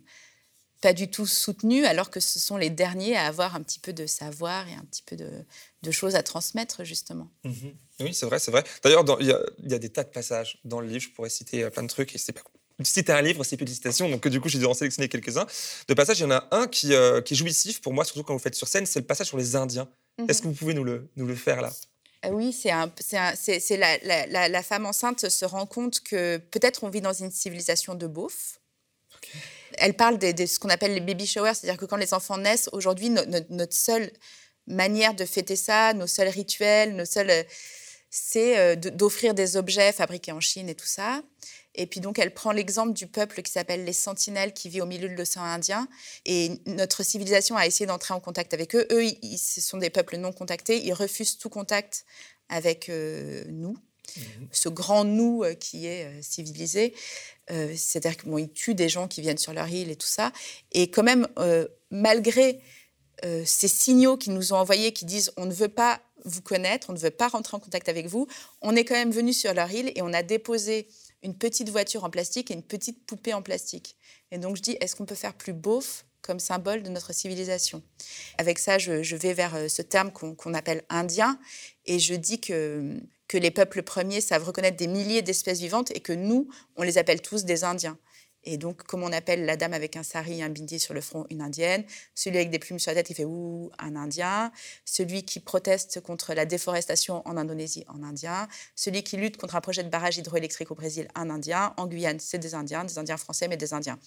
pas 0.81 0.93
du 0.93 1.11
tout 1.11 1.27
soutenus, 1.27 1.85
alors 1.87 2.11
que 2.11 2.21
ce 2.21 2.39
sont 2.39 2.57
les 2.57 2.71
derniers 2.71 3.17
à 3.17 3.27
avoir 3.27 3.55
un 3.55 3.63
petit 3.63 3.81
peu 3.81 3.93
de 3.93 4.07
savoir 4.07 4.69
et 4.69 4.75
un 4.75 4.85
petit 4.85 5.03
peu 5.03 5.17
de, 5.17 5.45
de 5.83 5.91
choses 5.91 6.15
à 6.15 6.23
transmettre, 6.23 6.85
justement. 6.85 7.31
Mmh 7.45 7.53
oui, 8.01 8.15
c'est 8.15 8.27
vrai, 8.27 8.39
c'est 8.39 8.53
vrai. 8.53 8.63
D'ailleurs, 8.85 9.05
il 9.19 9.27
y, 9.27 9.71
y, 9.71 9.75
a 9.75 9.79
des 9.81 9.91
tas 9.91 10.05
de 10.05 10.11
passages 10.11 10.61
dans 10.63 10.81
le 10.81 10.87
livre, 10.87 11.01
je 11.01 11.11
pourrais 11.11 11.31
citer 11.31 11.65
euh, 11.65 11.71
plein 11.71 11.83
de 11.83 11.89
trucs, 11.89 12.15
et 12.15 12.19
c'est 12.19 12.33
pas 12.33 12.43
citer 12.85 13.13
un 13.13 13.23
livre, 13.23 13.45
c'est 13.45 13.57
plus 13.57 13.65
de 13.65 14.11
donc 14.11 14.29
du 14.29 14.41
coup 14.41 14.49
j'ai 14.49 14.59
dû 14.59 14.67
en 14.67 14.75
sélectionner 14.75 15.09
quelques-uns. 15.09 15.47
De 15.89 15.95
passage, 15.95 16.21
il 16.21 16.23
y 16.23 16.27
en 16.27 16.31
a 16.31 16.47
un 16.51 16.67
qui, 16.67 16.95
euh, 16.95 17.21
qui 17.21 17.35
est 17.35 17.37
jouissif 17.37 17.81
pour 17.81 17.93
moi, 17.93 18.05
surtout 18.05 18.23
quand 18.23 18.33
vous 18.33 18.39
faites 18.39 18.55
sur 18.55 18.69
scène, 18.69 18.87
c'est 18.87 19.01
le 19.01 19.07
passage 19.07 19.27
sur 19.29 19.37
les 19.37 19.57
Indiens. 19.57 19.89
Mhm. 20.19 20.31
Est-ce 20.31 20.43
que 20.43 20.49
vous 20.49 20.55
pouvez 20.55 20.75
nous 20.75 20.85
le, 20.85 21.09
nous 21.17 21.27
le 21.27 21.35
faire 21.35 21.61
là? 21.61 21.73
Euh, 22.25 22.31
oui, 22.31 22.53
c'est 22.53 22.71
la, 23.77 23.99
la, 24.03 24.49
la, 24.49 24.63
femme 24.63 24.87
enceinte 24.87 25.29
se 25.29 25.45
rend 25.45 25.67
compte 25.67 26.01
que 26.01 26.39
peut-être 26.39 26.83
on 26.83 26.89
vit 26.89 27.01
dans 27.01 27.13
une 27.13 27.31
civilisation 27.31 27.95
de 27.95 28.07
beauf. 28.07 28.59
Elle 29.79 29.95
parle 29.95 30.19
de, 30.19 30.47
ce 30.47 30.59
qu'on 30.59 30.69
appelle 30.69 30.95
les 30.95 31.01
baby 31.01 31.27
showers, 31.27 31.55
c'est-à-dire 31.55 31.79
que 31.79 31.85
quand 31.85 31.97
les 31.97 32.15
enfants 32.15 32.39
naissent, 32.39 32.69
aujourd'hui, 32.73 33.11
notre 33.11 33.75
seule 33.75 34.11
manière 34.67 35.15
de 35.15 35.25
fêter 35.25 35.57
ça, 35.57 35.95
nos 35.95 36.07
seuls 36.07 36.29
rituels, 36.29 36.97
nos 36.97 37.05
seuls, 37.05 37.47
c'est 38.11 38.59
euh, 38.59 38.75
d'offrir 38.77 39.35
des 39.35 39.57
objets 39.57 39.93
fabriqués 39.93 40.33
en 40.33 40.41
Chine 40.41 40.69
et 40.69 40.75
tout 40.75 40.87
ça. 40.87 41.23
Et 41.79 41.87
puis 41.87 42.01
donc, 42.01 42.19
elle 42.19 42.35
prend 42.35 42.51
l'exemple 42.51 42.93
du 42.93 43.07
peuple 43.07 43.41
qui 43.41 43.53
s'appelle 43.53 43.85
les 43.85 43.93
Sentinelles, 43.93 44.53
qui 44.53 44.69
vit 44.69 44.81
au 44.81 44.87
milieu 44.87 45.09
de 45.09 45.15
l'océan 45.15 45.45
Indien. 45.45 45.89
Et 46.27 46.51
notre 46.67 47.05
civilisation 47.05 47.57
a 47.57 47.67
essayé 47.67 47.87
d'entrer 47.87 48.13
en 48.13 48.21
contact 48.21 48.53
avec 48.53 48.75
eux. 48.75 48.87
Eux, 48.91 49.05
ils, 49.05 49.39
ce 49.39 49.61
sont 49.61 49.79
des 49.79 49.89
peuples 49.89 50.17
non 50.17 50.33
contactés. 50.33 50.85
Ils 50.85 50.93
refusent 50.93 51.39
tout 51.39 51.49
contact 51.49 52.05
avec 52.49 52.89
euh, 52.89 53.45
nous, 53.49 53.77
mmh. 54.17 54.21
ce 54.51 54.69
grand 54.69 55.05
nous 55.05 55.45
euh, 55.45 55.55
qui 55.55 55.87
est 55.87 56.07
euh, 56.07 56.19
civilisé. 56.21 56.95
C'est-à-dire 57.49 58.19
qu'ils 58.19 58.29
bon, 58.29 58.47
tuent 58.49 58.75
des 58.75 58.91
gens 58.91 59.09
qui 59.09 59.23
viennent 59.23 59.39
sur 59.39 59.55
leur 59.55 59.69
île 59.69 59.91
et 59.91 59.97
tout 59.97 60.07
ça. 60.07 60.33
Et 60.73 60.91
quand 60.91 61.03
même, 61.03 61.27
malgré 61.91 62.61
ces 63.47 63.69
signaux 63.69 64.19
qu'ils 64.19 64.35
nous 64.35 64.53
ont 64.53 64.59
envoyés 64.59 64.93
qui 64.93 65.07
disent 65.07 65.33
on 65.39 65.47
ne 65.47 65.55
veut 65.55 65.71
pas 65.71 66.03
vous 66.27 66.43
connaître, 66.43 66.91
on 66.91 66.93
ne 66.93 66.99
veut 66.99 67.11
pas 67.11 67.29
rentrer 67.29 67.57
en 67.57 67.61
contact 67.61 67.89
avec 67.89 68.07
vous, 68.07 68.27
on 68.61 68.77
est 68.77 68.85
quand 68.85 68.97
même 68.97 69.13
venu 69.13 69.33
sur 69.33 69.55
leur 69.55 69.73
île 69.73 69.91
et 69.95 70.03
on 70.03 70.13
a 70.13 70.23
déposé 70.23 70.89
une 71.23 71.37
petite 71.37 71.71
voiture 71.71 72.05
en 72.05 72.11
plastique 72.11 72.51
et 72.51 72.55
une 72.55 72.63
petite 72.63 73.05
poupée 73.07 73.35
en 73.35 73.43
plastique. 73.43 73.97
Et 74.31 74.39
donc 74.39 74.57
je 74.57 74.63
dis, 74.63 74.77
est-ce 74.81 74.97
qu'on 74.97 75.07
peut 75.07 75.15
faire 75.15 75.35
plus 75.35 75.53
beauf 75.53 76.05
comme 76.23 76.39
symbole 76.39 76.83
de 76.83 76.91
notre 76.91 77.13
civilisation? 77.13 77.83
Avec 78.39 78.59
ça, 78.59 78.79
je, 78.79 79.17
vais 79.17 79.35
vers 79.35 79.55
euh, 79.55 79.69
ce 79.69 79.83
terme 79.83 80.13
qu'on 80.13 80.55
appelle 80.55 80.85
indien, 80.89 81.39
et 81.87 81.99
je 81.99 82.15
dis 82.15 82.41
que, 82.41 83.01
que 83.29 83.39
les 83.39 83.51
peuples 83.51 83.83
premiers 83.83 84.21
savent 84.21 84.45
reconnaître 84.45 84.77
des 84.77 84.87
milliers 84.87 85.23
d'espèces 85.23 85.61
vivantes 85.61 85.91
et 85.95 86.01
que 86.01 86.13
nous, 86.13 86.49
on 86.77 86.83
les 86.83 86.99
appelle 86.99 87.21
tous 87.21 87.45
des 87.45 87.65
Indiens. 87.65 87.99
Et 88.51 88.57
donc, 88.57 88.83
comme 88.85 89.03
on 89.03 89.13
appelle 89.13 89.45
la 89.45 89.59
dame 89.59 89.75
avec 89.75 89.95
un 89.97 90.03
sari 90.03 90.41
et 90.41 90.43
un 90.43 90.49
bindi 90.49 90.81
sur 90.81 90.95
le 90.95 91.03
front, 91.03 91.27
une 91.29 91.43
indienne. 91.43 91.85
Celui 92.15 92.39
avec 92.39 92.49
des 92.49 92.59
plumes 92.59 92.79
sur 92.79 92.91
la 92.91 92.95
tête, 92.95 93.11
il 93.11 93.15
fait 93.15 93.27
ouh, 93.27 93.71
un 93.79 93.95
indien. 93.95 94.51
Celui 94.87 95.23
qui 95.23 95.39
proteste 95.39 96.01
contre 96.01 96.33
la 96.33 96.47
déforestation 96.47 97.21
en 97.29 97.37
Indonésie, 97.37 97.85
un 97.95 98.03
indien. 98.03 98.49
Celui 98.75 99.03
qui 99.03 99.19
lutte 99.19 99.37
contre 99.37 99.55
un 99.55 99.61
projet 99.61 99.85
de 99.85 99.91
barrage 99.91 100.17
hydroélectrique 100.17 100.71
au 100.71 100.75
Brésil, 100.75 101.09
un 101.15 101.29
indien. 101.29 101.75
En 101.77 101.87
Guyane, 101.87 102.21
c'est 102.21 102.39
des 102.39 102.55
indiens, 102.55 102.85
des 102.85 102.99
indiens 102.99 103.19
français, 103.19 103.49
mais 103.49 103.59
des 103.59 103.75
indiens. 103.75 103.99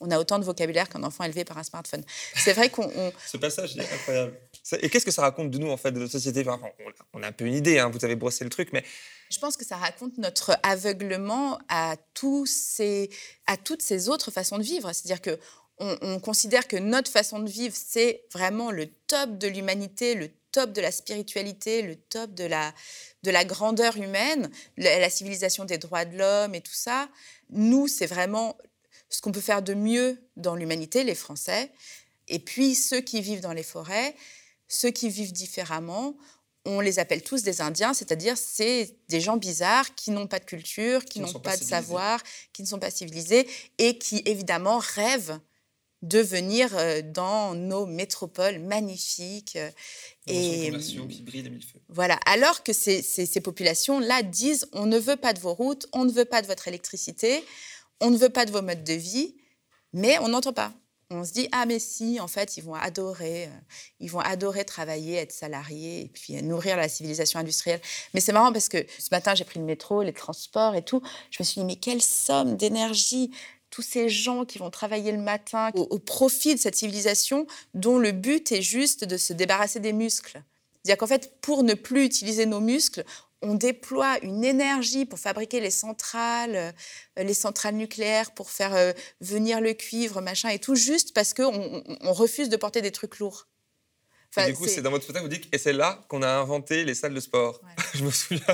On 0.00 0.10
a 0.10 0.18
autant 0.18 0.38
de 0.38 0.44
vocabulaire 0.46 0.88
qu'un 0.88 1.02
enfant 1.02 1.24
élevé 1.24 1.44
par 1.44 1.58
un 1.58 1.62
smartphone. 1.62 2.02
C'est 2.34 2.54
vrai 2.54 2.70
qu'on. 2.70 2.90
Ce 3.26 3.36
passage 3.36 3.76
est 3.76 3.80
incroyable. 3.80 4.32
Et 4.80 4.88
qu'est-ce 4.88 5.04
que 5.04 5.10
ça 5.10 5.20
raconte 5.20 5.50
de 5.50 5.58
nous, 5.58 5.68
en 5.68 5.76
fait, 5.76 5.92
de 5.92 5.98
notre 5.98 6.12
société? 6.12 6.42
On 7.12 7.22
a 7.22 7.26
un 7.26 7.32
peu 7.32 7.44
une 7.44 7.54
idée, 7.54 7.78
hein, 7.78 7.90
vous 7.90 8.02
avez 8.02 8.16
brossé 8.16 8.44
le 8.44 8.50
truc, 8.50 8.70
mais 8.72 8.82
je 9.30 9.38
pense 9.38 9.56
que 9.56 9.64
ça 9.64 9.76
raconte 9.76 10.18
notre 10.18 10.58
aveuglement 10.62 11.58
à, 11.68 11.96
toutes 12.14 12.48
ces 12.48 14.08
autres 14.08 14.30
façons 14.30 14.58
de 14.58 14.62
vivre. 14.62 14.92
C'est-à-dire 14.92 15.22
que 15.22 15.38
on, 15.82 16.20
considère 16.20 16.68
que 16.68 16.76
notre 16.76 17.10
façon 17.10 17.38
de 17.38 17.48
vivre, 17.48 17.74
c'est 17.74 18.24
vraiment 18.34 18.70
le 18.70 18.86
top 19.06 19.38
de 19.38 19.48
l'humanité, 19.48 20.14
le 20.14 20.28
top 20.52 20.72
de 20.72 20.80
la 20.82 20.92
spiritualité, 20.92 21.80
le 21.80 21.96
top 21.96 22.34
de 22.34 22.44
la, 22.44 22.74
de 23.22 23.30
la 23.30 23.46
grandeur 23.46 23.96
humaine, 23.96 24.50
la 24.76 25.08
civilisation 25.08 25.64
des 25.64 25.78
droits 25.78 26.04
de 26.04 26.18
l'homme 26.18 26.54
et 26.54 26.60
tout 26.60 26.74
ça. 26.74 27.08
Nous, 27.48 27.88
c'est 27.88 28.04
vraiment 28.04 28.58
ce 29.08 29.22
qu'on 29.22 29.32
peut 29.32 29.40
faire 29.40 29.62
de 29.62 29.72
mieux 29.72 30.22
dans 30.36 30.54
l'humanité, 30.54 31.02
les 31.02 31.14
Français. 31.14 31.72
Et 32.28 32.40
puis 32.40 32.74
ceux 32.74 33.00
qui 33.00 33.22
vivent 33.22 33.40
dans 33.40 33.54
les 33.54 33.62
forêts, 33.62 34.14
ceux 34.68 34.90
qui 34.90 35.08
vivent 35.08 35.32
différemment, 35.32 36.14
on 36.66 36.80
les 36.80 36.98
appelle 36.98 37.22
tous 37.22 37.42
des 37.42 37.60
Indiens, 37.62 37.94
c'est-à-dire 37.94 38.36
c'est 38.36 38.94
des 39.08 39.20
gens 39.20 39.36
bizarres 39.38 39.94
qui 39.94 40.10
n'ont 40.10 40.26
pas 40.26 40.38
de 40.38 40.44
culture, 40.44 41.04
qui, 41.04 41.20
n'ont 41.20 41.26
pas, 41.40 41.50
pas 41.50 41.56
de 41.56 41.62
savoir, 41.70 42.22
qui 42.52 42.62
ne 42.62 42.66
sont 42.68 42.78
pas 42.78 42.90
civilisés 42.90 43.48
et 43.78 43.96
qui 43.98 44.22
évidemment 44.26 44.78
rêvent 44.78 45.38
de 46.02 46.18
venir 46.18 46.74
euh, 46.76 47.02
dans 47.02 47.54
nos 47.54 47.84
métropoles 47.86 48.58
magnifiques. 48.58 49.56
euh, 49.56 49.70
Et 50.26 50.66
Et 50.66 50.70
qui 50.70 51.22
brille 51.22 51.42
de 51.42 51.48
mille 51.50 51.62
feux. 51.62 51.78
voilà, 51.88 52.18
alors 52.26 52.62
que 52.62 52.72
ces, 52.72 53.02
ces- 53.02 53.26
ces 53.26 53.40
populations-là 53.40 54.22
disent 54.22 54.66
on 54.72 54.86
ne 54.86 54.98
veut 54.98 55.16
pas 55.16 55.32
de 55.34 55.40
vos 55.40 55.52
routes, 55.54 55.86
on 55.92 56.04
ne 56.04 56.12
veut 56.12 56.24
pas 56.24 56.40
de 56.42 56.46
votre 56.46 56.68
électricité, 56.68 57.44
on 58.00 58.10
ne 58.10 58.16
veut 58.16 58.30
pas 58.30 58.46
de 58.46 58.50
vos 58.52 58.62
modes 58.62 58.84
de 58.84 58.94
vie, 58.94 59.34
mais 59.92 60.18
on 60.20 60.28
n'entend 60.28 60.52
pas. 60.54 60.72
On 61.12 61.24
se 61.24 61.32
dit 61.32 61.48
ah 61.50 61.66
mais 61.66 61.80
si, 61.80 62.20
en 62.20 62.28
fait, 62.28 62.56
ils 62.56 62.62
vont 62.62 62.74
adorer, 62.74 63.46
euh, 63.46 63.60
ils 63.98 64.10
vont 64.10 64.20
adorer 64.20 64.64
travailler, 64.64 65.16
être 65.16 65.32
salariés 65.32 66.02
et 66.02 66.08
puis 66.08 66.36
euh, 66.36 66.40
nourrir 66.40 66.76
la 66.76 66.88
civilisation 66.88 67.40
industrielle. 67.40 67.80
Mais 68.14 68.20
c'est 68.20 68.32
marrant 68.32 68.52
parce 68.52 68.68
que 68.68 68.78
ce 68.98 69.08
matin 69.10 69.34
j'ai 69.34 69.44
pris 69.44 69.58
le 69.58 69.64
métro, 69.64 70.02
les 70.02 70.12
transports 70.12 70.76
et 70.76 70.82
tout. 70.82 71.02
Je 71.30 71.42
me 71.42 71.44
suis 71.44 71.60
dit 71.60 71.66
mais 71.66 71.76
quelle 71.76 72.02
somme 72.02 72.56
d'énergie 72.56 73.32
tous 73.70 73.82
ces 73.82 74.08
gens 74.08 74.44
qui 74.44 74.58
vont 74.58 74.70
travailler 74.70 75.12
le 75.12 75.18
matin 75.18 75.70
au, 75.74 75.82
au 75.82 75.98
profit 75.98 76.54
de 76.54 76.60
cette 76.60 76.74
civilisation 76.76 77.46
dont 77.74 77.98
le 77.98 78.12
but 78.12 78.50
est 78.52 78.62
juste 78.62 79.04
de 79.04 79.16
se 79.16 79.32
débarrasser 79.32 79.80
des 79.80 79.92
muscles. 79.92 80.42
C'est-à-dire 80.82 80.98
qu'en 80.98 81.06
fait, 81.06 81.40
pour 81.40 81.62
ne 81.62 81.74
plus 81.74 82.04
utiliser 82.04 82.46
nos 82.46 82.60
muscles, 82.60 83.04
on 83.42 83.54
déploie 83.54 84.18
une 84.22 84.44
énergie 84.44 85.06
pour 85.06 85.18
fabriquer 85.18 85.60
les 85.60 85.70
centrales, 85.70 86.56
euh, 86.56 86.72
les 87.22 87.34
centrales 87.34 87.74
nucléaires, 87.74 88.32
pour 88.32 88.50
faire 88.50 88.74
euh, 88.74 88.92
venir 89.20 89.60
le 89.60 89.72
cuivre, 89.72 90.20
machin 90.20 90.50
et 90.50 90.58
tout, 90.58 90.74
juste 90.74 91.14
parce 91.14 91.32
qu'on 91.34 91.44
on, 91.54 91.82
on 92.02 92.12
refuse 92.12 92.48
de 92.48 92.56
porter 92.56 92.82
des 92.82 92.90
trucs 92.90 93.18
lourds. 93.18 93.46
Enfin, 94.32 94.46
et 94.46 94.52
du 94.52 94.58
coup, 94.58 94.68
c'est- 94.68 94.80
dans 94.82 94.90
votre 94.90 95.02
spectacle, 95.02 95.24
vous 95.26 95.34
dites, 95.34 95.48
et 95.52 95.58
c'est 95.58 95.72
là 95.72 96.04
qu'on 96.08 96.22
a 96.22 96.28
inventé 96.28 96.84
les 96.84 96.94
salles 96.94 97.14
de 97.14 97.20
sport. 97.20 97.60
Ouais. 97.64 97.84
Je 97.94 98.04
me 98.04 98.10
souviens. 98.12 98.44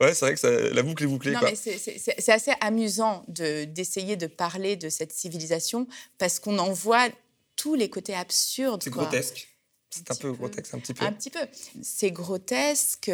Ouais, 0.00 0.12
c'est 0.12 0.20
vrai 0.26 0.34
que 0.34 0.40
ça- 0.40 0.50
la 0.50 0.82
boucle 0.82 1.04
est 1.04 1.06
bouclée. 1.06 1.32
Non, 1.32 1.38
quoi. 1.40 1.50
mais 1.50 1.56
c'est- 1.56 2.28
assez 2.30 2.52
amusant 2.60 3.24
de- 3.28 3.64
d'essayer 3.64 4.16
de, 4.16 4.26
parler 4.26 4.76
de 4.76 4.88
cette 4.90 5.12
civilisation 5.12 5.86
parce 6.18 6.38
qu'on 6.40 6.58
en 6.58 6.72
voit 6.72 7.08
tous 7.56 7.74
les 7.76 7.88
côtés 7.88 8.14
absurdes. 8.14 8.82
C'est 8.82 8.90
grotesque. 8.90 9.53
C'est 9.94 10.10
un 10.10 10.14
peu 10.16 10.32
grotesque, 10.32 10.74
un 10.74 10.78
petit 10.78 10.94
peu. 10.94 11.04
Un 11.04 11.12
petit 11.12 11.30
peu. 11.30 11.46
C'est 11.82 12.10
grotesque, 12.10 13.10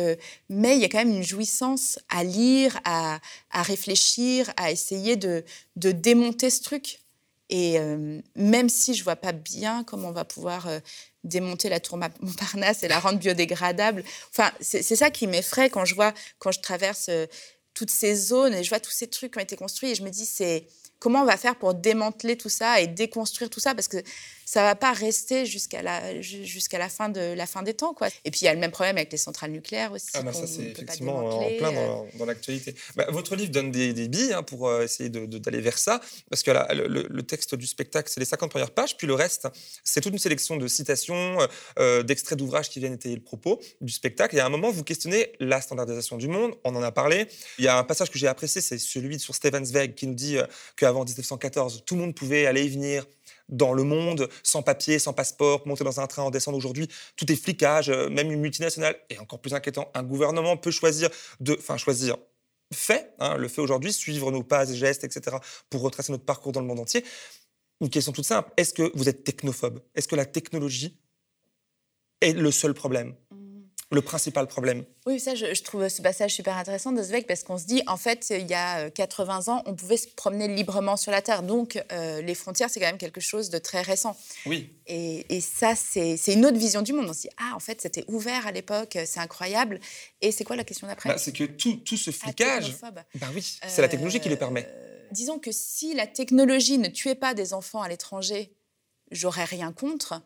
mais 0.49 0.77
il 0.77 0.81
y 0.81 0.85
a 0.85 0.89
quand 0.89 0.99
même 0.99 1.15
une 1.15 1.23
jouissance 1.23 1.99
à 2.09 2.25
lire, 2.25 2.81
à, 2.85 3.21
à 3.51 3.63
réfléchir, 3.63 4.53
à 4.57 4.71
essayer 4.71 5.17
de, 5.17 5.45
de 5.77 5.93
démonter 5.93 6.49
ce 6.49 6.63
truc. 6.63 7.01
Et 7.51 7.79
euh, 7.81 8.21
même 8.37 8.69
si 8.69 8.95
je 8.95 9.03
vois 9.03 9.17
pas 9.17 9.33
bien 9.33 9.83
comment 9.85 10.09
on 10.09 10.13
va 10.13 10.25
pouvoir 10.25 10.69
euh, 10.69 10.79
démonter 11.25 11.69
la 11.69 11.81
tour 11.81 11.99
Montparnasse 12.21 12.85
et 12.85 12.89
la 12.89 13.01
rendre 13.01 13.19
biodégradable, 13.19 14.05
enfin, 14.31 14.51
c'est 14.61 14.83
c'est 14.83 14.97
ça 14.97 15.11
qui 15.11 15.27
m'effraie 15.27 15.69
quand 15.69 15.85
je 15.85 15.95
vois, 15.95 16.15
quand 16.39 16.53
je 16.53 16.61
traverse 16.61 17.07
euh, 17.09 17.27
toutes 17.75 17.91
ces 17.91 18.15
zones 18.15 18.55
et 18.55 18.63
je 18.63 18.69
vois 18.69 18.81
tous 18.81 18.93
ces 18.93 19.09
trucs 19.09 19.33
qui 19.33 19.39
ont 19.39 19.43
été 19.43 19.57
construits 19.57 19.91
et 19.91 19.95
je 19.95 20.03
me 20.03 20.11
dis, 20.11 20.27
c'est 20.27 20.67
comment 21.01 21.23
on 21.23 21.25
va 21.25 21.37
faire 21.37 21.57
pour 21.57 21.75
démanteler 21.75 22.37
tout 22.37 22.49
ça 22.49 22.81
et 22.81 22.87
déconstruire 22.87 23.51
tout 23.51 23.61
ça? 23.61 23.75
Parce 23.75 23.89
que 23.89 23.97
ça 24.53 24.65
va 24.65 24.75
pas 24.75 24.93
rester 24.93 25.47
jusqu'à 25.47 25.81
la, 25.81 26.21
ju- 26.21 26.45
jusqu'à 26.45 26.77
la, 26.79 26.89
fin 26.89 27.09
de, 27.09 27.21
la 27.35 27.47
fin 27.47 27.63
des 27.63 27.73
temps. 27.75 27.95
Quoi. 27.95 28.09
Et 28.25 28.33
puis 28.33 28.41
il 28.43 28.45
y 28.47 28.49
a 28.49 28.55
le 28.55 28.59
même 28.59 28.73
problème 28.73 28.97
avec 28.97 29.13
les 29.13 29.19
centrales 29.19 29.53
nucléaires 29.53 29.93
aussi. 29.93 30.09
Ah 30.15 30.23
bah 30.23 30.33
ça, 30.33 30.45
c'est 30.49 30.63
effectivement 30.63 31.19
en 31.19 31.57
plein 31.57 31.69
euh. 31.71 31.87
dans, 31.87 32.07
dans 32.19 32.25
l'actualité. 32.25 32.75
Bah, 32.97 33.07
votre 33.11 33.37
livre 33.37 33.53
donne 33.53 33.71
des, 33.71 33.93
des 33.93 34.09
billes 34.09 34.33
hein, 34.33 34.43
pour 34.43 34.67
euh, 34.69 34.83
essayer 34.83 35.09
de- 35.09 35.27
de- 35.27 35.39
d'aller 35.39 35.61
vers 35.61 35.79
ça, 35.79 36.01
parce 36.31 36.43
que 36.43 36.51
la- 36.51 36.67
le, 36.75 37.23
texte 37.23 37.55
du 37.55 37.67
spectacle, 37.69 38.11
c'est 38.13 38.19
les 38.19 38.27
50 38.27 38.51
premières 38.51 38.73
pages, 38.73 38.97
puis 38.97 39.07
le 39.07 39.15
reste, 39.15 39.47
c'est 39.85 40.01
toute 40.01 40.13
une 40.15 40.19
sélection 40.19 40.57
de 40.57 40.67
citations, 40.67 41.41
euh, 41.41 41.47
euh, 41.79 42.03
d'extraits 42.03 42.37
d'ouvrages 42.37 42.71
qui 42.71 42.81
viennent 42.81 42.95
étayer 42.95 43.15
le 43.15 43.23
propos 43.23 43.61
du 43.81 43.93
spectacle. 43.93 44.35
Et 44.37 44.41
à 44.41 44.47
un 44.47 44.49
moment, 44.49 44.73
vous 44.73 44.83
questionnez 44.83 45.31
la 45.39 45.61
standardisation 45.61 46.17
du 46.17 46.27
monde, 46.27 46.55
on 46.65 46.75
en 46.75 46.83
a 46.83 46.91
parlé. 46.91 47.29
Il 47.59 47.65
y 47.65 47.69
a 47.69 47.79
un 47.79 47.85
passage 47.85 48.11
que 48.11 48.19
j'ai 48.19 48.27
apprécié, 48.27 48.61
c'est 48.61 48.79
celui 48.79 49.21
sur 49.21 49.33
Stefan 49.35 49.65
Zweig, 49.65 49.95
qui 49.95 50.09
nous 50.09 50.15
dit 50.15 50.39
qu'avant 50.77 51.05
1914, 51.05 51.85
tout 51.87 51.95
le 51.95 52.01
monde 52.01 52.15
pouvait 52.17 52.47
aller 52.47 52.65
et 52.65 52.69
venir 52.69 53.07
dans 53.51 53.73
le 53.73 53.85
monde, 53.85 54.29
sans 54.43 54.63
papier, 54.63 54.99
sans 54.99 55.13
passeport, 55.13 55.67
monter 55.67 55.85
dans 55.85 56.01
un 56.01 56.07
train, 56.07 56.23
en 56.23 56.31
descendre 56.31 56.57
aujourd'hui. 56.57 56.89
Tout 57.17 57.31
est 57.31 57.37
flicage, 57.37 57.91
euh, 57.91 58.09
même 58.09 58.31
une 58.31 58.41
multinationale. 58.41 58.97
Et 59.11 59.19
encore 59.19 59.41
plus 59.41 59.55
inquiétant, 59.55 59.91
un 59.95 60.03
gouvernement 60.03 60.57
peut 60.57 60.71
choisir 60.71 61.11
de... 61.41 61.57
Enfin, 61.59 61.77
choisir 61.77 62.17
fait, 62.73 63.15
hein, 63.19 63.37
le 63.37 63.49
fait 63.49 63.61
aujourd'hui, 63.61 63.93
suivre 63.93 64.31
nos 64.31 64.43
pas 64.43 64.69
et 64.69 64.77
gestes, 64.77 65.05
etc., 65.05 65.37
pour 65.69 65.83
retracer 65.83 66.13
notre 66.13 66.25
parcours 66.25 66.53
dans 66.53 66.61
le 66.61 66.67
monde 66.67 66.81
entier. 66.81 67.05
Une 67.81 67.91
question 67.91 68.13
toute 68.13 68.25
simple. 68.25 68.53
Est-ce 68.57 68.75
que 68.75 68.91
vous 68.95 69.09
êtes 69.09 69.25
technophobe? 69.25 69.81
Est-ce 69.95 70.07
que 70.07 70.17
la 70.17 70.27
technologie 70.27 70.99
est 72.21 72.33
le 72.33 72.51
seul 72.51 72.75
problème? 72.75 73.15
Le 73.93 74.03
principal 74.03 74.47
problème 74.47 74.85
Oui, 75.05 75.19
ça, 75.19 75.35
je, 75.35 75.53
je 75.53 75.63
trouve 75.65 75.89
ce 75.89 76.01
passage 76.01 76.33
super 76.33 76.57
intéressant 76.57 76.93
de 76.93 77.03
Zweig 77.03 77.27
parce 77.27 77.43
qu'on 77.43 77.59
se 77.59 77.65
dit, 77.67 77.83
en 77.89 77.97
fait, 77.97 78.29
il 78.31 78.49
y 78.49 78.55
a 78.55 78.87
euh, 78.87 78.91
80 78.91 79.49
ans, 79.49 79.63
on 79.67 79.75
pouvait 79.75 79.97
se 79.97 80.07
promener 80.07 80.47
librement 80.47 80.97
sur 80.97 81.11
la 81.11 81.23
Terre. 81.23 81.43
Donc, 81.43 81.83
euh, 81.91 82.23
les 82.23 82.37
frontières, 82.37 82.71
c'est 82.71 82.79
quand 82.79 82.87
même 82.87 82.99
quelque 82.99 83.21
chose 83.21 83.51
de 83.51 83.59
très 83.59 83.83
récent. 83.83 84.17
Oui. 84.47 84.71
Et, 84.87 85.27
et 85.35 85.41
ça, 85.41 85.75
c'est 85.75 86.17
une 86.29 86.47
autre 86.47 86.57
vision 86.57 86.83
du 86.83 86.93
monde. 86.93 87.07
On 87.09 87.13
se 87.13 87.23
dit, 87.23 87.31
ah, 87.37 87.53
en 87.57 87.59
fait, 87.59 87.81
c'était 87.81 88.05
ouvert 88.07 88.47
à 88.47 88.53
l'époque, 88.53 88.97
c'est 89.07 89.19
incroyable. 89.19 89.81
Et 90.21 90.31
c'est 90.31 90.45
quoi 90.45 90.55
la 90.55 90.63
question 90.65 90.87
d'après? 90.87 91.09
Bah, 91.09 91.19
c'est 91.19 91.33
que 91.33 91.43
tout, 91.43 91.75
tout 91.85 91.97
ce 91.97 92.11
Ah, 92.11 92.27
flicage, 92.27 92.77
bah 93.17 93.27
oui, 93.35 93.59
c'est 93.67 93.83
la 93.83 93.89
technologie 93.89 94.21
qui 94.21 94.29
le 94.29 94.37
permet. 94.37 94.69
Euh, 94.71 95.09
Disons 95.11 95.41
que 95.41 95.51
si 95.51 95.95
la 95.95 96.07
technologie 96.07 96.79
ne 96.79 96.87
tuait 96.87 97.17
pas 97.17 97.35
des 97.35 97.55
enfants 97.55 97.83
à 97.83 97.89
l'étranger, 97.89 98.53
j'aurais 99.11 99.43
rien 99.47 99.73
contre. 99.73 100.23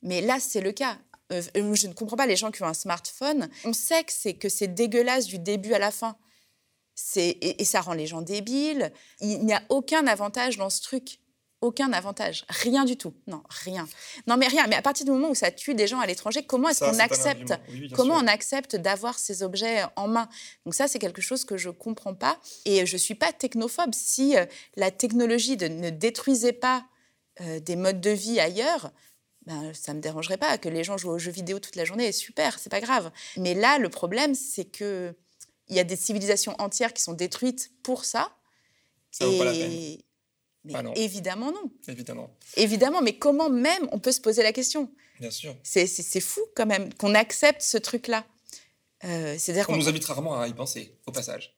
Mais 0.00 0.22
là, 0.22 0.38
c'est 0.40 0.62
le 0.62 0.72
cas. 0.72 0.96
Euh, 1.32 1.42
euh, 1.56 1.74
je 1.74 1.86
ne 1.88 1.92
comprends 1.94 2.16
pas 2.16 2.26
les 2.26 2.36
gens 2.36 2.50
qui 2.50 2.62
ont 2.62 2.66
un 2.66 2.74
smartphone. 2.74 3.48
On 3.64 3.72
sait 3.72 4.04
que 4.04 4.12
c'est 4.12 4.34
que 4.34 4.48
c'est 4.48 4.68
dégueulasse 4.68 5.26
du 5.26 5.38
début 5.38 5.72
à 5.74 5.78
la 5.78 5.90
fin. 5.90 6.16
C'est 6.94 7.28
et, 7.28 7.62
et 7.62 7.64
ça 7.64 7.80
rend 7.80 7.94
les 7.94 8.06
gens 8.06 8.22
débiles. 8.22 8.92
Il 9.20 9.44
n'y 9.44 9.54
a 9.54 9.62
aucun 9.70 10.06
avantage 10.06 10.56
dans 10.58 10.70
ce 10.70 10.82
truc. 10.82 11.18
Aucun 11.62 11.92
avantage, 11.92 12.44
rien 12.48 12.84
du 12.84 12.96
tout. 12.96 13.14
Non, 13.28 13.40
rien. 13.48 13.86
Non, 14.26 14.36
mais 14.36 14.48
rien. 14.48 14.66
Mais 14.66 14.74
à 14.74 14.82
partir 14.82 15.06
du 15.06 15.12
moment 15.12 15.30
où 15.30 15.34
ça 15.36 15.52
tue 15.52 15.74
des 15.76 15.86
gens 15.86 16.00
à 16.00 16.06
l'étranger, 16.06 16.42
comment 16.42 16.68
est-ce 16.68 16.80
Ça, 16.80 16.90
qu'on 16.90 16.98
accepte. 16.98 17.54
Oui, 17.70 17.88
Comment 17.94 18.16
sûr. 18.18 18.24
on 18.24 18.26
accepte 18.26 18.74
d'avoir 18.74 19.16
ces 19.16 19.44
objets 19.44 19.84
en 19.94 20.08
main? 20.08 20.28
Donc 20.64 20.74
ça, 20.74 20.88
c'est 20.88 20.98
quelque 20.98 21.22
chose 21.22 21.44
que 21.44 21.56
je 21.56 21.70
comprends 21.70 22.14
pas. 22.14 22.36
Et 22.64 22.84
je 22.84 22.96
suis 22.96 23.14
pas 23.14 23.32
technophobe. 23.32 23.94
Si 23.94 24.36
euh, 24.36 24.44
la 24.74 24.90
technologie 24.90 25.56
de- 25.56 25.68
ne 25.68 25.90
détruisait 25.90 26.52
pas 26.52 26.84
euh, 27.40 27.60
des 27.60 27.76
modes 27.76 28.00
de 28.00 28.10
vie 28.10 28.40
ailleurs, 28.40 28.90
ben, 29.46 29.72
ça 29.74 29.92
me 29.94 30.00
dérangerait 30.00 30.36
pas 30.38 30.56
que 30.58 30.68
les 30.68 30.84
gens 30.84 30.96
jouent 30.98 31.10
aux 31.10 31.18
jeux 31.18 31.32
vidéo 31.32 31.58
toute 31.58 31.76
la 31.76 31.84
journée. 31.84 32.12
Super, 32.12 32.58
c'est 32.58 32.70
pas 32.70 32.80
grave. 32.80 33.10
Mais 33.36 33.54
là, 33.54 33.78
le 33.78 33.88
problème, 33.88 34.34
c'est 34.34 34.64
que 34.64 35.14
il 35.68 35.76
y 35.76 35.80
a 35.80 35.84
des 35.84 35.96
civilisations 35.96 36.54
entières 36.60 36.92
qui 36.92 37.02
sont 37.02 37.14
détruites 37.14 37.70
pour 37.82 38.04
ça. 38.04 38.30
Ça 39.10 39.26
vaut 39.26 39.38
pas 39.38 39.44
la 39.44 39.52
peine. 39.52 39.98
Mais 40.64 40.72
Ah 40.76 40.82
non. 40.82 40.92
évidemment 40.94 41.50
non. 41.50 41.70
Évidemment, 41.88 42.30
Évidemment, 42.56 43.00
mais 43.02 43.18
comment 43.18 43.48
même 43.50 43.88
on 43.90 43.98
peut 43.98 44.12
se 44.12 44.20
poser 44.20 44.42
la 44.42 44.52
question? 44.52 44.90
Bien 45.18 45.30
sûr. 45.30 45.56
C'est 45.62 46.20
fou 46.20 46.40
quand 46.54 46.66
même 46.66 46.92
qu'on 46.94 47.14
accepte 47.14 47.62
ce 47.62 47.78
truc-là. 47.78 48.24
Euh, 49.04 49.36
C'est-à-dire 49.38 49.64
On 49.68 49.72
qu'on 49.72 49.78
nous 49.78 49.88
invite 49.88 50.04
rarement 50.04 50.38
à 50.40 50.46
y 50.46 50.54
penser, 50.54 50.96
au 51.06 51.12
passage. 51.12 51.56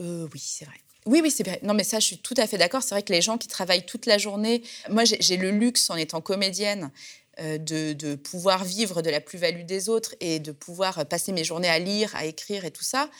Euh, 0.00 0.26
oui, 0.32 0.40
c'est 0.40 0.64
vrai. 0.64 0.74
Oui, 1.06 1.20
oui, 1.22 1.30
c'est 1.30 1.46
vrai. 1.46 1.60
Non, 1.62 1.74
mais 1.74 1.84
ça, 1.84 2.00
je 2.00 2.06
suis 2.06 2.18
tout 2.18 2.34
à 2.38 2.46
fait 2.46 2.56
d'accord. 2.56 2.82
C'est 2.82 2.94
vrai 2.94 3.02
que 3.02 3.12
les 3.12 3.20
gens 3.20 3.36
qui 3.36 3.46
travaillent 3.46 3.84
toute 3.84 4.06
la 4.06 4.16
journée, 4.16 4.62
moi, 4.88 5.04
j'ai 5.04 5.36
le 5.36 5.50
luxe, 5.50 5.90
en 5.90 5.96
étant 5.96 6.22
comédienne, 6.22 6.90
de, 7.58 7.92
de 7.92 8.14
pouvoir 8.14 8.64
vivre 8.64 9.02
de 9.02 9.10
la 9.10 9.20
plus-value 9.20 9.64
des 9.64 9.88
autres 9.88 10.14
et 10.20 10.38
de 10.38 10.52
pouvoir 10.52 10.98
euh, 10.98 11.04
passer 11.04 11.32
mes 11.32 11.44
journées 11.44 11.68
à 11.68 11.78
lire, 11.78 12.14
à 12.14 12.24
écrire 12.24 12.64
et 12.64 12.70
tout 12.70 12.84
ça. 12.84 13.10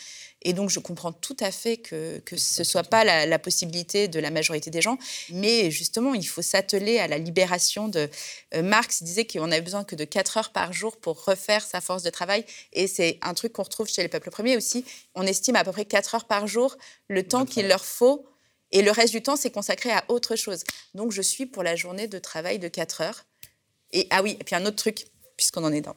Et 0.43 0.53
donc, 0.53 0.71
je 0.71 0.79
comprends 0.79 1.13
tout 1.13 1.37
à 1.41 1.51
fait 1.51 1.79
que, 1.79 2.19
que 2.21 2.37
ce 2.37 2.61
ne 2.61 2.65
soit 2.65 2.85
pas 2.85 3.03
la, 3.03 3.27
la 3.27 3.39
possibilité 3.39 4.09
de 4.09 4.21
la 4.21 4.31
majorité 4.31 4.71
des 4.71 4.83
gens. 4.83 4.99
Mais 5.31 5.71
justement, 5.71 6.15
il 6.15 6.27
faut 6.27 6.43
s'atteler 6.43 6.99
à 6.99 7.09
la 7.09 7.19
libération 7.19 7.89
de... 7.89 8.09
euh, 8.55 8.63
Marx 8.63 9.03
disait 9.03 9.27
qu'on 9.27 9.51
avait 9.51 9.63
besoin 9.63 9.85
que 9.85 9.97
de 9.97 10.05
4 10.05 10.37
heures 10.37 10.53
par 10.53 10.73
jour 10.73 10.97
pour 10.99 11.25
refaire 11.25 11.65
sa 11.65 11.81
force 11.81 12.03
de 12.03 12.11
travail. 12.11 12.45
Et 12.73 12.87
c'est 12.87 13.19
un 13.23 13.35
truc 13.35 13.55
qu'on 13.55 13.63
retrouve 13.63 13.89
chez 13.89 14.03
les 14.03 14.09
peuples 14.09 14.31
premiers 14.31 14.57
aussi. 14.57 14.85
On 15.15 15.27
estime 15.27 15.57
à 15.57 15.65
peu 15.65 15.73
près 15.73 15.87
4 15.87 16.15
heures 16.15 16.27
par 16.27 16.47
jour 16.47 16.77
le 17.09 17.23
temps 17.27 17.47
qu'il 17.47 17.67
leur 17.67 17.85
faut. 17.85 18.27
Et 18.71 18.83
le 18.83 18.91
reste 18.91 19.13
du 19.13 19.23
temps, 19.23 19.37
c'est 19.37 19.51
consacré 19.51 19.91
à 19.93 20.05
autre 20.09 20.37
chose. 20.37 20.65
Donc, 20.95 21.13
je 21.13 21.23
suis 21.23 21.47
pour 21.47 21.63
la 21.63 21.77
journée 21.77 22.09
de 22.09 22.19
travail 22.19 22.59
de 22.59 22.69
4 22.69 23.01
heures. 23.03 23.25
Et 23.95 24.07
ah 24.11 24.23
oui, 24.23 24.37
et 24.39 24.45
puis 24.45 24.55
un 24.55 24.67
autre 24.67 24.77
truc, 24.77 25.07
puisqu'on 25.37 25.65
en 25.65 25.73
est 25.73 25.81
dans. 25.81 25.97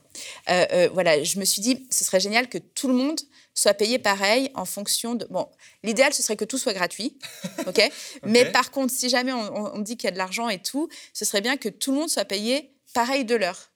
Euh, 0.49 0.65
euh, 0.71 0.89
voilà, 0.93 1.21
je 1.23 1.37
me 1.39 1.45
suis 1.45 1.61
dit, 1.61 1.85
ce 1.91 2.03
serait 2.05 2.19
génial 2.21 2.47
que 2.47 2.57
tout 2.57 2.87
le 2.87 2.93
monde 2.93 3.19
soit 3.53 3.73
payé 3.73 3.99
pareil 3.99 4.49
en 4.55 4.65
fonction 4.65 5.15
de. 5.15 5.25
Bon, 5.29 5.49
l'idéal, 5.83 6.13
ce 6.13 6.21
serait 6.23 6.37
que 6.37 6.45
tout 6.45 6.57
soit 6.57 6.73
gratuit, 6.73 7.17
ok? 7.67 7.81
Mais 8.23 8.45
par 8.45 8.71
contre, 8.71 8.93
si 8.93 9.09
jamais 9.09 9.33
on, 9.33 9.39
on- 9.55 9.75
on 9.75 9.79
dit 9.79 9.97
qu'il 9.97 10.05
y 10.05 10.09
a 10.09 10.11
de 10.11 10.17
l'argent 10.17 10.47
et 10.47 10.61
tout, 10.61 10.87
ce 11.13 11.25
serait 11.25 11.41
bien 11.41 11.57
que 11.57 11.69
tout 11.69 11.91
le 11.91 11.97
monde 11.99 12.09
soit 12.09 12.25
payé 12.25 12.71
pareil 12.93 13.25
de 13.25 13.35
l'heure. 13.35 13.71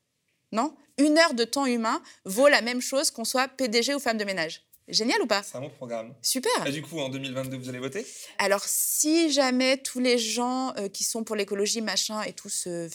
Non? 0.51 0.76
Une 0.97 1.17
heure 1.17 1.34
de 1.34 1.43
temps 1.45 1.65
humain 1.65 2.01
vaut 2.26 2.47
la 2.47 2.61
même 2.61 2.82
chose 2.82 3.09
qu'on 3.11 3.26
soit 3.26 3.47
PDG 3.47 3.95
ou 3.95 3.99
femme 3.99 4.17
de 4.17 4.24
ménage. 4.26 4.61
Génial 4.88 5.22
ou 5.22 5.26
pas? 5.26 5.41
C'est 5.41 5.57
un 5.57 5.61
bon 5.61 5.69
programme. 5.69 6.13
Super. 6.22 6.51
Et 6.67 6.72
du 6.72 6.82
coup, 6.82 6.99
en 6.99 7.07
2022, 7.09 7.57
vous 7.57 7.69
allez 7.69 7.80
voter? 7.80 8.05
Alors, 8.39 8.61
si 8.65 9.32
jamais 9.32 9.78
tous 9.78 9.99
les 9.99 10.17
gens 10.17 10.74
euh, 10.78 10.89
qui 10.89 11.03
sont 11.05 11.24
pour 11.24 11.36
l'écologie, 11.38 11.82
machin, 11.82 12.22
et 12.24 12.34
tout 12.34 12.49
se 12.49 12.89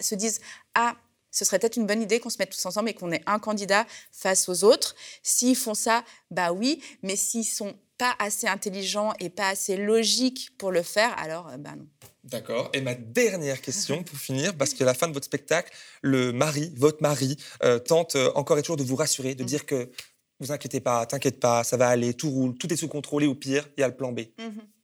se 0.00 0.14
disent 0.14 0.40
Ah, 0.74 0.96
ce 1.30 1.44
serait 1.44 1.58
peut-être 1.58 1.76
une 1.76 1.86
bonne 1.86 2.02
idée 2.02 2.18
qu'on 2.20 2.30
se 2.30 2.38
mette 2.38 2.50
tous 2.50 2.66
ensemble 2.66 2.88
et 2.90 2.94
qu'on 2.94 3.12
ait 3.12 3.22
un 3.26 3.38
candidat 3.38 3.86
face 4.12 4.48
aux 4.48 4.64
autres. 4.64 4.96
S'ils 5.22 5.56
font 5.56 5.74
ça, 5.74 6.04
bah 6.30 6.52
oui, 6.52 6.82
mais 7.02 7.14
s'ils 7.16 7.44
sont 7.44 7.74
pas 7.98 8.14
assez 8.18 8.46
intelligents 8.48 9.12
et 9.20 9.28
pas 9.30 9.48
assez 9.48 9.76
logiques 9.76 10.50
pour 10.58 10.72
le 10.72 10.82
faire, 10.82 11.16
alors 11.18 11.48
euh, 11.48 11.56
bah 11.58 11.74
non. 11.76 11.86
D'accord. 12.24 12.70
Et 12.74 12.80
ma 12.80 12.94
dernière 12.94 13.60
question 13.60 14.02
pour 14.02 14.18
finir, 14.18 14.54
parce 14.56 14.74
qu'à 14.74 14.84
la 14.84 14.94
fin 14.94 15.08
de 15.08 15.12
votre 15.14 15.24
spectacle, 15.26 15.72
le 16.02 16.32
mari, 16.32 16.72
votre 16.76 17.00
mari, 17.02 17.36
euh, 17.62 17.78
tente 17.78 18.16
euh, 18.16 18.30
encore 18.34 18.58
et 18.58 18.62
toujours 18.62 18.76
de 18.76 18.82
vous 18.82 18.96
rassurer, 18.96 19.34
de 19.34 19.42
Mhm. 19.42 19.48
dire 19.48 19.66
que 19.66 19.90
vous 20.38 20.50
inquiétez 20.52 20.80
pas, 20.80 21.04
t'inquiète 21.06 21.38
pas, 21.40 21.62
ça 21.64 21.76
va 21.76 21.88
aller, 21.88 22.14
tout 22.14 22.30
roule, 22.30 22.56
tout 22.56 22.72
est 22.72 22.76
sous 22.76 22.88
contrôle 22.88 23.24
et 23.24 23.26
au 23.26 23.34
pire, 23.34 23.68
il 23.76 23.80
y 23.80 23.84
a 23.84 23.88
le 23.88 23.96
plan 23.96 24.12
B. 24.12 24.20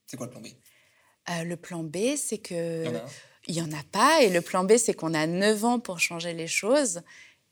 C'est 0.05 0.15
quoi 0.17 0.27
le 0.27 0.31
plan 0.31 0.41
B? 0.41 0.47
Euh, 1.29 1.43
le 1.43 1.57
plan 1.57 1.83
B, 1.83 2.15
c'est 2.15 2.37
que... 2.37 2.83
Il 2.83 2.85
y 2.85 2.89
en 2.89 2.95
a 2.95 3.03
un 3.03 3.07
Il 3.47 3.55
n'y 3.55 3.61
en 3.61 3.71
a 3.71 3.83
pas. 3.91 4.21
Et 4.21 4.29
le 4.29 4.41
plan 4.41 4.63
B, 4.63 4.77
c'est 4.77 4.93
qu'on 4.93 5.13
a 5.13 5.25
9 5.25 5.65
ans 5.65 5.79
pour 5.79 5.99
changer 5.99 6.33
les 6.33 6.47
choses. 6.47 7.01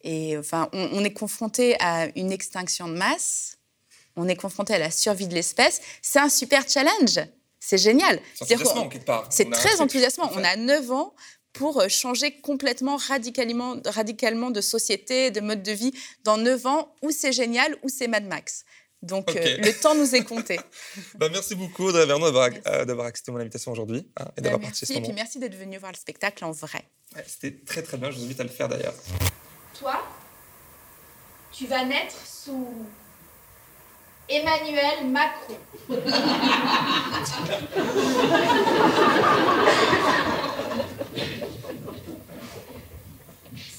Et 0.01 0.37
enfin, 0.37 0.69
on, 0.73 0.89
on 0.93 1.03
est 1.03 1.13
confronté 1.13 1.75
à 1.79 2.07
une 2.15 2.31
extinction 2.31 2.87
de 2.87 2.93
masse. 2.93 3.57
On 4.15 4.27
est 4.27 4.35
confronté 4.35 4.73
à 4.73 4.79
la 4.79 4.91
survie 4.91 5.27
de 5.27 5.33
l'espèce. 5.33 5.81
C'est 6.01 6.19
un 6.19 6.29
super 6.29 6.67
challenge. 6.69 7.19
C'est 7.59 7.77
génial. 7.77 8.19
C'est 8.35 8.43
enthousiasmant, 8.43 8.89
quelque 8.89 9.05
part. 9.05 9.29
Très 9.29 9.81
enthousiasmant. 9.81 10.29
On 10.35 10.43
a 10.43 10.55
9 10.55 10.91
ans 10.91 11.15
pour 11.51 11.81
euh, 11.81 11.87
changer 11.87 12.39
complètement, 12.41 12.97
radicalement, 12.97 13.77
radicalement 13.85 14.51
de 14.51 14.61
société, 14.61 15.31
de 15.31 15.41
mode 15.41 15.63
de 15.63 15.71
vie. 15.71 15.91
Dans 16.23 16.37
9 16.37 16.65
ans, 16.67 16.93
où 17.01 17.09
c'est 17.09 17.31
génial, 17.31 17.75
où 17.81 17.89
c'est 17.89 18.07
Mad 18.07 18.25
Max. 18.25 18.65
Donc, 19.05 19.29
euh, 19.35 19.57
le 19.57 19.71
temps 19.81 19.93
nous 19.95 20.15
est 20.15 20.23
compté. 20.23 20.59
Bah, 21.15 21.27
merci 21.31 21.55
beaucoup, 21.55 21.85
Audrey 21.85 22.05
Vernon, 22.05 22.25
d'avoir 22.25 22.49
Merci. 22.49 22.63
euh, 22.67 22.85
d'avoir 22.85 23.07
accepté 23.07 23.31
mon 23.31 23.39
invitation 23.39 23.71
aujourd'hui 23.71 24.07
hein, 24.17 24.25
et 24.37 24.41
Bah, 24.41 24.41
d'avoir 24.41 24.59
merci. 24.61 24.81
participé 24.85 24.93
Et 24.93 24.97
à 24.97 24.99
ce 24.99 25.01
puis, 25.01 25.11
moment. 25.11 25.21
merci 25.23 25.39
d'être 25.39 25.55
venu 25.55 25.77
voir 25.77 25.91
le 25.91 25.97
spectacle 25.97 26.43
en 26.43 26.51
vrai. 26.51 26.83
Ouais, 27.15 27.23
C'était 27.27 27.57
très 27.63 27.81
très 27.83 27.97
bien, 27.97 28.09
je 28.11 28.17
vous 28.17 28.25
invite 28.25 28.39
à 28.39 28.43
le 28.43 28.49
faire 28.49 28.67
d'ailleurs. 28.67 28.93
Toi, 29.79 30.01
tu 31.51 31.67
vas 31.67 31.85
naître 31.85 32.15
sous 32.25 32.67
Emmanuel 34.27 35.07
Macron. 35.07 35.57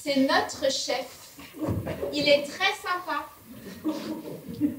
C'est 0.02 0.16
notre 0.20 0.70
chef. 0.72 1.06
Il 2.12 2.28
est 2.28 2.42
très 2.44 2.72
sympa. 2.74 3.26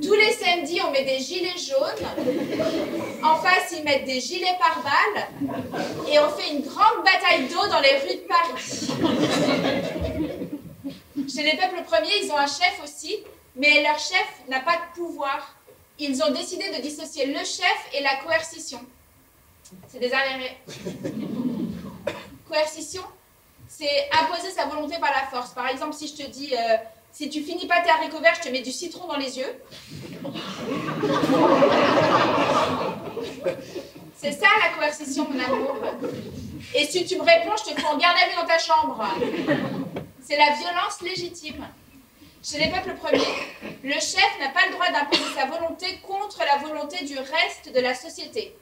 Tous 0.01 0.13
les 0.13 0.31
samedis, 0.31 0.81
on 0.81 0.91
met 0.91 1.03
des 1.03 1.19
gilets 1.19 1.57
jaunes. 1.57 2.07
En 3.23 3.35
face, 3.37 3.73
ils 3.77 3.83
mettent 3.83 4.05
des 4.05 4.19
gilets 4.19 4.57
pare-balles. 4.59 5.27
Et 6.11 6.19
on 6.19 6.29
fait 6.29 6.51
une 6.51 6.61
grande 6.61 7.03
bataille 7.03 7.47
d'eau 7.47 7.67
dans 7.67 7.79
les 7.79 7.97
rues 7.99 8.15
de 8.15 8.27
Paris. 8.27 8.57
Chez 11.33 11.43
les 11.43 11.57
peuples 11.57 11.83
premiers, 11.83 12.23
ils 12.23 12.31
ont 12.31 12.37
un 12.37 12.47
chef 12.47 12.81
aussi, 12.83 13.17
mais 13.55 13.83
leur 13.83 13.99
chef 13.99 14.27
n'a 14.47 14.61
pas 14.61 14.77
de 14.77 15.01
pouvoir. 15.01 15.55
Ils 15.99 16.21
ont 16.23 16.31
décidé 16.31 16.69
de 16.75 16.81
dissocier 16.81 17.25
le 17.25 17.39
chef 17.39 17.89
et 17.93 18.01
la 18.01 18.15
coercition. 18.17 18.79
C'est 19.87 19.99
des 19.99 20.13
arriérés. 20.13 20.57
Coercition, 22.47 23.03
c'est 23.67 24.09
imposer 24.11 24.51
sa 24.51 24.65
volonté 24.65 24.97
par 24.99 25.11
la 25.11 25.27
force. 25.27 25.53
Par 25.53 25.67
exemple, 25.67 25.93
si 25.93 26.07
je 26.07 26.23
te 26.23 26.29
dis, 26.29 26.53
euh, 26.53 26.77
si 27.17 27.31
tu 27.31 27.41
finis 27.41 27.65
pas 27.65 27.81
tes 27.81 27.89
haricots 27.89 28.19
verts, 28.19 28.35
je 28.35 28.47
te 28.47 28.49
mets 28.49 28.61
du 28.61 28.71
citron 28.71 29.07
dans 29.07 29.17
les 29.17 29.39
yeux. 29.39 29.59
C'est 34.15 34.33
ça 34.33 34.45
la 34.61 34.77
coercition, 34.77 35.27
mon 35.27 35.39
amour. 35.43 35.77
Et 36.75 36.85
si 36.85 37.05
tu 37.05 37.15
me 37.15 37.23
réponds, 37.23 37.55
je 37.57 37.71
te 37.71 37.79
fais 37.79 37.87
en 37.87 37.97
garde 37.97 38.17
à 38.23 38.29
vue 38.29 38.35
dans 38.35 38.45
ta 38.45 38.59
chambre. 38.59 39.03
C'est 40.21 40.37
la 40.37 40.53
violence 40.57 41.01
légitime. 41.01 41.67
Chez 42.43 42.59
les 42.59 42.69
peuples 42.69 42.95
premiers, 42.97 43.23
le 43.83 43.93
chef 43.93 44.39
n'a 44.39 44.49
pas 44.49 44.67
le 44.67 44.73
droit 44.73 44.91
d'imposer 44.91 45.33
sa 45.35 45.47
volonté 45.47 45.87
contre 46.05 46.37
la 46.45 46.67
volonté 46.67 47.03
du 47.03 47.17
reste 47.17 47.73
de 47.73 47.79
la 47.79 47.95
société. 47.95 48.55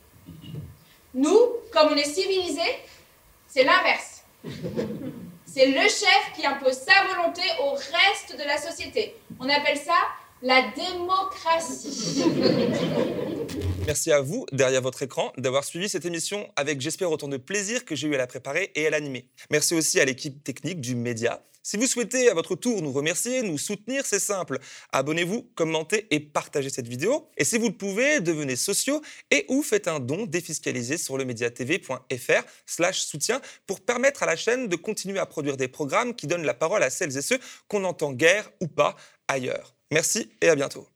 Nous, 1.13 1.39
comme 1.73 1.89
on 1.91 1.95
est 1.97 2.05
civilisés, 2.05 2.79
c'est 3.47 3.65
l'inverse. 3.65 4.23
C'est 5.55 5.67
le 5.67 5.83
chef 5.83 6.33
qui 6.35 6.45
impose 6.45 6.73
sa 6.73 7.07
volonté 7.07 7.41
au 7.63 7.75
reste 7.75 8.37
de 8.37 8.45
la 8.45 8.57
société. 8.57 9.15
On 9.39 9.47
appelle 9.47 9.77
ça 9.77 9.93
la 10.41 10.63
démocratie. 10.75 12.25
Merci 13.85 14.11
à 14.11 14.19
vous, 14.19 14.47
derrière 14.51 14.81
votre 14.81 15.03
écran, 15.03 15.31
d'avoir 15.37 15.63
suivi 15.63 15.87
cette 15.89 16.05
émission 16.05 16.49
avec, 16.55 16.81
j'espère, 16.81 17.11
autant 17.11 17.27
de 17.27 17.37
plaisir 17.37 17.85
que 17.85 17.95
j'ai 17.95 18.07
eu 18.07 18.15
à 18.15 18.17
la 18.17 18.25
préparer 18.25 18.71
et 18.73 18.87
à 18.87 18.89
l'animer. 18.89 19.29
Merci 19.51 19.75
aussi 19.75 19.99
à 19.99 20.05
l'équipe 20.05 20.43
technique 20.43 20.81
du 20.81 20.95
Média. 20.95 21.43
Si 21.61 21.77
vous 21.77 21.85
souhaitez 21.85 22.29
à 22.29 22.33
votre 22.33 22.55
tour 22.55 22.81
nous 22.81 22.91
remercier, 22.91 23.43
nous 23.43 23.59
soutenir, 23.59 24.03
c'est 24.05 24.19
simple. 24.19 24.59
Abonnez-vous, 24.91 25.51
commentez 25.55 26.07
et 26.09 26.19
partagez 26.19 26.69
cette 26.69 26.87
vidéo. 26.87 27.27
Et 27.37 27.43
si 27.43 27.59
vous 27.59 27.67
le 27.67 27.77
pouvez, 27.77 28.21
devenez 28.21 28.55
sociaux 28.55 29.01
et 29.29 29.45
ou 29.49 29.61
faites 29.61 29.87
un 29.87 29.99
don 29.99 30.25
défiscalisé 30.25 30.97
sur 30.97 31.17
le 31.17 31.25
mediatv.fr 31.25 32.43
slash 32.65 33.01
soutien 33.01 33.39
pour 33.67 33.81
permettre 33.81 34.23
à 34.23 34.25
la 34.25 34.35
chaîne 34.35 34.67
de 34.67 34.75
continuer 34.75 35.19
à 35.19 35.27
produire 35.27 35.57
des 35.57 35.67
programmes 35.67 36.15
qui 36.15 36.25
donnent 36.25 36.45
la 36.45 36.53
parole 36.55 36.81
à 36.81 36.89
celles 36.89 37.17
et 37.17 37.21
ceux 37.21 37.39
qu'on 37.67 37.83
entend 37.83 38.13
guère 38.13 38.49
ou 38.61 38.67
pas 38.67 38.95
ailleurs. 39.27 39.75
Merci 39.91 40.31
et 40.41 40.49
à 40.49 40.55
bientôt. 40.55 40.87